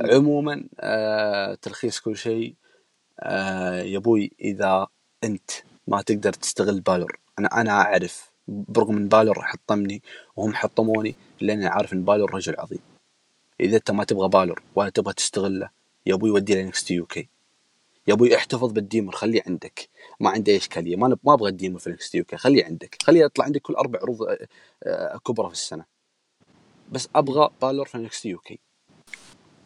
عموما 0.00 0.64
آه 0.80 1.54
تلخيص 1.54 2.00
كل 2.00 2.16
شيء 2.16 2.54
آه 3.20 3.82
يا 3.82 3.98
أبوي 3.98 4.32
إذا 4.40 4.86
أنت 5.24 5.50
ما 5.86 6.02
تقدر 6.02 6.32
تستغل 6.32 6.80
بالور. 6.80 7.18
أنا 7.38 7.60
أنا 7.60 7.70
أعرف 7.70 8.30
برغم 8.48 8.96
إن 8.96 9.08
بالور 9.08 9.42
حطمني 9.42 10.02
وهم 10.36 10.54
حطموني 10.54 11.14
لأني 11.40 11.66
عارف 11.66 11.92
إن 11.92 12.04
بالور 12.04 12.34
رجل 12.34 12.54
عظيم. 12.58 12.78
إذا 13.60 13.76
أنت 13.76 13.90
ما 13.90 14.04
تبغى 14.04 14.28
بالور 14.28 14.62
ولا 14.74 14.90
تبغى 14.90 15.14
تستغله 15.14 15.70
يا 16.06 16.14
أبوي 16.14 16.30
ودي 16.30 16.54
ل 16.54 16.61
NXT 16.61 16.84
UK. 16.84 17.28
يا 18.06 18.14
أبوي 18.14 18.36
احتفظ 18.36 18.72
بال 18.72 18.83
demon 18.83 19.12
خليه 19.12 19.42
عندك. 19.46 19.88
ما 20.20 20.30
عندي 20.30 20.50
أي 20.50 20.56
إشكالية 20.56 20.96
ما 20.96 21.16
ما 21.24 21.34
أبغى 21.34 21.50
ال 21.50 21.55
demon 21.55 21.78
في 21.78 21.90
NXT 21.90 22.18
UK 22.18 22.36
خليه 22.36 22.64
عندك 22.64 22.96
خليه 23.02 23.24
يطلع 23.24 23.44
عندك 23.44 23.60
كل 23.62 23.74
أربع 23.74 24.00
عروض 24.02 24.22
آه، 24.22 24.48
آه، 24.82 25.18
كبرى 25.18 25.46
في 25.46 25.52
السنة. 25.52 25.84
بس 26.92 27.08
أبغى 27.14 27.50
بالور 27.62 27.86
في 27.86 27.98
NXT 27.98 28.28
UK. 28.28 28.60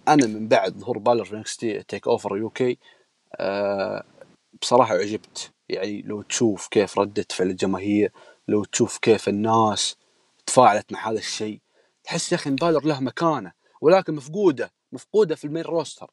أنا 0.08 0.26
من 0.26 0.48
بعد 0.48 0.78
ظهور 0.78 0.98
بالور 0.98 1.24
في 1.24 1.36
NXT 1.36 1.82
TakeOver 1.82 2.36
UK 2.36 2.78
آه، 3.36 4.04
بصراحة 4.62 4.94
عجبت. 4.94 5.52
يعني 5.68 6.02
لو 6.02 6.22
تشوف 6.22 6.68
كيف 6.68 6.98
ردة 6.98 7.26
فعل 7.30 7.50
الجماهير 7.50 8.12
لو 8.48 8.64
تشوف 8.64 8.98
كيف 8.98 9.28
الناس 9.28 9.96
تفاعلت 10.46 10.92
مع 10.92 11.10
هذا 11.10 11.18
الشيء 11.18 11.60
تحس 12.04 12.32
يا 12.32 12.36
أخي 12.36 12.50
إن 12.50 12.56
بالور 12.56 12.84
له 12.84 13.00
مكانة 13.00 13.52
ولكن 13.80 14.14
مفقودة 14.14 14.72
مفقودة 14.92 15.34
في 15.34 15.44
ال 15.44 15.48
main 15.48 15.62
roster. 15.62 16.10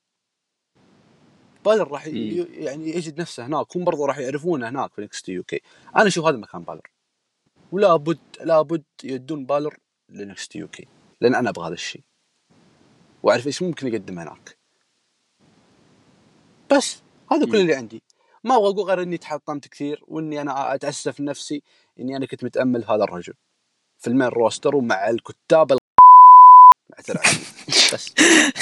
بالر 1.65 1.87
راح 1.91 2.07
ي-. 2.07 2.47
يعني 2.49 2.89
يجد 2.89 3.21
نفسه 3.21 3.45
هناك 3.45 3.77
هم 3.77 3.83
برضو 3.83 4.05
راح 4.05 4.17
يعرفونه 4.17 4.69
هناك 4.69 4.93
في 4.93 5.01
NXT 5.01 5.29
UK. 5.29 5.61
أنا 5.95 6.07
أشوف 6.07 6.25
هذا 6.25 6.37
مكان 6.37 6.63
بالر. 6.63 6.89
ولا 7.71 7.95
بد 7.95 8.19
لا 8.41 8.61
بد 8.61 8.83
يدون 9.03 9.45
بالر 9.45 9.77
ل 10.09 10.55
NXT 10.55 10.67
UK 10.67 10.87
لأن 11.21 11.35
أنا 11.35 11.49
أبغى 11.49 11.67
هذا 11.67 11.73
الشيء. 11.73 12.01
وأعرف 13.23 13.47
إيش 13.47 13.61
ممكن 13.61 13.87
يقدم 13.87 14.19
هناك. 14.19 14.57
بس 16.71 17.01
هذا 17.31 17.45
كل. 17.45 17.55
اللي 17.55 17.75
عندي. 17.75 18.03
ما 18.43 18.55
أبغى 18.55 18.69
أقول 18.69 18.85
غير 18.85 19.01
إني 19.01 19.17
تحطمت 19.17 19.67
كثير 19.67 20.03
وإني 20.07 20.41
أنا 20.41 20.75
أتأسف 20.75 21.21
نفسي 21.21 21.63
إني 21.99 22.15
أنا 22.17 22.25
كنت 22.25 22.43
متأمل 22.43 22.85
هذا 22.85 23.03
الرجل. 23.03 23.33
في 23.97 24.07
ال 24.07 24.11
main 24.11 24.27
roster 24.27 24.75
ومع 24.75 25.09
الكتاب 25.09 25.67
بس. 27.93 28.13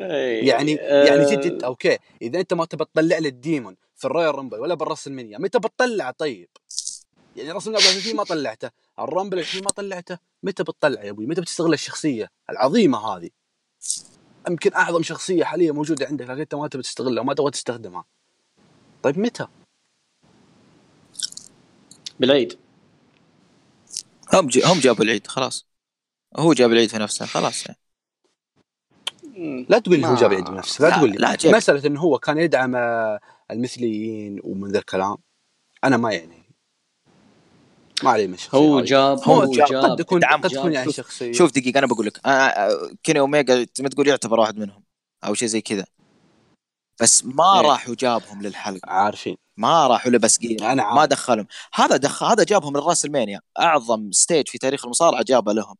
يعني 0.00 0.72
يعني 0.72 1.24
جد 1.24 1.40
جد 1.40 1.64
okay 1.64 1.98
إذا 2.22 2.40
أنت 2.40 2.54
ما 2.54 2.64
تبى 2.64 2.84
تطلع 2.84 3.18
لي 3.18 3.28
ال 3.28 3.36
demon 3.36 3.76
في 3.96 4.04
ال 4.04 4.34
Royal 4.34 4.46
Rumble 4.46 4.60
ولا 4.60 4.74
بال 4.74 5.06
WrestleMania 5.06 5.38
متى 5.38 5.58
بتطلع 5.58 6.10
طيب؟ 6.10 6.48
يعني 7.36 7.52
WrestleMania 7.52 8.14
ما 8.14 8.24
طلعته، 8.24 8.70
ال 8.98 9.04
Rumble 9.04 9.38
الحين 9.38 9.64
ما 9.64 9.70
طلعته، 9.70 10.18
متى 10.42 10.62
بتطلع 10.62 11.04
يا 11.04 11.10
أبوي؟ 11.10 11.26
متى 11.26 11.40
بتستغل 11.40 11.72
الشخصية 11.72 12.30
العظيمة 12.50 12.98
هذه؟ 12.98 13.30
يمكن 14.48 14.74
أعظم 14.74 15.02
شخصية 15.02 15.44
حاليا 15.44 15.72
موجودة 15.72 16.06
عندك 16.06 16.24
لكن 16.24 16.40
أنت 16.40 16.54
ما 16.54 16.68
تبي 16.68 16.82
تستغلها 16.82 17.22
وما 17.22 17.34
تبغى 17.34 17.50
تستخدمها. 17.50 18.04
طيب 19.02 19.18
متى؟ 19.18 19.46
بالعيد 22.20 22.58
هم 24.34 24.46
جي 24.46 24.62
هم 24.64 24.80
جابوا 24.80 25.04
العيد 25.04 25.26
خلاص 25.26 25.66
هو 26.36 26.52
جاب 26.52 26.72
العيد 26.72 26.90
في 26.90 26.98
نفسه 26.98 27.26
خلاص 27.26 27.66
يعني. 27.66 27.78
لا 29.68 29.78
تقول 29.78 30.04
هو 30.04 30.10
ما- 30.12 30.20
جاب 30.20 30.30
العيد 30.32 30.44
بنفسه، 30.44 30.84
لا, 30.84 30.88
لا- 30.90 30.96
تقول 30.96 31.10
لي. 31.10 31.16
لا. 31.16 31.56
مسألة 31.56 31.86
إنه 31.86 32.00
هو 32.00 32.18
كان 32.18 32.38
يدعم 32.38 32.76
المثليين 33.50 34.40
ومن 34.44 34.70
ذا 34.72 34.78
الكلام 34.78 35.16
أنا 35.84 35.96
ما 35.96 36.12
يعني. 36.12 36.42
ما 38.02 38.10
علي 38.10 38.24
الشخصيه 38.24 38.58
هو. 38.58 38.80
جاب 38.80 39.18
هو 39.24 39.44
جاب- 39.52 39.68
جاب 39.68 39.84
قد 39.84 39.96
تكون 39.96 40.24
قد 40.24 40.50
تكون 40.50 40.72
يعني 40.72 40.92
شخصية. 40.92 41.32
شوف 41.32 41.52
دقيقة 41.52 41.78
أنا 41.78 41.86
بقول 41.86 42.06
لك 42.06 42.20
كيني 43.02 43.18
أوميجا 43.20 43.66
ما 43.80 43.88
تقول 43.88 44.08
يعتبر 44.08 44.40
واحد 44.40 44.58
منهم 44.58 44.82
أو 45.24 45.34
شيء 45.34 45.48
زي 45.48 45.60
كذا. 45.60 45.84
بس 47.00 47.24
ما 47.24 47.60
إيه. 47.60 47.66
راح 47.66 47.88
وجابهم 47.88 48.42
للحلقة. 48.42 48.90
عارفين. 48.90 49.36
ما 49.56 49.86
راحوا 49.86 50.10
لبس 50.10 50.38
جير 50.38 50.60
أنا 50.60 50.74
ما 50.74 51.00
عارف. 51.00 51.10
دخلهم. 51.10 51.46
هذا 51.74 51.96
دخل 51.96 52.26
هذا 52.26 52.44
جابهم 52.44 52.76
ل 52.76 53.04
WrestleMania. 53.04 53.40
أعظم 53.60 54.10
stage 54.12 54.48
في 54.48 54.58
تاريخ 54.58 54.84
المصارعة 54.84 55.22
جابه 55.22 55.52
لهم. 55.52 55.74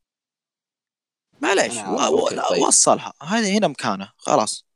معليش 1.40 1.74
طيب. 2.50 2.62
وصلها. 2.62 3.12
هذا 3.22 3.48
هنا 3.48 3.68
مكانه 3.68 4.12
خلاص. 4.16 4.68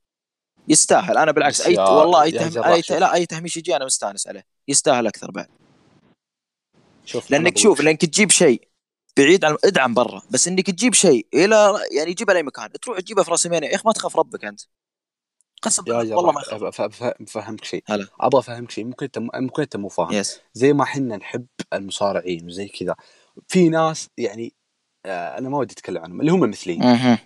يستاهل. 0.68 1.18
أنا 1.18 1.32
بالعكس 1.32 1.60
اي 1.60 1.78
والله 1.78 2.22
أي 2.22 2.30
تهم... 2.30 2.64
أي 2.64 2.82
ت... 2.82 2.92
لا 2.92 3.14
أي 3.14 3.26
تهميش 3.26 3.56
يجي 3.56 3.76
أنا 3.76 3.84
مستأنس 3.84 4.28
عليه. 4.28 4.46
يستاهل 4.68 5.06
أكثر 5.06 5.30
بعد. 5.30 5.48
شوف 7.04 7.30
لأنك 7.30 7.58
شوف 7.58 7.80
لأنك 7.80 8.00
تجيب 8.00 8.30
شيء 8.30 8.68
بعيد 9.16 9.44
عن 9.44 9.56
ادعم 9.64 9.94
برا. 9.94 10.22
بس 10.30 10.48
إنك 10.48 10.70
تجيب 10.70 10.94
شيء 10.94 11.26
إلى 11.34 11.80
يعني 11.96 12.14
تجيبه 12.14 12.32
لاي 12.32 12.42
مكان. 12.42 12.72
تروح 12.72 13.00
تجيبه 13.00 13.22
في 13.22 13.30
راس 13.30 13.46
يا 13.46 13.74
أخي 13.74 13.82
ما 13.86 13.92
تخاف 13.92 14.16
ربك 14.16 14.44
أنت. 14.44 14.60
قسم 15.62 15.84
والله 15.88 16.32
ما 16.32 16.42
أفهمك 17.20 17.64
شيء. 17.64 17.84
هلا. 17.86 18.06
أبغى 18.20 18.40
أفهمك 18.40 18.70
شيء. 18.70 18.84
ممكن 18.84 19.04
أنت 19.04 19.18
ممكن 19.18 19.62
أنت 19.62 19.76
مو 19.76 19.88
فاهم. 19.88 20.22
زي 20.52 20.72
ما 20.72 20.82
إحنا 20.82 21.16
نحب 21.16 21.46
المصارعين 21.72 22.46
وزي 22.46 22.68
كذا. 22.68 22.96
في 23.48 23.68
ناس 23.68 24.08
يعني 24.18 24.54
أنا 25.06 25.48
ما 25.48 25.58
ودي 25.58 25.72
أتكلم 25.72 26.02
عنهم 26.02 26.20
اللي 26.20 26.32
هم 26.32 26.40
مثلي. 26.40 26.76
مهم. 26.76 27.18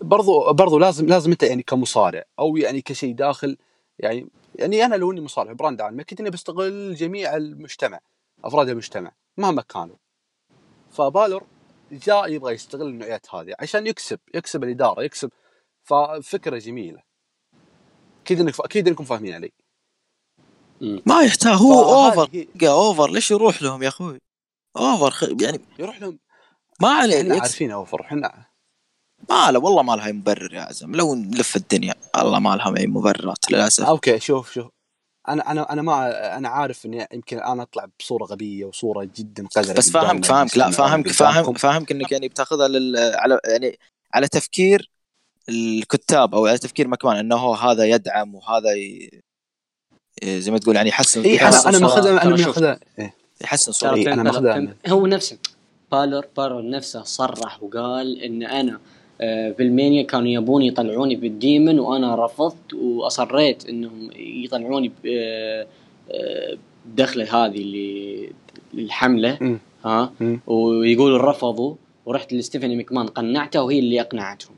برضو 0.00 0.52
برضو 0.52 0.78
لازم 0.78 1.06
لازم 1.06 1.30
أنت 1.30 1.42
يعني 1.42 1.62
كمصارع 1.62 2.24
أو 2.38 2.56
يعني 2.56 2.82
كشيء 2.82 3.14
داخل 3.14 3.56
يعني 3.98 4.26
يعني 4.54 4.84
أنا 4.84 4.94
لو 4.94 5.12
إني 5.12 5.20
مصارع 5.20 5.52
براند 5.52 5.80
عالمي 5.80 6.02
أكيد 6.02 6.20
إني 6.20 6.30
بستغل 6.30 6.94
جميع 6.94 7.36
المجتمع 7.36 8.00
أفراد 8.44 8.68
المجتمع 8.68 9.12
مهما 9.36 9.62
كانوا. 9.62 9.96
فبالور 10.90 11.44
جاء 11.92 12.28
يبغى 12.32 12.54
يستغل 12.54 12.86
النوعيات 12.88 13.34
هذه 13.34 13.54
عشان 13.60 13.86
يكسب 13.86 14.18
يكسب 14.34 14.64
الإدارة 14.64 15.02
يكسب 15.02 15.30
ففكرة 15.82 16.58
جميلة. 16.58 17.02
أكيد 18.24 18.40
إنك 18.40 18.60
أكيد 18.60 18.88
إنكم 18.88 19.04
فاهمين 19.04 19.34
علي. 19.34 19.52
ما 21.06 21.22
يحتاج 21.22 21.52
هو 21.52 21.82
اوفر 21.82 22.28
هي- 22.32 22.68
اوفر 22.68 23.10
ليش 23.10 23.30
يروح 23.30 23.62
لهم 23.62 23.82
يا 23.82 23.88
أخوي؟ 23.88 24.20
اوفر 24.76 25.10
خ... 25.10 25.24
يعني 25.40 25.60
يروح 25.78 26.00
لهم 26.00 26.18
ما 26.80 26.88
عليه 26.88 27.20
إحنا. 27.20 27.34
عارفين 27.34 27.70
اوفر 27.70 28.00
إحنا 28.00 28.46
ما 29.30 29.50
له 29.50 29.58
والله 29.58 29.82
ما 29.82 29.96
لها 29.96 30.06
أي 30.06 30.12
مبرر 30.12 30.54
يا 30.54 30.60
عزم 30.60 30.94
لو 30.94 31.14
نلف 31.14 31.56
الدنيا 31.56 31.94
الله 32.18 32.38
ما 32.38 32.56
لها 32.56 32.76
أي 32.76 32.86
مبررات 32.86 33.52
للأسف 33.52 33.84
أوكي 33.84 34.20
شوف 34.20 34.52
شوف 34.52 34.68
أنا 35.28 35.50
أنا 35.50 35.72
أنا 35.72 35.82
ما 35.82 36.36
أنا 36.36 36.48
عارف 36.48 36.86
إني 36.86 37.06
يمكن 37.12 37.38
الآن 37.38 37.60
أطلع 37.60 37.86
بصورة 38.00 38.24
غبية 38.24 38.64
وصورة 38.64 39.08
جدا 39.16 39.46
قذرة 39.46 39.74
بس 39.74 39.90
فاهمك 39.90 40.24
فاهمك 40.24 40.56
لا 40.56 40.70
فاهمك 40.70 41.06
وقدامكم. 41.06 41.12
فاهم 41.12 41.54
فاهمك 41.54 41.92
إنك 41.92 42.12
يعني 42.12 42.28
بتاخذها 42.28 42.68
لل... 42.68 42.96
على 42.96 43.40
يعني 43.44 43.78
على 44.14 44.28
تفكير 44.28 44.90
الكتاب 45.48 46.34
أو 46.34 46.46
على 46.46 46.58
تفكير 46.58 46.88
مكمان 46.88 47.16
إنه 47.16 47.36
هو 47.36 47.54
هذا 47.54 47.84
يدعم 47.84 48.34
وهذا 48.34 48.72
ي... 48.72 49.10
زي 50.24 50.50
ما 50.50 50.58
تقول 50.58 50.76
يعني 50.76 50.88
يحسن 50.88 51.22
اي 51.22 51.40
أنا 51.40 51.48
أنا 51.48 51.60
صورة. 51.60 51.78
ماخذها 51.78 52.22
أنا. 52.22 52.36
ماخذها 52.36 52.80
إيه. 52.98 53.14
يحسن 53.40 53.72
صورته 53.72 53.96
إيه، 53.96 54.12
أنا 54.12 54.22
ماخذها 54.22 54.74
هو 54.88 55.06
نفسه 55.06 55.38
بالور 55.92 56.26
بالور 56.36 56.70
نفسه 56.70 57.02
صرح 57.02 57.62
وقال 57.62 58.22
إن 58.22 58.42
أنا 58.42 58.80
آه، 59.20 59.52
في 59.52 59.62
ألمانيا 59.62 60.02
كانوا 60.02 60.28
يبون 60.28 60.62
يطلعوني 60.62 61.16
بالديمن 61.16 61.78
وأنا 61.78 62.24
رفضت 62.24 62.74
وأصريت 62.74 63.66
إنهم 63.68 64.10
يطلعوني 64.16 64.92
آه، 65.06 65.66
آه، 66.10 66.58
بدخلة 66.86 67.44
هذه 67.44 67.56
اللي 67.62 68.32
الحمله. 68.74 69.58
ها. 69.84 70.12
ويقولوا 70.46 71.18
رفضوا 71.18 71.74
ورحت 72.06 72.32
لستيفاني 72.32 72.76
مكمان 72.76 73.06
قنعته 73.06 73.62
وهي 73.62 73.78
اللي 73.78 74.00
أقنعتهم 74.00 74.54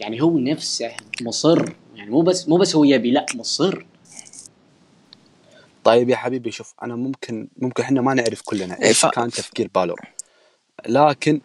يعني 0.00 0.22
هو 0.22 0.38
نفسه 0.38 0.90
مصر 1.22 1.64
يعني 1.96 2.10
مو 2.10 2.20
بس 2.20 2.48
مو 2.48 2.56
بس 2.56 2.76
هو 2.76 2.84
يبي 2.84 3.10
لا 3.10 3.26
مصر 3.34 3.84
طيب 5.84 6.08
يا 6.10 6.16
حبيبي 6.16 6.50
شوف 6.50 6.74
أنا 6.82 6.96
ممكن 6.96 7.48
ممكن 7.58 7.82
إحنا 7.82 8.00
ما 8.00 8.14
نعرف 8.14 8.42
كلنا 8.44 8.82
إيش 8.82 9.00
ف- 9.00 9.06
كان 9.06 9.30
تفكير 9.30 9.70
بالور 9.74 10.00
لكن 10.86 11.40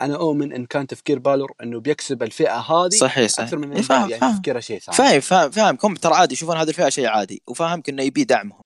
أنا 0.00 0.14
أؤمن 0.14 0.52
إن 0.52 0.66
كان 0.66 0.86
تفكير 0.86 1.18
بالور 1.18 1.52
إنه 1.62 1.80
بيكسب 1.80 2.22
الفئة 2.22 2.56
هذه 2.58 2.88
صحيح 2.88 3.30
صحيح. 3.30 3.44
أكثر 3.44 3.58
من 3.58 3.72
إيه، 3.72 3.82
فاهم 3.82 4.10
يعني 4.10 4.20
فاهم. 4.20 4.36
تفكيره 4.36 4.60
شيء 4.60 4.78
ثاني. 4.78 4.96
فاهم 4.96 5.20
فاهم 5.20 5.50
فاهمكم 5.50 5.94
ترى 5.94 6.14
عادي 6.14 6.32
يشوفون 6.34 6.56
هذه 6.56 6.68
الفئة 6.68 6.88
شيء 6.88 7.06
عادي. 7.06 7.42
وفاهمك 7.46 7.88
انه 7.88 8.02
يبي 8.02 8.24
دعمهم. 8.24 8.60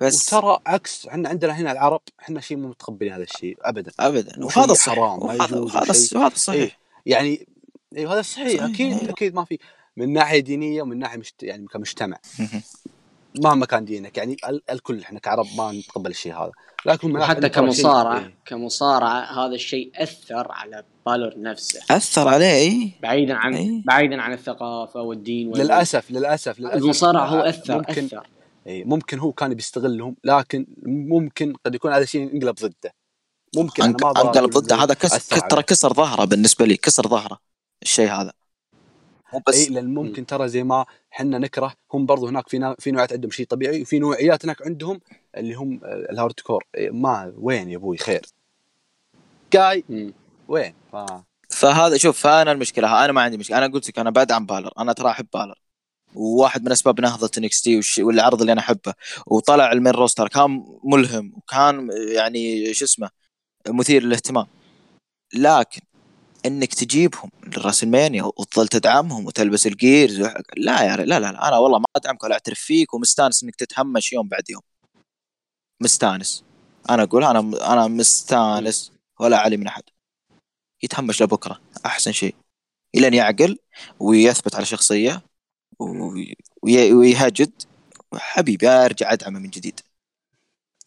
بس 0.00 0.34
وترى 0.34 0.58
عكس 0.66 1.06
إحنا 1.06 1.28
عندنا 1.28 1.52
هنا 1.52 1.72
العرب 1.72 2.00
إحنا 2.20 2.40
شيء 2.40 2.56
مو 2.56 2.68
متقبلين 2.68 3.12
هذا 3.12 3.22
الشيء 3.22 3.56
ابدا. 3.60 3.92
ابدا. 4.00 4.44
وهذا 4.44 4.72
الصحيح 4.72 4.98
حرام، 4.98 5.18
ما 5.18 5.24
وهذا 5.24 5.44
يجوز 5.44 5.74
وهذا 5.76 5.94
وهذا 6.14 6.34
الصحيح 6.34 6.78
يعني 7.06 7.46
أيوه 7.96 8.14
هذا 8.14 8.22
صحيح. 8.22 8.48
صحيح، 8.48 8.62
أكيد. 8.62 9.08
أكيد 9.08 9.34
ما 9.34 9.44
في 9.44 9.58
من 9.96 10.12
ناحية 10.12 10.40
دينية 10.40 10.82
ومن 10.82 10.98
ناحية 10.98 11.18
مشت... 11.18 11.42
يعني 11.42 11.66
كمجتمع. 11.66 12.18
مهما 13.40 13.66
كان 13.66 13.84
دينك 13.84 14.18
يعني 14.18 14.36
ال- 14.48 14.70
الكل 14.70 15.00
إحنا 15.00 15.18
كعرب 15.18 15.46
ما 15.58 15.72
نتقبل 15.72 16.10
الشيء 16.10 16.34
هذا. 16.34 16.50
لكن 16.86 17.08
إنه 17.16 17.26
ترى 17.32 17.40
شيء- 17.42 17.48
كمصارعة 17.48 18.18
إيه. 18.18 18.34
كمصارعة 18.46 19.20
هذا 19.46 19.54
الشيء 19.54 19.90
أثر 19.96 20.52
على 20.52 20.84
بالور 21.06 21.32
نفسه. 21.36 21.80
أثر 21.90 22.28
عليه 22.28 22.46
إيه. 22.54 22.90
بعيدا 23.02 23.34
عن 23.34 23.54
إيه. 23.54 23.82
بعيدا 23.84 24.22
عن 24.22 24.32
الثقافة 24.32 25.00
والدين 25.02 25.48
وال- 25.48 25.58
للأسف 25.58 26.10
للأسف 26.10 26.60
للأسف. 26.60 26.76
المصارعة 26.76 27.26
هو 27.26 27.40
أثر 27.40 27.74
ممكن 27.78 28.04
أثر. 28.04 28.26
إيه 28.66 28.84
ممكن 28.84 29.18
هو 29.18 29.32
كان 29.32 29.54
بيستغلهم 29.54 30.16
لكن 30.24 30.66
ممكن 30.86 31.54
قد 31.66 31.74
يكون 31.74 31.92
هذا 31.92 32.02
الشيء 32.02 32.22
انقلب 32.22 32.54
ضده. 32.54 32.94
ممكن 33.56 33.82
أنقلب 33.82 34.50
ضده. 34.50 34.76
هذا 34.76 34.94
كسر 34.94 35.40
ترى 35.48 35.62
كسر 35.62 35.92
ظهره 35.92 36.24
بالنسبة 36.24 36.64
لي 36.66 36.76
كسر 36.76 37.08
ظهره 37.08 37.38
الشيء 37.82 38.08
هذا. 38.10 38.32
مو 39.32 39.38
اي 39.38 39.42
بس 39.48 39.54
إيه، 39.54 39.70
لأن 39.70 39.94
ممكن 39.94 40.26
ترى 40.26 40.48
زي 40.48 40.62
ما 40.62 40.86
إحنا 41.12 41.38
نكره 41.38 41.74
هم 41.92 42.06
برضو 42.06 42.26
هناك 42.26 42.48
في. 42.48 42.74
في 42.78 42.90
نوعيات 42.90 43.12
عندهم 43.12 43.30
شيء 43.30 43.46
طبيعي 43.46 43.82
وفي 43.82 43.98
نوعيات 43.98 44.44
هناك 44.44 44.66
عندهم 44.66 45.00
اللي 45.36 45.54
هم 45.54 45.80
ال 45.84 46.40
hardcore 46.40 46.64
إيه 46.74 46.90
ما 46.90 47.32
وين 47.36 47.70
يا 47.70 47.76
أبوي؟ 47.76 47.96
خير. 47.96 48.22
جاي. 49.52 49.84
وين؟ 50.48 50.74
ف... 50.92 50.96
فهذا 51.48 51.96
شوف 51.96 52.20
فانا 52.20 52.52
المشكلة 52.52 53.04
أنا 53.04 53.12
ما 53.12 53.22
عندي 53.22 53.38
مشكلة. 53.38 53.58
أنا 53.58 53.66
قلت 53.66 53.88
لك 53.88 53.98
أنا 53.98 54.10
بدعم 54.10 54.46
بالر 54.46 54.72
أنا 54.78 54.92
ترى 54.92 55.10
أحب 55.10 55.26
بالر 55.34 55.54
وواحد 56.14 56.64
من 56.64 56.72
أسباب 56.72 57.00
نهضة 57.00 57.30
NXT 57.38 57.80
والعرض 58.02 58.40
اللي 58.40 58.52
أنا 58.52 58.60
أحبه. 58.60 58.94
وطلع 59.26 59.72
ال 59.72 59.76
main 59.76 59.92
roster 59.92 60.28
كان 60.28 60.64
ملهم 60.84 61.32
وكان 61.36 61.88
يعني 62.08 62.74
شو 62.74 62.84
اسمه 62.84 63.10
مثير 63.68 64.02
للاهتمام. 64.02 64.46
لكن 65.34 65.80
إنك 66.46 66.74
تجيبهم 66.74 67.30
لل 67.46 67.57
WrestleMania 67.57 68.22
وتظل 68.22 68.68
تدعمهم 68.68 69.26
وتلبس 69.26 69.66
ال 69.66 69.75
gears 69.75 70.20
وح- 70.20 70.34
لا 70.56 70.82
يا 70.82 70.94
ري- 70.94 71.04
لا 71.04 71.20
لا 71.20 71.32
لا 71.32 71.48
أنا 71.48 71.58
والله 71.58 71.78
ما 71.78 71.84
أدعمك 71.96 72.24
ولا 72.24 72.32
أعترف 72.34 72.58
فيك 72.60 72.94
ومستانس 72.94 73.42
إنك 73.44 73.54
تتهمش 73.56 74.12
يوم 74.12 74.28
بعد 74.28 74.50
يوم. 74.50 74.62
مستانس. 75.82 76.44
أنا 76.90 77.02
أقول 77.02 77.24
أنا 77.24 77.72
أنا 77.72 77.86
مستانس 77.86 78.92
ولا 79.20 79.38
علي 79.38 79.56
من 79.56 79.66
أحد. 79.66 79.82
يتهمش 80.82 81.22
لبكرة 81.22 81.60
أحسن 81.86 82.12
شيء. 82.12 82.34
الين 82.94 83.14
يعقل 83.14 83.58
ويثبت 84.00 84.54
على 84.54 84.64
شخصية 84.64 85.22
وي- 85.78 86.92
ويهجد 86.92 87.52
حبيبي 88.14 88.68
أرجع 88.68 89.12
أدعمه 89.12 89.38
من 89.38 89.50
جديد. 89.50 89.80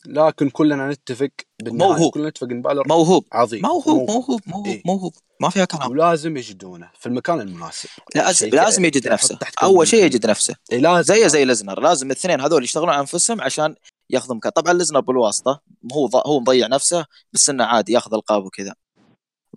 لكن 0.07 0.49
كلنا 0.49 0.90
نتفق 0.91 1.30
بالنهاية 1.64 1.91
موهوب. 1.91 2.14
كلنا 2.14 2.30
نتفق 2.30 2.48
إن 2.52 2.61
بالر 2.61 2.84
موهوب. 2.88 3.26
عظيم. 3.34 3.61
موهوب 3.61 4.10
موهوب. 4.10 4.41
موهوب 4.48 4.68
إيه. 4.68 4.82
موهوب. 4.86 5.14
ما 5.41 5.49
فيها 5.49 5.65
كلام. 5.65 5.91
ولازم 5.91 6.38
يجدونه 6.38 6.91
في 6.99 7.06
المكان 7.06 7.41
المناسب. 7.41 7.90
لازم 8.15 8.48
لازم 8.49 8.86
يجد 8.86 9.07
نفسه. 9.07 9.40
أول 9.64 9.88
شيء. 9.88 10.06
يجد 10.06 10.26
نفسه. 10.26 10.56
إيه 10.72 10.80
لازم. 10.80 11.14
زي 11.14 11.30
زي 11.30 11.45
لزنر 11.45 11.80
لازم 11.80 12.07
الاثنين 12.07 12.41
هذول 12.41 12.64
يشتغلون 12.64 12.90
على 12.90 12.99
أنفسهم 12.99 13.41
عشان 13.41 13.76
ياخذوا 14.10 14.36
مكان 14.36 14.52
طبعا 14.52 14.73
لزنر 14.73 14.99
بالواسطة. 14.99 15.61
هو 15.94 16.07
ض- 16.07 16.27
هو 16.27 16.40
مضيع 16.40 16.68
نفسه 16.68 17.06
بس 17.34 17.49
إنه 17.49 17.64
عادي 17.64 17.94
ياخذ 17.94 18.14
القاب 18.14 18.45
وكذا. 18.45 18.73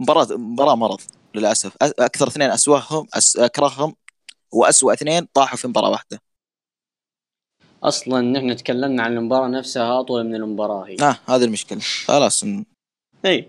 مباراة 0.01 0.27
مباراة 0.31 0.75
مرض 0.75 1.01
للأسف. 1.35 1.73
أكثر 1.83 2.29
اثنين 2.29 2.51
أسوأهم 2.51 3.07
أس... 3.15 3.37
أكرههم 3.37 3.95
وأسوأ 4.53 4.93
اثنين 4.93 5.27
طاحوا 5.35 5.57
في 5.57 5.69
مباراة 5.69 5.91
واحدة. 5.91 6.21
أصلا 7.83 8.21
نحن 8.21 8.57
تكلمنا 8.57 9.03
عن 9.03 9.17
المباراة 9.17 9.49
نفسها 9.49 10.01
أطول 10.01 10.27
من 10.27 10.35
المباراة 10.35 10.83
هي. 10.83 10.97
آه 11.01 11.17
هذه 11.27 11.45
المشكلة. 11.45 11.79
خلاص. 12.05 12.45
إي. 13.25 13.49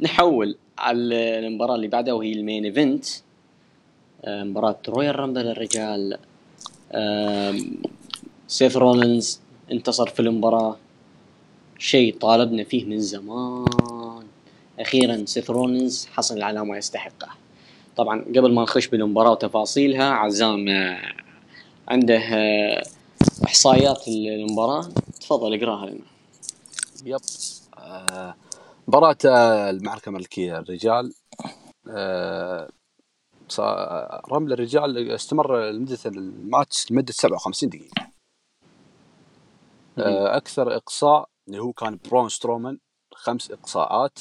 نحول 0.00 0.56
على 0.78 0.98
المباراة 1.38 1.74
اللي 1.74 1.88
بعدها 1.88 2.14
وهي 2.14 2.32
ال 2.32 2.38
main 2.38 2.64
event. 2.64 3.04
آه، 4.24 4.44
مباراة 4.44 4.76
Royal 4.88 5.18
Rumble 5.18 5.46
الرجال. 5.46 6.18
آم، 6.92 7.82
سيث 8.48 8.76
رولينز 8.76 9.40
انتصر 9.72 10.06
في 10.06 10.20
المباراة. 10.20 10.76
شيء 11.78 12.18
طالبنا 12.18 12.64
فيه 12.64 12.84
من 12.84 13.00
زمان. 13.00 13.64
أخيرا 14.80 15.24
سيث 15.26 15.50
رولينز 15.50 16.06
حصل 16.12 16.42
على 16.42 16.64
ما 16.64 16.78
يستحقه. 16.78 17.28
طبعا 17.96 18.24
قبل 18.36 18.54
ما 18.54 18.62
نخش 18.62 18.86
بالمباراة 18.86 19.30
وتفاصيلها 19.30 20.04
عزام 20.04 20.68
آه، 20.68 21.12
عنده 21.88 22.18
آه، 22.18 22.82
إحصائيات 23.44 24.08
المباراة. 24.08 24.88
تفضل 25.20 25.54
اقراها 25.54 25.86
لنا. 25.86 26.04
yep. 27.04 27.20
آه، 27.78 28.34
مباراة 28.88 29.16
آه، 29.26 29.70
المعركة 29.70 30.08
الملكية 30.08 30.58
الرجال. 30.58 31.14
آه، 31.90 32.68
ص- 33.48 33.60
Rumble 34.32 34.52
الرجال 34.52 35.10
استمر 35.10 35.70
لمدة 35.70 35.98
الماتش 36.06 36.92
لمدة 36.92 37.12
57 37.12 37.68
دقيقة. 37.68 38.06
آه، 39.98 40.36
أكثر 40.36 40.76
إقصاء 40.76 41.28
اللي 41.48 41.58
هو 41.62 41.72
كان 41.72 41.98
برون 42.10 42.28
سترومان 42.28 42.78
خمس 43.14 43.50
إقصاءات. 43.50 44.18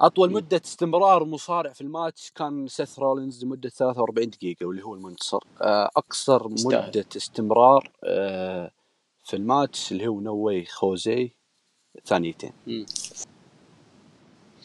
أطول 0.00 0.30
مم. 0.30 0.36
مدة 0.36 0.60
استمرار 0.64 1.24
مصارع 1.24 1.72
في 1.72 1.80
الماتش 1.80 2.30
كان 2.34 2.68
سيث 2.68 2.98
رولينز 2.98 3.44
لمدة 3.44 3.68
43 3.68 4.30
دقيقة 4.30 4.66
واللي 4.66 4.82
هو 4.84 4.94
المنتصر 4.94 5.38
آه، 5.60 5.90
أقصر. 5.96 6.48
مدة 6.48 7.04
استمرار 7.16 7.90
آه، 8.04 8.70
في 9.24 9.36
الماتش 9.36 9.92
اللي 9.92 10.06
هو 10.06 10.20
نو 10.20 10.34
واي 10.34 10.64
خوزي 10.64 11.30
ثانيتين 12.06 12.52
مم. 12.66 12.86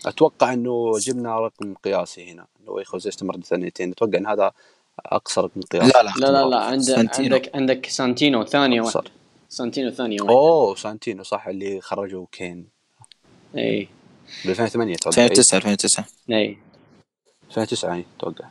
أتوقع 0.05 0.53
إنه 0.53 0.91
جبنا 0.99 1.39
رقم 1.39 1.73
قياسي 1.73 2.31
هنا 2.31 2.45
نو 2.65 2.73
واي 2.75 2.85
خوزي 2.85 3.09
استمر 3.09 3.41
ثانيتين 3.41 3.91
أتوقع 3.91 4.17
إن 4.17 4.27
هذا 4.27 4.51
أقصر 4.99 5.43
رقم 5.43 5.61
قياسي 5.61 5.87
لا 5.97 6.03
لا 6.03 6.13
لا 6.17 6.31
لا 6.31 6.49
لا 6.49 6.59
عندك 6.59 6.83
سانتينو. 6.95 7.35
عندك 7.35 7.55
عندك 7.55 7.85
سانتينو 7.85 8.43
ثانية 8.43 8.81
أقصر. 8.81 8.99
واحدة 8.99 9.11
سانتينو 9.49 9.91
ثانية 9.91 10.21
واحدة 10.21 10.33
أوه 10.35 10.75
سانتينو 10.75 11.23
صح 11.23 11.47
اللي 11.47 11.81
خرجوا 11.81 12.25
كين 12.31 12.67
اي 13.57 13.87
ب 14.45 14.49
2008 14.49 14.95
أتوقع 14.95 15.23
2009 15.23 15.57
2009 15.57 16.05
إي. 16.29 16.57
2009 17.47 17.89
يعني 17.89 18.05
أتوقع 18.17 18.49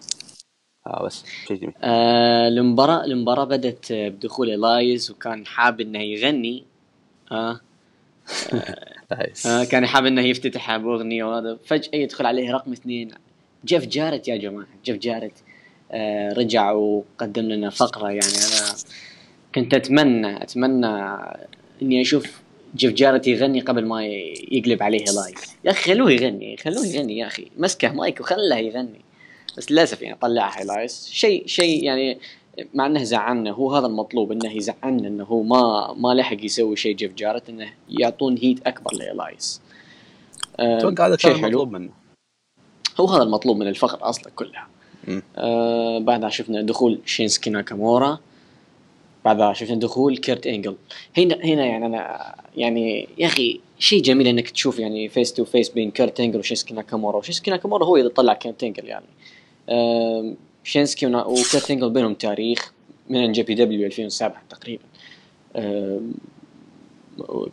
آه 0.86 1.05
بس 1.07 1.24
شيء 1.48 1.57
جميل. 1.57 1.74
آه 1.82 2.48
المباراة 2.48 3.05
المباراة 3.05 3.44
بدت 3.44 3.93
بدخول 3.93 4.51
الاياس 4.51 5.11
وكان 5.11 5.47
حاب 5.47 5.81
إنه 5.81 5.98
يغني. 6.02 6.65
آه, 7.32 7.61
nice. 9.11 9.47
آه 9.47 9.65
كان 9.65 9.86
حاب 9.86 10.07
إنه 10.07 10.23
يفتتح 10.23 10.77
باغنية 10.77 11.24
وهذا. 11.24 11.59
فجأة 11.65 11.90
يدخل 11.94 12.27
عليه 12.27 12.52
رقم 12.52 12.73
اثنين. 12.73 13.11
جيف 13.65 13.86
جارت 13.86 14.28
يا 14.28 14.36
جماعة 14.36 14.66
جيف 14.85 14.97
جارت 14.97 15.32
آه 15.93 16.32
رجع 16.32 16.70
وقدم 16.73 17.43
لنا 17.43 17.70
فقرة 17.70 18.09
يعني. 18.09 18.20
أنا 18.20 18.74
كنت 19.55 19.74
أتمنى 19.74 20.43
أتمنى 20.43 20.86
إني 21.82 22.01
أشوف 22.01 22.40
جيف 22.77 22.93
جارت 22.93 23.27
يغني 23.27 23.61
قبل 23.61 23.87
ما 23.87 24.07
يقلب 24.51 24.83
عليه 24.83 25.05
live 25.05 25.57
يا 25.65 25.71
أخي 25.71 25.95
خلوه 25.95 26.13
يغني 26.13 26.57
خلوه 26.57 26.87
يغني 26.87 27.19
يا 27.19 27.27
أخي. 27.27 27.47
مسكه 27.57 27.93
مايك 27.93 28.21
وخله 28.21 28.57
يغني. 28.57 29.01
بس 29.59 29.73
للأسف 29.73 30.03
يعني 30.03 30.19
طلعها 30.21 30.59
highlights 30.59 31.11
شيء 31.11 31.47
شيء 31.47 31.85
يعني 31.85 32.19
مع 32.75 32.87
إنه 32.87 33.03
زعلنا 33.03 33.51
هو 33.51 33.75
هذا 33.75 33.87
المطلوب 33.87 34.33
إنه 34.33 34.57
يزعلنا 34.57 35.09
إنه 35.09 35.25
هو 35.25 35.43
ما 35.43 35.95
ما 35.99 36.15
لحق 36.15 36.45
يسوي 36.45 36.77
شيء 36.77 36.97
جيف 36.97 37.15
جارت 37.15 37.49
إنه 37.49 37.73
يعطون 37.89 38.39
heat 38.39 38.66
أكبر 38.67 38.95
لالاياس 38.95 39.61
آه، 40.61 40.79
أتوقع 40.79 41.07
هذا 41.07 41.17
شيء 41.17 41.37
مطلوب 41.37 41.73
منه. 41.73 41.91
هو 43.01 43.07
هذا 43.07 43.23
المطلوب 43.23 43.57
من 43.57 43.69
الفقر 43.69 44.09
أصلا 44.09 44.33
كلها. 44.37 44.69
آه 45.37 45.99
بعدها 45.99 46.29
شفنا 46.29 46.63
دخول 46.63 46.99
شينسكي 47.07 47.51
ناكامورا. 47.51 48.19
بعدها 49.25 49.53
شفنا 49.53 49.77
دخول 49.77 50.17
كيرت 50.17 50.47
إنجل. 50.47 50.77
هنا 51.19 51.35
هنا 51.35 51.67
يعني 51.67 51.87
أنا 51.87 52.35
يعني 52.57 53.09
يا 53.19 53.27
أخي 53.27 53.61
شيء 53.79 54.03
جميل 54.03 54.27
إنك 54.27 54.51
تشوف 54.51 54.79
يعني 54.79 55.09
face 55.09 55.32
to 55.32 55.45
face 55.45 55.69
بين 55.69 55.91
كيرت 55.91 56.21
إنجل 56.21 56.39
وشينسكي 56.39 56.75
ناكامورا. 56.75 57.17
وشينسكي 57.17 57.51
ناكامورا 57.51 57.85
هو 57.85 57.97
اللي 57.97 58.09
طلع 58.09 58.35
كيرت 58.35 58.65
إنجل 58.65 58.85
يعني. 58.87 59.07
شينسكي 60.65 61.07
وكيرت 61.07 61.71
إنجل 61.71 61.91
بينهم 61.91 62.15
تاريخ 62.15 62.73
من 63.11 63.33
JPW 63.32 63.87
2007 63.87 64.43
تقريبا. 64.51 64.83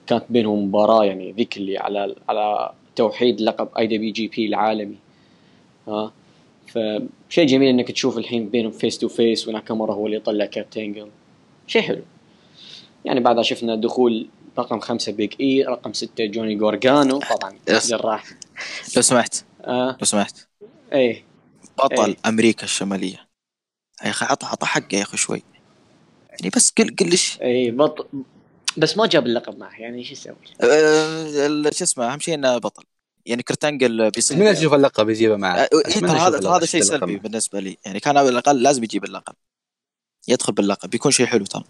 كانت 0.07 0.23
بينهم 0.29 0.63
مباراة 0.63 1.05
يعني 1.05 1.31
ذيك 1.31 1.57
اللي 1.57 1.77
على 1.77 2.15
على 2.29 2.71
توحيد 2.95 3.41
لقب 3.41 3.69
IWGP 3.77 4.45
العالمي. 4.45 4.95
ها؟ 5.87 6.11
فشيء 6.67 7.45
جميل 7.45 7.69
إنك 7.69 7.91
تشوف 7.91 8.17
الحين 8.17 8.49
بينهم 8.49 8.71
face 8.71 8.97
to 8.97 9.07
face 9.07 9.47
وناكامورا 9.47 9.93
هو 9.93 10.05
اللي 10.05 10.17
يطلع 10.17 10.45
كيرت 10.45 10.77
إنجل. 10.77 11.07
شيء 11.67 11.81
حلو. 11.81 12.03
يعني 13.05 13.19
بعدها 13.19 13.43
شفنا 13.43 13.75
دخول 13.75 14.29
رقم 14.59 14.79
خمسة 14.79 15.11
Big 15.11 15.33
E 15.39 15.63
رقم 15.63 15.93
ستة 15.93 16.25
جوني 16.25 16.55
جورجانو 16.55 17.19
طبعا. 17.19 17.59
جراح. 17.67 18.25
لو 18.95 19.01
سمحت. 19.01 19.43
آه. 19.61 19.97
لو 19.99 20.05
سمحت. 20.05 20.47
إيه. 20.93 21.23
بطل 21.77 22.05
إيه. 22.05 22.17
أمريكا 22.25 22.63
الشمالية. 22.63 23.27
يا 24.05 24.09
أخي 24.09 24.25
عطى 24.25 24.45
عطى 24.47 24.65
حقه 24.65 24.97
يا 24.97 25.01
أخي 25.03 25.17
شوي. 25.17 25.43
يعني 26.29 26.49
بس 26.55 26.73
قل 26.77 26.95
قل 26.99 27.09
ليش 27.09 27.41
إيه 27.41 27.71
بط 27.71 28.07
بس 28.77 28.97
ما 28.97 29.05
جاب 29.07 29.25
اللقب 29.25 29.57
معه 29.57 29.79
يعني 29.79 29.97
إيش 29.97 30.11
يسوي؟ 30.11 30.35
ال- 30.63 31.75
شو 31.75 31.83
اسمه 31.83 32.13
أهم 32.13 32.19
شيء 32.19 32.33
إنه 32.33 32.57
بطل. 32.57 32.83
يعني 33.25 33.43
كرتانجل 33.43 34.11
بيصير 34.11 34.37
اتمنى 34.37 34.51
أشوف 34.51 34.73
اللقب 34.73 35.09
يجيبه 35.09 35.35
معه؟ 35.35 35.55
آه، 35.55 35.69
إيه، 35.87 36.27
هذا 36.27 36.49
هذا 36.49 36.65
شيء 36.65 36.81
سلبي. 36.81 37.17
بالنسبة 37.17 37.59
لي. 37.59 37.77
يعني 37.85 37.99
كان 37.99 38.17
على 38.17 38.29
الأقل 38.29 38.61
لازم 38.63 38.83
يجيب 38.83 39.03
اللقب. 39.03 39.35
يدخل 40.27 40.53
باللقب 40.53 40.89
بيكون 40.89 41.11
شيء 41.11 41.25
حلو 41.25 41.45
ترى. 41.45 41.63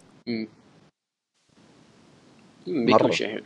بيكون. 2.67 3.11
شيء 3.11 3.27
حلو. 3.31 3.43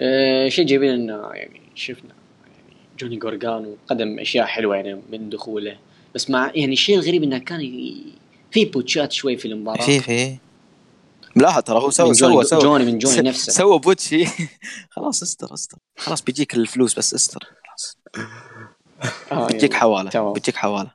آه 0.00 0.48
شيء 0.48 0.66
جميل 0.66 0.90
إنه 0.90 1.30
يعني 1.32 1.60
شفنا 1.74 2.14
يعني 2.46 2.76
جوني 2.98 3.16
جورجانو 3.16 3.76
قدم 3.88 4.18
أشياء 4.18 4.46
حلوة 4.46 4.76
يعني 4.76 5.02
من 5.10 5.30
دخوله. 5.30 5.78
بس 6.14 6.30
مع 6.30 6.52
يعني 6.54 6.72
الشيء 6.72 6.94
الغريب 6.98 7.22
إنه 7.22 7.38
كان 7.38 7.60
ي- 7.60 8.04
في 8.50 8.64
botch 8.64 9.04
ات 9.04 9.12
شوي 9.12 9.36
في 9.36 9.48
المباراة. 9.48 9.86
في 9.86 10.00
في. 10.00 10.36
لا 11.36 11.60
ترى 11.60 11.78
هو 11.78 11.90
سوى 11.90 12.14
سوى 12.14 12.44
سوى 12.44 12.60
جوني 12.60 12.84
من 12.84 12.98
جوني 12.98 13.20
نفسه. 13.20 13.52
سوى 13.52 13.78
botch. 13.78 14.24
خلاص 14.96 15.22
استر 15.22 15.54
استر. 15.54 15.78
خلاص 15.98 16.22
بيجيك 16.22 16.54
الفلوس 16.54 16.94
بس 16.98 17.14
استر. 17.14 17.44
خلاص. 17.68 17.96
آه 19.32 19.46
بيجيك 19.46 19.70
يعني. 19.70 19.80
حواله. 19.80 20.32
بيجيك 20.32 20.56
حواله. 20.56 20.90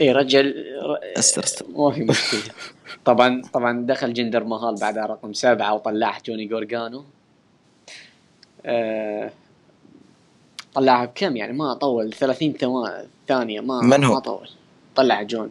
اي 0.00 0.12
رجل 0.12 0.54
أستر 1.18 1.44
أستر. 1.44 1.66
ما 1.76 1.90
في 1.90 2.02
مشكلة. 2.04 2.40
طبعا 3.04 3.42
طبعا 3.52 3.86
دخل 3.86 4.12
جندر 4.12 4.44
مهال 4.44 4.74
بعدها 4.80 5.06
رقم 5.06 5.32
سبعة 5.32 5.74
وطلعه 5.74 6.22
جوني 6.26 6.44
جورجانو. 6.46 7.04
آه 8.66 9.30
طلعها 10.74 11.04
بكم 11.04 11.36
يعني؟ 11.36 11.52
ما 11.52 11.74
طول 11.74 12.12
30 12.12 12.52
ثوا- 12.52 13.06
ثانية 13.28 13.60
ما 13.60 13.80
من 13.80 14.04
هو؟ 14.04 14.14
ما 14.14 14.20
طول. 14.20 14.48
طلع 14.96 15.22
جون. 15.22 15.50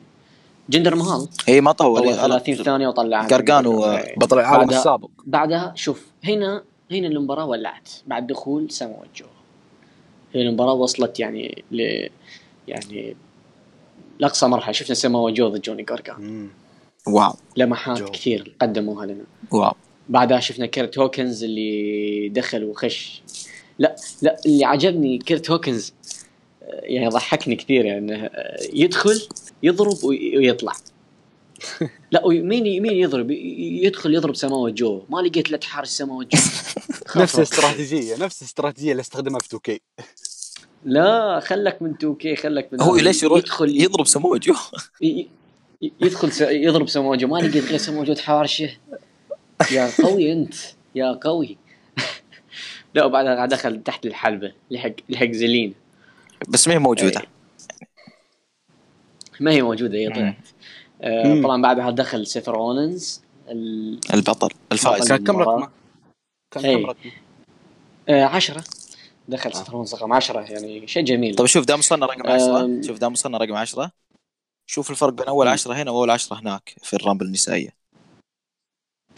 جندر 0.69 0.95
مهال؟ 0.95 1.27
إي 1.49 1.61
ما 1.61 1.71
طول. 1.71 1.99
طول 1.99 2.07
إيه، 2.07 2.15
30 2.15 2.55
ثانية 2.55 2.87
وطلع 2.87 3.21
قرقانو، 3.27 3.85
إيه. 3.91 4.15
بطل 4.17 4.39
العالم 4.39 4.69
السابق. 4.69 5.09
بعدها 5.25 5.73
شوف 5.75 6.07
هنا 6.23 6.63
هنا 6.91 7.07
المباراة 7.07 7.45
ولعت. 7.45 7.89
بعد 8.07 8.27
دخول 8.27 8.71
سامو 8.71 9.03
جو 9.15 9.25
هنا 10.35 10.43
المباراة 10.43 10.73
وصلت 10.73 11.19
يعني 11.19 11.63
ل 11.71 12.07
يعني 12.67 13.15
لأقصى 14.19 14.47
مرحلة. 14.47 14.71
شفنا 14.73 14.95
سامو 14.95 15.29
جو 15.29 15.47
ضد 15.49 15.61
جوني 15.61 15.83
جورجانو. 15.83 16.49
wow. 17.07 17.33
لمحات 17.57 17.97
جو. 17.97 18.05
كثير 18.11 18.55
قدموها 18.61 19.05
لنا. 19.05 19.23
wow. 19.51 19.73
بعدها 20.09 20.39
شفنا 20.39 20.65
كيرت 20.65 20.97
هوكنز 20.99 21.43
اللي 21.43 22.29
دخل 22.29 22.63
وخش. 22.63 23.21
لا 23.79 23.95
لا 24.21 24.37
اللي 24.45 24.65
عجبني 24.65 25.17
كيرت 25.17 25.51
هوكنز 25.51 25.93
آه، 26.63 26.81
يعني 26.83 27.07
ضحكني 27.07 27.55
كثير 27.55 27.85
يعني 27.85 28.15
آه، 28.25 28.57
يدخل 28.73 29.21
يضرب 29.63 30.03
وي- 30.03 30.37
ويطلع. 30.37 30.73
لا 32.11 32.25
ومين 32.25 32.63
مين 32.81 32.85
يضرب؟ 32.93 33.31
يدخل 33.31 34.13
يضرب 34.15 34.35
سموا 34.35 34.69
جو 34.69 35.01
ما 35.09 35.19
لقيت 35.21 35.51
لا 35.51 35.57
تحارش 35.57 35.87
سموا 35.89 36.23
جو 36.23 36.39
نفس. 37.21 37.35
الاستراتيجية 37.35 38.15
نفس 38.17 38.41
الاستراتيجية 38.41 38.91
اللي 38.91 39.01
استخدمها 39.01 39.39
في 39.39 39.45
2 39.55 39.79
لا 40.85 41.39
خلك 41.39 41.81
من 41.81 41.89
2K 41.91 42.35
خلك 42.35 42.69
من 42.73 42.81
هو. 42.81 42.95
ليش 42.95 43.23
يروح 43.23 43.39
يدخل 43.39 43.81
يضرب 43.81 44.07
سموه 44.07 44.37
جو 44.37 44.53
ي- 45.01 45.27
ي- 45.81 45.91
يدخل 46.01 46.31
س... 46.31 46.41
يضرب 46.41 46.89
سموجو 46.89 47.27
ما 47.27 47.37
لقيت 47.37 47.63
غير 47.65 47.77
سموجو 47.77 48.13
تحارشه 48.13 48.69
يا 49.71 49.89
قوي 50.03 50.31
أنت 50.33 50.53
يا 50.95 51.11
قوي 51.11 51.57
لا 52.95 53.05
وبعدها 53.05 53.45
دخل 53.45 53.83
تحت 53.83 54.05
الحلبة 54.05 54.51
لحق 54.71 54.91
لحق 55.09 55.31
زلين 55.31 55.73
بس 56.49 56.67
ما 56.67 56.73
هي 56.73 56.79
موجودة 56.79 57.19
إيه. 57.19 57.27
ما 59.39 59.51
هي 59.51 59.61
موجودة 59.61 59.97
هي 59.97 60.09
طلعت 60.09 60.35
آه 61.01 61.23
مم. 61.33 61.43
طبعا 61.43 61.61
بعدها 61.61 61.91
دخل 61.91 62.27
سيث 62.27 62.49
رولينز 62.49 63.21
ال... 63.49 63.99
البطل 64.13 64.49
الفائز. 64.71 65.07
كان 65.07 65.23
كم. 65.23 65.37
رقمه؟ 65.37 65.69
كان 66.51 66.65
إيه. 66.65 66.75
كم 66.77 66.85
رقمه؟ 66.85 67.11
آه 68.09 68.23
عشرة 68.23 68.63
دخل 69.29 69.53
سيث 69.53 69.69
رولينز 69.69 69.95
رقم 69.95 70.13
عشرة 70.13 70.39
يعني 70.39 70.87
شيء 70.87 71.03
جميل 71.03 71.35
طيب 71.35 71.47
شوف 71.47 71.65
دام 71.65 71.79
وصلنا 71.79 72.05
رقم 72.05 72.27
10 72.27 72.65
أم. 72.65 72.83
شوف 72.83 72.97
دام 72.97 73.11
وصلنا 73.11 73.37
رقم 73.37 73.53
10 73.53 73.91
شوف 74.69 74.91
الفرق 74.91 75.13
بين 75.13 75.27
أول 75.27 75.45
مم. 75.45 75.51
10 75.51 75.73
هنا 75.73 75.91
وأول 75.91 76.09
10 76.09 76.39
هناك 76.39 76.75
في 76.83 76.93
ال 76.95 76.99
Rumble 76.99 77.25
النسائية 77.25 77.69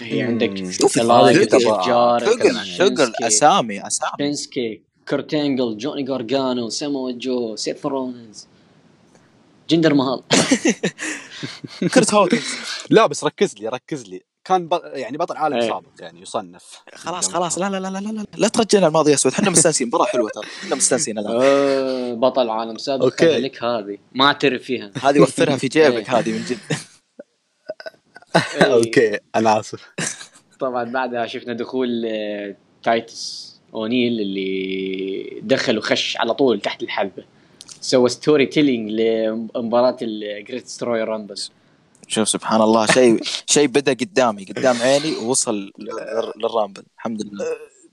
هي 0.02 0.24
مم. 0.24 0.30
عندك 0.30 0.72
شوف 0.72 0.92
ثقل 0.92 2.66
شينسكي. 2.66 2.78
ثقل 2.78 3.14
أسامي 3.24 3.88
أسامي 3.88 4.12
شينسكي 4.18 4.82
كورت 5.10 5.34
انجل 5.34 5.78
جوني 5.78 6.04
جورجانو 6.04 6.70
سامو 6.70 7.12
جو 7.12 7.56
سيث 7.56 7.86
رولينز 7.86 8.48
جندر 9.70 9.94
مهال 9.94 10.24
كرت 11.94 12.14
هوكنز 12.14 12.56
لا 12.90 13.06
بس 13.06 13.24
ركز 13.24 13.56
لي 13.56 13.68
ركز 13.68 14.04
لي 14.04 14.22
كان 14.46 14.68
ب... 14.68 14.80
يعني 14.84 15.18
بطل 15.18 15.38
عالم 15.38 15.56
إيه. 15.56 15.70
سابق 15.70 15.88
يعني 16.00 16.22
يصنف 16.22 16.82
خلاص 16.94 17.30
خلاص. 17.30 17.60
لا 17.60 17.70
لا 17.70 17.80
لا 17.80 17.88
لا 17.88 18.00
لا 18.00 18.12
لا, 18.12 18.26
لا 18.38 18.48
ترجعنا 18.48 18.88
الماضي 18.88 19.14
أسود. 19.14 19.32
إحنا 19.32 19.50
مستانسين. 19.50 19.88
مباراه 19.88 20.06
حلوة 20.06 20.30
ترى. 20.30 20.44
إحنا 20.64 20.76
مستانسين 20.76 21.18
الآن. 21.18 21.36
آه، 21.42 22.14
بطل 22.14 22.50
عالم 22.50 22.78
سابق. 22.78 23.20
خلي 23.20 23.40
لك 23.40 23.64
هذه. 23.64 23.98
ما 24.12 24.26
أعترف 24.26 24.64
فيها. 24.64 24.92
هذه 25.04 25.20
وفرها 25.20 25.58
في 25.58 25.68
جيبك 25.68 26.10
إيه. 26.10 26.20
هذه 26.20 26.32
من 26.32 26.44
جد. 26.44 26.58
إيه. 28.56 28.74
أوكي 28.74 29.20
أنا 29.36 29.60
آسف. 29.60 29.92
طبعا 30.60 30.84
بعدها 30.84 31.28
شفنا 31.28 31.54
دخول 31.54 32.06
آه، 32.06 32.56
تايتس 32.84 33.52
أونيل 33.74 34.22
اللي 34.22 35.40
دخل 35.44 35.78
وخش 35.78 36.18
على 36.18 36.34
طول 36.34 36.62
تحت 36.62 36.84
الحلبة. 36.84 37.24
سوى 37.82 38.10
storytelling 38.10 38.92
لمباراة 38.92 39.98
ال 40.02 40.09
Greatest 40.09 40.68
Royal 40.68 41.04
Rumble 41.04 41.36
شوف 42.12 42.30
سبحان 42.30 42.62
الله 42.62 42.86
شيء 42.86 43.20
شيء 43.46 43.68
بدأ 43.68 43.94
قدامي 43.94 44.46
قدام 44.46 44.76
عيني 44.82 45.16
ووصل 45.16 45.56
لل- 45.56 46.34
للرامبل 46.38 46.84
الحمد 46.96 47.22
لله 47.26 47.46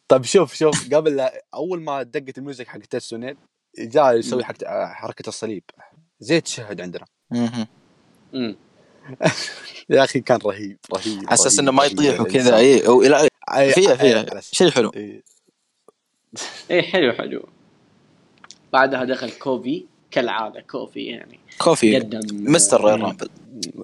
طيب 0.09 0.25
شوف 0.25 0.55
شوف 0.55 0.95
قبل 0.95 1.17
لا 1.17 1.43
أول 1.55 1.83
ما 1.83 2.03
دقت 2.03 2.39
ال 2.39 2.43
music 2.43 2.67
حق 2.69 2.79
تايتس 2.79 3.04
أونيل 3.04 3.37
جاء 3.79 4.17
يسوي 4.17 4.45
حق 4.45 4.65
حركة 4.93 5.29
الصليب 5.29 5.63
زي 6.21 6.41
تشهد 6.41 6.81
عندنا. 6.81 7.05
يا 9.91 10.05
أخي 10.05 10.21
كان 10.21 10.39
رهيب 10.45 10.79
رهيب 10.95 11.19
على 11.19 11.35
أساس 11.35 11.59
إنه 11.59 11.73
ما 11.73 11.85
يطيح. 11.85 12.21
وكذا 12.21 12.57
اي 12.57 12.79
لا 13.09 13.23
أي- 13.51 13.75
فيها 13.75 13.95
فيها. 13.95 14.41
شيء 14.41 14.71
حلو 14.71 14.91
إيه. 14.97 15.23
إيه 16.71 16.83
حلو 16.83 17.13
حلو 17.13 17.49
بعدها 18.73 19.05
دخل 19.05 19.31
كوفي 19.31 19.85
كالعادة 20.11 20.61
كوفي 20.61 21.05
يعني 21.05 21.41
كوفي 21.59 21.99
قدم 21.99 22.21
Mr. 22.53 22.81
Rumble 22.81 23.29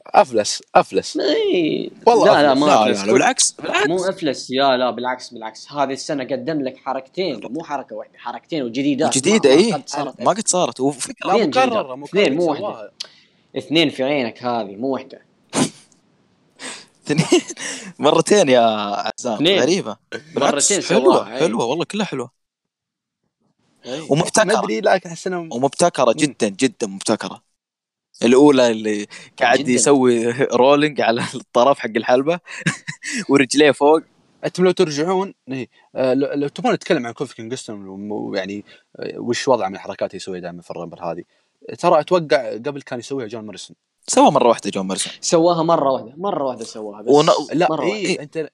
أفلس 0.07 0.63
أفلس 0.75 1.17
إيه 1.17 1.91
والله 2.07 2.33
لا 2.33 2.43
لا. 2.43 2.55
ما 2.55 2.67
لا 2.67 2.83
أفلس. 2.85 3.01
لا 3.01 3.07
لا 3.07 3.13
بالعكس 3.13 3.53
بالعكس 3.53 3.89
مو 3.89 4.05
أفلس 4.05 4.51
يا 4.51 4.77
لا 4.77 4.91
بالعكس 4.91 5.29
بالعكس 5.35 5.73
هذه 5.73 5.93
السنة 5.93 6.25
قدم 6.25 6.61
لك 6.63 6.77
حركتين 6.77 7.41
مو 7.51 7.65
حركة 7.65 7.97
واحدة 7.97 8.19
حركتين 8.19 8.63
وجديدات 8.63 9.19
جديدة 9.19 9.49
ما- 9.51 9.57
ما 9.57 9.63
اي 9.63 9.73
قد 9.73 9.89
صارت 9.89 10.21
ما 10.21 10.31
قد 10.31 10.49
صارت 10.49 10.81
وفكرة 10.81 11.33
مكررة 11.33 11.95
جيدة. 11.95 12.05
اثنين، 12.05 12.37
مو 12.37 12.45
مكرره. 12.53 12.59
سواها. 12.59 12.91
اثنين 13.59 13.91
في 13.91 14.03
عينك 14.03 14.43
هذه 14.43 14.77
مو 14.77 14.89
واحدة 14.89 15.23
اثنين 17.07 17.41
مرتين 17.99 18.49
يا 18.49 18.61
عزام. 19.19 19.47
غريبة 19.47 19.97
مرتين 20.37 20.83
حلوة 20.83 21.15
سواها، 21.17 21.35
إي. 21.35 21.39
حلوة 21.41 21.65
والله 21.65 21.85
كلها 21.85 22.07
حلوة 22.07 22.31
إيه. 23.87 24.01
ما 24.01 24.07
ومبتكره 24.11 24.59
ادري 24.59 24.81
لكن 24.81 25.09
احس 25.11 25.27
ومبتكرة 25.27 26.13
جدا 26.13 26.49
جدا 26.49 26.87
مبتكرة 26.87 27.43
الأولى 28.23 28.71
اللي 28.71 29.07
قاعد. 29.41 29.69
يسوي 29.69 30.31
rolling 30.33 31.01
على 31.01 31.23
الطرف 31.35 31.79
حق 31.79 31.91
الحلبة 31.97 32.41
ورجليه 33.29 33.71
فوق. 33.71 34.01
أنتم 34.45 34.65
لو 34.65 34.71
ترجعون 34.71 35.35
إيه، 35.49 35.69
آه، 35.97 36.15
لو 36.15 36.29
لو 36.35 36.49
تبغون 36.49 36.75
نتكلم 36.75 37.07
عن 37.07 37.13
كوفي 37.13 37.35
كينغستون 37.35 38.11
ويعني 38.11 38.65
آه، 38.99 39.19
وش 39.19 39.49
وضعه 39.49 39.69
من 39.69 39.75
الحركات 39.75 40.11
اللي 40.11 40.17
يسويها 40.17 40.41
دائما 40.41 40.63
في 40.63 40.71
الرامبل 40.71 41.01
هذه. 41.03 41.23
ترى 41.79 42.01
أتوقع 42.01 42.53
قبل 42.53 42.83
كان 42.83 42.99
يسويها 42.99 43.27
جون 43.27 43.45
موريسون 43.47 43.77
سوى 44.07 44.31
مرة 44.31 44.49
واحدة 44.49 44.71
جون 44.71 44.87
موريسون 44.87 45.13
سوها 45.21 45.63
مرة 45.63 45.91
واحدة 45.93 46.13
مرة 46.17 46.45
واحدة 46.45 46.65
سواها 46.65 47.03
بس 47.03 47.09
ون- 47.11 47.27
لا 47.53 47.67
مرة 47.71 47.81
واحدة. 47.81 47.95
إيه 47.97 48.21
انت 48.21 48.51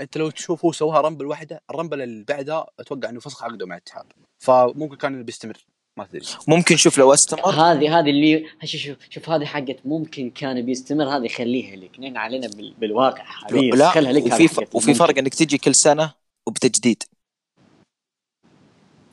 أنت 0.00 0.16
لو 0.18 0.30
تشوف 0.30 0.64
هو 0.64 0.72
سواها 0.72 1.00
رامبل 1.00 1.26
واحدة 1.26 1.62
الرامبل 1.70 2.02
اللي 2.02 2.24
بعدها 2.28 2.66
أتوقع 2.80 3.08
إنه 3.08 3.20
فسخ 3.20 3.44
عقده 3.44 3.66
مع 3.66 3.74
الاتحاد. 3.76 4.04
فممكن 4.38 4.96
كان 4.96 5.22
بيستمر. 5.22 5.64
ما 5.98 6.04
تدري 6.04 6.24
ممكن 6.48 6.76
شوف 6.76 6.98
لو 6.98 7.12
أستمر. 7.14 7.50
هذه 7.50 7.98
هذه 7.98 8.10
اللي 8.10 8.46
شوف 8.64 8.80
شوف 8.80 8.96
شوف 9.10 9.30
هذه 9.30 9.44
حقت 9.44 9.76
ممكن 9.84 10.30
كان 10.30 10.62
بيستمر 10.62 11.04
هذه 11.04 11.28
خليها 11.28 11.76
لك. 11.76 12.00
نحن 12.00 12.16
علينا 12.16 12.46
بال- 12.48 12.74
بالواقع 12.78 13.22
حبيبي 13.24 13.76
لا 13.76 13.90
خلها 13.90 14.12
لك 14.12 14.26
وفي 14.26 14.48
ف... 14.48 14.58
وفي 14.58 14.90
ممكن. 14.90 14.92
فرق 14.92 15.18
إنك 15.18 15.34
تجي 15.34 15.58
كل 15.58 15.74
سنة 15.74 16.12
وبتجديد. 16.48 17.02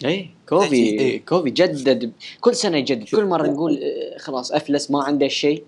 اي 0.05 0.29
كوفي 0.49 0.75
إيه. 0.75 1.25
كوفي 1.25 1.49
جدد 1.49 2.11
كل 2.41 2.55
سنة 2.55 2.77
يجدد. 2.77 3.03
كل 3.09 3.25
مرة 3.25 3.47
نقول 3.47 3.79
آه، 3.83 4.17
خلاص 4.17 4.51
أفلس 4.51 4.91
ما 4.91 5.03
عنده 5.03 5.27
شيء 5.27 5.63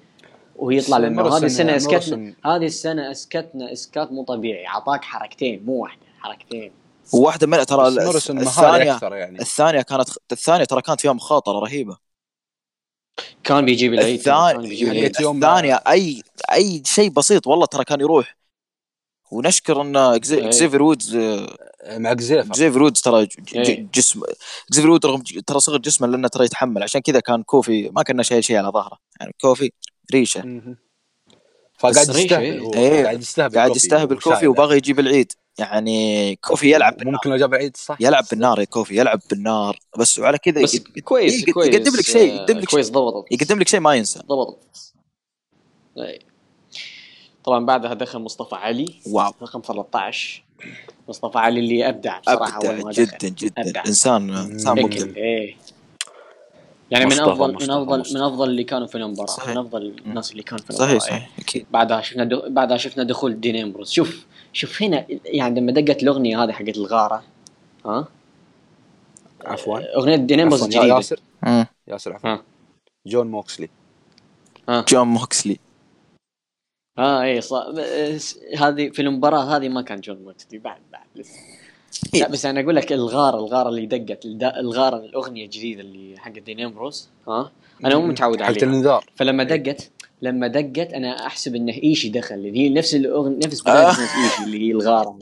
ويطلع 0.55 0.97
لنا. 0.97 1.21
هذه 1.37 1.45
السنة 1.45 1.75
اسكتنا 1.75 2.33
هذه 2.45 2.65
السنة 2.65 3.11
أسكتنا 3.11 3.71
أسكات 3.71 4.11
مو 4.11 4.23
طبيعي. 4.23 4.67
أعطاك 4.67 5.03
حركتين 5.03 5.63
مو 5.65 5.73
واحدة 5.73 6.01
حركتين. 6.19 6.71
وواحدة 7.13 7.47
من 7.47 7.65
ترى 7.65 7.87
الثانية 7.87 8.99
يعني 9.01 9.39
الثانية 9.41 9.81
كانت 9.81 10.09
الثانية 10.31 10.63
ترى 10.65 10.81
كانت 10.81 11.01
فيها 11.01 11.13
مخاطره 11.13 11.59
رهيبة 11.59 11.97
كان 13.43 13.65
بيجيب 13.65 13.93
العيد 13.93 14.17
الثاني- 14.19 14.51
كان 14.53 14.61
بيجيب 14.61 14.87
حقت 14.87 14.97
العيد 14.97 15.21
يوم- 15.21 15.43
الثانية 15.43 15.75
اي 15.87 16.21
أي 16.51 16.83
شيء 16.85 17.09
بسيط 17.09 17.47
والله 17.47 17.65
ترى 17.65 17.83
كان 17.83 18.01
يروح 18.01 18.37
ونشكر 19.31 19.81
إن 19.81 19.97
إيه. 19.97 20.15
إكزيفير 20.15 20.81
وودز 20.83 21.15
مع 21.87 22.13
جزيفر 22.13 22.47
إكزيفير 22.49 22.83
وودز 22.83 23.01
ترى 23.01 23.27
إيه. 23.55 23.87
جسم 23.93 24.21
إكزيفير 24.69 24.89
وودز 24.91 25.05
رغم 25.05 25.21
ترى 25.47 25.59
صغر 25.59 25.77
جسمه 25.77 26.07
لأنه 26.07 26.27
ترى 26.27 26.45
يتحمل 26.45 26.83
عشان 26.83 27.01
كذا 27.01 27.19
كان 27.19 27.43
كوفي 27.43 27.89
ما 27.89 28.03
كنا 28.03 28.23
شايل 28.23 28.43
شيء 28.43 28.57
على 28.57 28.67
ظهره 28.69 28.97
يعني 29.19 29.35
كوفي 29.41 29.71
ريشة. 30.13 30.41
فقاعد 31.79 31.97
يستهبل 31.97 32.73
إيه. 32.75 33.03
قاعد 33.03 33.21
يستهبل 33.21 33.55
قاعد 33.55 33.67
كوفي 33.67 33.77
يستهبل 33.85 34.19
كوفي. 34.19 34.47
وباغي 34.47 34.77
يجيب 34.77 34.99
العيد 34.99 35.31
يعني 35.61 36.35
كوفي 36.35 36.71
يلعب 36.75 36.97
بالنار. 36.97 37.13
ممكن 37.13 37.29
لو 37.29 37.35
جاب 37.37 37.53
عيد 37.55 37.77
صح. 37.77 37.97
يلعب 37.99 38.23
بالنار 38.31 38.59
يا 38.59 38.65
كوفي 38.65 38.97
يلعب 38.97 39.19
بالنار. 39.29 39.79
بس 39.99 40.19
وعلى 40.19 40.37
كذا 40.37 40.63
بس 40.63 40.75
يقد- 40.75 40.99
كويس 40.99 41.41
يقد- 41.41 41.49
كويس 41.53 41.75
يقدم 41.75 41.91
لك 41.95 42.01
شيء 42.01 42.31
آه، 42.31 42.35
يقدم 42.35 42.57
لك 42.59 42.69
كويس 42.69 42.85
شيء. 42.85 42.95
ضبطت 42.95 43.31
يقدم 43.31 43.59
لك 43.59 43.67
شيء 43.67 43.79
ما 43.79 43.95
ينسى. 43.95 44.19
ضبطت 44.19 44.93
إيه. 45.97 46.19
طبعا 47.43 47.65
بعدها 47.65 47.93
دخل 47.93 48.19
مصطفى 48.19 48.55
علي. 48.55 48.95
wow. 49.07 49.31
رقم 49.41 49.61
13 49.61 50.43
مصطفى 51.09 51.37
علي 51.37 51.59
اللي 51.59 51.89
أبدع 51.89 52.19
بصراحه 52.19 52.57
أبدع 52.57 52.69
اول 52.69 52.83
ما 52.83 52.91
دخل. 52.91 53.03
جدا. 53.05 53.29
جدا 53.29 53.61
أبدع. 53.61 53.83
انسان 53.87 54.29
إنسان 54.33 54.83
مبدع. 54.83 55.05
إيه. 55.17 55.55
يعني 56.91 57.05
من 57.05 57.11
مصطفى- 57.11 57.21
افضل 57.21 57.53
من 57.53 57.71
افضل 57.71 57.99
مصطفى. 57.99 58.15
من 58.17 58.21
أفضل 58.23 58.49
اللي 58.49 58.63
كانوا 58.63 58.87
في 58.87 58.95
المباراة 58.95 59.27
صحيح. 59.27 59.49
من 59.49 59.57
أفضل 59.57 59.95
الناس 60.05 60.31
اللي 60.31 60.43
كانوا 60.43 60.63
في 60.63 60.69
المباراه 60.69 60.97
صحيح 60.99 61.13
إيه. 61.13 61.19
صحيح 61.19 61.39
أكيد. 61.39 61.65
بعدها 61.71 62.01
شفنا 62.01 62.23
دخ... 62.23 62.47
بعدها 62.47 62.77
شفنا 62.77 63.03
دخول 63.03 63.39
دين 63.41 63.55
إمبروز. 63.55 63.91
شوف. 63.91 64.25
شوف 64.53 64.83
هنا 64.83 65.05
يعني 65.25 65.59
لما 65.59 65.71
دقت 65.71 66.03
الأغنية 66.03 66.43
هذه 66.43 66.51
حقت 66.51 66.77
الغارة 66.77 67.23
ها؟ 67.85 68.07
عفوا. 69.45 69.95
أغنية 69.97 70.15
دين 70.15 70.39
امبروز 70.39 70.61
عفوا. 70.63 70.73
يا 70.73 70.77
الجديدة. 70.79 70.95
ياسر. 70.95 71.19
مم. 71.43 71.65
ياسر 71.87 72.13
عفوا. 72.13 72.29
ها. 72.29 72.43
جون 73.05 73.27
موكسلي. 73.27 73.69
جون 74.69 75.07
موكسلي. 75.07 75.59
آه 76.97 77.21
اي 77.21 77.41
صح 77.41 77.65
هذه 78.57 78.89
في 78.89 79.01
المباراة 79.01 79.57
هذه 79.57 79.69
ما 79.69 79.81
كان 79.81 80.01
جون 80.01 80.17
موكسلي 80.17 80.59
بعد 80.59 80.81
بعد. 80.91 81.05
لسه 81.15 81.39
لا 82.13 82.27
بس 82.29 82.45
أنا 82.45 82.61
أقول 82.61 82.75
لك 82.75 82.93
الغارة 82.93 83.37
الغارة 83.37 83.69
اللي 83.69 83.85
دقت 83.85 84.25
الغارة 84.41 84.97
الأغنية 84.97 85.45
الجديدة 85.45 85.81
اللي 85.81 86.19
حقت 86.19 86.39
دين 86.39 86.59
امبروز 86.59 87.09
ها؟ 87.27 87.51
أنا 87.85 87.95
مو 87.97 88.07
متعود 88.07 88.41
حقت 88.41 88.49
عليها. 88.49 88.63
الإنذار. 88.63 89.05
فلما 89.15 89.43
دقت 89.43 89.91
لما 90.21 90.47
دقت 90.47 90.93
أنا 90.93 91.25
أحسب 91.25 91.55
إنه 91.55 91.73
إيشي 91.73 92.09
دخل 92.09 92.35
اللي 92.35 92.57
هي 92.59 92.69
نفس 92.69 92.95
الاغنيه 92.95 93.37
نفس 93.47 93.61
بدايه 93.61 93.77
آه. 93.77 93.89
إيشي 93.89 94.43
اللي 94.43 94.67
هي 94.67 94.71
الغارة 94.71 95.19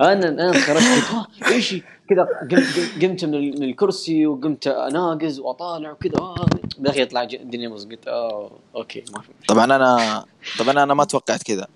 أنا 0.00 0.28
أنا 0.28 0.52
خرجت 0.52 0.82
ها 1.10 1.26
إيشي 1.48 1.82
كذا 2.08 2.28
قمت 2.50 3.02
قمت 3.02 3.24
من 3.24 3.34
ال- 3.34 3.60
من 3.60 3.62
الكرسي 3.62 4.26
وقمت 4.26 4.66
أناقز 4.66 5.38
وأطالع 5.40 5.90
وكذا 5.92 6.18
آه 6.18 6.46
باقي 6.78 7.00
يطلع 7.00 7.24
ديناموس 7.24 7.84
قلت 7.86 8.08
آه 8.08 8.58
أوكي 8.76 9.04
ما 9.12 9.20
في. 9.20 9.28
طبعا 9.48 9.64
أنا 9.64 10.24
طبعا 10.58 10.82
أنا 10.82 10.94
ما 10.94 11.04
توقعت 11.04 11.42
كذا 11.42 11.66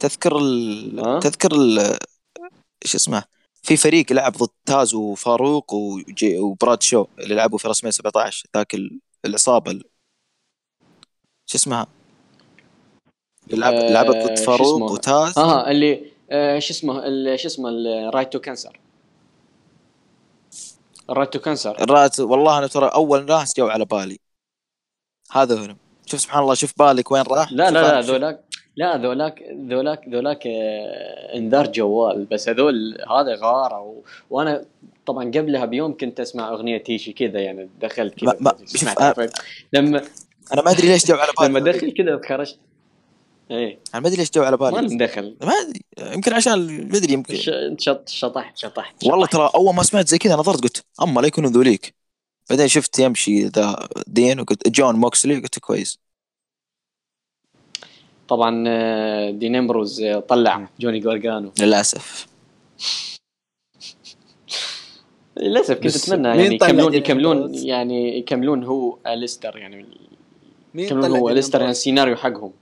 تذكر 0.00 0.38
ال... 0.38 1.00
ها؟ 1.00 1.20
تذكر 1.20 1.52
ال... 1.52 1.78
إيش 2.84 2.94
اسمه 2.94 3.24
في 3.62 3.76
فريق 3.76 4.12
لعب 4.12 4.32
ضد 4.32 4.48
تاز 4.66 4.94
وفاروق 4.94 5.74
وجي... 5.74 6.38
وبرادشو 6.38 7.06
اللي 7.18 7.34
لعبوا 7.34 7.58
في 7.58 7.68
رسمين 7.68 7.90
17 7.90 8.46
ذاك 8.56 8.74
ال... 8.74 9.00
العصابة 9.24 9.70
ال... 9.70 9.82
شو 11.50 11.58
اسمها؟ 11.58 11.86
لعب... 13.50 13.74
آه، 13.74 13.90
لعبت 13.92 14.16
ضد 14.16 14.38
شو 14.38 14.44
فاروق 14.44 14.74
اسمه؟ 14.74 14.92
وتاز 14.92 15.38
آه 15.38 15.70
اللي 15.70 16.02
آه 16.30 16.58
شو 16.58 16.72
اسمه؟ 16.72 17.06
ال- 17.06 17.40
شو 17.40 17.48
اسمه؟ 17.48 17.68
الرايت 17.68 18.32
تو 18.32 18.38
كانسر 18.38 18.80
الرايت 21.10 21.32
تو 21.32 21.38
كانسر 21.38 21.80
ال 21.80 21.87
Right 21.87 22.20
والله 22.20 22.58
أنا 22.58 22.66
ترى 22.66 22.86
أول 22.94 23.24
ناس 23.26 23.56
جو 23.56 23.66
على 23.66 23.84
بالي. 23.84 24.18
هذا 25.32 25.60
هو. 25.60 25.74
شوف 26.06 26.20
سبحان 26.20 26.42
الله 26.42 26.54
شوف 26.54 26.78
بالك 26.78 27.10
وين 27.10 27.22
راح. 27.22 27.52
لا 27.52 27.70
لا 27.70 27.80
لا 27.82 28.00
ذولاك 28.00 28.44
لا 28.76 28.96
ذولاك 28.96 29.42
ذولاك 29.68 30.08
ذولاك 30.08 30.46
آه، 30.46 31.36
إنذار 31.36 31.66
جوال. 31.72 32.24
بس 32.24 32.48
هذول 32.48 32.98
هذا 33.10 33.34
غارة 33.34 33.80
و... 33.80 34.02
وأنا 34.30 34.64
طبعا 35.06 35.24
قبلها 35.24 35.64
بيوم 35.64 35.96
كنت 35.96 36.20
أسمع 36.20 36.48
أغنية 36.48 36.78
تيشي 36.78 37.12
كذا 37.12 37.40
يعني 37.40 37.68
دخلت 37.80 38.14
كذا. 38.14 38.36
عفوا. 38.98 39.26
لما 39.72 40.02
أنا 40.52 40.62
ما 40.62 40.70
أدري 40.70 40.88
ليش 40.88 41.06
جو 41.06 41.14
على 41.14 41.32
بالي. 41.38 41.48
لما 41.48 41.72
دخل 41.72 41.90
كذا 41.90 42.20
خرجت. 42.28 42.58
إيه. 43.50 43.78
أنا 43.94 44.02
ما 44.02 44.08
أدري 44.08 44.18
ليش 44.18 44.30
جو 44.30 44.42
على 44.42 44.56
ما 44.56 44.70
بالي 44.70 44.88
لهم 44.88 44.98
دخل. 44.98 45.36
ما 45.42 45.52
أدري. 45.52 45.80
يمكن 46.14 46.32
عشان 46.32 46.88
ما 46.88 46.96
أدري 46.96 47.12
يمكن. 47.12 47.34
شط 47.78 48.08
شطحت 48.08 48.58
شطحت 48.58 49.06
والله. 49.06 49.26
ترى 49.26 49.50
أول 49.54 49.74
ما 49.74 49.82
سمعت 49.82 50.08
زي 50.08 50.18
كذا 50.18 50.36
نظرت 50.36 50.62
قلت 50.62 50.84
أما 51.02 51.20
لا 51.20 51.26
يكونوا 51.26 51.50
ذوليك. 51.50 51.94
بعدين 52.50 52.68
شفت 52.68 52.98
يمشي 52.98 53.44
ذا 53.44 53.88
دين 54.06 54.40
وقلت 54.40 54.68
جون 54.68 54.96
موكسلي 54.96 55.34
قلت 55.34 55.58
كويس. 55.58 55.98
طبعا 58.28 58.64
آه، 58.68 59.30
دين 59.30 59.56
إمبروز 59.56 60.02
آه، 60.02 60.20
طلع 60.20 60.68
جوني 60.80 61.00
جارجانو 61.00 61.52
للأسف. 61.60 62.26
للأسف 65.36 65.74
كنت 65.74 65.96
أتمنى 65.96 66.28
يعني 66.28 66.54
يكملون 66.54 66.94
يكملون؟ 66.94 67.54
يعني 67.54 68.18
يكملون 68.18 68.64
هو 68.64 68.98
أليستر 69.06 69.58
يعني 69.58 69.86
يكملون 70.82 71.02
طلع 71.02 71.18
هو 71.18 71.28
يعني 71.28 71.40
أمبروز؟ 71.40 71.68
السيناريو 71.68 72.16
حقهم. 72.16 72.52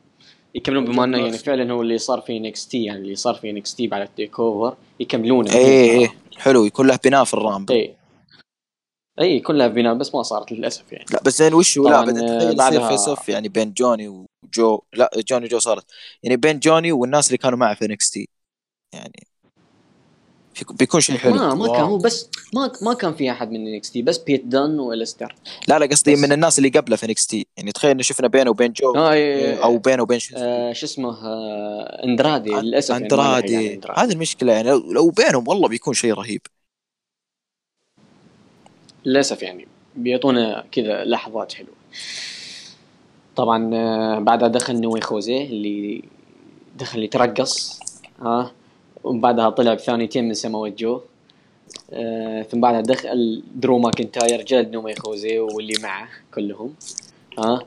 يكملون 0.55 0.85
بما 0.85 1.05
انه 1.05 1.19
يعني 1.19 1.39
فعلا 1.39 1.73
هو 1.73 1.83
اللي 1.83 1.99
صار 1.99 2.21
في 2.21 2.37
NXT 2.37 2.85
يعني 2.85 3.01
اللي 3.01 3.15
صار 3.15 3.35
في 3.35 3.51
NXT 3.51 3.87
بعد 3.87 4.03
ال 4.03 4.41
TakeOver 4.41 4.77
يكملونه. 5.01 5.53
إيه 5.53 5.91
إيه 6.01 6.15
حلو 6.37 6.65
يكون 6.65 6.87
له 6.87 6.99
بناء 7.05 7.25
في 7.25 7.35
الرامبل. 7.35 7.75
اي 7.75 7.95
اي 9.21 9.41
كلها 9.41 9.67
بناء 9.67 9.95
بس 9.95 10.15
ما 10.15 10.23
صارت 10.23 10.53
للأسف 10.53 10.93
يعني. 10.93 11.05
لا 11.13 11.23
بس 11.23 11.39
زين 11.39 11.55
وش 11.55 11.79
هو؟ 11.79 11.89
لا 11.89 12.05
بعدين 12.05 12.19
آه، 12.29 12.53
بعدها- 12.53 12.89
face 12.89 13.09
off 13.09 13.29
يعني 13.29 13.49
بين 13.49 13.73
جوني 13.73 14.09
وجو 14.09 14.83
لا 14.93 15.11
جوني 15.29 15.45
وجو 15.45 15.59
صارت 15.59 15.85
يعني 16.23 16.37
بين 16.37 16.59
جوني 16.59 16.93
والناس 16.93 17.27
اللي 17.27 17.39
كانوا 17.39 17.59
معه 17.59 17.75
في 17.75 17.85
NXT 17.85 18.29
يعني 18.95 19.27
بيكون 20.71 21.01
شيء 21.01 21.17
حلو. 21.17 21.35
ما 21.35 21.55
ما 21.55 21.67
كان. 21.67 21.81
هو 21.81 21.99
بس 21.99 22.29
ما 22.55 22.73
ما 22.83 22.95
كان 22.95 23.15
في 23.15 23.31
أحد 23.31 23.51
من 23.51 23.67
NXT. 23.67 24.03
بس 24.03 24.19
بيت 24.19 24.45
دان 24.45 24.79
واليستر 24.79 25.35
لا 25.69 25.79
لا 25.79 25.87
قصدي 25.87 26.17
من 26.17 26.33
الناس 26.33 26.59
اللي 26.59 26.69
قبله 26.69 26.97
في 26.97 27.07
NXT. 27.07 27.47
يعني 27.57 27.73
تخيل 27.73 27.91
إنه 27.91 28.03
شفنا 28.03 28.29
بينه 28.29 28.51
وبين 28.51 28.73
جو 28.73 28.97
آه 28.97 29.13
إيه، 29.13 29.65
أو 29.65 29.79
بينه 29.79 30.03
وبين 30.03 30.19
شو 30.19 30.37
آه 30.37 30.73
شو 30.73 30.87
اسمه؟ 30.87 31.27
آه 31.27 32.05
أندرادي 32.05 32.51
للأسف 32.51 32.91
يعني 32.91 33.03
أندرادي. 33.03 33.75
أندرادي. 33.75 34.01
هذه 34.01 34.13
المشكلة. 34.13 34.53
يعني 34.53 34.69
لو, 34.71 34.93
لو 34.93 35.11
بينهم 35.11 35.49
والله 35.49 35.69
بيكون 35.69 35.95
شيء 35.95 36.15
رهيب. 36.15 36.41
للأسف 39.05 39.43
يعني. 39.43 39.69
بيعطونا 39.97 40.65
كذا 40.73 41.05
لحظات 41.05 41.53
حلوة. 41.53 41.75
طبعا 43.37 43.75
آه، 43.75 44.19
بعدها 44.19 44.49
دخل 44.49 44.81
نو 44.81 44.91
واي 44.91 45.01
خوزيه 45.01 45.45
اللي 45.45 46.03
دخل 46.77 47.03
يترقص. 47.03 47.81
ها؟ 48.21 48.53
وبعدها 49.07 49.51
طلع 49.51 49.75
بثانيتين 49.75 50.29
من 50.29 50.35
سماوات 50.35 50.79
جو. 50.79 51.01
آه 51.93 52.43
ثم 52.43 52.61
بعدها 52.61 52.81
دخل 52.81 53.43
درو 53.55 53.79
ماكنتاير 53.79 54.43
جلد 54.43 54.71
نو 54.71 54.83
واي 54.83 54.95
خوزيه 54.95 55.41
واللي 55.41 55.75
معه 55.83 56.09
كلهم. 56.35 56.75
ها؟ 57.39 57.63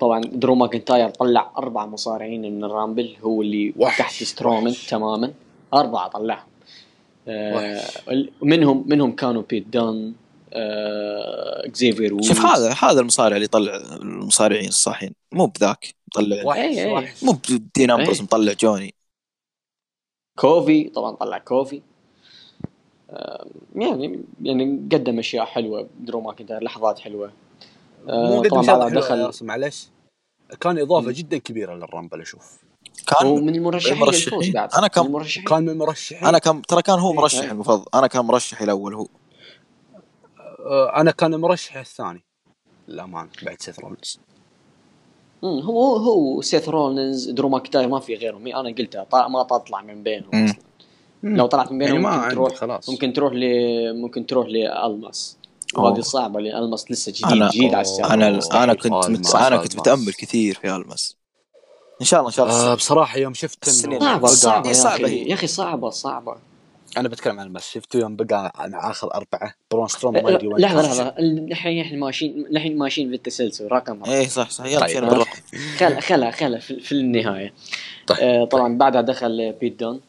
طبعا 0.00 0.20
درو 0.20 0.54
ماكنتاير 0.54 1.08
طلع 1.08 1.50
أربع 1.58 1.86
مصارعين 1.86 2.42
من 2.42 2.64
ال 2.64 2.71
Rumble 2.71 3.16
هو 3.22 3.42
اللي 3.42 3.74
وحش، 3.76 3.98
تحت 3.98 4.22
سترومن 4.22 4.70
وحش. 4.70 4.86
تماما. 4.86 5.32
أربعة 5.74 6.08
طلعهم. 6.08 6.46
آه 7.28 7.80
منهم 8.42 8.84
منهم 8.86 9.12
كانوا 9.12 9.42
بيت 9.50 9.66
دن 9.68 10.12
آه 10.52 11.66
إكزيفير. 11.66 12.22
شوف 12.22 12.46
هذا 12.46 12.76
هذا 12.82 13.00
المصارع 13.00 13.36
اللي 13.36 13.44
يطلع 13.44 13.76
المصارعين 13.76 14.68
الصاحين 14.68 15.12
مو 15.32 15.46
بذاك 15.46 15.94
مطلع. 16.08 16.54
إيه، 16.54 16.98
إيه. 16.98 17.14
مو 17.22 17.32
بدين 17.50 17.90
أمبروز 17.90 18.16
إيه. 18.16 18.22
مطلع 18.22 18.52
جوني. 18.52 18.94
كوفي 20.44 20.88
طبعا 20.88 21.16
طلع 21.16 21.38
كوفي. 21.38 21.82
يعني 23.76 24.24
يعني 24.42 24.88
قدم 24.92 25.18
أشياء 25.18 25.44
حلوة 25.44 25.88
درو 26.00 26.20
ماكنتاير 26.20 26.62
لحظات 26.62 26.98
حلوة. 26.98 27.32
آه، 28.08 28.28
مو 28.28 28.40
قد 28.40 28.48
طبعا 28.50 28.62
شغله 28.62 28.78
بعدها 28.78 29.08
حلوة 29.08 29.28
دخل 29.30 29.46
معلش 29.46 29.88
كان 30.60 30.78
إضافة 30.78 31.06
مم. 31.06 31.12
جدا 31.12 31.38
كبيرة 31.38 31.74
لل 31.74 31.86
Rumble 31.86 32.20
أشوف. 32.20 32.64
كان 33.06 33.26
هو 33.26 33.36
من 33.36 33.54
المرشحين 33.54 33.92
المرشحين. 33.94 34.38
للفوز 34.38 34.50
بعد. 34.50 34.68
كم- 34.88 35.00
من 35.02 35.06
المرشحين. 35.06 35.44
كان 35.44 35.62
من 35.62 35.68
المرشحين. 35.70 36.28
أنا 36.28 36.38
كان 36.38 36.62
ترى 36.62 36.82
كان 36.82 36.98
هو 36.98 37.10
إيه، 37.10 37.16
مرشح 37.16 37.42
إيه. 37.42 37.50
المفضل. 37.50 37.84
أنا 37.94 38.06
كان 38.06 38.24
مرشحي 38.24 38.64
الأول 38.64 38.94
هو. 38.94 39.06
آه، 40.66 40.96
أنا 41.00 41.10
كان 41.10 41.34
مرشح 41.40 41.76
الثاني. 41.76 42.24
للأمانة 42.88 43.30
بعد 43.42 43.60
سيث 43.62 43.80
رولنز 43.80 44.18
مم، 44.18 44.33
هو 45.44 45.96
هو 45.96 46.40
سيث 46.42 46.68
رولنز 46.68 47.30
درو 47.30 47.48
ماكنتاير 47.48 47.88
ما 47.88 48.00
في 48.00 48.14
غيرهم 48.14 48.46
أنا 48.46 48.74
قلتها 48.78 49.06
طا- 49.14 49.28
ما 49.28 49.42
تطلع 49.42 49.82
من 49.82 50.02
بينهم 50.02 50.28
مم. 50.32 50.44
أصلا. 50.44 50.56
لو 51.22 51.46
طلعت 51.46 51.72
من 51.72 51.78
بينهم 51.78 51.94
يعني 52.02 52.06
ما 52.06 52.16
ممكن 52.22 52.34
تروح 52.34 52.54
خلاص. 52.54 52.88
ممكن 52.90 53.12
تروح 53.12 53.32
ل 53.32 53.40
ممكن 54.02 54.26
تروح 54.26 54.46
لألماس. 54.48 55.36
أوه. 55.76 55.84
وهذه 55.84 56.00
صعبة 56.00 56.40
لأن 56.40 56.62
ألماس 56.62 56.90
لسه 56.90 57.12
جديد 57.12 57.26
أنا- 57.48 57.54
جديد 57.54 57.74
على 57.74 57.80
الساحه 57.80 58.14
أنا. 58.14 58.28
أنا 58.64 58.74
كنت 58.74 58.86
الماس، 59.06 59.34
مت... 59.34 59.34
أنا 59.36 59.56
كنت 59.56 59.72
ألماس. 59.72 59.76
متأمل 59.88 60.12
كثير 60.12 60.54
في 60.54 60.74
ألماس 60.76 61.16
إن 62.00 62.06
شاء 62.06 62.20
الله 62.20 62.30
إن 62.30 62.34
شاء 62.36 62.46
الله. 62.46 62.72
آه 62.72 62.74
بصراحة 62.74 63.18
يوم 63.18 63.34
شفت 63.34 63.68
صعبة 63.68 64.26
صعبة 64.26 64.68
يا 64.68 64.72
صعبة. 64.74 65.08
يا 65.08 65.34
أخي 65.34 65.46
صعبة 65.46 65.90
صعبة. 65.90 66.36
أنا 66.96 67.08
بتكلم 67.08 67.40
عن 67.40 67.46
ألماس 67.46 67.70
شفته 67.70 67.98
يوم 67.98 68.16
بقى 68.16 68.52
مع 68.68 68.90
آخر 68.90 69.14
أربعة 69.14 69.54
برون 69.70 69.88
سترومن 69.88 70.14
ما 70.14 70.18
لا- 70.18 70.30
يدري 70.30 70.46
وين 70.48 70.62
لحظة. 70.62 70.82
لحظة 70.82 71.14
الحين 71.18 71.80
إحنا 71.80 71.98
ماشيين 71.98 72.46
الحين 72.46 72.78
ماشيين 72.78 73.08
في 73.08 73.14
التسلسل 73.14 73.68
رقم. 73.72 74.04
إيه 74.04 74.26
صح 74.28 74.50
صح 74.50 74.64
يلا 74.66 74.80
طيب. 74.80 74.88
مشينا 74.90 75.08
بالرقم 75.08 75.30
خل 75.78 76.00
خل 76.00 76.32
خل 76.32 76.60
في, 76.60 76.80
في 76.80 76.92
النهاية 76.92 77.52
طيب. 78.06 78.18
آه 78.20 78.44
طبعا 78.44 78.78
بعدها 78.78 79.00
دخل 79.00 79.52
بيت 79.60 79.80
دن 79.80 80.00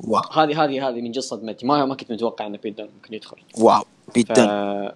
wow 0.00 0.22
هذه 0.32 0.64
هذه 0.64 0.88
هذه 0.88 1.00
من 1.00 1.10
جد 1.12 1.18
صدمتي 1.20 1.66
ما 1.66 1.84
ما 1.84 1.94
كنت 1.94 2.12
متوقع 2.12 2.46
إن 2.46 2.56
بيت 2.56 2.78
دن 2.78 2.88
ممكن 2.96 3.14
يدخل 3.14 3.36
wow 3.58 3.82
ف 4.14 4.18
جدا 4.18 4.94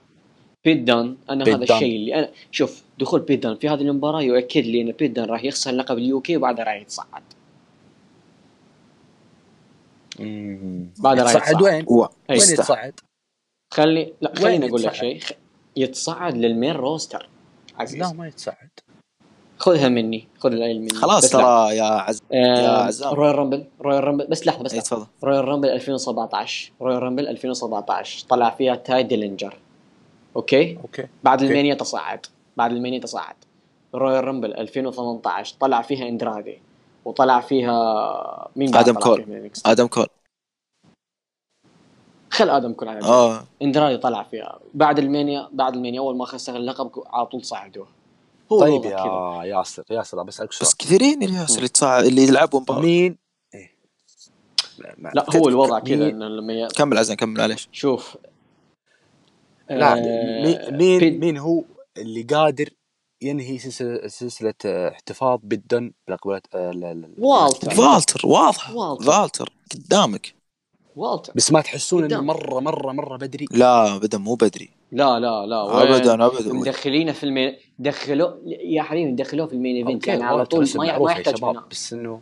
بيت 0.65 0.79
دن 0.79 1.17
أنا 1.31 1.45
بيت 1.45 1.55
هذا 1.55 1.65
دن. 1.65 1.77
الشيء 1.77 1.97
اللي 1.97 2.15
أنا 2.15 2.29
شوف 2.53 2.83
دخول 2.99 3.21
بيت 3.21 3.43
دن 3.43 3.57
في 3.57 3.69
هذه 3.69 3.81
المباراة 3.81 4.23
يؤكد 4.23 4.65
لي 4.67 4.81
إن 4.81 4.93
بيت 4.93 5.11
دن 5.11 5.25
راح 5.25 5.45
يخسر 5.45 5.71
لقب 5.73 5.99
ال 5.99 6.21
UK 6.21 6.37
وبعدها 6.37 6.65
راح 6.65 6.75
يتصعد. 6.75 7.23
بعد 10.99 11.19
يتصعد. 11.19 11.63
وين؟ 11.63 11.75
أي. 11.75 11.85
وين 11.91 12.09
يستاهل. 12.39 12.53
يتصعد؟ 12.61 13.01
خلي 13.75 14.13
لا 14.21 14.35
خليني 14.37 14.69
أقول 14.69 14.83
لك؟ 14.83 14.93
شيء 14.95 15.21
يتصعد 15.77 16.37
لل 16.37 16.49
main 16.49 16.73
roster 16.73 17.29
عزيز 17.79 18.01
لا 18.01 18.13
ما 18.13 18.27
يتصعد 18.27 18.69
خذها 19.59 19.89
مني 19.89 20.29
خذ 20.39 20.53
العلم 20.53 20.81
مني 20.81 20.95
خلاص. 20.95 21.31
ترى 21.31 21.77
يا 21.77 21.85
عز 21.85 22.23
يا 22.31 22.69
آه 22.69 22.83
عزام. 22.85 23.15
Royal 23.15 23.35
Rumble 23.39 23.65
Royal 23.81 24.05
Rumble 24.05 24.27
بس 24.27 24.47
لحظة 24.47 24.63
بس 24.63 24.75
لحظة. 24.75 24.83
تفضل 24.85 25.07
Royal 25.25 25.45
Rumble 25.45 25.69
2017 25.69 26.73
Royal 26.83 27.03
Rumble 27.03 27.29
2017 27.29 28.27
طلع 28.29 28.51
فيها 28.51 28.75
تاي 28.75 29.03
ديلينجر 29.03 29.57
okay 30.37 30.77
okay 30.77 31.07
بعد 31.25 31.43
okay. 31.43 31.53
ال 31.53 31.56
Mania 31.56 31.75
تصعد 31.75 32.27
بعد 32.57 32.73
ال 32.73 32.77
Mania 32.77 32.99
تصعد 33.01 33.35
Royal 33.95 34.25
Rumble 34.25 34.55
2018 34.55 35.57
طلع 35.61 35.83
فيها 35.83 36.09
اندرادي 36.09 36.59
وطلع 37.05 37.41
فيها 37.41 38.49
مين 38.57 38.71
بعد 38.71 38.89
آدم 38.89 38.99
طلع 38.99 39.15
كول. 39.15 39.25
فيها؟ 39.25 39.73
آدم 39.73 39.87
كول. 39.87 40.07
خل 42.31 42.51
آدم 42.51 42.73
كول 42.73 42.89
على. 42.89 43.03
آه. 43.05 43.45
اندرادي 43.63 43.97
طلع 43.97 44.23
فيها. 44.23 44.59
بعد 44.75 44.99
ال 44.99 45.07
Mania 45.07 45.49
بعد 45.53 45.75
ال 45.75 45.79
Mania 45.79 46.01
أول 46.01 46.17
ما 46.17 46.25
خسر 46.25 46.57
اللقب 46.57 46.91
على 47.07 47.27
طول 47.27 47.45
صعدوه 47.45 47.89
هو 48.53 48.61
طيب 48.61 48.85
يا 48.85 49.45
ياسر 49.45 49.85
ياسر 49.91 50.23
بسالك 50.23 50.49
بس 50.51 50.55
سؤال 50.59 50.77
كثيرين 50.77 51.23
اللي 51.23 51.37
ياسر 51.37 51.69
اللي 52.07 52.23
يلعبوا 52.23 52.61
مباراة 52.61 52.81
مين؟ 52.81 53.19
إيه. 53.55 53.71
ما- 54.99 55.11
لا 55.15 55.27
هو 55.37 55.49
الوضع 55.49 55.79
كذا 55.79 56.09
إنه 56.09 56.29
لما 56.29 56.53
ي... 56.53 56.69
كمل 56.69 56.99
عزام 56.99 57.17
كمل 57.17 57.39
معليش. 57.39 57.69
شوف. 57.73 58.17
لا 59.71 59.93
آه، 59.99 60.71
مين 60.71 61.21
مين 61.21 61.39
هو 61.39 61.65
اللي 61.97 62.23
قادر 62.23 62.69
ينهي 63.23 63.59
سلسلة 63.59 64.55
آه، 64.65 64.89
احتفاظ 64.89 65.39
بيت 65.43 65.73
دن 65.73 65.93
بلقبه 66.09 66.47
آه،. 66.55 67.05
والتر. 67.19 67.71
والتر 67.71 68.21
واضح. 68.25 68.71
والتر. 68.71 69.05
والتر 69.13 69.53
قدامك. 69.75 70.35
والتر. 70.97 71.33
بس 71.37 71.53
ما 71.53 71.61
تحسون 71.61 72.05
إنه. 72.05 72.21
مرة 72.21 72.61
مرة 72.61 72.93
مرة 72.93 73.17
بدري؟ 73.17 73.47
لا 73.51 73.97
ابدا 73.97 74.19
مو 74.19 74.35
بدري. 74.35 74.71
لا 74.93 75.21
لا 75.21 75.47
لا؟ 75.47 75.83
ابدا 75.83 76.27
ابدا. 76.27 76.53
مدخلينه 76.53 77.13
في 77.13 77.25
ال 77.25 77.31
main 77.31 77.57
دخلوه 77.79 78.43
يا 78.47 78.83
حبيبي 78.83 79.13
دخلوه 79.13 79.47
في 79.47 79.53
ال 79.53 79.59
main 79.59 79.87
event. 79.87 80.07
يعني 80.07 80.25
على 80.25 80.37
والتر 80.37 80.65
طول 80.67 80.87
ما 80.87 80.99
ما 80.99 81.13
يحتاج 81.13 81.35
بس 81.71 81.93
إنه 81.93 82.21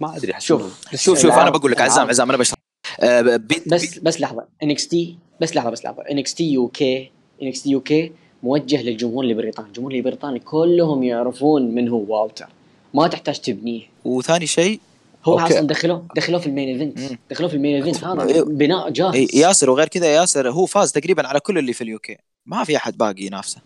ما 0.00 0.16
أدري 0.16 0.32
شوف 0.38 0.80
شوف 0.94 1.18
شوف 1.18 1.32
أنا 1.32 1.50
بقول 1.50 1.70
لك 1.70 1.80
عزام 1.80 2.08
عزام 2.08 2.28
أنا 2.28 2.38
بشرح. 2.38 2.58
آه، 3.00 3.40
بس 3.66 3.98
بس 3.98 4.20
لحظة. 4.20 4.46
NXT 4.62 5.18
بس 5.40 5.56
لحظة 5.56 5.70
بس 5.70 5.84
لحظة. 5.84 6.02
انكس 6.10 6.34
تي 6.34 6.52
يو 6.52 6.68
كي 6.68 7.10
انكس 7.42 7.62
تي 7.62 7.70
يو 7.70 7.80
كي 7.80 8.12
موجه 8.42 8.82
للجمهور 8.82 9.24
البريطاني 9.24 9.68
الجمهور 9.68 9.92
البريطاني 9.92 10.38
كلهم 10.38 11.02
يعرفون 11.02 11.62
من 11.74 11.88
هو 11.88 12.22
والتر 12.22 12.48
ما 12.94 13.08
تحتاج 13.08 13.38
تبنيه 13.40 13.82
وثاني 14.04 14.46
شيء 14.46 14.80
هو 15.24 15.38
okay. 15.38 15.54
أصلا 15.54 15.66
دخلوه 15.66 16.06
دخلوه 16.16 16.40
في 16.40 16.46
ال 16.46 16.50
main 16.50 16.68
event. 16.68 17.18
دخلوه 17.30 17.50
في 17.50 17.56
ال 17.56 17.62
main 17.62 17.84
event 17.84 18.04
هذا. 18.04 18.42
بناء 18.42 18.90
جاهز 18.90 19.34
ياسر 19.34 19.70
وغير 19.70 19.88
كذا 19.88 20.06
ياسر 20.06 20.50
هو 20.50 20.66
فاز 20.66 20.92
تقريبا 20.92 21.26
على 21.28 21.40
كل 21.40 21.58
اللي 21.58 21.72
في 21.72 21.84
ال 21.84 21.95
UK 21.95 22.16
ما 22.46 22.64
في 22.64 22.76
أحد 22.76 22.98
باقي 22.98 23.22
ينافسه 23.22 23.60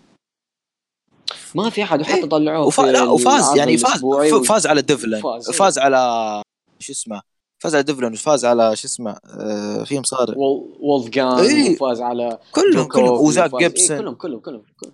ما 1.54 1.70
في 1.70 1.82
أحد 1.82 2.00
وحتى. 2.00 2.26
طلعوه 2.26 2.90
لا 2.90 3.02
وفاز 3.02 3.56
يعني 3.56 3.76
فاز 3.78 4.04
فاز 4.48 4.66
على 4.66 4.82
ديفلن 4.82 5.20
فاز،. 5.20 5.50
فاز 5.50 5.78
على 5.78 6.42
شو 6.78 6.92
اسمه 6.92 7.22
فاز 7.64 7.74
على 7.74 7.82
ديفلن 7.84 8.12
وفاز 8.12 8.44
على 8.44 8.76
شو 8.76 8.86
اسمه 8.86 9.16
آه 9.26 9.84
في 9.84 10.00
مصارع 10.00 10.34
وول- 10.36 10.76
وولفغان 10.80 11.38
إيه. 11.38 11.72
وفاز 11.72 12.00
على 12.00 12.38
كلهم 12.52 12.88
كلهم. 12.88 13.20
وزاك 13.26 13.52
إيه 13.54 13.58
جيبسون. 13.58 13.98
كلهم 13.98 14.14
كلهم 14.14 14.40
كلهم 14.40 14.62
كلهم. 14.80 14.92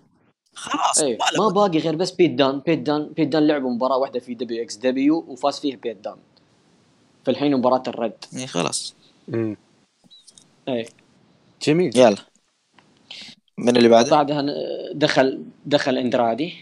خلاص 0.55 0.99
إيه 0.99 1.17
ما 1.37 1.47
باقي 1.49 1.79
غير 1.79 1.95
بس 1.95 2.11
بيت 2.11 2.31
دن 2.31 2.59
بيت 2.59 2.79
دن 2.79 3.09
بيت 3.17 3.27
دن 3.27 3.47
لعبوا 3.47 3.69
مباراة 3.71 3.97
واحدة 3.97 4.19
في 4.19 4.33
دبليو 4.33 4.63
إكس 4.63 4.75
دبليو 4.75 5.25
وفاز 5.27 5.59
فيها 5.59 5.75
بيت 5.75 5.97
دن. 6.03 6.15
فالحين 7.25 7.55
مباراة 7.55 7.83
الرد. 7.87 8.25
إيه 8.37 8.45
خلاص. 8.45 8.95
إيه. 10.67 10.87
جميل. 11.67 11.97
يلا. 11.97 12.15
من 13.57 13.77
اللي 13.77 13.89
بعده؟ 13.89 14.09
بعدها 14.11 14.45
دخل 14.93 15.43
دخل 15.65 15.97
أندرادي. 15.97 16.53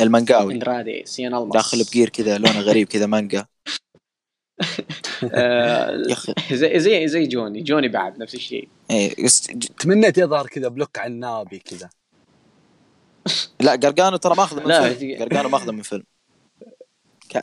المانجاوي. 0.00 0.54
أندرادي 0.54 1.02
سيين 1.06 1.34
ألماس. 1.34 1.52
داخل 1.52 1.84
بجير 1.84 2.08
كذا 2.08 2.38
لونه 2.38 2.60
غريب 2.60 2.86
كذا 2.88 3.06
مانجا. 3.06 3.46
زي 6.52 6.78
زي 6.80 7.08
زي 7.08 7.26
جوني. 7.26 7.62
جوني 7.62 7.88
بعد 7.88 8.18
نفس 8.18 8.34
الشيء. 8.34 8.68
إيه، 8.90 9.24
بس 9.24 9.50
ج- 9.50 9.66
تمنيت 9.66 10.18
يظهر 10.18 10.46
كذا 10.46 10.68
بلوك 10.68 10.98
عنابي 10.98 11.58
كذا. 11.58 11.90
لا 13.60 13.72
قارقانو 13.72 14.16
ترى 14.16 14.34
ماخذه 14.36 14.60
من 14.60 14.66
لا، 14.68 14.94
فيلم. 14.94 15.22
قارقانو 15.22 15.48
ماخذه 15.48 15.70
من 15.70 15.82
فيلم. 15.82 16.04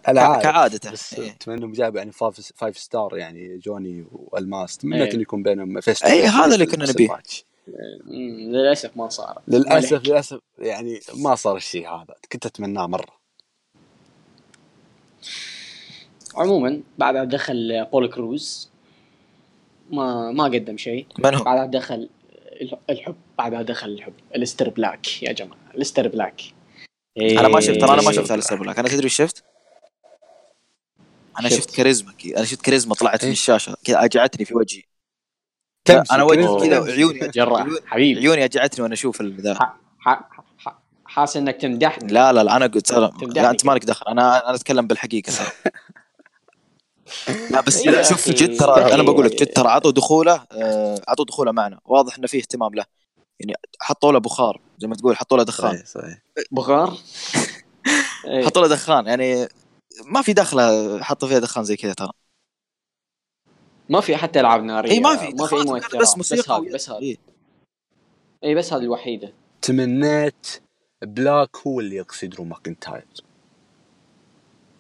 كعادته 0.44 0.92
بس 0.92 1.14
إيه. 1.20 1.32
اتمنى 1.32 1.72
جايب 1.72 1.96
يعني 1.96 2.12
five, 2.56 2.78
star 2.78 3.18
يعني 3.18 3.58
جوني 3.58 4.06
والماس. 4.12 4.78
تمنيت 4.78 5.02
إيه. 5.08 5.14
إنه 5.14 5.22
يكون 5.22 5.44
بينهم 5.44 5.82
فيست 5.82 6.04
إيه، 6.04 6.28
هذا 6.30 6.54
اللي 6.54 6.66
كنا 6.66 6.90
نبيه. 6.90 7.20
للأسف 8.08 8.98
ما 8.98 9.10
صار. 9.10 9.42
للاسف. 9.48 10.08
للأسف 10.08 10.40
يعني 10.60 11.00
ما 11.16 11.36
صار 11.36 11.56
الشيء 11.56 11.90
هذا. 11.90 12.16
كنت 12.32 12.46
أتمناه 12.46 12.88
مرة. 12.88 13.25
عموما 16.36 16.82
بعدها 16.98 17.24
دخل 17.24 17.86
أبولو 17.92 18.08
كروز 18.08 18.70
ما 19.92 20.32
ما 20.32 20.44
قدم 20.44 20.78
شيء. 20.78 21.06
من 21.20 21.36
هو؟ 21.36 21.44
بعدها 21.44 21.66
دخل 21.66 22.10
الح- 22.62 22.80
الحب. 22.90 23.16
بعدها 23.38 23.62
دخل 23.62 23.90
الحب. 23.90 24.14
أليستر 24.36 24.70
بلاك 24.70 25.24
يا 25.24 25.32
جماعة. 25.32 25.58
أليستر 25.76 26.08
بلاك. 26.08 26.42
أنا 27.22 27.48
ما 27.48 27.60
شفت 27.60 27.82
ترى 27.82 27.94
أنا 27.94 28.02
ما 28.02 28.10
إيه. 28.10 28.16
شفت 28.16 28.32
على 28.32 28.62
بلاك. 28.62 28.80
أنا 28.80 28.88
تدري 28.90 29.10
شفت؟ 29.10 29.44
أنا 31.40 31.50
شفت. 31.50 31.60
شفت. 31.60 31.76
كاريزما 31.76 32.14
أنا 32.38 32.46
شفت 32.46 32.62
كاريزما 32.62 32.96
طلعت 32.96 33.22
من 33.24 33.26
إيه. 33.26 33.32
الشاشة. 33.32 33.76
كذا 33.84 34.04
أجعتني 34.06 34.46
في 34.46 34.56
وجهي. 34.56 34.84
أنا 36.12 36.24
وجهي 36.24 36.68
كذا. 36.70 36.94
عيوني 36.94 37.20
جراح. 37.20 37.68
حبيبي. 37.86 38.20
عيوني 38.20 38.46
أجعتني 38.46 38.84
وأنا 38.84 38.94
أشوف 38.94 39.22
ذا. 39.22 39.74
حاسس 41.06 41.38
إنك 41.38 41.56
تمدحني. 41.62 42.14
لا 42.14 42.34
لا 42.34 42.44
لا 42.44 42.58
أنا 42.58 42.66
قلت 42.68 42.92
لا 42.92 43.50
أنت 43.52 43.66
مالك 43.66 43.86
دخل. 43.86 44.06
أنا 44.08 44.50
أنا 44.50 44.56
أتكلم 44.56 44.88
بالحقيقة. 44.88 45.32
لا 47.52 47.62
بس 47.62 47.78
إيه 47.88 47.94
يا 47.94 48.04
شوف. 48.04 48.30
جد 48.30 48.60
ترى. 48.60 48.94
أنا 48.94 49.04
بقول 49.04 49.26
لك 49.26 49.36
جد 49.42 49.48
ترى 49.54 49.68
عطوا 49.68 49.92
دخوله 49.92 50.46
آه، 50.52 51.02
عطوا 51.08 51.26
دخوله 51.26 51.52
معنا. 51.52 51.80
واضح 51.86 52.18
إنه 52.18 52.28
فيه 52.28 52.40
اهتمام 52.40 52.74
له. 52.76 52.86
يعني 53.40 53.54
حطوا 53.80 54.12
له 54.12 54.20
بخار 54.20 54.62
زي 54.78 54.88
ما 54.88 54.96
تقول 54.96 55.18
حطوا 55.18 55.38
له 55.38 55.44
دخان. 55.44 55.72
صحيح 55.78 55.86
صحيح. 55.86 56.22
بخار؟ 56.52 56.98
إيه. 58.28 58.46
حطوا 58.46 58.62
له 58.62 58.68
دخان. 58.68 59.08
يعني 59.08 59.48
ما 60.06 60.22
في 60.22 60.34
دخلة 60.34 61.04
حطوا 61.04 61.28
فيها 61.28 61.40
دخان 61.40 61.64
زي 61.64 61.76
كذا 61.76 61.94
ترى. 61.94 62.12
ما 63.90 64.02
في 64.02 64.18
حتى 64.18 64.40
ألعاب 64.40 64.64
نارية. 64.64 64.92
إي 64.92 65.00
ما 65.00 65.16
في. 65.16 65.34
ما 65.34 65.48
في 65.48 65.56
أي 65.56 65.64
مؤثرات 65.64 65.96
بس 65.96 66.10
بس 66.12 66.18
موسيقى 66.18 66.54
هذه 66.58 66.74
بس 66.74 66.90
هذه. 66.90 67.02
إيه. 67.02 67.18
إي 68.44 68.56
بس 68.56 68.74
هذه 68.74 68.82
الوحيدة. 68.82 69.34
تمنيت 69.62 70.48
بلاك 71.02 71.50
هو 71.68 71.80
اللي 71.80 71.96
يقصي 71.96 72.28
درو 72.28 72.44
ماكنتاير 72.44 73.06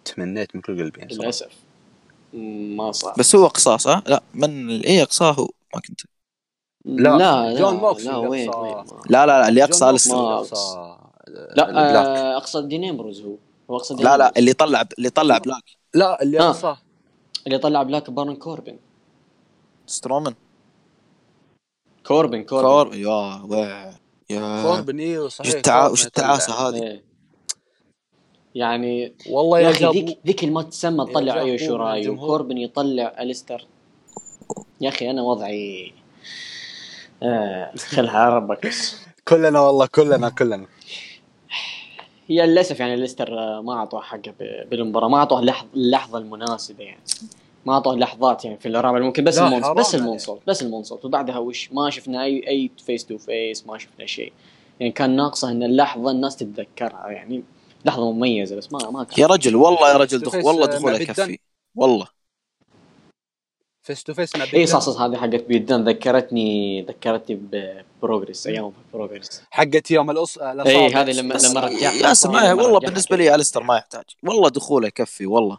تمنيت 0.05 0.55
من 0.55 0.61
كل 0.61 0.83
قلبي 0.83 0.99
يعني. 0.99 1.13
للأسف. 1.13 1.64
ما 2.75 2.91
صار 2.91 3.13
بس 3.17 3.35
هو 3.35 3.47
قصاص 3.47 3.87
ها 3.87 4.03
لا 4.07 4.23
من 4.33 4.81
إيه 4.81 5.03
اقصاه 5.03 5.31
هو. 5.31 5.49
ما 5.75 5.81
كنت. 5.87 6.01
لا، 6.85 7.09
لا 7.09 7.53
لا 7.53 7.59
جون 7.59 7.73
موكسلي 7.73 8.11
لا 8.11 8.17
وين 8.17 8.51
لا 9.09 9.25
لا 9.25 9.25
لا 9.25 9.47
اللي 9.49 9.63
اقصى 9.63 9.89
أليستر 9.89 10.45
لا 11.55 11.77
آه، 11.77 12.37
اقصد 12.37 12.67
دين 12.67 12.83
أمبروز 12.89 13.21
هو. 13.21 13.35
هو 13.71 13.77
اقصى 13.77 14.01
لا 14.01 14.17
لا. 14.17 14.33
اللي 14.37 14.53
طلع 14.53 14.83
اللي 14.97 15.09
طلع 15.09 15.37
بلاك. 15.37 15.63
لا 15.93 16.21
اللي 16.23 16.39
آه. 16.39 16.47
اقصاه. 16.49 16.77
اللي 17.47 17.57
طلع 17.57 17.83
بلاك 17.83 18.09
بارن 18.09 18.35
كوربن. 18.35 18.77
سترومان 19.87 20.33
كوربن 22.05 22.43
كوربن. 22.43 22.67
كور 22.67 22.95
يا 22.95 23.41
وي 23.47 23.93
يا. 24.29 24.63
كوربن 24.63 24.99
إيوه 24.99 25.29
صحيح 25.29 25.55
وش. 25.55 25.61
كوربن. 25.61 26.05
التعاسه 26.05 26.53
هذه. 26.53 26.83
إيه. 26.83 27.03
يعني 28.55 29.13
والله 29.29 29.59
يا 29.59 29.69
أخي 29.69 29.85
ذيك 29.85 30.17
ذيك 30.27 30.43
اللي 30.43 30.53
ما 30.53 30.61
تسمى 30.61 31.05
تطلع 31.05 31.21
جابوا 31.35 31.41
ايو 31.41 31.57
شوراي. 31.57 32.09
وكوربن 32.09 32.57
يطلع 32.57 33.15
أليستر. 33.19 33.65
يا 34.81 34.89
أخي 34.89 35.09
أنا 35.09 35.21
وضعي 35.21 35.93
آه 37.23 37.71
خلها 37.75 38.29
ربك 38.29 38.67
بس 38.67 38.95
كلنا 39.27 39.59
والله 39.59 39.85
كلنا 39.85 40.29
كلنا. 40.29 40.65
هي 42.27 42.45
للأسف 42.47 42.79
يعني 42.79 42.95
ليستر 42.95 43.39
آه، 43.39 43.61
ما 43.61 43.73
اعطوه 43.73 44.01
حقه 44.01 44.33
بالمباراة 44.71 45.07
ما 45.07 45.17
اعطوه 45.17 45.39
اللحظه 45.39 45.67
اللحظة 45.75 46.17
المناسبة 46.17 46.83
يعني. 46.83 46.99
ما 47.65 47.73
اعطوه 47.73 47.95
لحظات 47.95 48.45
يعني 48.45 48.57
في 48.57 48.67
الرابع 48.67 48.99
ممكن 48.99 49.23
بس 49.23 49.39
حرام 49.39 49.73
بس. 49.73 49.95
ال 49.95 50.00
moonsault 50.00 50.41
بس 50.47 50.61
ال 50.63 50.68
moonsault 50.68 51.05
وبعدها 51.05 51.37
وش؟ 51.37 51.69
ما 51.73 51.89
شفنا 51.89 52.23
أي 52.23 52.47
أي 52.47 52.71
face 52.85 53.05
to 53.05 53.17
face 53.17 53.67
ما 53.67 53.77
شفنا 53.77 54.05
شيء. 54.05 54.33
يعني 54.79 54.91
كان 54.91 55.15
ناقصه 55.15 55.51
إن 55.51 55.63
اللحظة 55.63 56.11
الناس 56.11 56.35
تتذكرها 56.35 57.07
يعني. 57.09 57.43
لحظة 57.85 58.11
مميزة 58.11 58.55
بس 58.55 58.71
ما 58.71 58.91
ما 58.91 59.03
كان. 59.03 59.21
يا 59.21 59.27
رجل 59.27 59.55
والله 59.55 59.89
يا 59.91 59.97
رجل 59.97 60.21
تو 60.21 60.47
والله 60.47 60.65
دخوله 60.65 60.97
يكفي. 61.01 61.39
والله. 61.75 62.07
face 63.83 64.03
to 64.03 64.13
face 64.13 64.35
مع 64.35 64.45
اي 64.53 64.65
صح 64.65 64.79
صح 64.79 65.01
هذه 65.01 65.15
حقت 65.17 65.43
بيدان 65.43 65.89
ذكرتني 65.89 66.81
ذكرتني 66.81 67.35
ب 67.35 67.48
Progress 67.48 68.47
أيام 68.47 68.73
Progress 68.93 69.41
حقت 69.51 69.91
يوم 69.91 70.11
الأص... 70.11 70.37
اي 70.37 70.93
هذه 70.93 71.11
لما 71.11 71.35
بس 71.35 71.51
لما 71.51 71.59
رجع 71.59 71.91
ياسر 71.91 72.31
ما 72.31 72.53
والله 72.53 72.79
بالنسبة. 72.79 73.17
لي 73.17 73.35
الستر 73.35 73.63
ما 73.63 73.77
يحتاج. 73.77 74.03
والله 74.23 74.49
دخوله 74.49 74.87
يكفي 74.87 75.25
والله. 75.25 75.57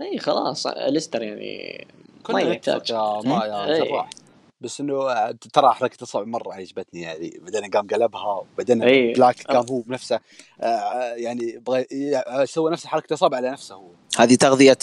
اي 0.00 0.18
خلاص 0.18 0.66
ليستر 0.66 1.22
يعني 1.22 1.86
ما 2.28 2.40
يحتاج. 2.40 2.92
ما 2.92 3.44
يا 3.46 3.66
إيه. 3.66 3.84
جراح. 3.84 4.10
بس 4.60 4.80
إنه 4.80 5.30
ترى 5.32 5.70
حركه 5.70 6.02
الصعب 6.02 6.26
مرة 6.26 6.52
عجبتني 6.52 7.00
يعني 7.00 7.40
بعدين 7.42 7.70
قام 7.70 7.86
قلبها 7.86 8.44
وبعدين 8.54 8.82
إيه. 8.82 9.14
بلاك 9.14 9.42
قام 9.42 9.66
هو 9.70 9.80
بنفسه 9.80 10.20
آه، 10.60 11.14
يعني 11.14 11.58
بغى 11.66 11.86
ي- 11.92 12.46
سوى 12.46 12.70
نفس 12.70 12.86
حركه 12.86 13.06
الاصابع 13.06 13.36
على 13.36 13.50
نفسه 13.50 13.74
هو 13.74 13.90
هذه 14.18 14.34
تغذية 14.34 14.78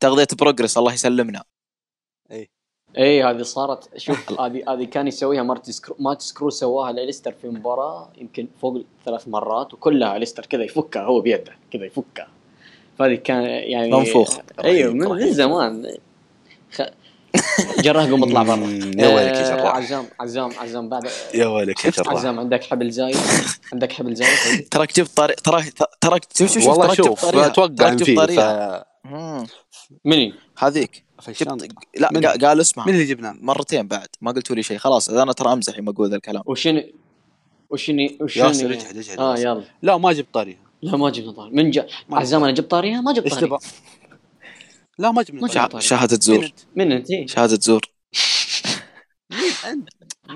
تغذية 0.00 0.26
Progress 0.40 0.78
الله 0.78 0.92
يسلمنا 0.92 1.44
اي 2.98 3.22
هذه 3.24 3.42
صارت 3.42 3.98
شوف 3.98 4.32
هذه 4.40 4.72
هذه 4.72 4.84
كان 4.84 5.08
يسويها 5.08 5.42
مارتي 5.42 5.72
سكرل 5.72 5.96
مارتي 5.98 6.26
سكرل 6.26 6.50
سواها 6.50 6.92
لليستر 6.92 7.32
في 7.32 7.48
مباراة 7.48 8.12
يمكن 8.18 8.48
فوق 8.60 8.82
ثلاث 9.04 9.28
مرات 9.28 9.74
وكلها 9.74 10.18
ليستر 10.18 10.46
كذا 10.46 10.62
يفكها 10.64 11.02
هو 11.02 11.20
بيده 11.20 11.52
كذا 11.70 11.84
يفكها 11.84 12.28
فهذه 12.98 13.14
كان 13.14 13.42
يعني 13.44 13.90
منفوخ. 13.90 14.38
أيوه 14.64 14.92
من, 14.92 15.08
من. 15.08 15.32
زمان 15.32 15.96
خ... 16.72 16.82
قوم 18.10 18.22
اطلع 18.24 18.42
برا. 18.42 18.56
يا 18.96 19.08
ويلك 19.08 19.34
يا 19.34 19.52
آه، 19.52 19.56
جراح. 19.56 19.76
عزام 19.76 20.06
عزام 20.20 20.50
عزام 20.58 20.88
بعد 20.88 21.08
يا 21.34 21.46
ويلك 21.46 21.84
يا 21.84 21.90
جراح. 21.90 22.08
عزام 22.14 22.40
عندك 22.40 22.64
حبل 22.64 22.90
زايد؟ 22.90 23.16
عندك 23.72 23.92
حبل 23.92 24.14
زايد؟ 24.14 24.68
تراك 24.68 24.96
جبت 24.96 25.10
طاري 25.16 25.34
تراك 25.34 25.72
تراك 26.00 26.22
شوف 26.38 26.54
شوف 26.54 26.66
والله 26.66 26.94
شوف 26.94 27.22
طاريها. 27.24 27.46
أتوقع 27.46 27.74
تراك 27.76 27.90
ان 27.90 27.96
جبت 27.96 28.06
في 28.06 28.14
طاريها. 28.16 28.78
ف... 29.04 29.06
مم. 29.08 29.46
مني؟ 30.04 30.34
هذيك. 30.58 31.04
جبت 31.28 31.68
لا 31.98 32.08
من- 32.12 32.26
قال 32.26 32.60
اسمها 32.60 32.86
من 32.86 32.92
اللي 32.94 33.04
جبناه؟ 33.04 33.34
مرتين 33.40 33.88
بعد. 33.88 34.08
ما 34.20 34.30
قلتوا 34.32 34.56
لي 34.56 34.62
شيء. 34.62 34.78
خلاص 34.78 35.08
أنا 35.10 35.32
ترى 35.32 35.52
أمزح 35.52 35.78
يوم 35.78 35.88
أقول 35.88 36.10
ذا 36.10 36.16
الكلام. 36.16 36.42
وشنو 36.46 36.82
وشنو 37.70 38.00
ياسر 38.00 38.24
وشنو 38.24 38.70
اجهد 38.70 38.96
اجهد 38.96 39.18
آه 39.20 39.30
ياسر. 39.32 39.42
يلا. 39.46 39.64
لا 39.82 39.96
ما 39.96 40.12
جبت 40.12 40.34
طاريها. 40.34 40.58
لا 40.82 40.96
ما 40.96 41.10
جبنا 41.10 41.32
طاري 41.32 41.50
من 41.50 41.70
جا 41.70 41.86
عزام 42.10 42.44
أنا 42.44 42.52
جبت 42.52 42.70
طاريها؟ 42.70 43.00
ما 43.00 43.12
جبت 43.12 43.24
إيش 43.24 43.34
طاري 43.34 43.46
تبغى؟ 43.46 43.58
لا 44.98 45.10
ما 45.12 45.22
جبنا 45.22 45.48
شهادة 45.80 46.18
مين 46.28 46.40
زور؟ 46.40 46.48
من 46.76 46.92
انت 46.92 47.10
إيه. 47.10 47.26
شهادة 47.26 47.58
زور. 47.60 47.80
مين 49.30 49.52
أنت؟ 49.66 49.88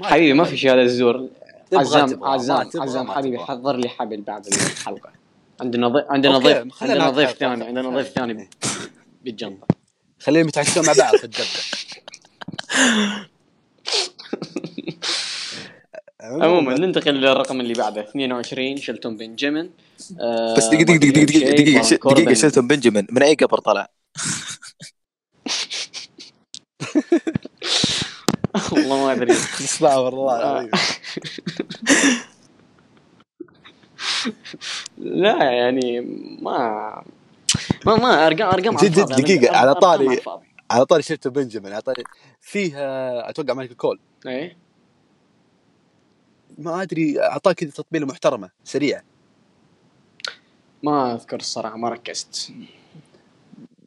حبيبي 0.05 0.33
ما 0.33 0.45
في 0.45 0.57
شهادة 0.57 0.83
الزور 0.83 1.29
تبغى 1.71 1.81
عزام 1.81 2.25
عزام 2.25 2.71
عزام 2.77 3.11
حبيبي. 3.11 3.39
حضر 3.39 3.77
لي 3.77 3.89
حبل 3.89 4.21
بعد 4.21 4.47
الحلقة. 4.47 5.11
عندنا 5.61 5.89
ضيف 5.89 6.05
عندنا 6.11 6.39
ضيف 6.39 6.83
عندنا 6.83 7.11
ضيف 7.11 7.31
ثاني 7.31 7.65
عندنا 7.65 7.91
ضيف 7.91 8.07
إيه. 8.07 8.13
ثاني 8.13 8.49
بالجنطه 9.25 9.67
خليهم 10.21 10.49
يتعشون 10.49 10.87
مع 10.87 10.93
بعض 10.99 11.17
في 11.17 11.25
الدبه 11.25 11.45
عموما 16.21 16.75
ننتقل 16.79 17.15
للرقم 17.15 17.61
اللي 17.61 17.75
بعده. 17.75 18.01
22 18.01 18.77
شلتون 18.77 19.17
بنجامين 19.17 19.71
آه 20.21 20.55
بس 20.57 20.65
دقيقة 20.65 20.85
دقيقة 20.97 21.25
دقيقة 21.25 21.25
دقيقة 21.25 21.51
دقيقه 21.51 21.83
ش- 21.83 21.95
دقيقة 21.95 22.35
شلتون 22.35 22.67
بنجامين 22.69 23.07
من 23.11 23.23
أي 23.23 23.35
قبر 23.35 23.59
طلع؟ 23.59 23.89
والله 28.73 29.07
ما 29.07 29.13
أدري. 29.13 29.33
استغفر 29.33 30.09
الله 30.09 30.37
العظيم 30.41 30.71
لا 34.99 35.51
يعني 35.53 36.01
ما 36.43 36.59
ما 37.87 37.97
ما 37.97 38.27
ارقام 38.27 38.49
أرقام 38.49 38.77
جد- 38.77 38.99
الفاضي. 38.99 39.23
دقيقة، 39.23 39.57
على 39.57 39.75
طاري-. 39.75 40.21
على 40.71 40.87
طاري 40.87 41.03
شفته 41.03 41.31
بنجامين. 41.31 41.73
على 41.73 41.83
طاري 41.83 42.05
فيه 42.41 42.73
آه، 42.77 43.31
أتوقع 43.31 43.55
مايكل 43.55 43.75
كول. 43.75 43.99
إيه. 44.27 44.57
ما 46.59 46.83
أدري 46.83 47.21
اعطاه 47.23 47.53
كذا 47.53 47.71
تطبيله 47.71 48.07
محترمة 48.07 48.51
سريعه 48.65 49.03
ما 50.83 51.15
أذكر 51.15 51.37
الصراحة 51.37 51.77
ما 51.77 51.89
ركزت. 51.89 52.53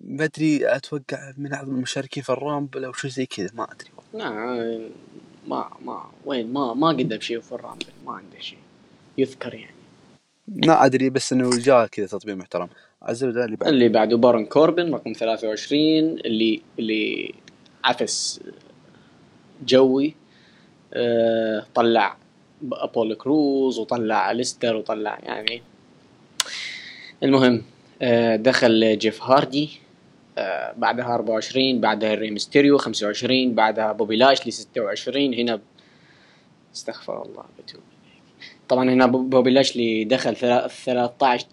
ما 0.10 0.24
أدري 0.24 0.76
أتوقع 0.76 1.34
من 1.38 1.54
اعظم 1.54 1.76
المشاركين 1.76 2.24
في 2.24 2.30
ال 2.30 2.38
Rumble 2.38 2.86
أو 2.86 2.94
شيء 2.94 3.12
زي 3.12 3.26
كذا 3.26 3.50
ما 3.54 3.64
أدري. 3.64 3.90
لا 4.14 4.30
ما 5.48 5.70
ما 5.86 6.04
وين 6.26 6.54
ما 6.54 6.74
ما 6.74 6.88
قدم 6.88 7.20
شيء 7.20 7.40
في 7.40 7.52
ال 7.52 7.57
Rumble 7.57 7.86
ما 8.06 8.12
عنده 8.12 8.40
شيء 8.40 8.58
يذكر 9.18 9.54
يعني. 9.54 9.76
ما 10.48 10.86
أدري 10.86 11.10
بس 11.10 11.34
إنه 11.34 11.50
جاء 11.50 11.88
كذا 11.88 12.08
تطبيل 12.08 12.36
محترم. 12.36 12.70
الزبده 13.10 13.46
اللي 13.46 13.56
بعد 13.56 13.70
اللي 13.70 13.90
بعده 13.90 14.18
بارون 14.18 14.46
كوربن 14.46 14.94
رقم 14.94 15.14
23 15.14 15.80
اللي 16.10 16.62
اللي 16.80 17.34
عفس 17.84 18.42
جوي 19.66 20.16
آه، 20.94 21.66
طلع 21.76 22.18
أبولو 22.72 23.16
كروز 23.16 23.80
وطلع 23.80 24.32
ليستر 24.32 24.76
وطلع 24.76 25.20
يعني. 25.24 25.62
المهم 27.24 27.64
آه، 28.02 28.36
دخل 28.36 28.98
جيف 28.98 29.24
هاردي. 29.24 29.89
بعدها 30.78 31.16
24 31.16 31.80
بعدها 31.82 32.14
ري 32.14 32.32
ميستيريو 32.32 32.78
25 32.78 33.54
بعدها 33.56 33.92
بوبي 33.92 34.16
لاشلي 34.16 34.52
26 34.52 35.34
هنا 35.34 35.56
ب- 35.56 35.62
استغفر 36.76 37.22
الله 37.22 37.44
بتوب 37.60 37.82
طبعا 38.70 38.90
هنا 38.90 39.06
بو- 39.06 39.24
بوبي 39.24 39.50
لاشلي 39.50 40.04
دخل 40.04 40.36
ثلا- 40.36 40.68
13 40.86 41.46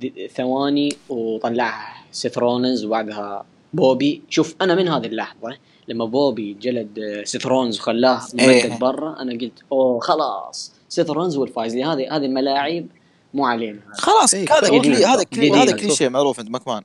د- 0.00 0.26
ثواني 0.36 0.88
وطلع 1.08 1.94
سيث 2.12 2.38
رولينز 2.38 2.84
وبعدها 2.84 3.44
بوبي 3.72 4.22
شوف 4.30 4.54
أنا 4.60 4.74
من 4.74 4.88
هذه 4.88 5.06
اللحظة 5.06 5.56
لما 5.88 6.04
بوبي 6.04 6.52
جلد 6.60 6.98
آه، 6.98 7.24
سيث 7.24 7.46
رولينز 7.46 7.78
وخلاه 7.78 8.20
إيه. 8.38 8.64
ممدد 8.68 8.78
برا 8.78 9.22
أنا 9.22 9.32
قلت 9.32 9.52
أوه 9.72 10.00
خلاص 10.00 10.72
سيث 10.88 11.10
رولينز 11.10 11.36
هو 11.36 11.44
الفايز 11.44 11.76
لأن 11.76 11.86
هذه 11.88 12.16
هذه 12.16 12.24
الملاعب 12.24 12.86
مو 13.34 13.46
علينا 13.46 13.80
خلاص 13.92 14.34
إيه، 14.34 14.46
هذا. 14.52 14.68
كلي 14.68 14.94
هذا. 15.04 15.62
هذا 15.62 15.76
كل 15.76 15.92
شيء 15.92 16.08
معروف 16.10 16.38
عند 16.40 16.50
ماكمان 16.50 16.82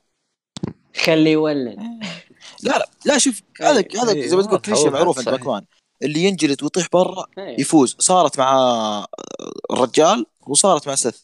خلي 0.95 1.31
يولد. 1.31 1.80
لا 2.63 2.77
لا 2.77 2.89
لا 3.05 3.18
شوف 3.18 3.41
هذا 3.61 3.84
هذا 4.01 4.11
إيه، 4.13 4.27
زي 4.27 4.35
ما 4.35 4.41
تقول 4.43 4.59
كل 4.59 4.77
شيء 4.77 4.89
معروف 4.89 5.18
عند. 5.19 5.30
ماكمان 5.30 5.65
اللي 6.03 6.19
ينجلد 6.23 6.63
ويطيح 6.63 6.88
برا 6.93 7.26
إيه. 7.38 7.61
يفوز. 7.61 7.95
صارت 7.99 8.39
مع 8.39 9.05
الرجال 9.72 10.26
وصارت 10.47 10.88
مع 10.88 10.95
سث 10.95 11.22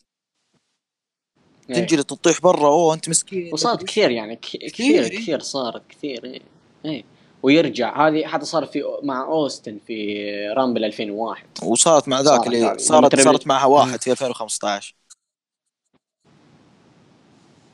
إيه. 1.69 1.75
تنجلد 1.75 2.11
وتطيح 2.11 2.41
برا 2.41 2.67
أوه 2.67 2.93
أنت 2.93 3.09
مسكين. 3.09 3.53
وصارت 3.53 3.83
كثير 3.83 4.11
يعني 4.11 4.35
ك- 4.35 4.39
كثير 4.41 5.07
كثير. 5.07 5.07
كثير 5.21 5.39
صارت 5.39 5.81
كثير 5.89 6.23
إيه. 6.25 6.41
إيه. 6.85 7.03
ويرجع. 7.43 8.07
هذه 8.07 8.25
حتى 8.27 8.45
صار 8.45 8.65
في 8.65 8.83
مع 9.03 9.23
أوستن 9.25 9.79
في 9.87 10.23
Rumble 10.57 10.85
2001 10.85 11.45
وصارت 11.63 12.07
مع 12.07 12.21
ذاك 12.21 12.27
صارت 12.35 12.47
اللي. 12.47 12.59
صارت 12.61 12.81
صارت 12.81 13.15
تربل- 13.15 13.39
معها 13.49 13.65
واحد 13.65 14.01
في 14.01 14.11
2015 14.11 14.95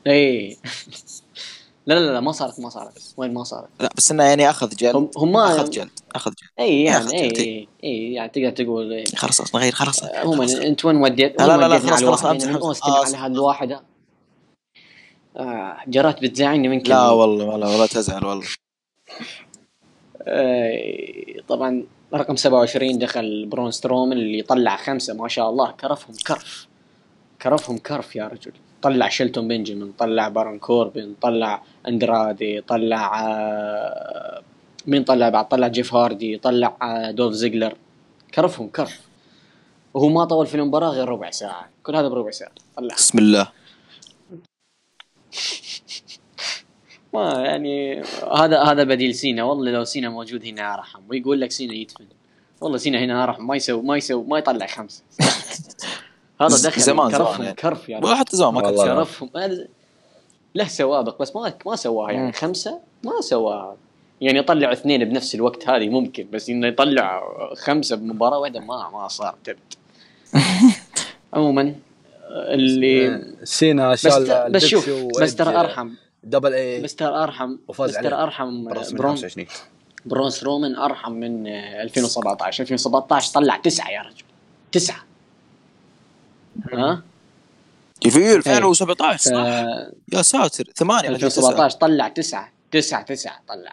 إيه. 0.06 0.56
لا 1.86 1.94
لا 1.94 2.12
لا 2.12 2.20
ما 2.20 2.32
صارت 2.32 2.60
ما 2.60 2.68
صارت. 2.68 3.14
وين 3.16 3.34
ما 3.34 3.44
صارت؟ 3.44 3.68
لا 3.80 3.88
بس 3.96 4.10
إنه 4.10 4.24
يعني 4.24 4.50
أخذ 4.50 4.68
جلد. 4.76 4.96
هم 4.96 5.10
هم 5.16 5.36
أخذ 5.36 5.70
جلد 5.70 5.90
أخذ 6.14 6.30
جلد. 6.30 6.50
إي 6.58 6.84
يعني 6.84 7.12
إي 7.22 7.68
إي. 7.84 8.12
يعني 8.12 8.28
تقدر 8.28 8.50
تقول 8.50 8.92
إيه. 8.92 9.04
خلاص 9.16 9.54
نغير 9.54 9.72
خلاص. 9.72 10.04
عموما 10.04 10.46
خلاص. 10.46 10.54
أنت 10.54 10.84
وين 10.84 10.96
وديت 10.96 11.40
لا، 11.40 11.56
لا، 11.56 11.68
لا، 11.68 11.78
خلاص، 11.78 12.04
خلاص، 12.04 12.24
أمزح، 12.24 12.46
يعني 12.48 12.60
آه، 12.62 12.96
على 12.96 13.06
صح. 13.06 13.18
هذا 13.22 13.32
الواحد 13.32 13.78
آه 15.36 15.76
جرات 15.88 16.22
بتزعلني 16.22 16.68
منك 16.68 16.88
لا 16.88 17.10
والله 17.10 17.44
ولا 17.44 17.66
ولا 17.66 17.86
تزعل 17.86 18.24
والله. 18.26 18.46
آه، 20.22 21.40
طبعا 21.48 21.84
رقم 22.14 22.36
27 22.36 22.98
دخل 22.98 23.46
برون 23.46 23.70
سترومن 23.70 24.12
اللي 24.12 24.42
طلع 24.42 24.76
خمسة 24.76 25.14
ما 25.14 25.28
شاء 25.28 25.50
الله 25.50 25.70
كرفهم 25.70 26.14
كرف. 26.26 26.66
كرفهم 27.44 27.78
كرف 27.78 28.16
يا 28.16 28.28
رجل. 28.28 28.52
طلع 28.82 29.08
شيلتون 29.08 29.48
بنجامين 29.48 29.92
طلع 29.92 30.28
بارون 30.28 30.58
كوربن 30.58 31.14
طلع 31.20 31.62
اندرادي 31.88 32.60
طلع 32.60 33.22
آه، 33.28 34.42
مين 34.86 35.04
طلع 35.04 35.28
بعد؟ 35.28 35.48
طلع 35.48 35.68
جيف 35.68 35.94
هاردي 35.94 36.38
طلع 36.38 36.76
آه، 36.82 37.10
دولف 37.10 37.34
زيجلر. 37.34 37.74
كرفهم 38.34 38.68
كرف. 38.68 39.00
وهو 39.94 40.08
ما 40.08 40.24
طول 40.24 40.46
في 40.46 40.54
المباراة 40.54 40.88
غير 40.88 41.08
ربع 41.08 41.30
ساعة. 41.30 41.68
كل 41.82 41.96
هذا 41.96 42.08
بربع 42.08 42.30
ساعة. 42.30 42.52
طلع. 42.76 42.94
بسم 42.94 43.18
الله. 43.18 43.48
ما 47.14 47.42
يعني 47.44 48.02
هذا 48.36 48.62
هذا 48.62 48.84
بديل 48.84 49.14
سينا. 49.14 49.42
والله 49.42 49.70
لو 49.70 49.84
سينا 49.84 50.08
موجود 50.08 50.44
هنا 50.44 50.74
ارحم 50.74 51.00
ويقول 51.08 51.40
لك 51.40 51.50
سينا 51.50 51.74
يدفن. 51.74 52.06
والله 52.60 52.78
سينا 52.78 52.98
هنا 52.98 53.24
ارحم 53.24 53.46
ما 53.46 53.56
يسوي 53.56 53.82
ما 53.82 53.96
يسوي 53.96 54.24
ما 54.24 54.38
يطلع 54.38 54.66
خمسة. 54.66 55.02
هذا 56.40 56.68
دخل 56.68 56.80
زمان- 56.80 57.10
كرفهم 57.10 57.32
زمان 57.34 57.42
يعني. 57.44 57.54
كرف 57.56 57.88
يعني. 57.88 58.06
ولا 58.06 58.14
حتى 58.14 58.36
زمان 58.36 58.54
ما 58.54 58.60
كان 58.60 58.70
هذا- 59.36 59.68
له 60.54 60.64
سوابق 60.68 61.22
بس 61.22 61.36
ما 61.36 61.54
ما 61.66 61.76
سواها 61.76 62.12
يعني. 62.12 62.32
خمسة؟ 62.32 62.80
ما 63.04 63.20
سواها. 63.20 63.76
يعني 64.20 64.38
يطلع 64.38 64.72
اثنين 64.72 65.04
بنفس 65.04 65.34
الوقت 65.34 65.68
هذه 65.68 65.88
ممكن 65.88 66.26
بس 66.32 66.48
إنه 66.48 66.66
يطلع 66.66 67.22
خمسة 67.56 67.96
بمباراة 67.96 68.38
واحدة 68.38 68.60
ما 68.60 68.90
ما 68.90 69.08
صار 69.08 69.34
تبت 69.44 69.78
عموما 71.34 71.74
اللي 72.30 73.22
سينا 73.44 73.96
شال 73.96 74.50
بس 74.52 74.64
شوف 74.64 74.90
بس 75.20 75.34
ترى 75.36 75.56
أرحم. 75.60 75.90
دبل 76.24 76.52
اي 76.54 76.82
بس 76.82 76.94
ترى 76.94 77.14
أرحم. 77.22 77.56
وفاز 77.68 77.90
بس 77.90 77.96
ترى. 78.02 78.14
أرحم 78.14 78.46
من 78.46 78.64
برون 78.64 79.10
25 79.16 79.46
برونس 80.06 80.44
رومان 80.44 80.76
أرحم 80.76 81.12
من 81.12 81.46
آه، 81.46 81.82
2017 81.82 82.62
2017 82.62 83.32
طلع 83.34 83.56
تسعة 83.56 83.90
يا 83.90 84.00
رجل. 84.02 84.24
تسعة. 84.72 85.03
ها؟ 86.72 87.02
في 88.10 88.36
2017 88.36 89.30
ف... 89.30 89.34
صح؟ 89.34 89.36
يا 90.12 90.22
ساتر 90.22 90.64
ثمانية 90.76 91.08
ولا 91.08 91.18
تسعة. 91.18 91.26
2017 91.26 91.78
طلع 91.78 92.08
تسعة 92.08 92.52
تسعة 92.70 93.02
تسعة 93.02 93.40
طلع. 93.48 93.72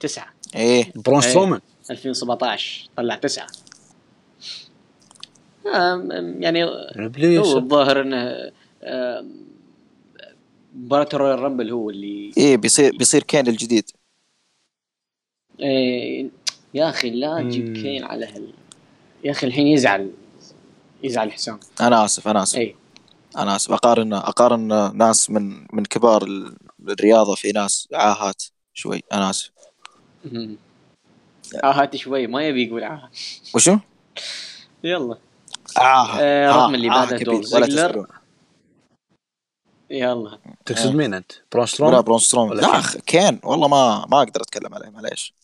تسعة. 0.00 0.26
إيه. 0.56 0.92
برون 0.94 1.22
إيه. 1.22 1.30
سترومان. 1.30 1.60
2017 1.90 2.88
طلع 2.96 3.20
آم، 5.74 6.42
يعني 6.42 6.64
هو 6.64 7.56
الظاهر 7.58 8.00
إنه 8.00 8.50
مباراة 10.74 11.08
ال 11.14 11.38
Royal 11.38 11.52
Rumble 11.52 11.70
هو 11.70 11.90
اللي 11.90 12.32
إيه 12.36 12.56
بيصير 12.56 12.96
بيصير 12.96 13.22
كين 13.22 13.48
الجديد. 13.48 13.90
إيه 15.60 16.28
يا 16.74 16.88
أخي 16.88 17.10
لا 17.10 17.42
تجيب. 17.42 17.76
كين 17.76 18.04
على 18.04 18.26
هال 18.26 18.52
يا 19.24 19.30
أخي 19.30 19.46
الحين 19.46 19.66
يزعل. 19.66 20.10
يزعل 21.02 21.32
حسام 21.32 21.60
أنا 21.80 22.04
آسف 22.04 22.28
أنا 22.28 22.42
آسف. 22.42 22.56
اي 22.58 22.76
أنا 23.36 23.56
آسف. 23.56 23.72
أقارن 23.72 24.12
أقارن 24.12 24.96
ناس 24.96 25.30
من 25.30 25.66
من 25.72 25.84
كبار 25.84 26.22
ال- 26.22 26.56
الرياضة 26.88 27.34
في 27.34 27.52
ناس 27.52 27.88
عاهات 27.94 28.42
شوي. 28.74 29.02
أنا 29.12 29.30
آسف. 29.30 29.50
عاهات 31.64 31.96
شوي 31.96 32.26
ما 32.26 32.42
يبي 32.48 32.66
يقول 32.66 32.84
عاهات 32.84 33.10
وشو؟ 33.54 33.78
يلا. 34.84 35.18
عاهة. 35.76 36.18
آه، 36.20 36.52
عاهة- 36.52 36.56
رقم 36.56 36.74
اللي 36.74 36.88
بعده 36.88 37.16
دولف 37.16 37.46
زيجلر. 37.46 38.06
يلا. 39.90 40.38
تقصد 40.66 40.94
مين 40.94 41.14
أنت؟ 41.14 41.32
برون 41.52 41.60
ولا 41.62 41.66
سترومان؟ 41.66 42.02
برون 42.02 42.18
ستروم 42.18 42.52
لا 42.54 42.82
كين. 43.06 43.40
والله 43.44 43.68
ما 43.68 44.06
ما 44.10 44.18
أقدر 44.18 44.40
أتكلم 44.40 44.74
عليه 44.74 44.88
معليش. 44.88 45.34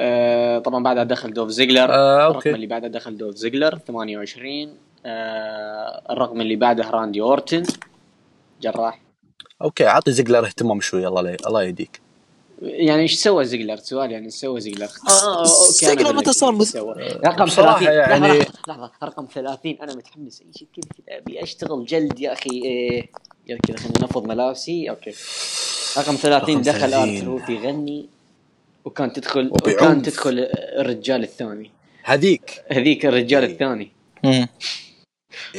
آه 0.00 0.58
طبعا 0.58 0.82
بعدها 0.84 1.04
دخل 1.04 1.32
دولف 1.32 1.48
زيجلر. 1.50 1.90
آه، 1.94 2.16
الرقم 2.16 2.34
أوكي 2.34 2.50
اللي 2.50 2.66
بعده 2.66 2.88
دخل 2.88 3.16
دولف 3.16 3.34
زيجلر 3.34 3.78
28 3.78 4.74
آه 5.06 6.02
الرقم 6.12 6.40
اللي 6.40 6.56
بعده 6.56 6.90
راندي 6.90 7.20
أورتن. 7.20 7.62
جراح. 8.62 9.00
okay 9.62 9.86
اعطي 9.86 10.12
زيجلر 10.12 10.46
اهتمام 10.46 10.80
شوي 10.80 11.06
الله 11.06 11.22
لا- 11.22 11.36
الله 11.46 11.62
يهديك. 11.62 12.00
يعني 12.62 13.02
إيش 13.02 13.14
سوى 13.14 13.44
زيجلر؟ 13.44 13.76
سؤال 13.76 14.12
يعني 14.12 14.24
إيش 14.26 14.34
سوى 14.34 14.60
زيجلر؟ 14.60 14.84
آه 15.08 15.10
آه 15.10 15.38
okay 15.40 15.86
زيجلر 15.86 16.12
متى 16.12 16.32
صار 16.32 16.62
سوى. 16.62 16.94
رقم 17.26 17.44
بصراحة 17.44 17.78
30 17.80 17.92
يعني- 17.94 18.38
لحظة, 18.38 18.52
لحظة, 18.68 18.90
رقم 19.04 19.26
30 19.34 19.78
أنا 19.82 19.94
متحمس. 19.94 20.40
اي 20.40 20.46
شيء 20.58 20.68
كذا 20.76 20.84
كذا؟ 21.06 21.18
أبي 21.18 21.42
أشتغل 21.42 21.84
جلد 21.84 22.20
يا 22.20 22.32
أخي 22.32 22.50
إيه 22.64 23.06
يلا 23.48 23.58
كذا 23.58 23.76
خليني 23.76 23.94
نفض 24.02 24.26
ملابسي. 24.26 24.90
okay. 24.90 25.10
رقم 25.98 26.14
30 26.16 26.54
رقم 26.54 26.62
دخل 26.62 26.90
30. 26.90 27.16
R-Truth 27.16 27.50
يغني 27.50 28.08
وكان 28.84 29.12
تدخل. 29.12 29.50
وكان 29.52 30.02
تدخل 30.02 30.48
الرجال 30.78 31.22
الثاني. 31.22 31.70
هذيك. 32.04 32.64
هذيك 32.72 33.06
الرجال 33.06 33.44
إيه. 33.44 33.52
الثاني. 33.52 33.92
مم. 34.24 34.46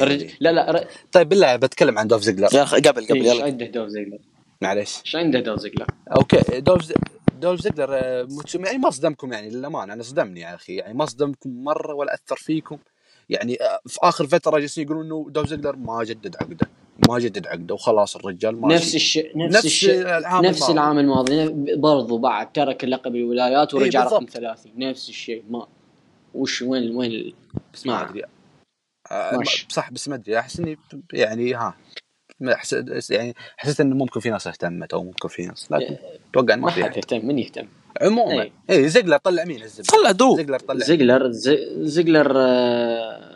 الرج... 0.00 0.26
لا 0.40 0.52
لا 0.52 0.70
ر... 0.70 0.86
طيب 1.12 1.28
بالله 1.28 1.56
بتكلم 1.56 1.98
عن 1.98 2.08
دولف 2.08 2.22
زيجلر. 2.22 2.48
يا 2.54 2.62
أخي 2.62 2.76
قبل 2.76 3.06
قبل 3.06 3.26
إيش 3.26 3.34
يلا. 3.34 3.44
عنده 3.44 3.66
دولف 3.66 3.88
زيجلر؟ 3.88 4.18
معليش. 4.60 5.00
إيش 5.04 5.16
عنده 5.16 5.40
دولف 5.40 5.60
زيجلر؟ 5.60 5.86
okay 6.16 6.60
دولف 6.60 6.82
ز- 6.82 6.92
دولف 7.40 7.60
زيجلر 7.60 7.94
آه، 7.94 8.28
يعني 8.54 8.78
ما 8.78 8.90
صدمكم 8.90 9.32
يعني 9.32 9.50
للأمانة. 9.50 9.92
أنا 9.92 10.02
صدمني 10.02 10.40
يا 10.40 10.54
أخي. 10.54 10.76
يعني 10.76 10.94
ما 10.94 11.06
صدمكم 11.06 11.64
مرة 11.64 11.94
ولا 11.94 12.14
أثر 12.14 12.36
فيكم. 12.36 12.78
يعني 13.28 13.62
آه، 13.62 13.80
في 13.86 13.98
آخر 14.02 14.26
فترة 14.26 14.58
جالسين 14.58 14.84
يقولون 14.84 15.06
إنه 15.06 15.26
دولف 15.30 15.46
زيجلر 15.48 15.76
ما 15.76 16.04
جدد 16.04 16.36
عقده. 16.36 16.66
ما 17.08 17.18
جدد 17.18 17.46
عقده 17.46 17.74
وخلاص 17.74 18.16
الرجال 18.16 18.60
ماشي 18.60 18.74
نفس 18.74 18.94
الشيء 18.94 19.38
نفس, 19.38 19.54
نفس 19.56 19.64
الشيء 19.64 20.00
العام 20.18 20.44
نفس. 20.44 20.70
العام 20.70 20.98
الماضي 20.98 21.48
برضو 21.76 22.18
بعد 22.18 22.52
ترك 22.52 22.84
اللقب 22.84 23.16
الولايات 23.16 23.74
ورجع 23.74 24.00
إيه، 24.02 24.06
رقم 24.06 24.24
بالضبط. 24.24 24.36
30 24.38 24.72
نفس 24.76 25.08
الشيء 25.08 25.44
ما 25.50 25.66
وش 26.34 26.62
وين 26.62 26.96
وين 26.96 27.32
بس 27.74 27.86
ما 27.86 27.92
ما- 27.92 28.10
أدري 28.10 28.22
آه،. 29.10 29.42
صح 29.68 29.90
بس 29.90 30.08
ما 30.08 30.14
أدري 30.14 30.38
أحس 30.38 30.60
إني 30.60 30.78
يعني 31.12 31.54
ها 31.54 31.74
ما 32.40 32.54
أحس 32.54 33.10
يعني 33.10 33.34
حسيت 33.56 33.80
انه 33.80 33.96
ممكن 33.96 34.20
في 34.20 34.30
ناس 34.30 34.46
اهتمت 34.46 34.92
أو 34.94 35.04
ممكن 35.04 35.28
في 35.28 35.46
ناس 35.46 35.72
لكن 35.72 35.96
أتوقع 36.30 36.54
إن 36.54 36.60
ما 36.60 36.66
ما 36.66 36.72
في 36.72 36.84
حد 36.84 36.88
أحد. 36.90 36.96
يهتم 36.96 37.26
من 37.26 37.38
يهتم 37.38 37.66
عموما 38.02 38.42
إيه. 38.42 38.52
اي 38.70 38.88
زيجلر 38.88 39.16
طلع 39.16 39.44
مين 39.44 39.62
الزبدة 39.62 39.88
طلع 39.92 40.10
درو 40.10 40.36
زيجلر 40.36 40.58
طلع 40.58 40.84
زيجلر 40.84 41.30
زي- 41.30 41.68
زيجلر 41.84 42.32
آه، 42.36 43.31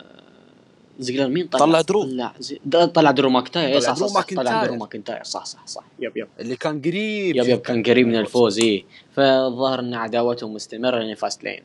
زيجلر 0.99 1.27
مين 1.27 1.47
طلع؟ 1.47 1.59
طلع 1.65 1.81
درو. 1.81 2.03
طلع 2.03 2.33
زي- 2.39 2.59
طلع 2.93 3.11
درو 3.11 3.29
ماكنتاير. 3.29 3.79
صح 3.79 3.93
صح, 3.93 3.99
درو 3.99 4.07
صح 4.07 4.13
طلع 4.13 4.19
ماكنتاير. 4.43 4.65
درو 4.65 4.75
ماكنتاير. 4.75 5.23
صح 5.23 5.45
صح 5.45 5.67
صح. 5.67 5.83
yep 5.99 6.17
yep. 6.17 6.27
اللي 6.39 6.55
كان 6.55 6.81
قريب. 6.81 7.35
yep 7.35 7.45
yep 7.47 7.59
كان 7.59 7.83
قريب 7.83 8.07
من 8.07 8.15
الفوز 8.15 8.59
اي 8.59 8.85
فالظاهر 9.15 9.79
إن 9.79 9.93
عداوتهم 9.93 10.53
مستمرة 10.53 10.99
لين 10.99 11.15
فاست 11.15 11.43
لين. 11.43 11.61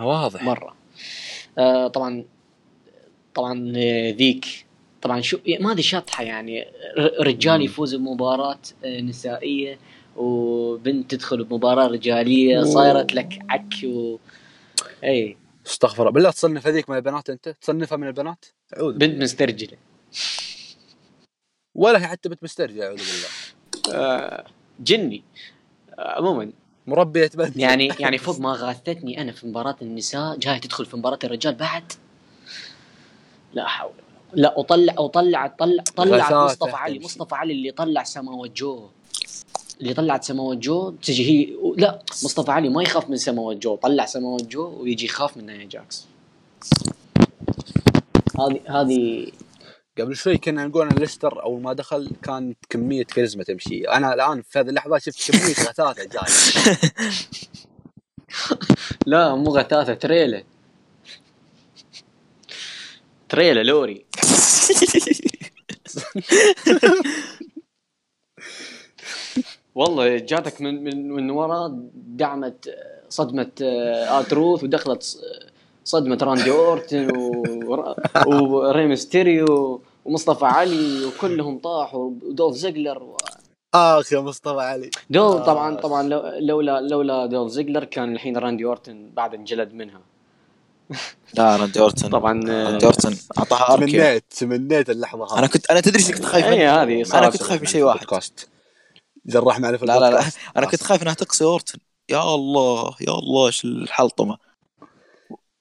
واضح. 0.00 0.42
مرة. 0.42 0.74
آه 1.58 1.88
طبعا 1.88 2.24
طبعا 3.34 3.72
آه، 3.76 4.10
ذيك. 4.10 4.46
طبعا 5.02 5.20
شو 5.20 5.38
ما 5.60 5.70
أدري 5.72 5.82
شطحة 5.82 6.24
يعني. 6.24 6.60
ر- 6.98 7.26
رجال. 7.26 7.62
يفوز 7.62 7.94
بمباراة 7.94 8.58
آه، 8.84 9.00
نسائية 9.00 9.78
وبنت 10.16 11.10
تدخل 11.10 11.44
بمباراة 11.44 11.86
رجالية 11.86 12.62
صايرت 12.62 13.14
لك 13.14 13.38
عك 13.48 13.74
و 13.84 14.16
اي 15.04 15.36
استغفر 15.68 16.02
الله 16.02 16.12
بالله 16.12 16.30
تصنف 16.30 16.66
هذيك 16.66 16.90
من 16.90 16.96
البنات 16.96 17.30
أنت؟ 17.30 17.48
تصنفها 17.48 17.96
من 17.98 18.06
البنات؟ 18.06 18.44
أعوذ. 18.76 18.98
بنت 18.98 19.22
مسترجلة. 19.22 19.78
ولا 21.74 21.98
هي 22.02 22.06
حتى 22.06 22.28
بنت 22.28 22.42
مسترجع 22.42 22.84
أعوذ 22.86 22.96
بالله. 22.98 23.28
آه، 23.98 24.46
جني. 24.80 25.22
آه، 25.98 26.16
عموما. 26.18 26.52
مربية 26.86 27.30
بنت 27.34 27.56
يعني 27.56 27.86
يعني 28.00 28.18
فوق 28.18 28.40
ما 28.40 28.52
غاثتني 28.52 29.20
أنا 29.20 29.32
في 29.32 29.46
مباراة 29.46 29.76
النساء 29.82 30.36
جاي 30.36 30.58
تدخل 30.60 30.86
في 30.86 30.96
مباراة 30.96 31.18
الرجال 31.24 31.54
بعد؟ 31.54 31.92
لا 33.52 33.66
حول 33.66 33.92
لا 34.32 34.58
وطلع 34.58 35.00
وطلع 35.00 35.46
طلع 35.46 35.82
طلع 35.96 36.44
مصطفى 36.44 36.76
علي. 36.76 36.98
مصطفى 36.98 37.34
علي 37.34 37.52
اللي 37.52 37.70
طلع 37.70 38.02
سماوات 38.02 38.50
جو 38.50 38.88
اللي 39.80 39.94
طلعت 39.94 40.24
سماوات 40.24 40.58
جو 40.58 40.90
تجي 40.90 41.30
هي 41.30 41.56
لا 41.76 42.02
مصطفى 42.24 42.50
علي 42.50 42.68
ما 42.68 42.82
يخاف 42.82 43.10
من 43.10 43.16
سماوات 43.16 43.56
جو 43.56 43.76
طلع 43.76 44.06
سماوات 44.06 44.46
جو 44.46 44.80
ويجي 44.80 45.04
يخاف 45.04 45.36
من 45.36 45.46
نايا 45.46 45.64
جاكس. 45.64 46.06
هذه 48.40 48.60
هذه 48.68 49.26
قبل 49.98 50.16
شوي 50.16 50.38
كنا 50.38 50.66
نقول 50.66 50.88
إن 50.88 50.98
ليستر 50.98 51.42
أول 51.42 51.62
ما 51.62 51.72
دخل 51.72 52.10
كانت 52.22 52.58
كمية 52.70 53.04
كاريزما 53.04 53.44
تمشي. 53.44 53.88
أنا 53.88 54.14
الآن 54.14 54.42
في 54.42 54.58
هذه 54.58 54.68
اللحظة 54.68 54.98
شفت 54.98 55.30
كمية 55.30 55.54
غثاثة 55.68 56.04
جاية. 56.04 56.26
لا 59.06 59.34
مو 59.34 59.50
غثاثة 59.50 59.94
تريلا 59.94 60.44
تريلا 63.28 63.62
لوري. 63.62 64.04
والله 69.78 70.18
جاتك 70.18 70.60
من 70.60 70.84
من 70.84 71.08
من 71.16 71.30
ورا 71.30 71.78
دعمت 71.94 72.68
آه، 72.68 73.00
صدمه 73.08 73.50
آه، 73.62 74.20
اتروث 74.20 74.64
ودخلت 74.64 75.02
ص- 75.02 75.18
صدمة 75.84 76.18
راندي 76.22 76.50
أورتن 76.50 77.16
ور- 77.66 77.94
وري 78.26 78.86
ميستيريو 78.92 79.82
ومصطفى 80.04 80.44
علي 80.46 81.04
وكلهم 81.04 81.58
طاحوا 81.58 82.10
ودولف 82.22 82.56
زيجلر 82.56 83.02
و... 83.02 83.16
اخ 83.74 84.12
يا 84.12 84.20
مصطفى 84.20 84.60
علي. 84.60 84.90
دول 85.10 85.36
آه. 85.36 85.44
طبعا 85.44 85.74
طبعا 85.76 86.02
لو- 86.08 86.32
لولا 86.40 86.80
لولا 86.80 87.26
دولف 87.26 87.52
زيجلر 87.52 87.84
كان 87.84 88.12
الحين 88.14 88.36
راندي 88.36 88.64
أورتن 88.64 89.10
بعد 89.16 89.34
انجلد 89.34 89.72
منها. 89.74 90.00
لا 91.38 91.56
راندي 91.56 91.80
اورتن 91.80 92.08
طبعا 92.08 92.32
راندي 92.48 92.86
أورتن 92.86 93.16
أعطاها 93.38 93.76
تمنيت 93.76 94.24
تمنيت 94.38 94.90
اللحظة 94.90 95.24
هذه. 95.24 95.38
أنا 95.38 95.46
كنت 95.46 95.70
أنا 95.70 95.80
تدري 95.80 95.98
إيش 95.98 96.10
كنت 96.12 96.24
خايف؟ 96.24 96.46
إيه، 96.46 96.82
هذه 96.82 97.04
أنا 97.14 97.30
كنت 97.30 97.42
خايف 97.42 97.60
من 97.60 97.66
شيء 97.66 97.82
واحد. 97.82 97.98
بودكاست. 97.98 98.48
جراح 99.28 99.60
معنا 99.60 99.76
في 99.76 99.86
لا 99.86 99.98
لا 99.98 100.10
لا. 100.10 100.22
أنا 100.56 100.66
كنت 100.66 100.82
خايف 100.82 101.02
إنها 101.02 101.14
تقصي 101.14 101.44
اورتن 101.44 101.78
يا 102.10 102.34
الله 102.34 102.94
يا 103.00 103.12
الله 103.18 103.46
إيش 103.46 103.64
الحلطمة. 103.64 104.38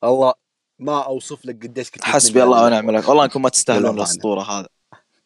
الله 0.03 0.33
ما 0.79 1.01
أوصف 1.05 1.45
لك 1.45 1.63
قديش 1.63 1.91
كنت 1.91 2.03
حسبي 2.03 2.43
الله 2.43 2.65
ونعم 2.65 2.89
الوكيل. 2.89 3.09
والله 3.09 3.23
أنكم 3.23 3.41
ما 3.41 3.49
تستاهلون 3.49 3.97
الأسطورة 3.97 4.41
هذا 4.41 4.67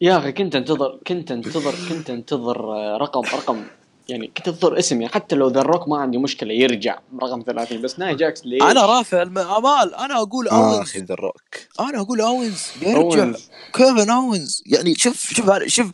يا 0.00 0.18
أخي 0.18 0.32
كنت 0.32 0.56
أنتظر 0.56 1.00
كنت 1.06 1.30
أنتظر 1.30 1.74
كنت 1.88 2.10
أنتظر 2.10 2.72
آه، 2.76 2.96
رقم 2.96 3.20
رقم 3.20 3.64
يعني 4.08 4.26
كنت 4.36 4.48
انتظر 4.48 4.78
اسم 4.78 5.00
يعني 5.02 5.14
حتى 5.14 5.36
لو 5.36 5.48
ذا 5.48 5.60
الروك 5.60 5.88
ما 5.88 5.96
عندي 5.96 6.18
مشكلة 6.18 6.52
يرجع 6.54 6.98
رقم 7.22 7.42
30 7.46 7.82
بس 7.82 7.98
ناي 7.98 8.14
جاكس 8.14 8.46
ليش؟ 8.46 8.62
أنا 8.62 8.86
رافع 8.86 9.22
الامال 9.22 9.94
أنا 9.94 10.22
أقول 10.22 10.48
آه 10.48 10.70
أوينز 10.70 10.80
أخي 10.88 10.98
ذا 11.00 11.14
الروك 11.14 11.40
أنا 11.80 12.00
أقول 12.00 12.20
أوينز 12.20 12.66
أوينز. 12.84 13.48
كيفن 13.74 14.10
أوينز 14.10 14.62
يعني 14.66 14.94
شوف 14.94 15.32
شوف 15.34 15.50
شوف 15.66 15.90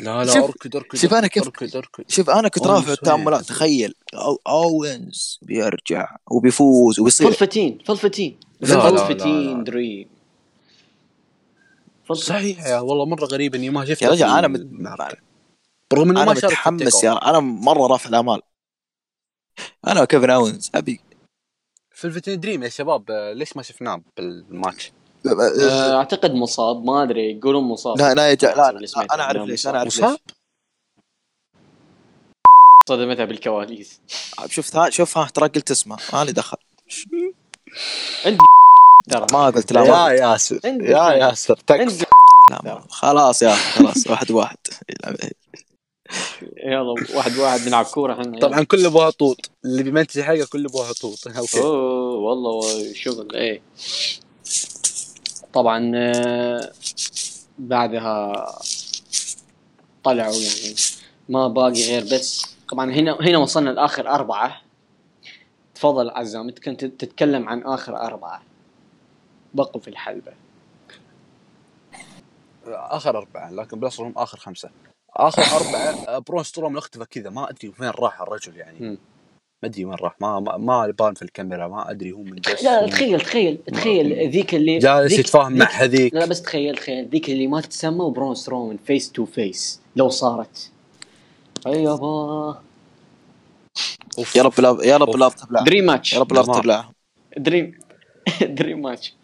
لا 0.00 0.24
شوف- 0.24 0.34
لا 0.36 0.44
اركض 0.44 0.76
اركض 0.76 0.98
شوف 0.98 1.14
أنا 1.14 1.26
كيف- 1.26 1.42
اركض 1.42 1.76
اركض 1.76 2.04
شوف 2.08 2.30
أنا 2.30 2.48
كنت 2.48 2.66
رافع 2.66 2.92
الآمال 2.92 3.27
لا؟ 3.27 3.44
تخيل 3.44 3.94
أو 4.14 4.38
أوينز 4.48 5.38
بيرجع 5.42 6.16
وبيفوز 6.30 7.00
وبيصير 7.00 7.26
Velveteen 7.30 7.78
Velveteen 7.86 8.36
Velveteen. 8.62 9.64
Dream. 9.64 10.08
صحيح 12.12 12.66
يا 12.66 12.80
والله 12.80 13.04
مرة 13.06 13.24
غريب 13.24 13.54
إني 13.54 13.70
ما 13.70 13.84
شفته 13.84 14.04
يا 14.04 14.10
رجل 14.10 14.24
أنا 14.24 14.48
مت... 14.48 14.60
برغم 15.92 16.10
إنه 16.10 16.22
أنا 16.22 16.32
ما 16.32 16.40
شارك 16.40 16.52
متحمس 16.52 17.04
يا 17.04 17.30
أنا 17.30 17.40
مرة 17.40 17.86
رافع 17.86 18.08
الأمال. 18.08 18.42
أنا 19.86 20.02
وكيفن 20.02 20.30
أوينز 20.30 20.70
أبي. 20.74 21.00
Velveteen 21.90 22.40
Dream 22.40 22.62
يا 22.62 22.68
شباب 22.68 23.10
ليش 23.10 23.56
ما 23.56 23.62
شفناه 23.62 24.02
بالماتش؟ 24.16 24.92
آه، 25.26 25.96
أعتقد 25.96 26.30
مصاب 26.30 26.84
ما 26.84 27.02
أدري 27.02 27.38
يقولون 27.38 27.64
مصاب. 27.64 27.98
لا 27.98 28.14
لا 28.14 28.30
يجع 28.30 28.54
لا, 28.54 28.72
لا 28.72 29.14
أنا 29.14 29.22
أعرف 29.22 29.42
ليش. 29.42 29.66
أنا 29.66 29.78
أعرف 29.78 29.86
مصاب؟ 29.86 30.10
ليش. 30.10 30.36
صدمتها 32.88 33.24
بالكواليس. 33.24 34.00
شفت 34.46 34.76
ها 34.76 34.90
شوف 34.90 35.18
ها 35.18 35.28
ترى 35.34 35.48
قلت 35.48 35.70
اسمه 35.70 35.98
ما 36.12 36.24
لي 36.24 36.32
دخل. 36.32 36.56
انت 38.26 38.40
ترى 39.10 39.26
ما 39.32 39.46
قلت 39.46 39.72
لا 39.72 39.84
يا 39.84 40.10
ياسر 40.10 40.60
يا. 40.64 41.12
ياسر 41.12 41.56
تكفى. 41.56 42.06
خلاص 42.88 43.42
يا 43.42 43.54
خلاص 43.54 44.06
واحد 44.06 44.30
واحد. 44.30 44.56
يلا 46.56 46.94
واحد 47.14 47.36
واحد 47.36 47.60
نلعب 47.68 47.84
كورة 47.84 48.12
إحنا 48.12 48.38
طبعا 48.38 48.62
كله 48.64 48.88
ابوها 48.88 49.10
طوط. 49.10 49.50
اللي 49.64 49.82
بيمنتج 49.82 50.20
حاجة 50.20 50.44
كله 50.44 50.68
ابوها 50.68 50.92
طوط. 50.92 51.26
okay. 51.38 51.60
أوه 51.60 52.14
والله 52.16 52.92
شغل 52.94 53.36
إيه. 53.36 53.62
طبعا 55.52 55.92
آه، 55.94 56.72
بعدها 57.58 58.46
طلعوا 60.04 60.34
يعني. 60.34 60.74
ما 61.28 61.48
باقي 61.48 61.82
غير 61.88 62.04
بس 62.04 62.46
طبعا 62.70 62.92
هنا 62.92 63.18
هنا 63.20 63.38
وصلنا 63.38 63.70
لآخر 63.70 64.08
أربعة. 64.08 64.62
تفضل 65.74 66.10
عزام 66.10 66.48
أنت 66.48 66.58
كنت 66.58 66.84
تتكلم 66.84 67.48
عن 67.48 67.62
آخر 67.62 67.96
أربعة. 67.96 68.42
بقوا 69.54 69.80
في 69.80 69.88
الحلبة. 69.88 70.32
آخر 72.66 73.18
أربعة 73.18 73.50
لكن 73.50 73.80
بالاصل 73.80 74.02
هم 74.02 74.12
آخر 74.16 74.38
خمسة. 74.38 74.70
آخر 75.16 75.42
اربعه 75.56 76.18
برون 76.18 76.42
ستروم 76.42 76.76
اختفى 76.76 77.04
كذا 77.04 77.30
ما 77.30 77.50
أدري 77.50 77.72
وين 77.80 77.90
راح 77.90 78.20
الرجل 78.20 78.56
يعني. 78.56 78.78
ما 79.62 79.68
أدري 79.68 79.84
وين 79.84 79.94
راح 79.94 80.14
ما 80.20 80.40
ما, 80.40 80.56
ما 80.56 80.86
بان 80.98 81.14
في 81.14 81.22
الكاميرا 81.22 81.68
ما 81.68 81.90
أدري 81.90 82.12
هو 82.12 82.22
من 82.22 82.36
جس 82.36 82.64
لا 82.64 82.80
لا 82.82 82.90
تخيل 82.90 83.20
تخيل 83.20 83.58
تخيل 83.72 84.30
ذيك 84.30 84.54
اللي 84.54 84.78
جالس 84.78 85.18
يتفاهم 85.18 85.52
مع 85.52 85.64
ذيك- 85.66 85.74
هذيك. 85.74 86.14
لا 86.14 86.26
بس 86.26 86.42
تخيل 86.42 86.76
تخيل 86.76 87.08
ذيك 87.08 87.30
اللي 87.30 87.46
ما 87.46 87.60
تتسمى 87.60 88.00
وبرون 88.04 88.34
سترومان 88.34 88.76
face 88.86 89.12
to 89.12 89.24
face 89.24 89.80
لو 89.96 90.08
صارت. 90.08 90.70
اي 91.66 91.82
يابا 91.82 92.62
أوف. 94.18 94.36
يا 94.36 94.42
رب 94.42 94.60
لا 94.60 94.76
يا 94.84 94.96
رب. 94.96 95.16
لا 95.16 95.28
تبلع 95.28 95.60
dream 95.62 95.84
match 95.84 96.12
يا 96.12 96.18
رب 96.20 96.32
لا. 96.32 96.42
تبلع 96.42 96.90
dream 97.36 97.78
dream 98.42 98.82
match 98.82 99.14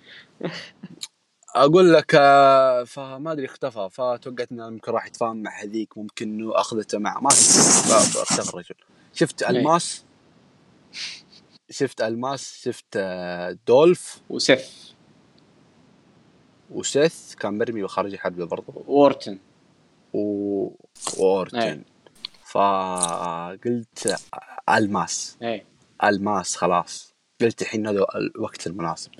أقول 1.64 1.92
لك 1.92 2.14
آه، 2.14 2.84
فما 2.84 3.32
أدري 3.32 3.46
اختفى 3.46 3.88
فتوقعت 3.92 4.52
انه 4.52 4.70
ممكن 4.70 4.92
راح 4.92 5.06
يتفاهم 5.06 5.42
مع 5.42 5.62
هذيك 5.62 5.98
ممكن 5.98 6.28
إنه 6.28 6.60
أخذته 6.60 6.98
مع 6.98 7.20
ما. 7.20 7.28
أختفى 7.28 8.48
الرجل. 8.48 8.74
شفت 9.12 9.42
إيه. 9.42 9.50
ألماس؟ 9.50 10.04
شفت 11.70 12.00
ألماس؟ 12.00 12.60
شفت 12.64 12.96
آه، 12.96 13.58
دولف؟ 13.66 14.20
وسيف 14.30 14.94
وسيث؟ 16.70 17.34
كان 17.34 17.58
مرمي 17.58 17.82
وخارج 17.82 18.16
حربه 18.16 18.44
برضه 18.44 18.84
وورتن. 18.86 19.38
و... 20.12 20.68
وورتن. 21.18 21.58
إيه. 21.58 21.84
فقلت 22.44 24.16
ألماس. 24.68 25.36
إيه. 25.42 25.64
ألماس 26.04 26.56
خلاص. 26.56 27.14
قلت 27.40 27.62
الحين 27.62 27.86
هذا 27.86 28.04
الوقت 28.14 28.66
المناسب. 28.66 29.10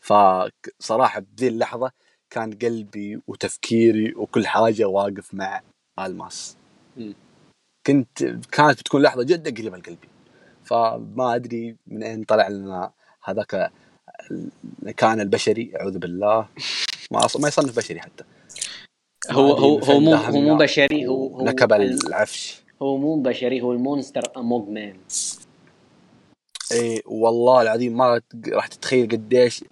فصراحة 0.00 1.20
بذي 1.20 1.48
اللحظة 1.48 1.90
كان 2.30 2.52
قلبي 2.52 3.20
وتفكيري 3.26 4.14
وكل 4.14 4.46
حاجة 4.46 4.84
واقف 4.84 5.34
مع 5.34 5.60
ألماس. 5.98 6.56
كنت 7.86 8.22
كانت 8.52 8.80
بتكون 8.80 9.02
لحظة 9.02 9.22
جدا 9.22 9.50
قريبة 9.50 9.78
لقلبي. 9.78 10.08
فما 10.64 11.34
أدري 11.34 11.76
من 11.86 12.02
أين 12.02 12.24
طلع 12.24 12.48
لنا 12.48 12.92
هذاك 13.24 13.72
كان 14.96 15.20
البشري 15.20 15.72
أعوذ 15.80 15.98
بالله. 15.98 16.48
ما 17.10 17.28
ما 17.38 17.48
يصنف 17.48 17.76
بشري 17.76 18.00
حتى. 18.00 18.24
هو 19.30 19.52
هو 19.52 19.78
هو 19.78 20.00
مو 20.00 20.14
هو 20.14 20.40
مو 20.40 20.56
بشري 20.56 21.06
هو 21.06 21.36
هو 21.36 21.44
نكب 21.44 21.72
ال- 21.72 22.06
العفش. 22.06 22.62
هو 22.82 22.96
مو 22.96 23.22
بشري 23.22 23.60
هو 23.60 23.72
ال 23.72 23.79
Monster 23.79 24.32
Among 24.36 24.68
Men. 24.68 24.96
اي 26.72 27.02
والله 27.06 27.62
العظيم 27.62 27.96
ما 27.96 28.20
راح 28.48 28.66
تتخيل 28.66 29.08
قديش 29.08 29.64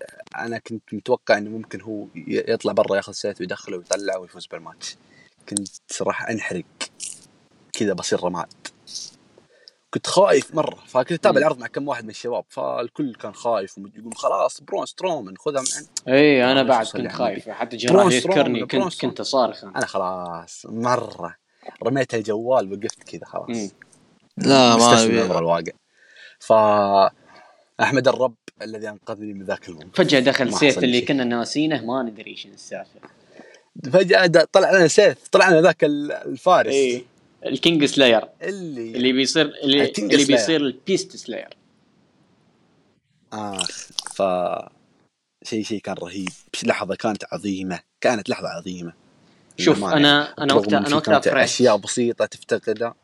أنا 0.47 0.59
كنت 0.59 0.95
متوقع 0.95 1.39
إنه 1.39 1.51
ممكن 1.51 1.81
هو 1.81 2.07
يطلع 2.27 2.73
برا 2.73 2.97
ياخذ 2.97 3.13
سيف 3.13 3.41
ويدخله 3.41 3.77
ويطلعه 3.77 4.19
ويفوز 4.19 4.47
بالماتش. 4.47 4.97
كنت 5.49 6.03
راح 6.03 6.29
أنحرق. 6.29 6.65
كذا 7.73 7.93
بصير 7.93 8.25
رماد. 8.25 8.53
كنت 9.91 10.07
خايف 10.07 10.55
مرة. 10.55 10.79
فكنت 10.87 11.13
أتابع. 11.13 11.39
العرض 11.39 11.59
مع 11.59 11.67
كم 11.67 11.89
واحد 11.89 12.05
من 12.05 12.11
الشباب. 12.11 12.45
فالكل 12.49 13.15
كان 13.15 13.35
خايف 13.35 13.79
ويقول 13.79 14.17
خلاص 14.17 14.61
برون 14.61 14.87
سترومان 14.87 15.37
خذها 15.37 15.61
من 15.61 16.13
إي 16.15 16.53
أنا 16.53 16.63
بعد 16.63 16.87
كنت. 16.87 17.13
خايف. 17.13 17.49
حتى 17.49 17.77
جراح 17.77 18.13
يذكرني 18.13 18.67
كنت. 18.67 19.01
كنت 19.01 19.23
صارخ 19.23 19.65
أنا. 19.65 19.87
خلاص 19.87 20.67
مرة. 20.69 21.37
رميت 21.85 22.15
الجوال 22.15 22.73
وقفت 22.73 23.03
كذا 23.03 23.25
خلاص. 23.25 23.75
لا 24.37 24.77
ما 24.77 25.39
الواقع. 25.39 25.73
ف 26.41 26.53
أحمد 27.81 28.09
الرب 28.09 28.35
الذي 28.63 28.89
أنقذني 28.89 29.33
من 29.33 29.43
ذاك 29.45 29.69
الموت. 29.69 29.97
فجأة 29.97 30.21
دخل 30.21 30.55
سيف 30.55 30.79
اللي. 30.79 31.01
كنا 31.01 31.25
ناسينه 31.25 31.85
ما 31.85 32.03
ندري 32.03 32.37
شنو 32.37 32.55
السالفه 32.55 33.01
فجأة 33.93 34.27
طلع 34.53 34.71
لنا 34.71 34.89
سيف 34.89 35.29
طلع 35.29 35.49
لنا 35.51 35.61
ذاك 35.61 35.85
ال- 35.85 36.13
الفارس. 36.13 36.73
اي 36.73 37.05
ال 37.47 37.85
Kingslayer. 37.85 38.29
اللي 38.43 38.91
اللي 38.97 39.13
بيصير 39.13 39.47
اللي, 39.63 39.93
اللي. 39.99 40.25
بيصير 40.25 40.61
ال 40.61 41.17
Beastslayer. 41.17 41.49
آخ 43.33 43.71
ف 44.15 44.23
شيء 45.49 45.65
شيء 45.65 45.81
كان 45.81 45.95
رهيب. 45.95 46.29
لحظة 46.65 46.95
كانت 46.95 47.25
عظيمة 47.33 47.81
كانت 48.01 48.29
لحظة 48.29 48.49
عظيمة. 48.49 48.93
شوف. 49.59 49.85
أنا 49.85 50.35
أنا 50.43 50.55
وقتها 50.55 50.79
أنا 50.79 50.97
وقتها 50.97 51.21
فرحت. 51.21 51.45
أشياء 51.45 51.77
بسيطة 51.77 52.27
تفتقدها 52.27 52.95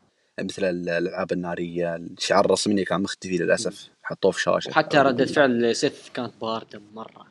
مثل 0.40 0.64
ال- 0.64 0.88
الألعاب 0.88 1.32
النارية 1.32 1.96
الشعار 1.96 2.44
الرسمي 2.44 2.84
كان 2.84 3.02
مختفي 3.02 3.38
للأسف. 3.38 3.88
حطوه 4.04 4.30
في 4.30 4.40
شاشة. 4.42 4.70
وحتى 4.70 4.98
ردة 4.98 5.26
فعل 5.26 5.76
سيث 5.76 6.10
كانت 6.14 6.32
باردة 6.40 6.80
مرة. 6.94 7.26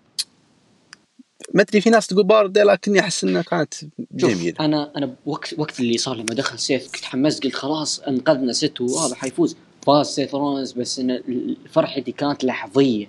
ما 1.53 1.61
أدري 1.61 1.81
في 1.81 1.89
ناس 1.89 2.07
تقول 2.07 2.23
باردة 2.23 2.63
لكني 2.63 2.99
أحس 2.99 3.23
إنها 3.23 3.41
كانت 3.41 3.73
جميلة. 4.11 4.55
أنا 4.59 4.91
أنا 4.97 5.15
وقت 5.25 5.59
وقت 5.59 5.79
اللي 5.79 5.97
صار 5.97 6.15
لما 6.15 6.33
دخل 6.33 6.59
سيث 6.59 6.91
كنت 6.95 7.05
حمست 7.05 7.43
قلت 7.43 7.55
خلاص 7.55 7.99
انقذنا 7.99 8.53
سيث 8.53 8.81
وهذا 8.81 9.15
حيفوز. 9.15 9.55
فاز 9.87 10.07
سيث 10.07 10.35
رولينز 10.35 10.71
بس 10.71 10.99
إن 10.99 11.21
فرحتي 11.69 12.11
كانت 12.11 12.43
لحظية. 12.43 13.07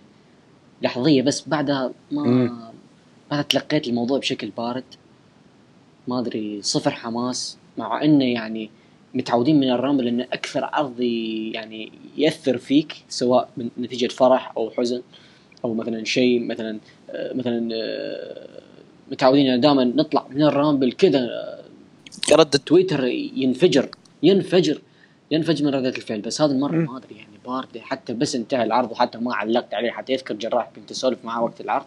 لحظية 0.83 1.23
بس 1.23 1.49
بعدها 1.49 1.93
ما 2.11 2.23
مم. 2.23 2.59
بعدها 3.31 3.43
تلقيت 3.43 3.89
الموضوع 3.89 4.19
بشكل 4.19 4.51
بارد. 4.51 4.85
ما 6.09 6.19
أدري 6.21 6.63
صفر 6.63 6.91
حماس 6.91 7.57
مع 7.79 8.05
إنه 8.05 8.25
يعني 8.25 8.71
متعودين 9.15 9.61
من 9.61 9.71
الرامبل 9.71 10.09
انه 10.09 10.27
أكثر 10.33 10.65
عرض 10.65 11.01
يعني 11.01 11.93
يأثر 12.17 12.59
فيك 12.59 12.95
سواء 13.09 13.49
من 13.57 13.69
نتيجة 13.79 14.07
فرح 14.07 14.53
أو 14.57 14.71
حزن 14.71 15.03
أو 15.65 15.75
مثلا 15.75 16.05
شيء 16.05 16.45
مثلا 16.47 16.79
آه، 17.11 17.33
مثلا 17.35 17.69
آه، 17.75 18.49
متعودين 19.11 19.47
إن 19.47 19.61
دائما 19.61 19.85
نطلع 19.85 20.27
من 20.31 20.43
الرامبل 20.43 20.93
كذا 20.93 21.19
آه، 21.19 21.65
ردة 22.33 22.59
تويتر 22.59 23.05
ينفجر 23.07 23.89
ينفجر 24.23 24.81
ينفجر 25.31 25.65
من 25.65 25.75
ردة 25.75 25.89
الفعل. 25.89 26.21
بس 26.21 26.41
هذه 26.41 26.51
المرة. 26.51 26.77
ما 26.77 26.97
أدري 26.97 27.17
يعني 27.17 27.39
باردة. 27.47 27.81
حتى 27.81 28.13
بس 28.13 28.35
انتهى 28.35 28.63
العرض 28.63 28.91
وحتى 28.91 29.19
ما 29.19 29.35
علقت 29.35 29.75
عليه. 29.75 29.91
حتى 29.91 30.13
يذكر 30.13 30.35
جراح 30.35 30.71
كنت 30.77 30.91
اسولف 30.91 31.25
معاه 31.25 31.43
وقت 31.43 31.61
العرض. 31.61 31.85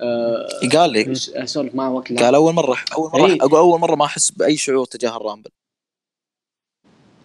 أه 0.00 0.48
قال 0.72 0.90
لي. 0.90 1.12
اسولف 1.12 1.74
معاه 1.74 1.92
وقت 1.92 2.10
العرض. 2.10 2.24
قال 2.24 2.34
أول 2.34 2.54
مرة 2.54 2.76
أول 2.96 3.10
مرة 3.10 3.26
إيه. 3.26 3.38
أقول 3.40 3.58
أول 3.58 3.80
مرة 3.80 3.94
ما 3.94 4.04
أحس 4.04 4.30
بأي 4.30 4.56
شعور 4.56 4.86
تجاه 4.86 5.16
الرامبل. 5.16 5.50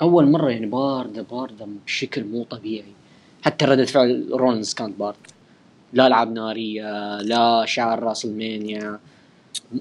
أول 0.01 0.31
مرة 0.31 0.49
يعني 0.49 0.65
بارده 0.65 1.21
باردة 1.21 1.67
بشكل 1.85 2.23
مو 2.23 2.43
طبيعي. 2.43 2.93
حتى 3.41 3.65
ردة 3.65 3.85
فعل 3.85 4.27
رولينز 4.31 4.73
كانت 4.73 4.99
باردة. 4.99 5.17
لا 5.93 6.07
ألعاب 6.07 6.31
نارية 6.31 7.21
لا 7.21 7.65
شعار 7.65 8.03
راسلمانيا. 8.03 8.99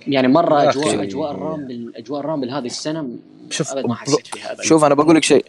يعني 0.07 0.29
مرة 0.29 0.69
اجواء. 0.69 1.03
أجواء 1.03 1.31
الرامبل 1.31 1.93
أجواء 1.97 2.21
الرامبل 2.21 2.51
هذه 2.51 2.67
السنة 2.67 3.09
شوف، 3.51 3.75
ما 3.75 3.95
حسيت 3.95 4.27
فيها 4.27 4.53
ابدا 4.53 4.63
شوف 4.63 4.85
أنا 4.85 4.95
بقول 4.95 5.17
لك 5.17 5.23
شيء. 5.25 5.45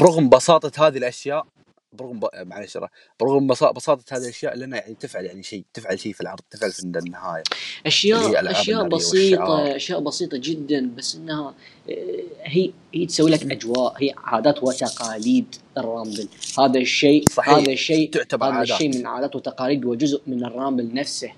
برغم 0.00 0.28
بساطة 0.28 0.86
هذه 0.86 0.98
الأشياء 0.98 1.46
برغم 1.92 2.20
ب... 2.20 2.26
معلش 2.34 2.78
برغم 3.20 3.54
بسا- 3.54 3.72
بساطة 3.72 4.04
هذه 4.16 4.22
الأشياء 4.22 4.56
لنا 4.56 4.76
يعني 4.76 4.94
تفعل 4.94 5.24
يعني 5.24 5.42
شيء 5.42 5.64
تفعل 5.74 5.98
شيء 6.00 6.12
في 6.12 6.20
العرض 6.20 6.40
تفعل 6.50 6.72
في 6.72 6.82
النهاية 6.84 7.42
اشياء 7.86 8.50
أشياء 8.50 8.88
بسيطة 8.88 9.42
والشعار. 9.42 9.76
أشياء 9.76 10.00
بسيطة 10.00 10.36
جدا 10.36 10.90
بس 10.96 11.16
إنها 11.16 11.54
آه، 11.90 11.94
هي 12.42 12.72
هي 12.94 13.06
تسوي 13.06 13.30
لك 13.30 13.52
أجواء 13.52 13.94
هي 14.02 14.14
عادات 14.16 14.62
وتقاليد 14.62 15.54
الرامبل 15.78 16.28
هذا 16.58 16.78
الشيء 16.80 17.28
صحيح. 17.28 17.54
هذا 17.54 17.72
الشيء 17.72 18.10
تعتبر 18.10 18.46
هذا 18.46 18.54
عادات. 18.54 18.70
الشيء 18.70 18.98
من 18.98 19.06
عادات 19.06 19.36
وتقاليد 19.36 19.84
وجزء 19.84 20.22
من 20.26 20.44
الرامبل 20.44 20.94
نفسه 20.94 21.32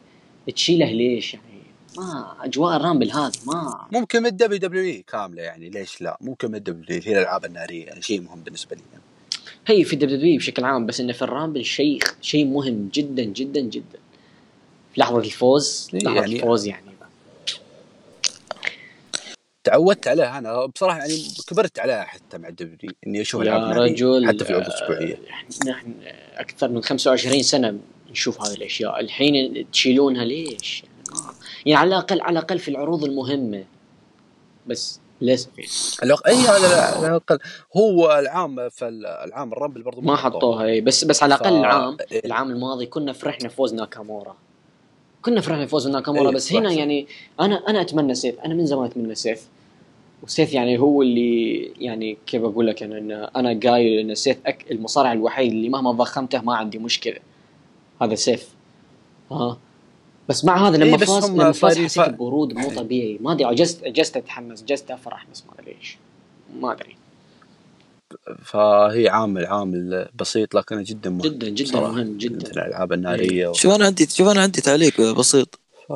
تشيله 0.55 0.87
ليش 0.93 1.35
يعني 1.35 1.45
ما 1.99 2.35
أجواء 2.41 2.77
الرامبل 2.77 3.11
هذه 3.13 3.33
ما 3.47 3.87
ممكن 3.93 4.21
من 4.21 4.27
ال 4.27 4.59
WWE 4.59 5.03
كاملة 5.03 5.43
يعني 5.43 5.71
ليش 5.71 6.01
لا 6.01 6.19
ممكن 6.21 6.49
من 6.49 6.55
الدبليو 6.55 7.01
هي 7.05 7.13
الألعاب 7.13 7.45
النارية 7.45 7.87
يعني 7.87 8.03
شيء 8.03 8.21
مهم 8.21 8.41
بالنسبة 8.41 8.77
لي 8.77 8.83
هي 9.67 9.85
في 9.85 9.93
الدبليو 9.93 10.37
بشكل 10.39 10.65
عام 10.65 10.87
بس 10.87 11.01
انه 11.01 11.13
في 11.13 11.23
الرامبل 11.23 11.65
شيء 11.65 12.01
شيء 12.21 12.45
مهم 12.47 12.89
جدا 12.95 13.23
جدا 13.25 13.61
جدا. 13.61 13.99
في 14.95 15.01
لحظة 15.01 15.19
الفوز 15.19 15.91
إيه 15.95 16.01
لحظة 16.01 16.15
يعني- 16.21 16.37
الفوز 16.37 16.67
يعني. 16.67 16.85
تعودت 19.65 20.09
عليه 20.09 20.39
أنا. 20.39 20.67
بصراحة 20.67 20.99
يعني 20.99 21.15
كبرت 21.49 21.79
عليها 21.79 22.03
حتى 22.05 22.39
مع 22.39 22.49
الدبليو 22.49 22.91
إني 23.07 23.21
أشوف 23.21 23.45
يا 23.45 23.59
رجل 23.59 24.27
حتى 24.29 24.45
في 24.45 24.51
العروض 24.51 24.67
الأسبوعية. 24.67 25.15
آه، 25.15 25.69
نحن 25.71 25.95
أكثر 26.35 26.69
من 26.69 26.83
25 26.83 27.43
سنة 27.43 27.79
نشوف 28.11 28.41
هذه 28.43 28.55
الأشياء. 28.55 29.01
الحين 29.01 29.67
تشيلونها 29.73 30.25
ليش؟ 30.25 30.83
يعني, 30.83 31.25
يعني 31.67 31.81
على 31.81 31.89
الأقل 31.89 32.21
على 32.21 32.39
الأقل 32.39 32.59
في 32.59 32.69
العروض 32.69 33.05
المهمة. 33.05 33.65
بس 34.67 35.01
للأسف 35.25 35.49
يعني. 35.59 35.71
الأق- 36.15 36.27
إي 36.27 36.35
هذا 36.35 36.81
على 36.81 37.07
الاقل 37.07 37.39
هو 37.77 38.19
العام 38.19 38.69
في 38.69 38.89
العام 39.25 39.53
الرامبل 39.53 39.83
برضو 39.83 40.01
ما 40.01 40.17
حطوها 40.17 40.65
إيه، 40.65 40.81
بس 40.81 41.05
بس 41.05 41.23
على 41.23 41.35
الأقل 41.35 41.51
ف- 41.51 41.59
العام. 41.61 41.97
العام 42.25 42.51
الماضي 42.51 42.87
كنا 42.87 43.13
فرحنا 43.13 43.49
فوز 43.49 43.75
ناكامورا. 43.75 44.37
كنا 45.23 45.41
فرحنا 45.41 45.67
فوز 45.67 45.89
ناكامورا 45.89 46.31
بس 46.31 46.53
هنا. 46.53 46.73
يعني 46.73 47.07
أنا 47.41 47.63
أنا 47.69 47.81
أتمنى 47.81 48.15
سيث 48.15 48.41
أنا 48.41 48.55
من 48.55 48.67
زمان 48.67 48.85
أتمنى 48.85 49.15
سيث. 49.15 49.49
وسيث 50.23 50.53
يعني 50.53 50.79
هو 50.79 51.03
اللي 51.03 51.63
يعني 51.81 52.19
كيف 52.27 52.43
أقول 52.45 52.67
لك 52.67 52.83
أنا 52.83 52.99
إن 52.99 53.13
أنا 53.13 53.61
قايل 53.71 53.99
إن 53.99 54.15
سيث 54.15 54.37
أك 54.47 54.65
المصارع 54.71 55.13
الوحيد 55.13 55.53
اللي 55.53 55.69
مهما 55.69 55.93
ضخمته 55.93 56.41
ما 56.43 56.55
عندي 56.57 56.79
مشكلة. 56.79 57.19
هذا 58.03 58.15
سيث. 58.15 58.49
ها؟ 59.33 59.59
بس 60.29 60.45
مع 60.45 60.69
هذا 60.69 60.77
لما 60.77 60.87
إيه، 60.87 60.97
فاز 60.97 61.31
لما 61.31 61.53
فاز 61.53 61.79
حسيت 61.79 62.09
ببرود 62.09 62.53
مو 62.53 62.71
طبيعي. 62.71 63.19
ما 63.21 63.33
أدري 63.33 63.55
جيت 63.55 63.85
جيت 63.85 64.17
أتحمس 64.17 64.63
جيت 64.63 64.91
أفرح 64.91 65.27
بس 65.33 65.45
ما 65.47 65.55
أدري 65.59 65.75
ليش. 65.75 65.99
ما 66.61 66.73
أدري. 66.73 66.97
فهي 68.45 69.09
عامل 69.09 69.47
عامل 69.47 70.09
بسيط 70.15 70.55
لكنه 70.55 70.83
جدا 70.83 71.11
مهم 71.11 71.21
جدا 71.21 71.49
جدا 71.49 71.71
بصراحة. 71.71 71.93
مهم 71.93 72.19
جدا. 72.19 72.49
مثل 72.49 72.61
الالعاب 72.61 72.93
النارية 72.93 73.49
و... 73.49 73.53
شوف 73.53 73.75
أنا 73.75 73.87
عندي 73.87 74.09
شوف 74.09 74.29
أنا 74.29 74.43
عندي 74.43 74.61
تعليق 74.61 75.01
بسيط. 75.01 75.61
ف... 75.89 75.93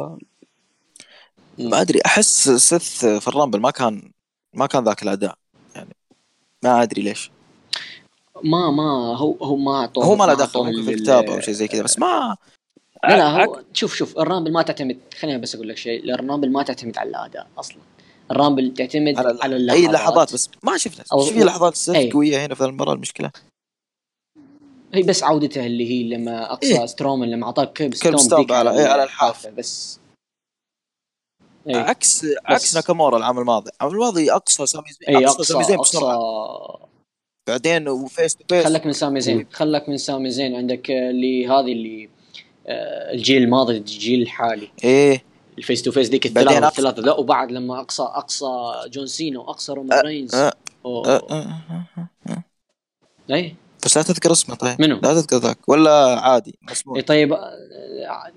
ما 1.59 1.81
أدري 1.81 2.01
أحس 2.07 2.51
سيث 2.51 3.05
في 3.05 3.29
الرامبل 3.29 3.61
ما 3.61 3.71
كان 3.71 4.13
ما 4.55 4.67
كان 4.67 4.85
ذاك 4.85 5.03
الأداء. 5.03 5.35
يعني 5.75 5.97
ما 6.63 6.83
أدري 6.83 7.03
ليش. 7.03 7.31
ما 8.45 8.71
ما 8.71 9.17
هو 9.17 9.37
هو 9.43 9.57
ما 9.57 9.81
اعطوه 9.81 10.05
هو 10.05 10.17
ما 10.17 10.25
له 10.25 10.35
دخل 10.35 10.61
ممكن 10.61 10.83
في 10.83 10.91
ال- 10.91 10.95
الكتابه 10.95 11.35
أو 11.35 11.41
شيء 11.41 11.55
زي 11.55 11.69
كذا 11.69 11.83
بس 11.83 11.99
ما 11.99 12.37
لا 13.05 13.17
لا 13.17 13.45
هو 13.45 13.63
شوف 13.73 13.95
شوف 13.95 14.19
الرامبل 14.19 14.53
ما 14.53 14.63
تعتمد 14.63 14.99
خليني 15.19 15.39
بس 15.39 15.55
أقول 15.55 15.69
لك 15.69 15.77
شيء. 15.77 16.15
الرامبل 16.15 16.53
ما 16.53 16.63
تعتمد 16.63 16.99
على 16.99 17.11
الأداء 17.11 17.47
أصلا. 17.59 17.77
الرامبل 18.31 18.75
تعتمد 18.75 19.19
على, 19.19 19.39
على 19.43 19.57
اللحظات. 19.57 19.83
أي 19.85 19.93
لحظات 19.93 20.33
بس. 20.35 20.51
ما 20.63 20.77
شفنا. 20.79 21.05
أو- 21.15 21.33
في 21.33 21.45
لحظات 21.45 21.89
أي. 21.89 22.11
قوية 22.11 22.47
هنا 22.47 22.55
في 22.55 22.65
المباراة 22.65 22.93
المشكلة. 22.93 23.31
هي 24.95 25.03
بس 25.03 25.23
عودته 25.23 25.67
اللي 25.67 25.91
هي 25.91 26.09
لما 26.17 26.53
أقصى 26.53 26.81
إيه. 26.81 26.87
سترومان 26.87 27.31
لما 27.31 27.47
أعطاك 27.47 27.73
curb 27.73 27.95
Curb 27.95 28.17
Stomp 28.19 28.47
على- 28.47 28.51
إيه، 28.51 28.87
على 28.87 29.03
الحافة. 29.03 29.51
بس. 29.51 30.01
اي 31.69 31.75
عكس 31.75 32.27
عكس 32.45 32.75
ناكامورا 32.77 33.17
العام 33.19 33.39
الماضي. 33.39 33.71
العام 33.81 33.95
الماضي 33.95 34.33
أقصى 34.33 34.67
سامي 34.67 34.85
زين 35.01 35.17
اي 35.17 35.27
أقصى 35.27 35.45
سامي 35.45 35.61
أقصى. 35.61 35.73
زين 35.73 35.81
بسرعة. 35.81 36.15
اقصى 36.15 36.85
بعدين 37.49 37.89
و 37.89 37.98
face 37.98 38.35
to 38.37 38.45
face. 38.49 38.65
خلك 38.65 38.87
من 38.87 38.93
سامي 38.93 39.21
زين. 39.21 39.47
خلك 39.53 39.89
من 39.89 39.97
سامي 39.97 40.31
زين. 40.31 40.55
عندك 40.57 40.91
اللي 40.91 41.49
هذه 41.49 41.73
اللي 41.73 42.09
الجيل 42.69 43.43
الماضي 43.43 43.77
الجيل 43.77 44.23
الحالي. 44.23 44.69
إيه. 44.85 45.23
ال 45.59 45.64
face 45.64 45.83
to 45.83 45.91
face 45.91 46.09
ذيك 46.09 46.33
بعدين 46.33 46.49
الثلاثة 46.49 46.69
الثلاثة 46.69 47.03
لا 47.03 47.15
وبعد 47.15 47.53
لما 47.53 47.81
اقصى 47.81 48.03
أقصى 48.03 48.73
جون 48.93 49.07
سينا 49.07 49.41
وأقصى 49.41 49.73
رومان 49.73 50.01
رينز. 50.01 50.35
أه، 50.35 50.53
أوه. 50.85 51.09
أه، 51.09 51.23
أه، 51.31 51.47
أه، 51.71 52.09
أه. 52.29 52.45
اي 53.35 53.55
بس 53.85 53.97
لا 53.97 54.03
تذكر 54.03 54.33
اسمه 54.33 54.55
طيب. 54.55 54.81
منو؟ 54.81 55.01
لا 55.03 55.15
تذكر 55.15 55.37
ذاك 55.37 55.69
ولا 55.69 56.21
عادي 56.21 56.59
مسموح 56.71 56.97
إيه 56.97 57.05
طيب 57.05 57.33
آه، 57.33 58.33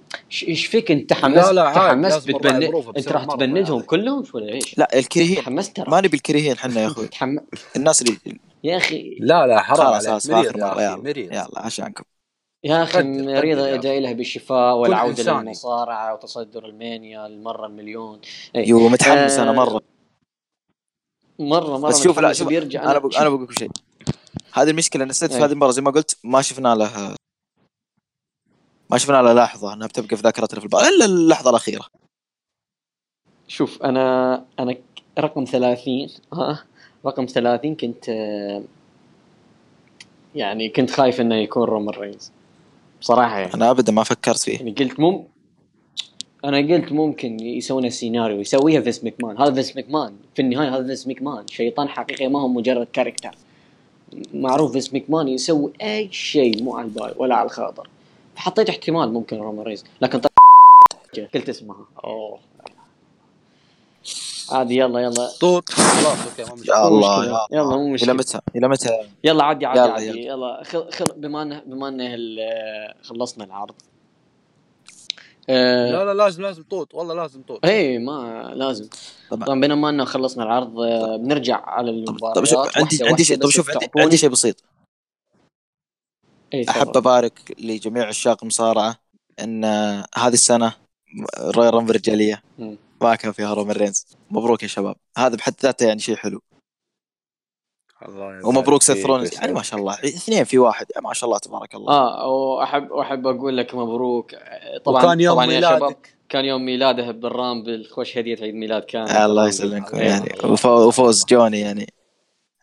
إيش 0.48 0.66
فيك؟ 0.66 0.92
أنت 0.92 1.10
تحمست 1.10 1.48
لا، 1.48 1.54
لا، 1.54 1.62
عادي، 1.62 2.10
تحمست 2.10 2.32
ظروفه، 2.32 2.94
أنت 2.98 3.12
راح 3.12 3.26
تبندهم 3.26 3.76
عادي. 3.76 3.88
كلهم؟ 3.88 4.24
ولا 4.34 4.54
إيش؟ 4.54 4.78
لا 4.78 5.00
الكريهين. 5.00 5.38
تحمست 5.38 5.76
ترى. 5.76 5.92
ما 5.92 6.02
نبي 6.02 6.18
الكريهين 6.18 6.58
حنا 6.58 6.82
يا 6.82 6.88
أخوي. 6.88 7.10
الناس 7.76 8.02
اللي 8.02 8.18
يا 8.64 8.78
أخي. 8.78 9.18
لا 9.20 9.48
لا 9.48 9.62
حرام 9.62 9.78
خلاص 9.78 10.08
خلاص 10.08 10.30
آخر 10.30 10.58
مرة 10.58 10.82
يلا 10.82 11.20
يلا 11.36 11.50
عشانكم. 11.56 12.04
يا 12.64 12.84
أخي 12.84 12.98
يا 13.00 13.76
ادعي 13.76 14.00
لها 14.00 14.14
بالشفاء 14.14 14.76
والعودة 14.76 15.10
إنساني. 15.22 15.40
للمصارعة 15.40 16.14
وتصدر 16.14 16.66
ألمانيا 16.66 17.28
المرة 17.28 17.66
المليون 17.66 18.20
إيه. 18.56 18.68
يو 18.70 18.90
متحمس 18.90 19.32
أنا 19.40 19.52
آه، 19.52 19.54
مرة. 19.54 19.82
مرة 21.40 21.78
مرة 21.78 21.90
بس 21.90 22.04
شوف 22.04 22.20
لا 22.20 22.34
شوف 22.34 22.48
بيرجع 22.48 22.84
أنا 22.84 23.00
بقول 23.00 23.16
أنا 23.16 23.30
بقول 23.30 23.44
لكم 23.44 23.54
شيء. 23.54 23.72
هذه 24.54 24.70
المشكلة 24.70 25.04
ان 25.04 25.10
السيد 25.10 25.32
في 25.32 25.38
أي. 25.38 25.44
هذه 25.44 25.52
المره 25.52 25.72
زي 25.72 25.82
ما 25.82 25.92
قلت 25.92 26.18
ما 26.24 26.42
شفنا 26.42 26.76
له 26.76 27.16
ما 28.90 28.98
شفنا 28.98 29.22
له 29.22 29.34
لحظة. 29.34 29.74
انها 29.74 29.88
بتبقى 29.88 30.18
في 30.18 30.24
ذاكرتنا 30.24 30.60
في 30.60 30.66
البال 30.66 30.80
إلا 30.80 31.06
اللحظة 31.06 31.50
الأخيرة. 31.50 31.86
شوف 33.48 33.84
أنا 33.84 34.36
أنا 34.60 34.76
رقم 35.20 35.46
30 35.46 36.08
ها؟ 36.34 36.64
رقم 37.06 37.26
30 37.26 37.76
كنت 37.76 38.10
آه، 38.10 38.64
يعني 40.36 40.70
كنت 40.70 40.92
خايف 40.92 41.22
إنه 41.22 41.36
يكون 41.36 41.64
رومان 41.64 41.96
رينز. 41.96 42.32
بصراحة 43.02 43.40
يعني. 43.40 43.54
أنا 43.54 43.72
ابدا 43.72 43.92
ما 43.92 44.04
فكرت 44.04 44.40
فيه. 44.40 44.58
يعني 44.58 44.72
قلت 44.72 45.00
مم 45.00 45.24
أنا 46.46 46.58
قلت 46.58 46.92
ممكن 46.92 47.40
يسوون 47.40 47.86
السيناريو 47.86 48.40
يسويها 48.40 48.82
فينس 48.82 49.04
مكمان 49.04 49.38
هذا 49.38 49.54
فينس 49.54 49.78
مكمان 49.78 50.14
في 50.36 50.42
النهاية 50.42 50.76
هذا 50.76 50.88
فينس 50.88 51.08
مكمان 51.08 51.48
شيطان 51.48 51.90
حقيقي 51.90 52.28
ما 52.28 52.42
هو 52.42 52.48
مجرد 52.48 52.88
character. 52.94 53.36
معروف 54.34 54.72
فينس 54.72 54.94
مكمان 54.94 55.28
يسوي 55.28 55.74
أي 55.82 56.10
شيء 56.12 56.64
مو 56.64 56.78
على 56.78 56.86
البال 56.86 57.14
ولا 57.18 57.36
على 57.36 57.46
الخاطر. 57.46 57.90
فحطيت 58.36 58.70
احتمال 58.70 59.14
ممكن 59.14 59.38
رومان 59.38 59.66
رينز 59.66 59.86
لكن 60.02 60.22
قلت 61.34 61.50
اسمها. 61.50 61.86
أوه. 62.04 62.40
عادي 64.54 64.78
يلا 64.78 65.00
يلا. 65.00 65.28
طوط. 65.40 65.70
خلاص 65.70 66.18
okay. 66.28 66.42
يا 66.42 66.80
مو 66.80 66.88
الله 66.88 67.20
مشكلة. 67.20 67.34
يا 67.52 67.58
يلا 67.58 67.78
مو 67.78 67.84
إلى 67.86 67.94
مشكلة 67.94 68.14
متى 68.14 68.40
إلى 68.56 68.68
متى؟ 68.68 68.90
يلا 69.24 69.44
عادي 69.44 69.66
عادي 69.66 69.80
يلا، 69.80 69.92
عادي. 69.94 70.08
يلا. 70.08 70.20
يلا 70.20 70.64
خل 70.64 70.92
خل 70.92 71.12
بما 71.18 71.42
إنه 71.42 71.62
بما 71.66 71.88
إنه 71.88 72.14
ال- 72.16 72.96
خلصنا 73.04 73.44
العرض. 73.44 73.76
آه، 75.50 75.92
لا 75.92 76.06
لا 76.06 76.14
لازم 76.14 76.42
لازم 76.42 76.64
طوط. 76.64 76.96
والله 76.96 77.14
لازم 77.16 77.42
طوط. 77.42 77.66
إيه 77.66 78.00
ما 78.00 78.52
لازم. 78.56 78.90
طبعا. 79.32 79.46
طبعا 79.46 79.60
بينما 79.62 79.90
إنه 79.90 80.06
خلصنا 80.06 80.44
العرض 80.44 80.80
آه، 80.80 81.18
بنرجع 81.18 81.56
على 81.66 81.92
طب 81.92 81.98
المباريات 81.98 82.36
طب 82.38 82.44
شوف 82.46 82.78
عندي 82.78 82.96
واحدة 82.96 83.08
عندي 83.10 83.24
شيء 83.24 83.38
طب 83.38 83.50
شوف 83.50 83.70
عندي 83.70 83.88
عندي 83.98 84.18
شيء 84.18 84.30
بسيط. 84.30 84.64
إيه، 86.54 86.70
أحب. 86.70 86.98
أبارك 86.98 87.56
لجميع 87.60 88.08
عشاق 88.08 88.38
المصارعة 88.42 88.96
إن 89.40 89.66
هذه 90.18 90.34
السنة 90.34 90.74
رويال 91.40 91.74
رامبل 91.74 91.96
رجالية. 91.96 92.44
مم. 93.02 93.10
ما 93.10 93.16
كان 93.16 93.32
فيها 93.32 93.54
رومان 93.54 93.76
رينز. 93.76 94.06
مبروك 94.32 94.64
يا 94.64 94.68
شباب. 94.68 94.96
هذا 95.18 95.36
بحد 95.36 95.54
ذاته 95.62 95.86
يعني 95.86 96.00
شيء 96.00 96.16
حلو. 96.16 96.42
الله 98.08 98.48
ومبروك 98.48 98.82
سيث 98.82 99.06
رولينز 99.06 99.28
ويسلمك. 99.28 99.44
يعني 99.44 99.54
ما 99.54 99.62
شاء 99.62 99.80
الله. 99.80 99.94
اثنين 99.94 100.44
في 100.44 100.58
واحد. 100.58 100.86
يعني 100.96 101.08
ما 101.08 101.14
شاء 101.14 101.28
الله 101.28 101.40
تبارك 101.40 101.76
الله. 101.76 101.94
آه 101.94 102.28
واحب 102.28 102.92
وأحب 102.92 103.28
أقول 103.28 103.58
لك 103.58 103.76
مبروك. 103.76 104.34
آه، 104.34 104.78
طبعا 104.78 105.04
وكان 105.04 105.20
يوم 105.22 105.34
طبعا 105.36 105.46
يا 105.46 105.50
ميلادك. 105.50 105.78
شباب 105.78 105.96
كان 106.30 106.46
يوم 106.46 106.66
ميلاده 106.66 107.12
بالرامبل 107.12 107.86
خوش 107.86 108.18
هدية 108.18 108.38
عيد 108.42 108.54
ميلاد 108.56 108.84
كان. 108.84 109.08
الله 109.26 109.48
يسلمكم 109.48 109.98
إيه. 109.98 110.08
يعني 110.10 110.30
وفو- 110.44 110.88
وفوز 110.88 111.26
جوني 111.26 111.60
يعني. 111.60 111.94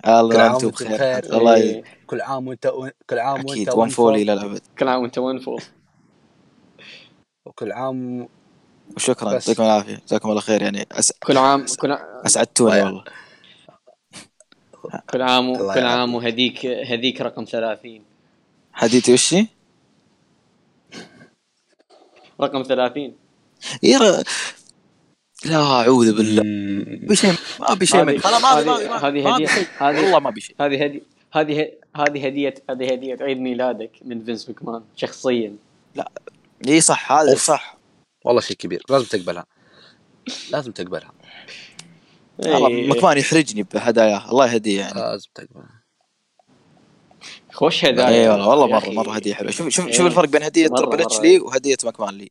الله 0.07 0.35
كل 0.35 0.41
عام 0.41 0.53
أنتم 0.53 0.69
بخير. 0.69 1.19
الله 1.37 1.57
ي... 1.57 1.63
إيه. 1.63 1.85
كل 2.07 2.21
عام 2.21 2.49
وأنت 2.49 2.73
كل 3.11 3.19
عام 3.19 3.41
أكيد. 3.41 3.69
وأنت 3.69 3.79
ون 3.79 3.89
فولي 3.89 4.23
إلى 4.23 4.33
الابد 4.33 4.61
كل 4.79 4.89
عام 4.89 5.03
وأنت 5.03 5.19
ونفول 5.19 5.63
وكل 7.47 7.73
عام 7.73 8.29
وشكرا. 8.97 9.33
يعطيكم 9.33 9.63
العافية 9.63 9.99
جزاكم 10.07 10.31
الله 10.31 10.41
خير 10.41 10.63
يعني 10.63 10.87
أس... 10.93 11.13
كل 11.13 11.37
عام 11.37 11.67
كل 11.79 11.93
أسعدتوني. 12.27 12.83
والله 12.83 13.05
كل 15.11 15.23
عام 15.23 15.55
الله 15.55 15.75
كل 15.75 15.81
عام. 15.87 16.15
وهديك 16.15 16.67
هديك 16.67 17.21
رقم 17.21 17.45
30 17.45 18.03
حديتي 18.73 19.13
وشي؟ 19.13 19.47
رقم 22.41 22.63
30 22.63 23.13
يرى 23.83 24.23
لا 25.45 25.57
أعوذ 25.57 26.17
بالله 26.17 26.43
بشيء 27.09 27.33
ما 27.61 27.75
بشيء 27.75 28.19
خلاص 28.19 28.43
ما 28.43 28.49
هذه- 29.09 29.37
هذه. 29.37 29.67
هذه- 29.79 30.03
والله 30.05 30.19
ما 30.19 30.31
بشيء 30.31 30.57
هذه 30.61 30.85
هدي 30.85 31.03
هذه 31.33 31.71
هذه 31.97 32.27
هديه 32.27 32.55
هذه 32.71 32.93
هدية 32.93 33.17
عيد 33.21 33.39
ميلادك 33.41 33.91
من 34.05 34.25
فينس 34.25 34.51
مكمان 34.51 34.83
شخصيا 34.97 35.57
اي 36.69 36.81
صح 36.81 37.13
هذا. 37.13 37.35
صح 37.35 37.78
والله 38.25 38.41
شيء 38.41 38.57
كبير 38.57 38.83
لازم 38.89 39.05
تقبلها 39.07 39.47
لازم 40.51 40.73
تقبلها 40.73 41.13
إيه. 42.45 42.89
مكمان 42.91 43.19
يحرجني 43.19 43.63
بهداياه 43.63 44.31
الله 44.31 44.53
يهديه 44.55 44.81
يعني 44.81 45.01
لازم 45.01 45.29
تقبلها 45.35 45.79
خوش 47.53 47.85
هدايا 47.85 48.09
اي 48.09 48.29
والله 48.29 48.49
والله 48.49 48.67
مرة. 48.67 48.89
مرة 48.91 49.13
هدية 49.15 49.35
حلوة 49.35 49.51
شوف 49.51 49.69
شوف 49.69 49.87
إيه. 49.87 49.93
شوف 49.93 50.07
الفرق 50.07 50.29
بين 50.29 50.43
هدية 50.43 50.69
تربل 50.69 51.01
اتش. 51.01 51.21
لي 51.21 51.41
وهدية 51.41 51.77
مكمان 51.85 52.15
لي 52.15 52.31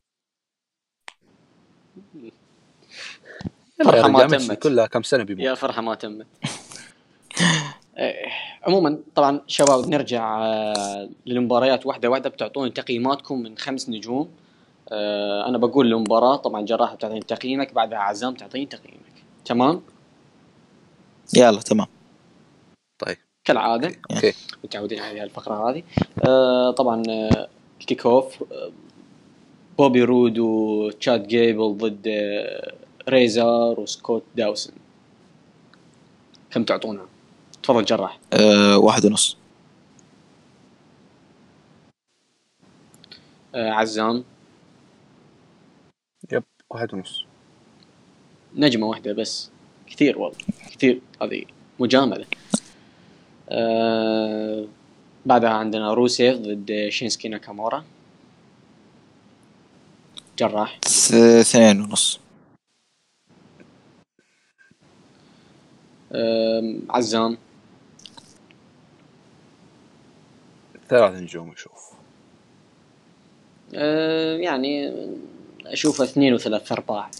فرحة 3.85 4.07
ما 4.07 4.27
تمت. 4.27 4.51
كلها 4.63 4.87
كم 4.87 5.03
سنة 5.03 5.23
بيموت 5.23 5.43
يا 5.43 5.55
فرحة 5.55 5.81
ما 5.81 5.95
تمت 5.95 6.27
إيه، 7.97 8.25
عموما 8.63 8.99
طبعا 9.15 9.41
شباب 9.47 9.89
نرجع 9.89 10.39
آه، 10.45 11.09
للمباريات 11.25 11.85
واحدة 11.85 12.09
واحدة 12.09 12.29
بتعطوني 12.29 12.69
تقييماتكم 12.69 13.41
من 13.41 13.57
خمس 13.57 13.89
نجوم 13.89 14.29
أنا 15.47 15.57
بقول 15.57 15.93
المباراة 15.93 16.35
طبعا 16.35 16.61
جراح 16.61 16.93
بتعطيني 16.93 17.19
تقييمك 17.19 17.73
بعدها 17.73 17.99
عزام 17.99 18.33
تعطيني 18.33 18.65
تقييمك. 18.65 19.23
تمام؟ 19.45 19.81
يلا 21.37 21.61
تمام. 21.61 21.87
طيب. 22.99 23.17
كالعادة. 23.45 23.91
okay. 24.11 24.33
متعودين 24.63 24.99
على 24.99 25.23
الفقرة 25.23 25.69
هذه. 25.69 25.83
آه، 26.27 26.71
طبعا 26.71 27.03
آه، 27.09 27.47
ال 27.81 28.05
kickoff 28.05 28.43
آه، 28.51 28.71
بوبي 29.77 30.03
رود 30.03 30.39
وتشاد 30.39 31.27
جيبل 31.27 31.77
ضد 31.77 32.07
آه، 32.07 32.73
ريزر 33.09 33.79
وسكوت 33.79 34.23
داوسن 34.35 34.73
كم 36.51 36.63
تعطونا؟ 36.63 37.05
تفضل 37.63 37.85
جراح. 37.85 38.19
أه 38.33 38.77
واحد 38.77 39.05
ونص. 39.05 39.37
آه، 43.55 43.71
عزام. 43.71 44.23
واحد 46.69 46.93
ونص. 46.93 47.25
نجمة 48.55 48.87
واحدة 48.87 49.13
بس. 49.13 49.51
كثير 49.87 50.19
والله. 50.19 50.37
كثير. 50.71 51.01
هذه 51.21 51.45
مجاملة. 51.79 52.25
آه 53.49 54.65
بعدها 55.25 55.49
عندنا 55.49 55.93
روسيف 55.93 56.37
ضد 56.37 56.89
شينسكي 56.89 57.29
ناكامورا. 57.29 57.85
جراح. 60.39 60.79
اثنين 61.41 61.81
ونص. 61.81 62.19
آه 66.11 66.75
عزام. 66.89 67.37
ثلاث 70.89 71.15
نجوم 71.21 71.51
أشوف 71.51 71.93
آه 73.75 74.37
يعني 74.37 74.91
اشوفه 75.71 76.03
اثنين 76.03 76.33
وثلاث 76.33 76.71
أرباع. 76.71 77.11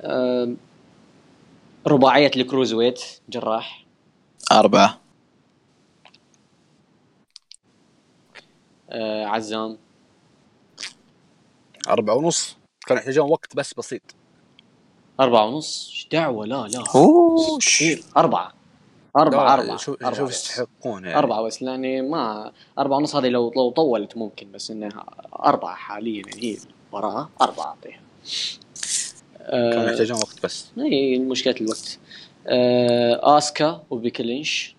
آه 0.00 0.54
رباعية 1.86 2.30
الكروز 2.36 2.72
ويت 2.72 3.00
جراح. 3.28 3.84
أربعة. 4.52 5.00
آه 8.90 9.24
عزام. 9.24 9.78
أربعة 11.88 12.14
ونص. 12.14 12.56
كانوا 12.86 13.00
يحتاجون 13.02 13.30
وقت 13.30 13.56
بس 13.56 13.74
بسيط. 13.74 14.02
أربعة 15.20 15.46
ونص؟ 15.46 15.88
إيش 15.90 16.08
دعوة؟ 16.12 16.46
لا 16.46 16.68
لا. 16.68 16.84
أوه 16.94 17.58
كثير 17.58 18.02
أربعة. 18.16 18.57
أربعة 19.22 19.54
أربعة 19.54 19.76
شوف 19.76 20.02
أربعة. 20.02 20.28
يستحقون 20.28 21.04
يعني؟ 21.04 21.18
أربعة 21.18 21.42
بس 21.42 21.62
لأني 21.62 22.02
ما 22.02 22.52
أربعة 22.78 22.96
ونص 22.96 23.16
هذه 23.16 23.28
لو 23.28 23.52
لو 23.56 23.70
طولت 23.70 24.16
ممكن 24.16 24.52
بس 24.52 24.70
إنها 24.70 25.04
أربعة 25.44 25.74
حاليا 25.74 26.22
هي 26.36 26.56
المباراة 26.92 27.28
أربعة 27.40 27.64
أعطيها. 27.66 28.00
كانوا 29.50 29.88
آه 29.88 29.90
يحتاجون 29.90 30.16
وقت 30.18 30.42
بس. 30.44 30.66
هي 30.78 31.18
مشكلة 31.18 31.54
الوقت. 31.60 31.98
آه 32.46 33.38
آسكا 33.38 33.82
وبيكي 33.90 34.22
لينش 34.22 34.74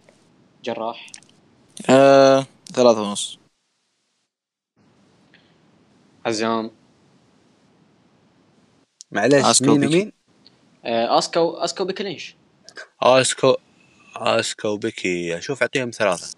جراح. 0.64 1.11
أه 1.90 2.45
ثلاثة 2.74 3.02
ونص. 3.02 3.40
عزام. 6.26 6.72
معليش 9.11 9.61
مين. 9.61 9.86
ومين؟ 9.86 10.11
آه 10.86 11.18
آسكا 11.18 11.40
و- 11.40 11.57
آسكا 11.57 11.84
وبيكي 11.84 12.03
لينش 12.03 12.36
اسكو 13.02 13.56
آسكا 14.20 14.70
وبيكي. 14.70 15.38
أشوف 15.38 15.62
أعطيهم 15.62 15.91
ثلاثة. 15.91 16.36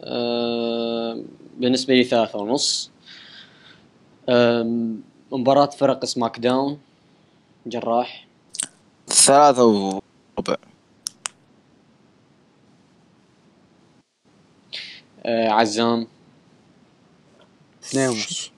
آه، 0.00 1.22
بالنسبة 1.56 1.94
لي 1.94 2.04
ثلاثة 2.04 2.38
ونص. 2.38 2.90
مباراة 5.32 5.70
فرق 5.70 6.04
SmackDown. 6.04 6.80
جراح. 7.66 8.26
ثلاثة 9.08 9.64
وربع. 9.64 10.56
آه، 15.26 15.48
عزام. 15.48 16.06
اثنين 17.82 18.08
ونص. 18.08 18.50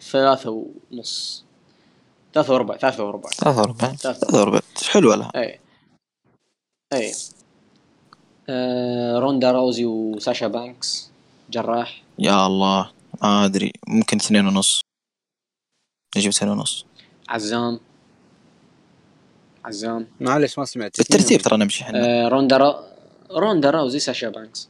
ثلاثة 0.00 0.64
ونص. 0.90 1.47
ثلاثة 2.38 2.54
وربع 2.54 2.76
ثلاثة 2.76 3.04
وربع. 3.04 3.30
ثلاثة 3.30 3.60
وربع. 3.60 3.88
ثلاثة. 3.88 4.40
وربع. 4.40 4.60
حلوة 4.92 5.16
لها. 5.16 5.32
اي 5.36 5.60
اي 6.92 7.12
آه، 8.48 9.18
روندا 9.18 9.52
روزي 9.52 9.84
وساشا 9.84 10.48
بانكس. 10.48 11.10
جراح. 11.50 12.02
يا 12.18 12.46
الله. 12.46 12.90
ما 13.22 13.44
أدري. 13.44 13.72
ممكن 13.86 14.16
اثنين 14.16 14.46
ونص. 14.46 14.80
نجيب 16.16 16.30
اثنين 16.30 16.52
ونص. 16.52 16.86
عزام. 17.28 17.80
عزام. 19.64 20.06
معلش 20.20 20.58
ما 20.58 20.64
سمعت. 20.64 20.98
بالترتيب 20.98 21.40
ترى 21.40 21.56
نمشي 21.56 21.84
إحنا. 21.84 22.24
آه، 22.24 22.28
روندا 22.28 22.56
رو... 22.56 22.74
روندا 23.30 23.70
روزي 23.70 23.98
ساشا 23.98 24.28
بانكس. 24.28 24.68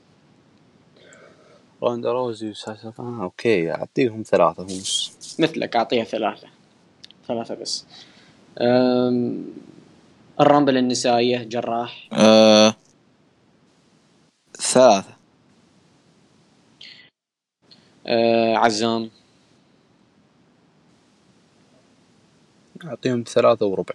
روندا 1.82 2.12
روزي 2.12 2.50
وساسا 2.50 2.92
آه 2.98 3.22
okay 3.22 3.70
أعطيهم 3.70 4.22
ثلاثة 4.22 4.62
ونص. 4.62 5.12
مثلك 5.38 5.76
أعطيها 5.76 6.04
ثلاثة. 6.04 6.57
ثلاثة 7.28 7.54
بس. 7.54 7.86
أم... 8.60 9.44
ال 10.40 10.45
Rumble 10.45 10.76
النسائية 10.76 11.42
جراح. 11.42 12.08
آه... 12.12 12.74
ثلاثة. 14.56 15.16
أه... 18.06 18.56
عزام. 18.56 19.10
أعطيهم 22.84 23.24
ثلاثة 23.26 23.66
وربع. 23.66 23.94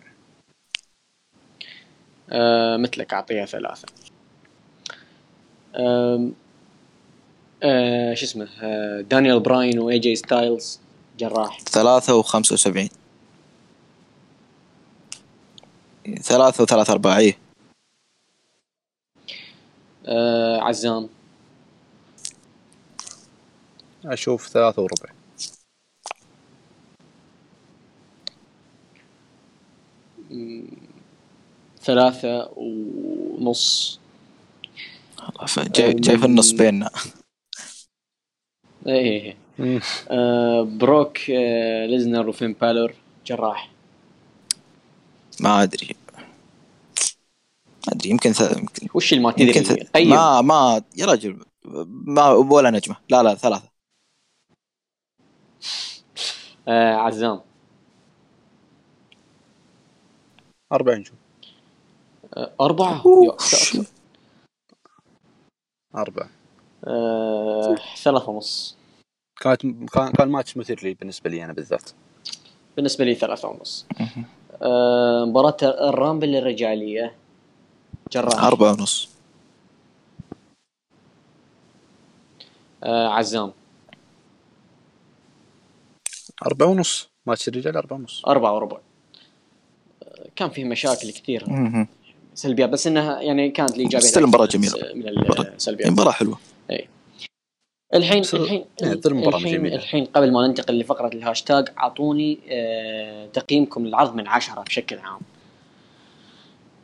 أه... 2.32 2.78
مثلك 2.78 3.14
أعطيها 3.14 3.46
ثلاثة. 3.46 3.88
أم... 5.76 6.34
أه... 7.64 8.14
شو 8.14 8.26
اسمه؟ 8.26 8.48
أه... 8.62 9.02
دانيال 9.02 9.40
براين 9.40 9.80
و 9.80 10.00
AJ 10.00 10.16
Styles 10.16 10.80
جراح. 11.20 11.60
ثلاثة 11.62 12.16
وخمسة 12.16 12.54
وسبعين. 12.54 12.90
ثلاثة 16.22 16.64
وثلاثة 16.64 16.94
أرباعية 16.94 17.38
أه... 20.06 20.60
عزام. 20.62 21.10
أشوف 24.06 24.48
ثلاثة 24.48 24.82
وربع. 24.82 25.14
ثلاثة 31.82 32.52
ونص. 32.56 34.00
جاي, 35.58 35.94
جاي 35.94 36.18
في 36.18 36.26
النص 36.26 36.52
بيننا. 36.52 36.90
إيه 38.88 38.94
إيه 38.94 39.22
إيه. 39.22 39.36
مم. 39.60 39.80
أه... 40.12 40.62
بروك 40.62 41.18
أه... 41.30 41.86
ليزنر 41.86 42.30
وفين 42.30 42.54
بالور 42.54 42.94
جراح. 43.26 43.73
ما 45.40 45.64
أدري. 45.64 45.96
ما 47.88 47.94
أدري 47.94 48.10
يمكن 48.10 48.32
ث... 48.32 48.58
يمكن 48.58 48.88
وش 48.94 49.14
اللي 49.14 49.24
ما 49.24 49.34
يمكن 49.38 49.64
تدري؟ 49.64 49.84
ث... 49.86 49.92
طيب. 49.92 50.08
ما 50.08 50.42
ما 50.42 50.82
يا 50.96 51.06
رجل 51.06 51.46
ما 51.90 52.30
ولا 52.30 52.70
نجمة. 52.70 52.96
لا 53.10 53.24
لا 53.24 53.36
ثلاثة. 53.36 53.70
آه 56.68 56.96
عزام. 56.96 57.42
أربع 60.72 60.96
نجوم. 60.96 61.18
آه 62.38 62.54
أربعة. 62.62 63.04
أربعة. 65.96 66.30
آه 66.88 67.76
ثلاثة 68.04 68.30
ونص. 68.30 68.78
كانت 69.42 69.62
كان 69.94 70.12
كان 70.12 70.30
ماتش 70.30 70.58
مثير 70.58 70.84
لي 70.84 70.94
بالنسبة 70.94 71.30
لي 71.30 71.46
أنا 71.46 71.54
بالذات. 71.54 71.90
بالنسبة 72.76 73.06
لي 73.06 73.16
ثلاثة 73.16 73.48
ونص. 73.48 73.86
مباراة 75.26 75.58
الرامبل 75.90 76.36
الرجالية 76.36 77.16
جراح. 78.12 78.44
أربعة 78.44 78.72
ونص. 78.72 79.10
آه 82.84 83.08
عزام. 83.08 83.52
أربعة 86.46 86.68
ونص. 86.68 87.10
ماتش 87.26 87.48
الرجال 87.48 87.78
أربعة 87.78 87.98
ونص. 87.98 88.26
أربعة 88.28 88.54
وربع. 88.56 88.78
آه 90.04 90.26
كان 90.36 90.50
فيه 90.50 90.66
مشاكل 90.66 91.12
كثير. 91.12 91.46
سلبيات 92.36 92.70
بس 92.70 92.88
إنها 92.88 93.22
يعني 93.22 93.50
كانت 93.50 93.72
الايجابيات 93.72 94.04
still 94.04 94.28
مباراة 94.28 94.46
أكثر 94.46 94.58
جميلة. 94.58 94.94
من 94.96 95.24
مباراة- 95.24 95.40
السلبيات 95.40 95.90
مباراة 95.92 96.12
حلوة. 96.12 96.38
الحين 97.94 98.24
الحين 98.34 98.66
يعني 98.82 99.02
الحين 99.06 99.52
جميلة. 99.52 99.76
الحين 99.76 100.06
قبل 100.06 100.32
ما 100.34 100.48
ننتقل 100.48 100.80
لفقرة 100.80 101.08
الهاشتاج 101.08 101.70
أعطوني 101.78 102.40
آه 102.50 103.28
تقييمكم 103.28 103.88
للعرض 103.88 104.16
من 104.16 104.28
عشرة 104.28 104.62
بشكل 104.62 105.00
عام. 105.00 105.22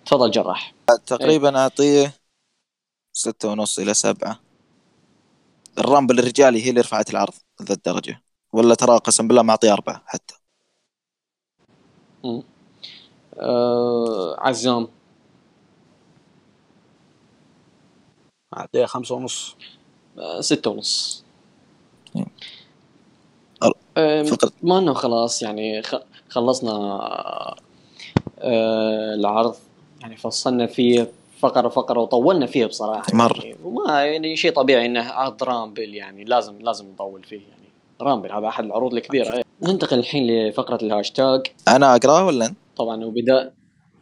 تفضل 0.05 0.31
جراح. 0.31 0.73
تقريبا 1.05 1.57
أعطيه 1.57 2.13
ستة 3.13 3.49
ونص 3.49 3.79
إلى 3.79 3.93
سبعة. 3.93 4.39
الرامبل 5.77 6.19
الرجالي 6.19 6.65
هي 6.65 6.69
اللي 6.69 6.81
رفعت 6.81 7.09
العرض 7.09 7.33
ذا 7.63 7.73
الدرجة. 7.73 8.21
ولا 8.53 8.75
ترى 8.75 8.97
قسم 8.97 9.27
بالله 9.27 9.41
معطيه 9.41 9.73
أربعة 9.73 10.03
حتى. 10.05 10.35
مم. 12.23 12.43
آه 13.39 14.35
عزام. 14.39 14.87
أعطيها 18.57 18.85
خمسة 18.85 19.15
ونص. 19.15 19.55
ستة 20.39 20.71
ونص. 20.71 21.23
آه 23.97 24.23
فقط. 24.23 24.53
ما 24.63 24.79
إنه 24.79 24.93
خلاص 24.93 25.41
يعني 25.41 25.81
خلصنا 26.29 26.71
آه 28.39 29.15
العرض. 29.15 29.55
يعني 30.01 30.17
فصلنا 30.17 30.67
فيه 30.67 31.11
فقرة 31.39 31.69
فقرة 31.69 31.99
وطولنا 31.99 32.45
فيه 32.45 32.65
بصراحة. 32.65 33.03
مرة. 33.13 33.37
يعني 33.37 33.55
وما 33.63 34.05
يعني 34.05 34.35
شيء 34.35 34.51
طبيعي 34.51 34.85
إنه 34.85 35.03
عرض 35.03 35.43
Rumble 35.43 35.95
يعني 35.95 36.23
لازم 36.23 36.61
لازم 36.61 36.91
نطول 36.91 37.23
فيه 37.23 37.41
يعني. 37.41 37.69
Rumble 38.01 38.31
هذا 38.31 38.47
أحد 38.47 38.63
العروض 38.63 38.93
الكبيرة. 38.93 39.33
إيه. 39.33 39.43
ننتقل 39.61 39.99
الحين 39.99 40.27
لفقرة 40.27 40.79
الهاشتاج. 40.85 41.41
أنا 41.67 41.95
أقرأ 41.95 42.21
ولا 42.21 42.45
أنت؟ 42.45 42.57
طبعا 42.77 43.05
وبدأ. 43.05 43.53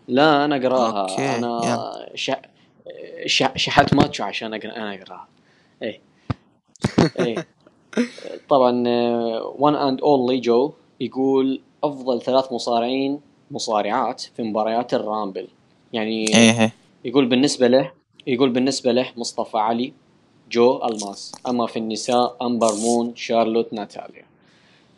لا 0.07 0.45
أنا 0.45 0.55
أقرأها. 0.55 1.37
أنا 1.37 1.85
ش... 2.15 2.31
ش... 3.25 3.43
شحت 3.55 3.93
ماتشو 3.93 4.23
عشان. 4.23 4.53
أنا 4.53 4.93
أقرأها. 4.93 5.27
إيه. 5.83 6.06
إيه. 7.19 7.47
طبعا 8.49 8.71
one 9.57 9.75
and 9.75 10.01
only 10.01 10.39
جو 10.39 10.73
يقول 10.99 11.61
أفضل 11.83 12.21
ثلاث 12.21 12.51
مصارعين 12.53 13.19
مصارعات 13.51 14.21
في 14.21 14.43
مباريات 14.43 14.93
ال 14.93 15.00
Rumble. 15.00 15.47
يعني 15.93 16.27
إيه 16.27 16.59
إيه. 16.61 16.73
يقول 17.05 17.25
بالنسبة 17.25 17.67
له 17.67 17.91
يقول 18.27 18.49
بالنسبة 18.49 18.91
له 18.91 19.11
مصطفى 19.17 19.57
علي 19.57 19.93
جو 20.51 20.85
الماس 20.85 21.31
أما 21.47 21.67
في 21.67 21.79
النساء 21.79 22.37
امبر 22.41 22.75
مون 22.75 23.15
شارلوت 23.15 23.73
ناتاليا 23.73 24.25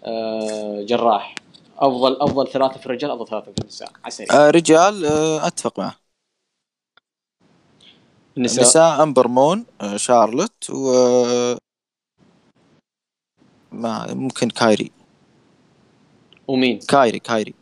آه 0.03 0.83
جراح. 0.83 1.35
أفضل 1.79 2.21
أفضل 2.21 2.47
ثلاثة 2.47 2.79
في 2.79 2.85
الرجال 2.85 3.11
أفضل 3.11 3.27
ثلاثة 3.27 3.51
في 3.51 3.61
النساء. 3.61 3.91
عسل. 4.05 4.25
آه 4.31 4.49
رجال 4.49 5.05
آه 5.05 5.47
أتفق 5.47 5.79
معه. 5.79 5.95
النساء. 8.37 8.63
نساء 8.63 9.03
أمبر 9.03 9.27
مون 9.27 9.65
آه 9.81 9.97
شارلوت 9.97 10.69
و 10.69 10.91
ما 13.71 14.13
ممكن 14.13 14.49
كايري. 14.49 14.91
ومين؟ 16.47 16.79
كايري 16.79 17.19
كايري. 17.19 17.53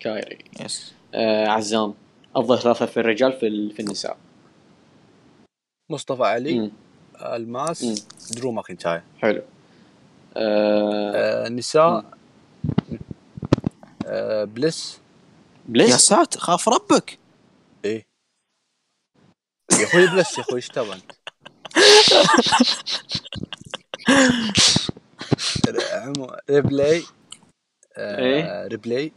كايري. 0.00 0.38
yes 0.60 0.92
آه 1.14 1.46
عزام 1.46 1.94
افضل 2.36 2.58
ثلاثة 2.58 2.86
في 2.86 3.00
الرجال 3.00 3.32
في 3.32 3.46
ال... 3.46 3.72
في 3.72 3.80
النساء. 3.80 4.16
مصطفى 5.90 6.22
علي 6.22 6.58
مم. 6.58 6.70
الماس 7.22 7.84
مم. 7.84 7.94
درو 8.36 8.52
ماكنتاير. 8.52 9.02
حلو. 9.22 9.42
آه 10.36 11.12
آه، 11.14 11.46
النساء 11.46 12.04
آه، 14.06 14.44
بليس 14.44 14.98
يا 15.66 15.72
بليس 15.72 15.94
ساتر 15.94 16.40
خاف 16.40 16.68
ربك. 16.68 17.18
إيه. 17.84 18.06
يا 19.72 19.84
أخوي 19.84 20.06
بلس 20.06 20.38
يا 20.38 20.42
أخوي 20.42 20.56
إيش 20.56 20.68
تبغى 20.68 21.00
ريبلاي 26.50 27.02
آه، 27.96 28.18
إيه؟ 28.18 28.66
ريبلاي. 28.66 29.12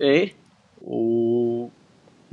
إيه؟ 0.00 0.34
و 0.82 1.68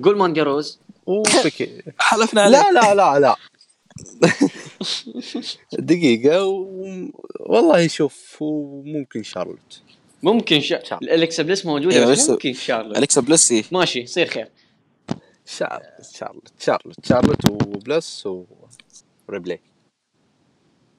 قول 0.04 0.18
مانجاروز 0.18 0.80
وبيكي 1.06 1.82
حلفنا 2.00 2.42
عليه 2.42 2.58
لا 2.58 2.72
لا 2.72 2.96
لا 2.96 3.20
لا. 3.20 3.36
دقيقة 5.80 6.46
و... 6.46 6.86
والله 7.40 7.88
شوف 7.88 8.38
ممكن 8.86 9.24
شارلوت. 9.24 9.82
ممكن 10.24 10.62
شا... 10.62 10.84
شارلوت. 10.84 11.04
الالكسا 11.04 11.44
بليس 11.44 11.66
موجودة 11.66 11.96
إيه، 11.96 12.06
بس 12.06 12.30
ممكن 12.30 12.54
شارلوت. 12.54 12.98
أليكسا 12.98 13.22
بلس 13.22 13.66
ماشي 13.72 14.00
يصير 14.00 14.28
خير. 14.28 14.52
شارلوت 15.46 15.84
شارلوت 16.14 16.52
شارلوت 16.60 17.06
شارلوت 17.06 17.50
وبلس 17.50 18.28
وريبلي 19.28 19.60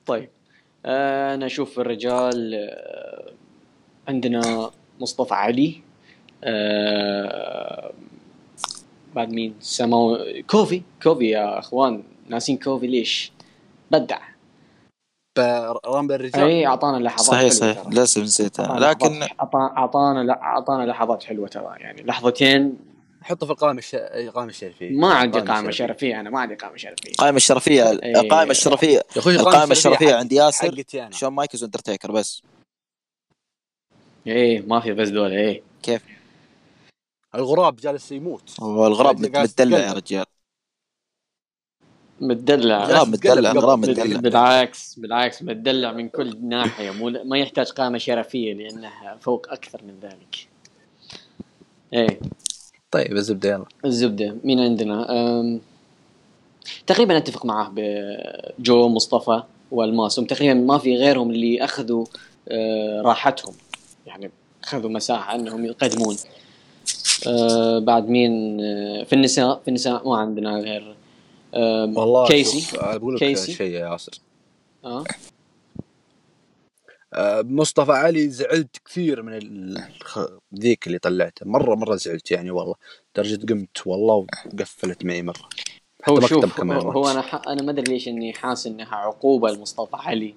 طيب. 0.07 0.23
آه 0.23 0.44
أنا 0.87 1.47
أشوف 1.47 1.81
الرجال 1.81 2.55
آه 2.55 3.33
عندنا 4.09 4.71
مصطفى 5.01 5.35
علي 5.35 5.81
آه 6.45 7.93
بعد 9.15 9.31
مين؟ 9.31 9.55
سمو 9.61 10.19
كوفي. 10.51 10.83
كوفي 11.03 11.29
يا 11.31 11.59
أخوان 11.59 12.03
ناسين 12.29 12.59
كوفي 12.59 12.87
ليش؟ 12.87 13.33
بدع. 13.91 14.19
Rumble 15.87 16.15
الرجال؟ 16.15 16.45
اي 16.45 16.67
أعطانا 16.67 17.05
لحظات 17.05 17.27
صحيح 17.27 17.41
حلوة 17.41 17.51
صحيح. 17.51 17.83
ترى. 17.83 17.93
للأسف 17.93 18.23
نسيتها. 18.23 18.81
لكن 18.81 19.23
أعطانا 19.41 20.33
أعطانا 20.43 20.91
لحظات 20.91 21.23
حلوة 21.25 21.49
ترى. 21.49 21.75
يعني 21.79 22.03
لحظتين 22.03 22.77
حطه 23.25 23.47
في 23.47 23.53
القائمة 23.53 23.79
الش... 23.79 23.95
القائمة 23.95 24.51
الشرفية. 24.51 24.91
ما 24.91 25.15
عندي 25.15 25.41
قائمة. 25.41 25.71
شرفية 25.71 26.21
أنا 26.21 26.31
ما 26.31 26.41
عندي 26.41 26.55
قائمة 26.55 26.77
شرفية. 26.77 27.11
القائمة 27.11 27.37
الشرفية 27.37 27.83
إيه. 27.91 28.21
القائمة 28.21 28.51
الشرفية 28.51 28.97
يا 28.97 29.03
أخوي 29.17 29.35
القائمة 29.37 29.73
الشرفية 29.73 30.09
حق- 30.09 30.19
عند 30.19 30.33
ياسر 30.33 30.83
شون 31.11 31.29
مايكلز 31.33 31.63
وأندرتيكر 31.63 32.13
بس. 32.13 32.43
إيه 34.27 34.61
ما 34.61 34.81
في 34.81 34.93
بس 34.93 35.09
دول 35.09 35.33
إيه. 35.33 35.63
كيف؟ 35.83 36.03
الغراب 37.35 37.77
جالس 37.77 38.13
يموت. 38.13 38.61
قاعد 38.61 39.21
متدلع 39.21 39.79
يا. 39.79 39.93
رجال. 39.93 40.25
متدلع. 42.21 42.79
جالس 42.87 42.93
غراب 42.93 43.09
متدلع 43.09 43.51
تتقلب 43.53 43.65
غراب 43.65 43.79
قبل. 43.83 43.91
متدلع. 43.91 44.21
بالعكس 44.21 44.95
بالعكس 44.99 45.43
متدلع 45.43 45.93
من 45.93 46.09
كل 46.09 46.49
ناحية. 46.49 46.91
مو 46.91 47.11
ما 47.25 47.39
يحتاج 47.39 47.71
قامه 47.71 47.99
شرفية 47.99 48.55
لأنه 48.55 49.17
فوق 49.21 49.47
أكثر 49.53 49.83
من 49.85 50.01
ذلك. 50.03 50.49
إيه. 51.95 52.21
طيب 52.95 53.17
الزبدة 53.17 53.49
يلا. 53.51 53.65
الزبدة 53.85 54.37
مين 54.45 54.61
عندنا؟ 54.61 55.11
أم... 55.11 55.61
تقريبا 56.87 57.17
أتفق 57.17 57.47
معاه 57.47 57.73
بجو 57.77 58.89
مصطفى 58.89 59.43
والماسوم. 59.71 60.25
تقريبا 60.25 60.55
ما 60.55 60.79
في 60.79 60.97
غيرهم 60.97 61.31
اللي 61.31 61.65
أخذوا 61.65 62.05
آه، 62.49 63.03
راحتهم. 63.05 63.55
يعني 64.07 64.31
أخذوا 64.65 64.91
مساحة 64.91 65.35
إنهم 65.35 65.65
يقدمون. 65.65 66.17
آه، 67.27 67.79
بعد 67.79 68.09
مين؟ 68.09 68.61
آه، 68.61 69.03
في 69.03 69.13
النساء 69.13 69.61
في 69.65 69.69
النساء 69.69 70.09
ما 70.09 70.17
عندنا 70.17 70.59
غير 70.59 70.97
والله 71.55 72.29
كيسي. 72.29 72.77
بقول 72.77 73.15
لك 73.15 73.21
كيسي. 73.21 73.53
شيء 73.53 73.71
يا 73.71 73.91
ياسر. 73.91 74.13
آه، 74.85 75.05
مصطفى 77.43 77.93
علي 77.93 78.29
زعلت 78.29 78.77
كثير 78.85 79.23
من. 79.23 79.75
ذيك 80.55 80.87
اللي 80.87 80.99
طلعته. 80.99 81.47
مرة 81.47 81.75
مرة 81.75 81.97
زعلت 81.97 82.31
يعني 82.31 82.51
والله. 82.51 82.75
درجة 83.17 83.47
قمت 83.47 83.87
والله 83.87 84.15
وقفلت 84.15 85.05
معي 85.05 85.23
مرة. 85.23 85.49
هو 86.09 86.17
حتى 86.17 86.27
شوف 86.27 86.45
مكتب 86.45 86.59
كمان 86.59 86.81
هو, 86.83 86.91
هو 86.91 87.11
أنا 87.11 87.21
ح... 87.21 87.49
أنا 87.49 87.63
ما 87.63 87.71
أدري 87.71 87.93
ليش 87.93 88.09
إني 88.09 88.33
حاسس 88.33 88.67
إنها 88.67 88.97
عقوبة 88.97 89.51
لمصطفى 89.51 89.97
علي. 89.97 90.35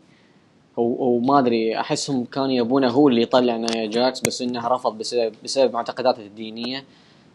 هو 0.80 0.96
هو 0.96 1.20
ما 1.20 1.40
أدري 1.40 1.80
أحسهم 1.80 2.26
كانوا 2.26 2.52
يبونه 2.52 2.90
هو 2.90 3.08
اللي 3.10 3.22
يطلع 3.22 3.58
نايا 3.58 3.90
جاكس 3.90 4.20
بس 4.20 4.42
انه 4.42 4.68
رفض 4.68 4.98
بسبب 4.98 5.36
بسبب 5.44 5.74
معتقداته 5.74 6.22
الدينية. 6.22 6.86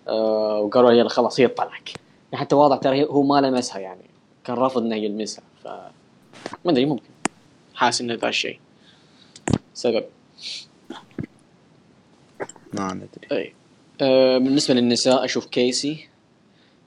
آه 0.08 0.60
وقالوا 0.60 0.92
يلا 0.92 1.08
خلاص 1.08 1.40
هي 1.40 1.48
تطلعك. 1.48 1.90
حتى 2.34 2.54
واضح 2.54 2.76
ترى 2.76 3.04
هو 3.04 3.22
ما 3.22 3.40
لمسها 3.40 3.78
يعني. 3.78 4.04
كان 4.44 4.56
رافض 4.56 4.82
إنه 4.82 4.96
يلمسها. 4.96 5.44
ف 5.64 5.66
ما 6.64 6.72
أدري 6.72 6.86
ممكن. 6.86 7.10
حاسس 7.74 8.00
إنه 8.00 8.14
ذا 8.14 8.28
الشيء. 8.28 8.58
سبب. 9.74 10.04
ما 12.72 12.94
ندري. 12.94 13.08
اي 13.32 13.54
آه 14.00 14.38
بالنسبة 14.38 14.74
للنساء 14.74 15.24
أشوف 15.24 15.46
كيسي 15.46 16.08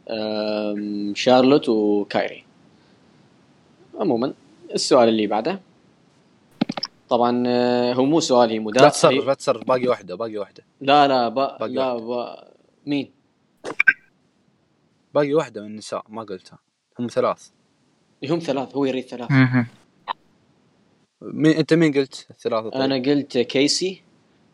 آم، 0.09 1.15
شارلوت 1.15 1.69
وكايري. 1.69 2.43
عموما 3.99 4.33
السؤال 4.73 5.09
اللي 5.09 5.27
بعده. 5.27 5.61
طبعا 7.09 7.43
آه، 7.47 7.93
هو 7.93 8.05
مو 8.05 8.19
سؤال 8.19 8.49
هي 8.49 8.59
لا 8.59 8.89
تصرف 8.89 9.25
لا 9.25 9.33
تصرف 9.33 9.63
باقي 9.63 9.87
واحدة 9.87 10.15
باقي 10.15 10.37
واحدة. 10.37 10.63
لا 10.81 11.07
لا 11.07 11.29
با 11.29 11.57
باقي 11.57 11.73
لا 11.73 11.91
واحدة. 11.91 12.05
با 12.05 12.47
مين؟ 12.85 13.11
باقي 15.13 15.33
واحدة 15.33 15.61
من 15.61 15.67
النساء 15.67 16.03
ما 16.09 16.23
قلتها. 16.23 16.59
هم 16.99 17.07
ثلاث. 17.07 17.49
هم 18.29 18.39
ثلاث 18.39 18.75
هو 18.75 18.85
يريد 18.85 19.03
ثلاث. 19.03 19.31
مين 21.33 21.57
أنت 21.57 21.73
مين 21.73 21.93
قلت 21.93 22.27
الثلاثة؟ 22.29 22.69
طيب؟ 22.69 22.81
أنا 22.81 22.95
قلت 22.95 23.37
كيسي 23.37 24.01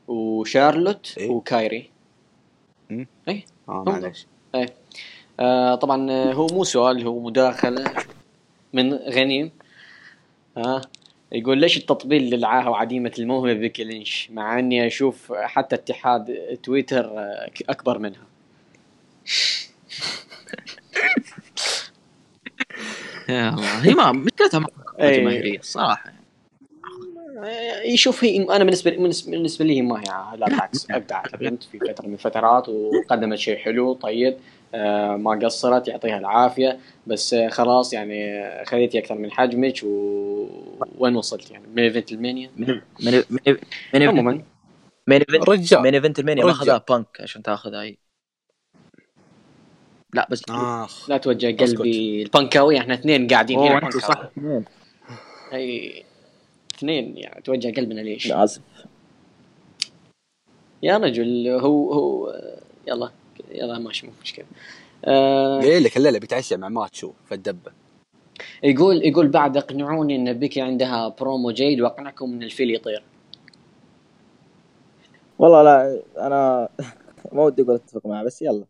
وشارلوت 0.07 1.15
إيه. 1.17 1.29
وكايري. 1.29 1.89
آه 2.91 3.43
هم 3.69 3.83
معليش. 3.85 4.27
آه 5.39 5.75
طبعا 5.75 6.11
آه، 6.11 6.33
هو 6.33 6.47
مو 6.47 6.63
سؤال 6.63 7.07
هو 7.07 7.19
مداخلة 7.19 7.93
من 8.73 8.93
غنيم. 8.93 9.51
ها 10.57 10.81
يقول 11.31 11.57
ليش 11.57 11.77
التطبيل 11.77 12.35
للعاهة 12.35 12.69
وعديمة 12.69 13.11
الموهبة 13.19 13.53
بيكي 13.53 13.83
لينش 13.83 14.29
مع 14.31 14.59
إني 14.59 14.87
أشوف 14.87 15.33
حتى 15.33 15.75
اتحاد 15.75 16.57
تويتر 16.63 17.19
آه، 17.19 17.51
أكبر 17.69 17.99
منها. 17.99 18.23
يا 23.29 23.49
الله. 23.49 23.85
هي 23.85 23.93
ما 23.93 24.11
مشكلتها 24.11 24.59
ما 24.59 24.67
الصراحة 25.59 26.09
آه، 26.09 26.20
يشوف 27.85 28.23
هي 28.23 28.43
أنا 28.43 28.63
بالنسبة 28.63 28.91
بالنسبة 29.27 29.65
لي 29.65 29.81
ما 29.81 29.99
هي 29.99 30.37
لا 30.37 30.45
بالعكس 30.45 30.91
ابدعت 30.91 31.33
البنت 31.33 31.63
في 31.63 31.79
فترة 31.79 32.07
من 32.07 32.13
الفترات 32.13 32.69
وقدمت 32.69 33.37
شيء 33.37 33.57
حلو 33.57 33.93
طيب 33.93 34.37
آه، 34.75 35.15
ما 35.15 35.39
قصرت 35.43 35.87
يعطيها 35.87 36.17
العافية. 36.17 36.79
بس 37.07 37.33
آه، 37.33 37.49
خلاص 37.49 37.93
يعني 37.93 38.41
آه، 38.41 38.63
خذيتي 38.63 38.99
أكثر 38.99 39.15
من 39.15 39.31
حجمك 39.31 39.83
و... 39.83 40.47
وين 40.97 41.15
وصلت 41.15 41.51
يعني؟ 41.51 41.67
من 41.67 41.83
إيفنت 41.83 42.11
المانيا؟ 42.11 42.51
من 42.57 42.81
من 43.03 43.23
من 43.29 43.57
من 43.93 44.03
عموما. 44.03 44.43
من 45.07 45.15
ايفنت 45.15 45.49
رجال 45.49 45.81
من 45.81 45.93
إيفنت 45.93 46.19
المانيا. 46.19 46.45
ما. 46.45 46.51
اخذها 46.51 46.83
بانك 46.89 47.21
عشان 47.21 47.43
تاخذها 47.43 47.81
هي 47.81 47.95
لا 50.13 50.27
بس 50.31 50.41
آخ. 50.49 51.09
لا 51.09 51.17
توجه 51.17 51.57
قلبي 51.65 52.23
البنكاوي 52.23 52.77
إحنا 52.77 52.93
اثنين 52.93 53.27
قاعدين 53.27 53.59
هنا. 53.59 53.89
صح. 53.89 54.29
اثنين. 54.37 54.65
إي. 55.53 56.03
اثنين 56.81 57.17
يعني 57.17 57.41
توجه 57.41 57.73
قلبنا 57.77 58.01
ليش؟ 58.01 58.31
اسف 58.31 58.61
يا 60.83 60.97
رجل 60.97 61.47
هو 61.47 61.93
هو 61.93 62.33
يلا 62.87 63.11
يلا 63.51 63.79
ماشي 63.79 64.07
مو 64.07 64.13
مشكلة. 64.21 64.45
آه 65.05 65.59
قايل 65.61 65.83
لك 65.83 65.97
الليلة 65.97 66.19
بيتعشى 66.19 66.57
مع 66.57 66.69
ماتشو 66.69 67.11
في 67.25 67.35
الدبة. 67.35 67.71
يقول 68.63 69.05
يقول 69.05 69.27
بعد 69.27 69.57
اقنعوني 69.57 70.15
إن 70.15 70.33
بيكي 70.33 70.61
عندها 70.61 71.07
برومو 71.19 71.51
جيد 71.51 71.81
وأقنعكم 71.81 72.33
إن 72.33 72.43
الفيل 72.43 72.75
يطير. 72.75 73.03
والله 75.39 75.63
لا 75.63 76.01
أنا 76.17 76.69
ما 77.33 77.43
ودي 77.43 77.61
أقول 77.61 77.75
أتفق 77.75 78.05
معه 78.05 78.23
بس 78.23 78.41
يلا. 78.41 78.65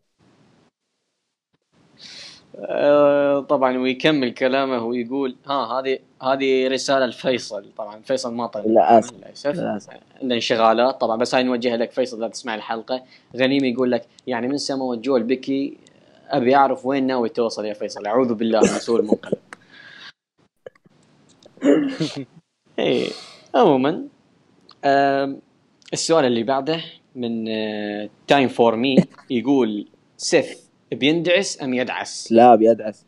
آه 2.56 3.40
طبعا 3.40 3.78
ويكمل 3.78 4.34
كلامه 4.34 4.84
ويقول 4.84 5.36
ها 5.46 5.80
هذه 5.80 5.98
هذه 6.22 6.68
رسالة 6.68 7.06
لفيصل. 7.06 7.72
طبعا 7.76 8.00
فيصل 8.02 8.34
ما 8.34 8.46
طلع. 8.46 8.64
للأسف. 8.64 9.14
للاسف 9.46 9.90
عندنا 10.20 10.34
انشغالات. 10.34 11.00
طبعا 11.00 11.16
بس 11.16 11.34
هاي 11.34 11.42
نوجهها 11.42 11.76
لك 11.76 11.90
فيصل 11.90 12.16
اذا 12.16 12.28
تسمع 12.28 12.54
الحلقة. 12.54 13.02
غنيم 13.36 13.64
يقول 13.64 13.92
لك 13.92 14.06
يعني 14.26 14.48
من 14.48 14.58
سما 14.58 14.96
جو 14.96 15.16
البكي 15.16 15.76
أبي 16.28 16.56
أعرف 16.56 16.86
وين 16.86 17.06
ناوي 17.06 17.28
توصل 17.28 17.64
يا 17.64 17.74
فيصل. 17.74 18.06
أعوذ 18.06 18.34
بالله 18.34 18.60
من 18.60 18.66
سوء 18.66 19.00
المنقلب. 19.00 19.38
إيه 22.78 23.08
عموما 23.54 24.04
السؤال 25.92 26.24
اللي 26.24 26.42
بعده 26.42 26.80
من 27.14 27.44
Time 28.26 28.48
for 28.48 28.76
me 28.76 28.96
يقول 29.30 29.88
سيث 30.16 30.60
بيندعس 30.92 31.62
أم 31.62 31.74
يدعس؟ 31.74 32.32
لا 32.32 32.54
بيدعس. 32.54 33.06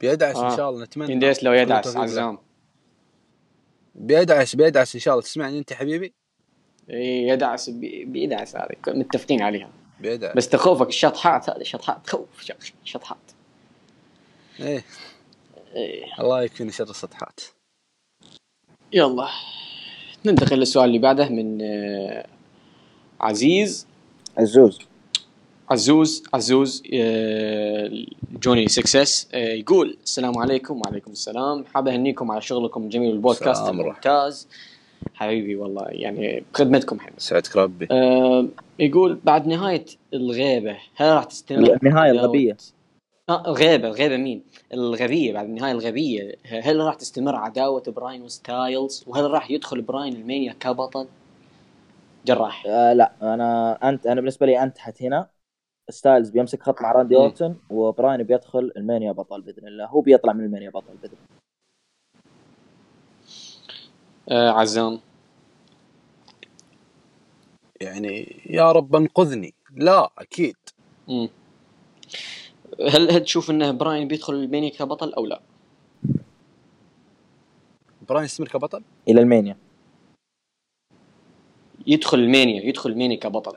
بيدعس 0.00 0.36
آه. 0.36 0.50
ان 0.52 0.56
شاء 0.56 0.70
الله 0.70 0.84
نتمنى 0.84 1.12
يندعس 1.12 1.44
لو 1.44 1.52
يدعس. 1.52 1.96
عزام 1.96 2.38
بيدعس 3.94 4.56
بيدعس 4.56 4.94
إن 4.94 5.00
شاء 5.00 5.14
الله. 5.14 5.22
تسمعني 5.24 5.58
أنت 5.58 5.72
حبيبي؟ 5.72 6.14
إيه 6.90 7.28
يدعس 7.28 7.70
بي- 7.70 8.04
بيدعس 8.04 8.56
هذا 8.56 8.68
متفقين 8.88 9.42
عليها. 9.42 9.70
بيدعس. 10.00 10.36
بس 10.36 10.48
تخوفك 10.48 10.88
الشطحات 10.88 11.50
هذه 11.50 11.62
شطحات 11.62 12.06
تخوف 12.06 12.52
شطحات. 12.84 13.18
إيه 14.60 14.84
إيه. 15.74 16.04
الله 16.20 16.42
يكفينا 16.42 16.70
شر 16.70 16.90
السطحات 16.90 17.40
يلا. 18.92 19.28
ننتقل 20.26 20.56
للسؤال 20.56 20.84
اللي 20.88 20.98
بعده 20.98 21.28
من 21.28 21.62
آه، 21.62 22.26
عزيز. 23.20 23.86
عزوز. 24.38 24.78
عزوز 25.70 26.22
عزوز 26.34 26.82
آه، 26.94 27.90
Johnny 28.42 28.68
Success 28.68 29.28
آه، 29.34 29.38
يقول 29.52 29.96
السلام 30.04 30.38
عليكم 30.38 30.80
وعليكم 30.86 31.10
السلام. 31.12 31.64
حاب 31.64 31.88
أهنيكم 31.88 32.30
على 32.30 32.40
شغلكم 32.40 32.82
الجميل 32.82 33.10
البودكاست 33.12 33.62
سلام 33.62 33.78
ورحمة. 33.78 33.82
الممتاز 33.82 34.48
حبيبي 35.14 35.56
والله 35.56 35.84
يعني 35.88 36.44
بخدمتكم 36.54 37.00
حبيبي. 37.00 37.20
سعدك 37.20 37.56
ربي. 37.56 37.88
آه، 37.90 38.46
يقول 38.78 39.18
بعد 39.24 39.46
نهاية 39.46 39.84
الغيبة 40.14 40.76
هل 40.96 41.12
راح 41.14 41.24
تستمر؟ 41.24 41.78
النهاية 41.82 42.10
عداوة- 42.12 42.14
الغبية. 42.14 42.56
آه 43.28 43.46
الغيبة 43.46 43.88
الغيبة 43.88 44.16
مين؟ 44.16 44.42
الغبية 44.74 45.32
بعد 45.32 45.44
النهاية 45.46 45.72
الغبية. 45.72 46.34
هل 46.46 46.76
راح 46.80 46.94
تستمر 46.94 47.36
عداوة 47.36 47.82
براين 47.82 48.22
وستايلز؟ 48.22 49.04
وهل 49.06 49.30
راح 49.30 49.50
يدخل 49.50 49.82
براين 49.82 50.12
ال 50.16 50.22
Mania 50.22 50.52
كبطل؟ 50.60 51.06
جراح. 52.26 52.64
آه 52.66 52.92
لا 52.92 53.12
أنا 53.22 53.78
أنت 53.88 54.06
أنا 54.06 54.20
بالنسبة 54.20 54.46
لي 54.46 54.62
انتهت 54.62 55.02
هنا. 55.02 55.26
ستايلز 55.88 56.30
بيمسك 56.30 56.62
خط 56.62 56.82
مع 56.82 56.92
راندي 56.92 57.14
مم. 57.14 57.20
اورتون 57.20 57.58
وبراين 57.70 58.22
بيدخل 58.22 58.72
ال 58.76 58.82
Mania 58.82 59.12
بطل 59.12 59.40
بإذن 59.40 59.66
الله. 59.66 59.86
هو 59.86 60.00
بيطلع 60.00 60.32
من 60.32 60.44
ال 60.44 60.48
Mania 60.48 60.70
بطل 60.70 60.96
بإذن 61.02 61.12
الله. 61.12 61.40
آه 64.28 64.50
عزام. 64.50 65.00
يعني 67.80 68.42
يا 68.46 68.72
رب 68.72 68.96
انقذني. 68.96 69.54
لا 69.76 70.10
أكيد. 70.18 70.56
مم. 71.08 71.28
هل 72.88 73.10
هل 73.10 73.24
تشوف 73.24 73.50
إنه 73.50 73.70
براين 73.70 74.08
بيدخل 74.08 74.34
ال 74.34 74.40
Mania 74.40 74.70
كبطل 74.70 75.14
أو 75.14 75.26
لا؟ 75.26 75.40
براين 78.08 78.24
يستمر 78.24 78.48
كبطل؟ 78.48 78.82
إلى 79.08 79.20
ال 79.20 79.25
Mania. 79.25 79.56
يدخل 81.86 82.18
ال 82.18 82.25
Mania 82.25 82.62
يدخل 82.62 82.90
ال 82.90 82.94
Mania 82.94 83.16
كبطل. 83.16 83.56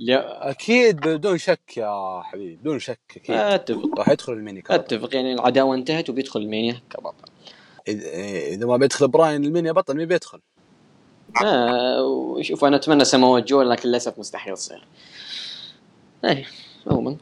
أكيد 0.00 1.00
بدون 1.00 1.38
شك 1.38 1.76
يا 1.76 2.22
حبيبي 2.22 2.56
بدون 2.56 2.78
شك 2.78 3.00
أكيد. 3.16 3.36
أتفق. 3.36 3.98
راح 3.98 4.08
يدخل 4.08 4.32
ال 4.32 4.37
Mania 4.37 4.62
كبطل 4.62 4.74
أتفق 4.74 5.14
يعني 5.14 5.32
العداوة 5.32 5.74
انتهت 5.74 6.10
وبيدخل 6.10 6.40
ال 6.40 6.47
Mania 6.47 6.80
كبطل. 6.90 7.30
إذا 7.88 8.66
ما 8.66 8.76
بيدخل 8.76 9.08
براين 9.08 9.44
ال 9.44 9.49
Mania 9.49 9.72
بطل 9.72 9.96
مين 9.96 10.08
بيدخل؟ 10.08 10.40
آه 11.44 12.02
وشوف 12.02 12.64
أنا 12.64 12.76
أتمنى 12.76 13.04
سماوات 13.04 13.48
جو 13.48 13.62
لكن 13.62 13.88
للأسف 13.88 14.18
مستحيل 14.18 14.54
تصير 14.54 14.86
إيه 16.24 16.46
عموما. 16.86 17.16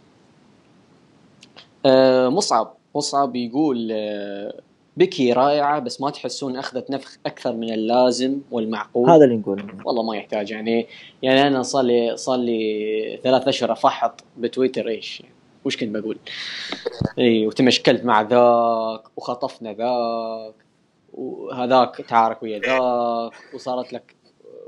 آه 1.86 2.28
مصعب. 2.28 2.76
مصعب 2.94 3.36
يقول 3.36 3.88
آه 3.92 4.60
بكي 4.96 5.32
رائعة 5.32 5.78
بس 5.78 6.00
ما 6.00 6.10
تحسون 6.10 6.56
أخذت 6.56 6.90
نفخ 6.90 7.16
أكثر 7.26 7.52
من 7.52 7.72
اللازم 7.72 8.40
والمعقول. 8.50 9.10
هذا 9.10 9.24
اللي 9.24 9.36
نقوله. 9.36 9.64
والله 9.84 10.02
ما 10.02 10.16
يحتاج 10.16 10.50
يعني 10.50 10.86
يعني 11.22 11.46
أنا 11.46 11.62
صار 11.62 11.82
لي 11.84 12.16
صار 12.16 12.38
لي 12.38 13.20
ثلاث 13.24 13.48
أشهر 13.48 13.72
أفحط 13.72 14.24
بتويتر 14.36 14.88
إيش 14.88 15.22
وش 15.64 15.76
كنت 15.76 15.96
بقول؟ 15.96 16.18
إي 17.18 17.46
وتمشكلت 17.46 18.04
مع 18.04 18.22
ذاك 18.22 19.02
وخطفنا 19.16 19.72
ذاك 19.72 20.54
وهذاك 21.14 21.96
تعارك 21.96 22.42
ويا 22.42 22.58
ذاك 22.58 23.54
وصارت 23.54 23.92
لك 23.92 24.16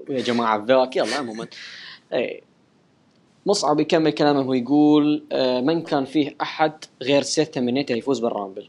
ويا 0.08 0.20
جماعة 0.20 0.64
ذاك. 0.64 0.96
يلا 0.96 1.16
عموما. 1.16 1.46
إي 2.12 2.42
مصعب 3.46 3.80
يكمل 3.80 4.10
كلامه 4.10 4.48
ويقول 4.48 5.24
آه، 5.32 5.60
من 5.60 5.82
كان 5.82 6.04
فيه 6.04 6.36
أحد 6.42 6.72
غير 7.02 7.22
سيث 7.22 7.50
تمنيته 7.50 7.94
يفوز 7.94 8.18
بال 8.18 8.29
Rumble؟ 8.29 8.68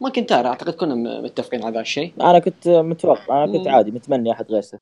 ما 0.00 0.10
كنت 0.10 0.32
أرى 0.32 0.48
أعتقد 0.48 0.74
كنا 0.74 1.20
متفقين 1.20 1.64
على 1.64 1.74
ذا 1.74 1.80
الشيء 1.80 2.12
أنا 2.20 2.38
كنت 2.38 2.68
متوقع 2.68 3.44
أنا 3.44 3.58
كنت. 3.58 3.68
عادي 3.68 3.90
متمني 3.90 4.32
أحد 4.32 4.52
غير 4.52 4.60
سيث. 4.60 4.80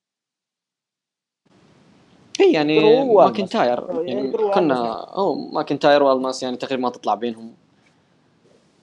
إي 2.41 2.53
يعني 2.53 3.05
ماكنتاير. 3.15 4.03
يعني 4.03 4.33
كنا 4.33 5.05
أو 5.05 5.35
ماكنتاير 5.35 6.03
والماس 6.03 6.43
يعني 6.43 6.57
تقريبا 6.57 6.83
ما 6.83 6.91
تطلع 6.91 7.15
بينهم 7.15 7.55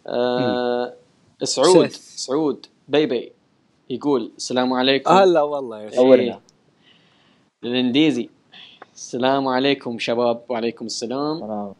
آه 0.08 0.94
سعود 1.44 1.88
سيث. 1.88 2.16
سعود 2.16 2.66
بيبي 2.88 3.32
يقول 3.90 4.32
السلام 4.38 4.74
عليكم 4.74 5.12
هلا 5.12 5.42
والله 5.42 5.82
يا 5.82 5.90
شيخ 5.90 6.00
نورنا. 6.00 6.42
الانديزي 7.64 8.30
السلام 8.96 9.48
عليكم 9.48 10.00
شباب 10.00 10.42
وعليكم 10.50 10.86
السلام 10.86 11.74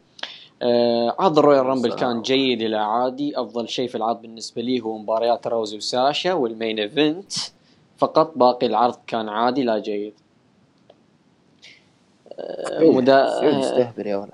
آه 0.64 1.16
عرض 1.18 1.38
ال 1.38 1.66
Royal 1.66 1.77
Rumble. 1.77 1.92
كان 1.94 2.22
جيد 2.22 2.62
إلى 2.62 2.76
عادي. 2.76 3.40
أفضل 3.40 3.68
شيء 3.68 3.88
في 3.88 3.94
العرض 3.94 4.22
بالنسبة 4.22 4.62
لي 4.62 4.80
هو 4.80 4.98
مباريات 4.98 5.46
روزي 5.46 5.76
وساشا 5.76 6.32
وال 6.32 6.47
main 6.47 6.78
event. 6.78 7.32
فقط 7.98 8.32
باقي 8.38 8.66
العرض 8.66 8.96
كان 9.06 9.28
عادي 9.28 9.62
لا 9.62 9.78
جيد. 9.78 10.14
آه 12.38 12.90
مدا... 12.90 13.30
سعود 13.30 13.54
آه، 13.54 13.58
يستهبل 13.58 14.06
يا 14.06 14.16
ولد. 14.16 14.30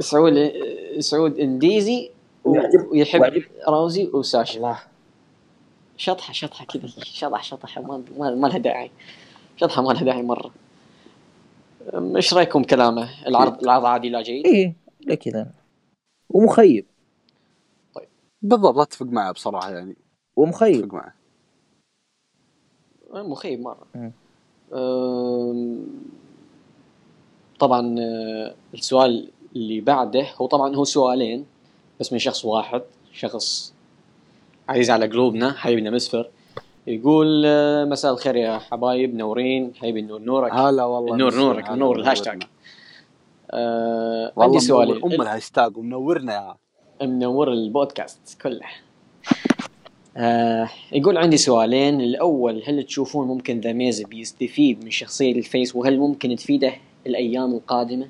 سعود 0.00 0.50
سعود 0.98 1.38
إنديزي 1.38 2.10
و- 2.44 2.50
ويعجب- 2.52 2.88
ويحب 2.92 3.42
روزي 3.68 4.06
وساشا. 4.06 4.56
الله. 4.56 4.78
شطحة 5.96 6.32
شطحة 6.32 6.64
كذا 6.64 6.86
شطح 7.02 7.44
شطحة. 7.44 7.82
ما 7.82 8.02
ما 8.18 8.30
ما 8.34 8.46
لها 8.46 8.58
داعي. 8.58 8.90
شطحة 9.56 9.82
ما 9.82 9.92
لها 9.92 10.04
داعي 10.04 10.22
مرة. 10.22 10.50
إيش 12.16 12.34
رأيكم 12.34 12.62
كلامه؟ 12.62 13.26
العرض 13.26 13.62
العرض 13.62 13.84
عادي 13.84 14.08
لا 14.08 14.22
جيد؟ 14.22 14.46
إيه 14.46 14.74
ليه 15.00 15.14
كذا. 15.14 15.52
ومخيب. 16.30 16.86
بالضبط 18.42 18.78
اتفق 18.78 19.06
معه 19.06 19.32
بصراحة 19.32 19.70
يعني. 19.70 19.96
ومخيب. 20.36 20.84
اتفق 20.84 20.94
معه. 20.94 21.14
مخيب 23.22 23.60
مرة. 23.60 24.12
أم، 24.72 25.86
طبعا 27.58 27.96
آه، 28.00 28.54
السؤال 28.74 29.30
اللي 29.56 29.80
بعده 29.80 30.26
هو 30.36 30.46
طبعا 30.46 30.76
هو 30.76 30.84
سؤالين 30.84 31.46
بس 32.00 32.12
من 32.12 32.18
شخص 32.18 32.44
واحد 32.44 32.82
شخص 33.12 33.74
عزيز 34.68 34.90
على 34.90 35.06
قلوبنا 35.06 35.52
حبيبنا 35.52 35.90
مسفر 35.90 36.30
يقول 36.86 37.42
آه، 37.46 37.84
مساء 37.84 38.12
الخير 38.12 38.36
يا 38.36 38.58
حبايب 38.58 39.14
نورين 39.14 39.72
حبيبي 39.74 40.00
النور 40.00 40.20
نورك 40.20 40.52
هلا 40.52 40.84
والله 40.84 41.12
النور. 41.14 41.34
نورك 41.36 41.70
منور. 41.70 41.98
الهاشتاج 41.98 42.42
آه 43.50 44.32
والله 44.36 44.44
عندي 44.44 44.66
منور 44.66 44.86
سؤالين 44.86 45.04
ام 45.14 45.22
الهاشتاج 45.22 45.76
ومنورنا 45.76 46.56
يا 47.00 47.06
منور 47.06 47.52
البودكاست 47.52 48.40
كله 48.42 48.60
آه 50.16 50.68
يقول 50.92 51.18
عندي 51.18 51.36
سؤالين 51.36 52.00
الأول 52.00 52.62
هل 52.66 52.82
تشوفون 52.82 53.26
ممكن 53.28 53.60
The 53.60 53.72
Miz 53.72 54.02
بيستفيد 54.02 54.84
من 54.84 54.90
شخصية 54.90 55.32
ال 55.32 55.41
face 55.41 55.76
وهل 55.76 55.98
ممكن 55.98 56.36
تفيده 56.36 56.72
الأيام 57.06 57.54
القادمة؟ 57.54 58.08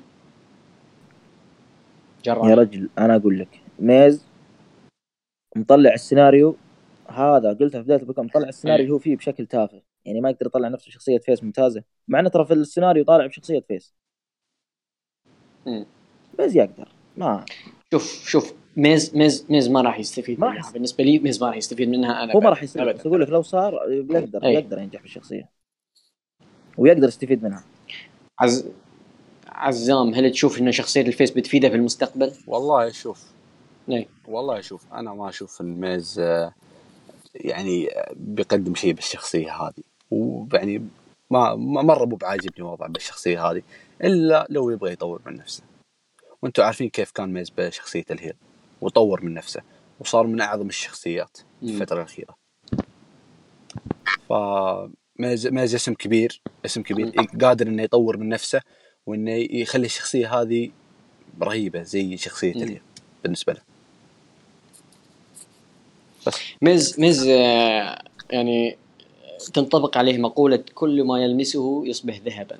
جرب 2.25 2.45
يا 2.45 2.55
رجل 2.55 2.89
أنا 2.99 3.15
أقول 3.15 3.39
لك 3.39 3.59
ميز 3.79 4.25
مطلع 5.55 5.93
السيناريو 5.93 6.55
هذا 7.11 7.53
قلتها 7.53 7.79
في 7.79 7.85
بداية 7.85 7.99
البودكاست 7.99 8.25
مطلع 8.27 8.49
السيناريو 8.49 8.79
إيه. 8.79 8.85
اللي 8.85 8.93
هو 8.95 8.99
فيه 8.99 9.15
بشكل 9.15 9.45
تافه 9.45 9.81
يعني 10.05 10.21
ما 10.21 10.29
يقدر 10.29 10.45
يطلع 10.45 10.67
نفسه 10.67 10.91
شخصيه 10.91 11.17
face 11.17 11.43
ممتازة 11.43 11.83
مع 12.07 12.19
إنه 12.19 12.29
ترى 12.29 12.45
في 12.45 12.53
السيناريو 12.53 13.03
طالع 13.03 13.25
بشخصية 13.25 13.59
face 13.59 13.93
مم. 15.65 15.85
ميز 16.39 16.55
يقدر 16.55 16.87
ما 17.17 17.45
شوف 17.93 18.29
شوف 18.29 18.53
ميز 18.77 19.15
ميز 19.15 19.45
ميز 19.49 19.69
ما 19.69 19.81
راح 19.81 19.99
يستفيد 19.99 20.39
ما 20.39 20.47
منها 20.47 20.57
راح- 20.57 20.73
بالنسبة 20.73 21.03
لي 21.03 21.19
ميز 21.19 21.43
ما 21.43 21.47
راح 21.49 21.57
يستفيد 21.57 21.89
منها 21.89 22.23
أنا 22.23 22.33
هو 22.35 22.39
ما 22.39 22.49
راح 22.49 22.63
بس 22.63 22.77
أقول 22.77 23.21
لك 23.21 23.29
لو 23.29 23.41
صار 23.41 23.73
يقدر 23.91 24.43
إيه. 24.43 24.57
يقدر 24.57 24.79
ينجح 24.79 25.01
بالشخصية 25.01 25.49
ويقدر 26.77 27.07
يستفيد 27.07 27.43
منها 27.43 27.63
عز... 28.39 28.67
عزام 29.47 30.13
هل 30.13 30.31
تشوف 30.31 30.59
إن 30.59 30.71
شخصية 30.71 31.01
الفيس 31.01 31.31
بتفيده 31.31 31.69
في 31.69 31.75
المستقبل؟ 31.75 32.31
والله 32.47 32.91
شوف 32.91 33.31
إيه. 33.89 34.07
والله 34.27 34.61
شوف 34.61 34.93
أنا 34.93 35.13
ما 35.13 35.29
أشوف 35.29 35.61
الميز 35.61 36.19
آه، 36.19 36.53
يعني 37.35 37.89
بيقدم 38.15 38.75
شيء 38.75 38.93
بالشخصية 38.93 39.51
هذه. 39.61 39.83
ويعني 40.11 40.77
ما 41.29 41.55
ما- 41.55 41.81
مرة 41.81 42.05
مو 42.05 42.15
بعاجبني 42.15 42.65
وضعه 42.67 42.89
بالشخصية 42.89 43.45
هذه 43.51 43.61
إلا 44.03 44.47
لو 44.49 44.69
يبغى 44.69 44.91
يطور 44.93 45.21
من 45.25 45.35
نفسه. 45.35 45.63
وأنتم 46.41 46.63
عارفين 46.63 46.89
كيف 46.89 47.11
كان 47.11 47.33
ميز 47.33 47.49
بشخصية 47.49 48.05
الهيل 48.11 48.33
وطور 48.81 49.21
من 49.23 49.33
نفسه 49.33 49.61
وصار 49.99 50.27
من 50.27 50.41
أعظم 50.41 50.67
الشخصيات 50.67 51.37
في. 51.37 51.65
الفترة 51.69 51.97
الأخيرة. 51.97 52.35
فميز 54.29 55.47
ميز 55.47 55.75
اسم 55.75 55.93
كبير 55.93 56.41
اسم 56.65 56.81
كبير 56.83 57.11
قادر 57.41 57.67
إنه 57.67 57.83
يطور 57.83 58.17
من 58.17 58.29
نفسه 58.29 58.61
وإنه 59.05 59.31
يخلي 59.31 59.85
الشخصية 59.85 60.41
هذه 60.41 60.69
رهيبة 61.41 61.83
زي 61.83 62.17
شخصية. 62.17 62.51
ال 62.51 62.57
heel 62.57 62.81
بالنسبة 63.23 63.53
له. 63.53 63.61
ميز 66.61 66.99
ميز 66.99 67.27
آه، 67.27 68.01
يعني 68.29 68.77
تنطبق 69.53 69.97
عليه 69.97 70.17
مقولة 70.17 70.63
كل 70.75 71.03
ما 71.03 71.23
يلمسه 71.23 71.83
يصبح 71.85 72.19
ذهبا. 72.25 72.57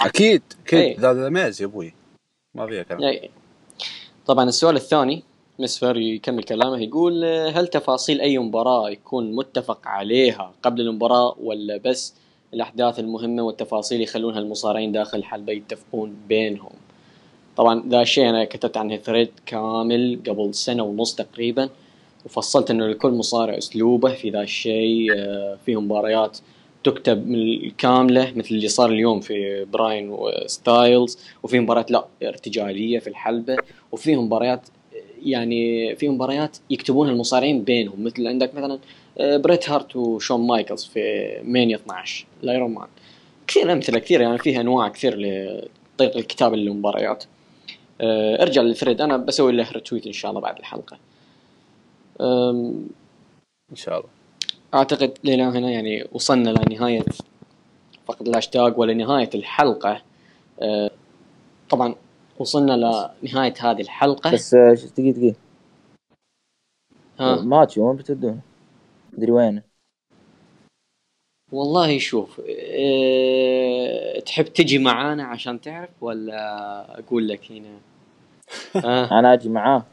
أكيد 0.00 0.42
أكيد. 0.64 0.78
إيه. 0.78 1.00
The 1.00 1.12
The 1.12 1.28
Miz 1.28 1.62
يا 1.62 1.66
أبوي. 1.66 1.94
ما 2.54 2.66
فيها 2.66 2.82
كلام. 2.82 3.00
يعني 3.00 3.30
طبعا 4.26 4.44
السؤال 4.44 4.76
الثاني 4.76 5.22
مسفر 5.58 5.96
يكمل 5.96 6.42
كلامه 6.42 6.78
يقول 6.78 7.24
آه، 7.24 7.50
هل 7.50 7.68
تفاصيل 7.68 8.20
أي 8.20 8.38
مباراة 8.38 8.90
يكون 8.90 9.32
متفق 9.32 9.88
عليها 9.88 10.52
قبل 10.62 10.80
المباراة 10.80 11.36
ولا 11.42 11.76
بس 11.76 12.14
الأحداث 12.54 12.98
المهمة 12.98 13.42
والتفاصيل 13.42 14.00
يخلونها 14.00 14.38
المصارعين 14.38 14.92
داخل 14.92 15.18
الحلبة 15.18 15.52
يتفقون 15.52 16.16
بينهم؟ 16.28 16.72
طبعا 17.58 17.82
ذا 17.88 18.02
الشيء 18.02 18.28
أنا 18.28 18.44
كتبت 18.44 18.76
عنه 18.76 18.96
thread 18.96 19.30
كامل 19.46 20.20
قبل 20.28 20.54
سنة 20.54 20.82
ونص 20.82 21.14
تقريبا 21.14 21.68
وفصلت 22.24 22.70
إنه 22.70 22.86
لكل 22.86 23.10
مصارع 23.10 23.58
أسلوبه 23.58 24.14
في 24.14 24.30
ذا 24.30 24.40
الشيء 24.42 25.12
آه، 25.16 25.58
فيه 25.66 25.80
مباريات 25.80 26.38
تكتب 26.84 27.26
من 27.26 27.70
كامله 27.70 28.32
مثل 28.36 28.54
اللي 28.54 28.68
صار 28.68 28.90
اليوم 28.90 29.20
في 29.20 29.64
براين 29.64 30.10
وستايلز 30.10 31.18
وفي 31.42 31.60
مباريات 31.60 31.90
لا 31.90 32.06
ارتجالية 32.22 32.98
في 32.98 33.06
الحلبة 33.06 33.56
وفي 33.92 34.16
مباريات 34.16 34.68
يعني 35.22 35.96
في 35.96 36.08
مباريات 36.08 36.56
يكتبونها 36.70 37.12
المصارعين 37.12 37.64
بينهم 37.64 38.04
مثل 38.04 38.26
عندك 38.26 38.54
مثلا 38.54 38.78
آه، 39.18 39.36
بريت 39.36 39.70
هارت 39.70 39.96
وشون 39.96 40.46
مايكلز 40.46 40.84
في 40.84 41.28
مانيا 41.44 41.76
12 41.76 42.26
ال 42.42 42.48
iron 42.48 42.74
man. 42.74 42.88
كثير 43.46 43.72
أمثلة 43.72 43.98
كثير 43.98 44.20
يعني 44.20 44.38
فيها 44.38 44.60
أنواع 44.60 44.88
كثير 44.88 45.16
لطريقه 45.16 46.18
الكتابه 46.18 46.56
للمباريات. 46.56 47.24
ارجع 48.40 48.62
لل 48.62 48.72
thread 48.72 49.00
أنا 49.00 49.16
بسوي 49.16 49.52
له 49.52 49.70
retweet 49.72 50.06
إن 50.06 50.12
شاء 50.12 50.30
الله 50.30 50.40
بعد 50.40 50.58
الحلقة. 50.58 50.98
إن 53.70 53.76
شاء 53.76 53.98
الله. 53.98 54.08
أعتقد 54.74 55.18
إلى 55.24 55.42
هنا 55.42 55.70
يعني 55.70 56.08
وصلنا 56.12 56.50
لنهاية 56.50 57.04
فقط 58.06 58.28
الهاشتاج 58.28 58.78
ولنهايه 58.78 59.30
الحلقة. 59.34 60.02
أه، 60.60 60.90
طبعا 61.70 61.94
وصلنا 62.38 62.72
لنهاية 63.22 63.54
هذه 63.60 63.80
الحلقة. 63.80 64.32
بس 64.32 64.54
آه، 64.54 64.74
دقيقة 64.74 65.16
دقيقة. 65.16 65.36
ها؟ 67.20 67.42
ماتش 67.42 67.78
وين 67.78 67.96
بتودونه؟ 67.96 68.40
مدري 69.12 69.32
وين؟ 69.32 69.62
والله 71.52 71.98
شوف 71.98 72.40
أه، 72.48 74.20
تحب 74.20 74.44
تجي 74.44 74.78
معانا 74.78 75.24
عشان 75.24 75.60
تعرف 75.60 75.90
ولا 76.00 76.98
أقول 76.98 77.28
لك 77.28 77.52
هنا؟ 77.52 77.78
ها 78.74 79.18
أنا 79.18 79.32
أجي 79.32 79.48
معاه. 79.48 79.86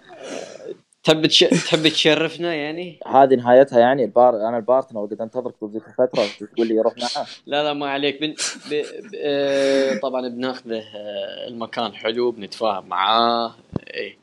تحب 1.04 1.26
تش... 1.26 1.40
تحب 1.40 1.88
تشرفنا 1.88 2.54
يعني؟ 2.56 3.00
هذه 3.08 3.36
نهايتها 3.36 3.80
يعني 3.80 4.04
ال 4.04 4.10
part 4.10 4.36
أنا 4.36 4.58
ال 4.58 4.63
partner 4.63 5.00
وقد 5.00 5.22
أنتظرك 5.22 5.54
طول 5.60 5.72
ذيك 5.72 5.84
الفترة 5.88 6.26
تقول 6.56 6.68
لي 6.68 6.80
روح 6.80 6.94
معاه. 6.98 7.28
لا 7.46 7.64
لا 7.64 7.74
ما 7.74 7.90
عليك. 7.90 8.20
بن... 8.22 8.34
ب... 8.72 8.74
ب... 8.74 9.16
آه، 9.16 9.98
طبعا 9.98 10.28
بناخذه 10.28 10.78
آه، 10.96 11.48
المكان 11.48 11.94
حلو 11.94 12.32
بنتفاهم 12.32 12.88
معاه 12.88 13.56
إيه. 13.94 14.18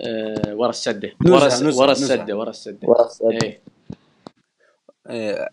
آه، 0.00 0.54
ورا 0.54 0.70
السدة. 0.70 1.12
ورا 1.26 1.46
الس... 1.46 1.62
نزهة- 1.62 1.78
ورا. 1.78 1.92
السدة 1.92 2.36
ورا 2.36 2.50
السدة. 2.50 2.88
ورا 2.88 3.06
السد. 3.06 3.24
إيه. 3.42 3.60
إيه. 5.10 5.48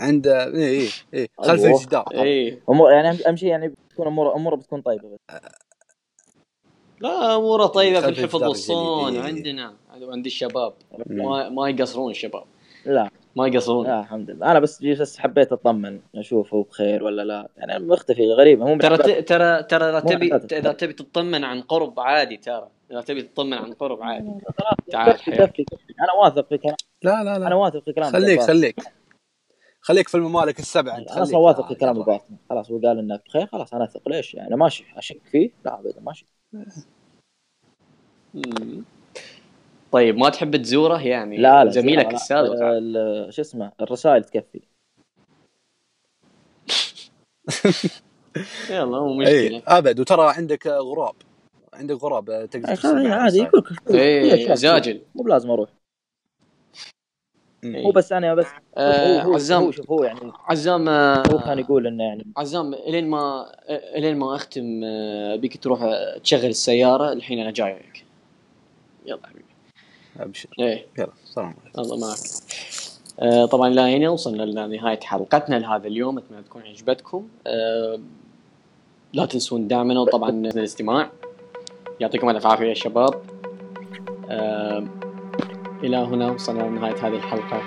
عند 0.00 0.26
إيه 0.26 0.54
إيه 0.54 0.88
إيه. 1.14 1.28
خلف 1.38 1.64
أيوه. 1.64 1.78
الجدار 1.80 2.04
إيه. 2.14 2.60
أمور 2.68 2.92
يعني 2.92 3.36
شيء 3.36 3.48
يعني 3.48 3.68
بتكون 3.68 4.06
أمور 4.06 4.34
اموره 4.34 4.56
بتكون 4.56 4.80
طيبة. 4.80 5.08
بس 5.08 5.18
لا 7.00 7.36
اموره 7.36 7.66
طيبه 7.66 8.00
في 8.00 8.06
خلف 8.06 8.18
الحفظ 8.18 8.42
والصون 8.42 9.08
الجديد. 9.16 9.24
عندنا. 9.36 9.74
عند 9.90 10.26
الشباب. 10.26 10.72
ما 11.06 11.48
ما 11.48 11.68
يقصرون 11.68 12.10
الشباب. 12.10 12.44
لا. 12.86 13.10
ما 13.36 13.46
يقصرون. 13.46 13.86
لا 13.86 14.00
الحمد 14.00 14.30
لله. 14.30 14.50
أنا 14.50 14.60
بس 14.60 14.84
بس 14.84 15.18
حبيت 15.18 15.52
أطمن 15.52 16.00
أشوفه 16.14 16.66
بخير 16.70 17.04
ولا 17.04 17.22
لا. 17.22 17.48
يعني 17.56 17.84
مختفي 17.84 18.32
غريبة 18.32 18.64
مو 18.64 18.78
ترى 18.78 19.22
ترى 19.22 19.62
ترى 19.62 19.92
مو 19.92 20.00
تبي. 20.00 20.34
إذا 20.34 20.72
تبي 20.72 20.92
تطمن 20.92 21.44
عن 21.44 21.62
قرب 21.62 22.00
عادي 22.00 22.36
ترى. 22.36 22.68
إذا 22.90 23.00
تبي 23.00 23.22
تطمن 23.22 23.54
عن 23.54 23.72
قرب 23.72 24.02
عادي. 24.02 24.30
تعال 24.92 25.12
كفي. 25.12 25.64
أنا 26.00 26.12
واثق 26.22 26.48
في 26.48 26.58
كلام 26.58 26.76
لا 27.02 27.24
لا 27.24 27.36
أنا 27.36 27.44
لا 27.48 27.54
واثق 27.54 27.84
في 27.84 27.92
كلام 27.92 28.12
خليك. 28.12 28.40
خليك. 28.40 28.80
خليك 29.80 30.08
في 30.08 30.14
الممالك 30.14 30.58
السبعه 30.58 30.98
انت 30.98 31.10
أنا 31.10 31.22
أصلا 31.22 31.38
واثق 31.38 31.68
في 31.68 31.74
كلام. 31.74 31.96
البارتنر 31.96 32.36
خلاص 32.50 32.70
هو 32.70 32.78
قال 32.78 32.98
إنك 32.98 33.22
بخير 33.26 33.46
خلاص 33.46 33.74
أنا 33.74 33.84
أثق. 33.84 34.08
ليش؟ 34.08 34.34
يعني 34.34 34.56
ماشي 34.56 34.84
اشك 34.96 35.20
فيه 35.30 35.50
لا 35.64 35.80
ابدا 35.80 36.00
ماشي. 36.00 36.26
طيب 39.92 40.16
ما 40.16 40.28
تحب 40.28 40.56
تزوره؟ 40.56 41.02
يعني 41.06 41.36
لا 41.36 41.64
لا 41.64 41.70
زميلك 41.70 42.06
لا، 42.06 42.12
السابق 42.12 42.62
ال- 42.62 43.34
شو 43.34 43.42
اسمه؟ 43.42 43.72
الرسائل 43.80 44.24
تكفي. 44.24 44.60
يلا 48.70 49.00
مو 49.00 49.22
اي 49.22 49.44
مشكلة. 49.44 49.62
أبد 49.66 50.00
وترى 50.00 50.32
عندك 50.36 50.66
غراب. 50.66 51.14
عندك 51.74 51.96
غراب 52.02 52.24
تقدر 52.50 52.74
ترسل 52.74 53.08
معه 53.08 53.14
عادي. 53.14 53.38
يقول 53.38 53.64
إيه 53.90 54.54
زاجل. 54.54 55.02
مو 55.14 55.22
بلازم 55.22 55.50
أروح. 55.50 55.79
مم. 57.62 57.74
إيه. 57.74 57.84
هو 57.84 57.90
بس 57.90 58.12
أنا 58.12 58.34
بس 58.34 58.46
آه، 58.76 59.22
هو 59.22 59.28
هو 59.30 59.34
عزام 59.34 59.62
هو 59.62 59.70
شوف 59.70 59.90
هو 59.90 60.04
يعني 60.04 60.20
عزام 60.48 60.88
آه، 60.88 61.22
هو 61.32 61.38
كان 61.38 61.58
يقول 61.58 61.86
إنه 61.86 62.04
يعني 62.04 62.26
عزام 62.36 62.74
إلين 62.74 63.10
ما 63.10 63.52
إلين 63.70 64.16
ما 64.18 64.34
أختم 64.36 64.80
آه، 64.84 65.36
بيك 65.36 65.56
تروح 65.62 65.82
آه، 65.82 66.18
تشغل 66.18 66.46
السيارة 66.46 67.12
الحين 67.12 67.38
أنا 67.38 67.50
جايك 67.50 68.04
يلا 69.06 69.20
حبيبي. 69.26 69.44
أبشر. 70.20 70.48
إيه. 70.60 70.86
يلا 70.98 71.08
السلام 71.24 71.46
عليكم. 71.64 71.80
الله 71.80 72.08
معك. 72.08 72.18
آه، 73.20 73.46
طبعا 73.46 73.68
لا 73.68 73.88
هنا 73.88 74.08
وصلنا 74.08 74.42
لنهاية 74.42 75.00
حلقتنا 75.00 75.56
لهذا 75.56 75.86
اليوم. 75.86 76.18
أتمنى 76.18 76.42
تكون 76.42 76.62
عجبتكم. 76.62 77.28
آه، 77.46 78.00
لا 79.12 79.26
تنسون 79.26 79.68
دعمنا 79.68 80.00
وطبعا 80.00 80.30
الاستماع. 80.30 81.10
يعطيكم 82.00 82.30
ألف 82.30 82.46
عافية 82.46 82.64
يا 82.66 82.74
شباب. 82.74 83.22
آه، 84.30 84.84
إلى 85.82 85.96
هنا 85.96 86.30
وصلنا 86.30 86.62
لنهاية 86.62 87.06
هذه 87.06 87.16
الحلقة 87.16 87.62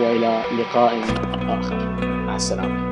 وإلى 0.00 0.42
لقاء 0.58 1.00
آخر. 1.48 2.06
مع 2.06 2.36
السلامة. 2.36 2.89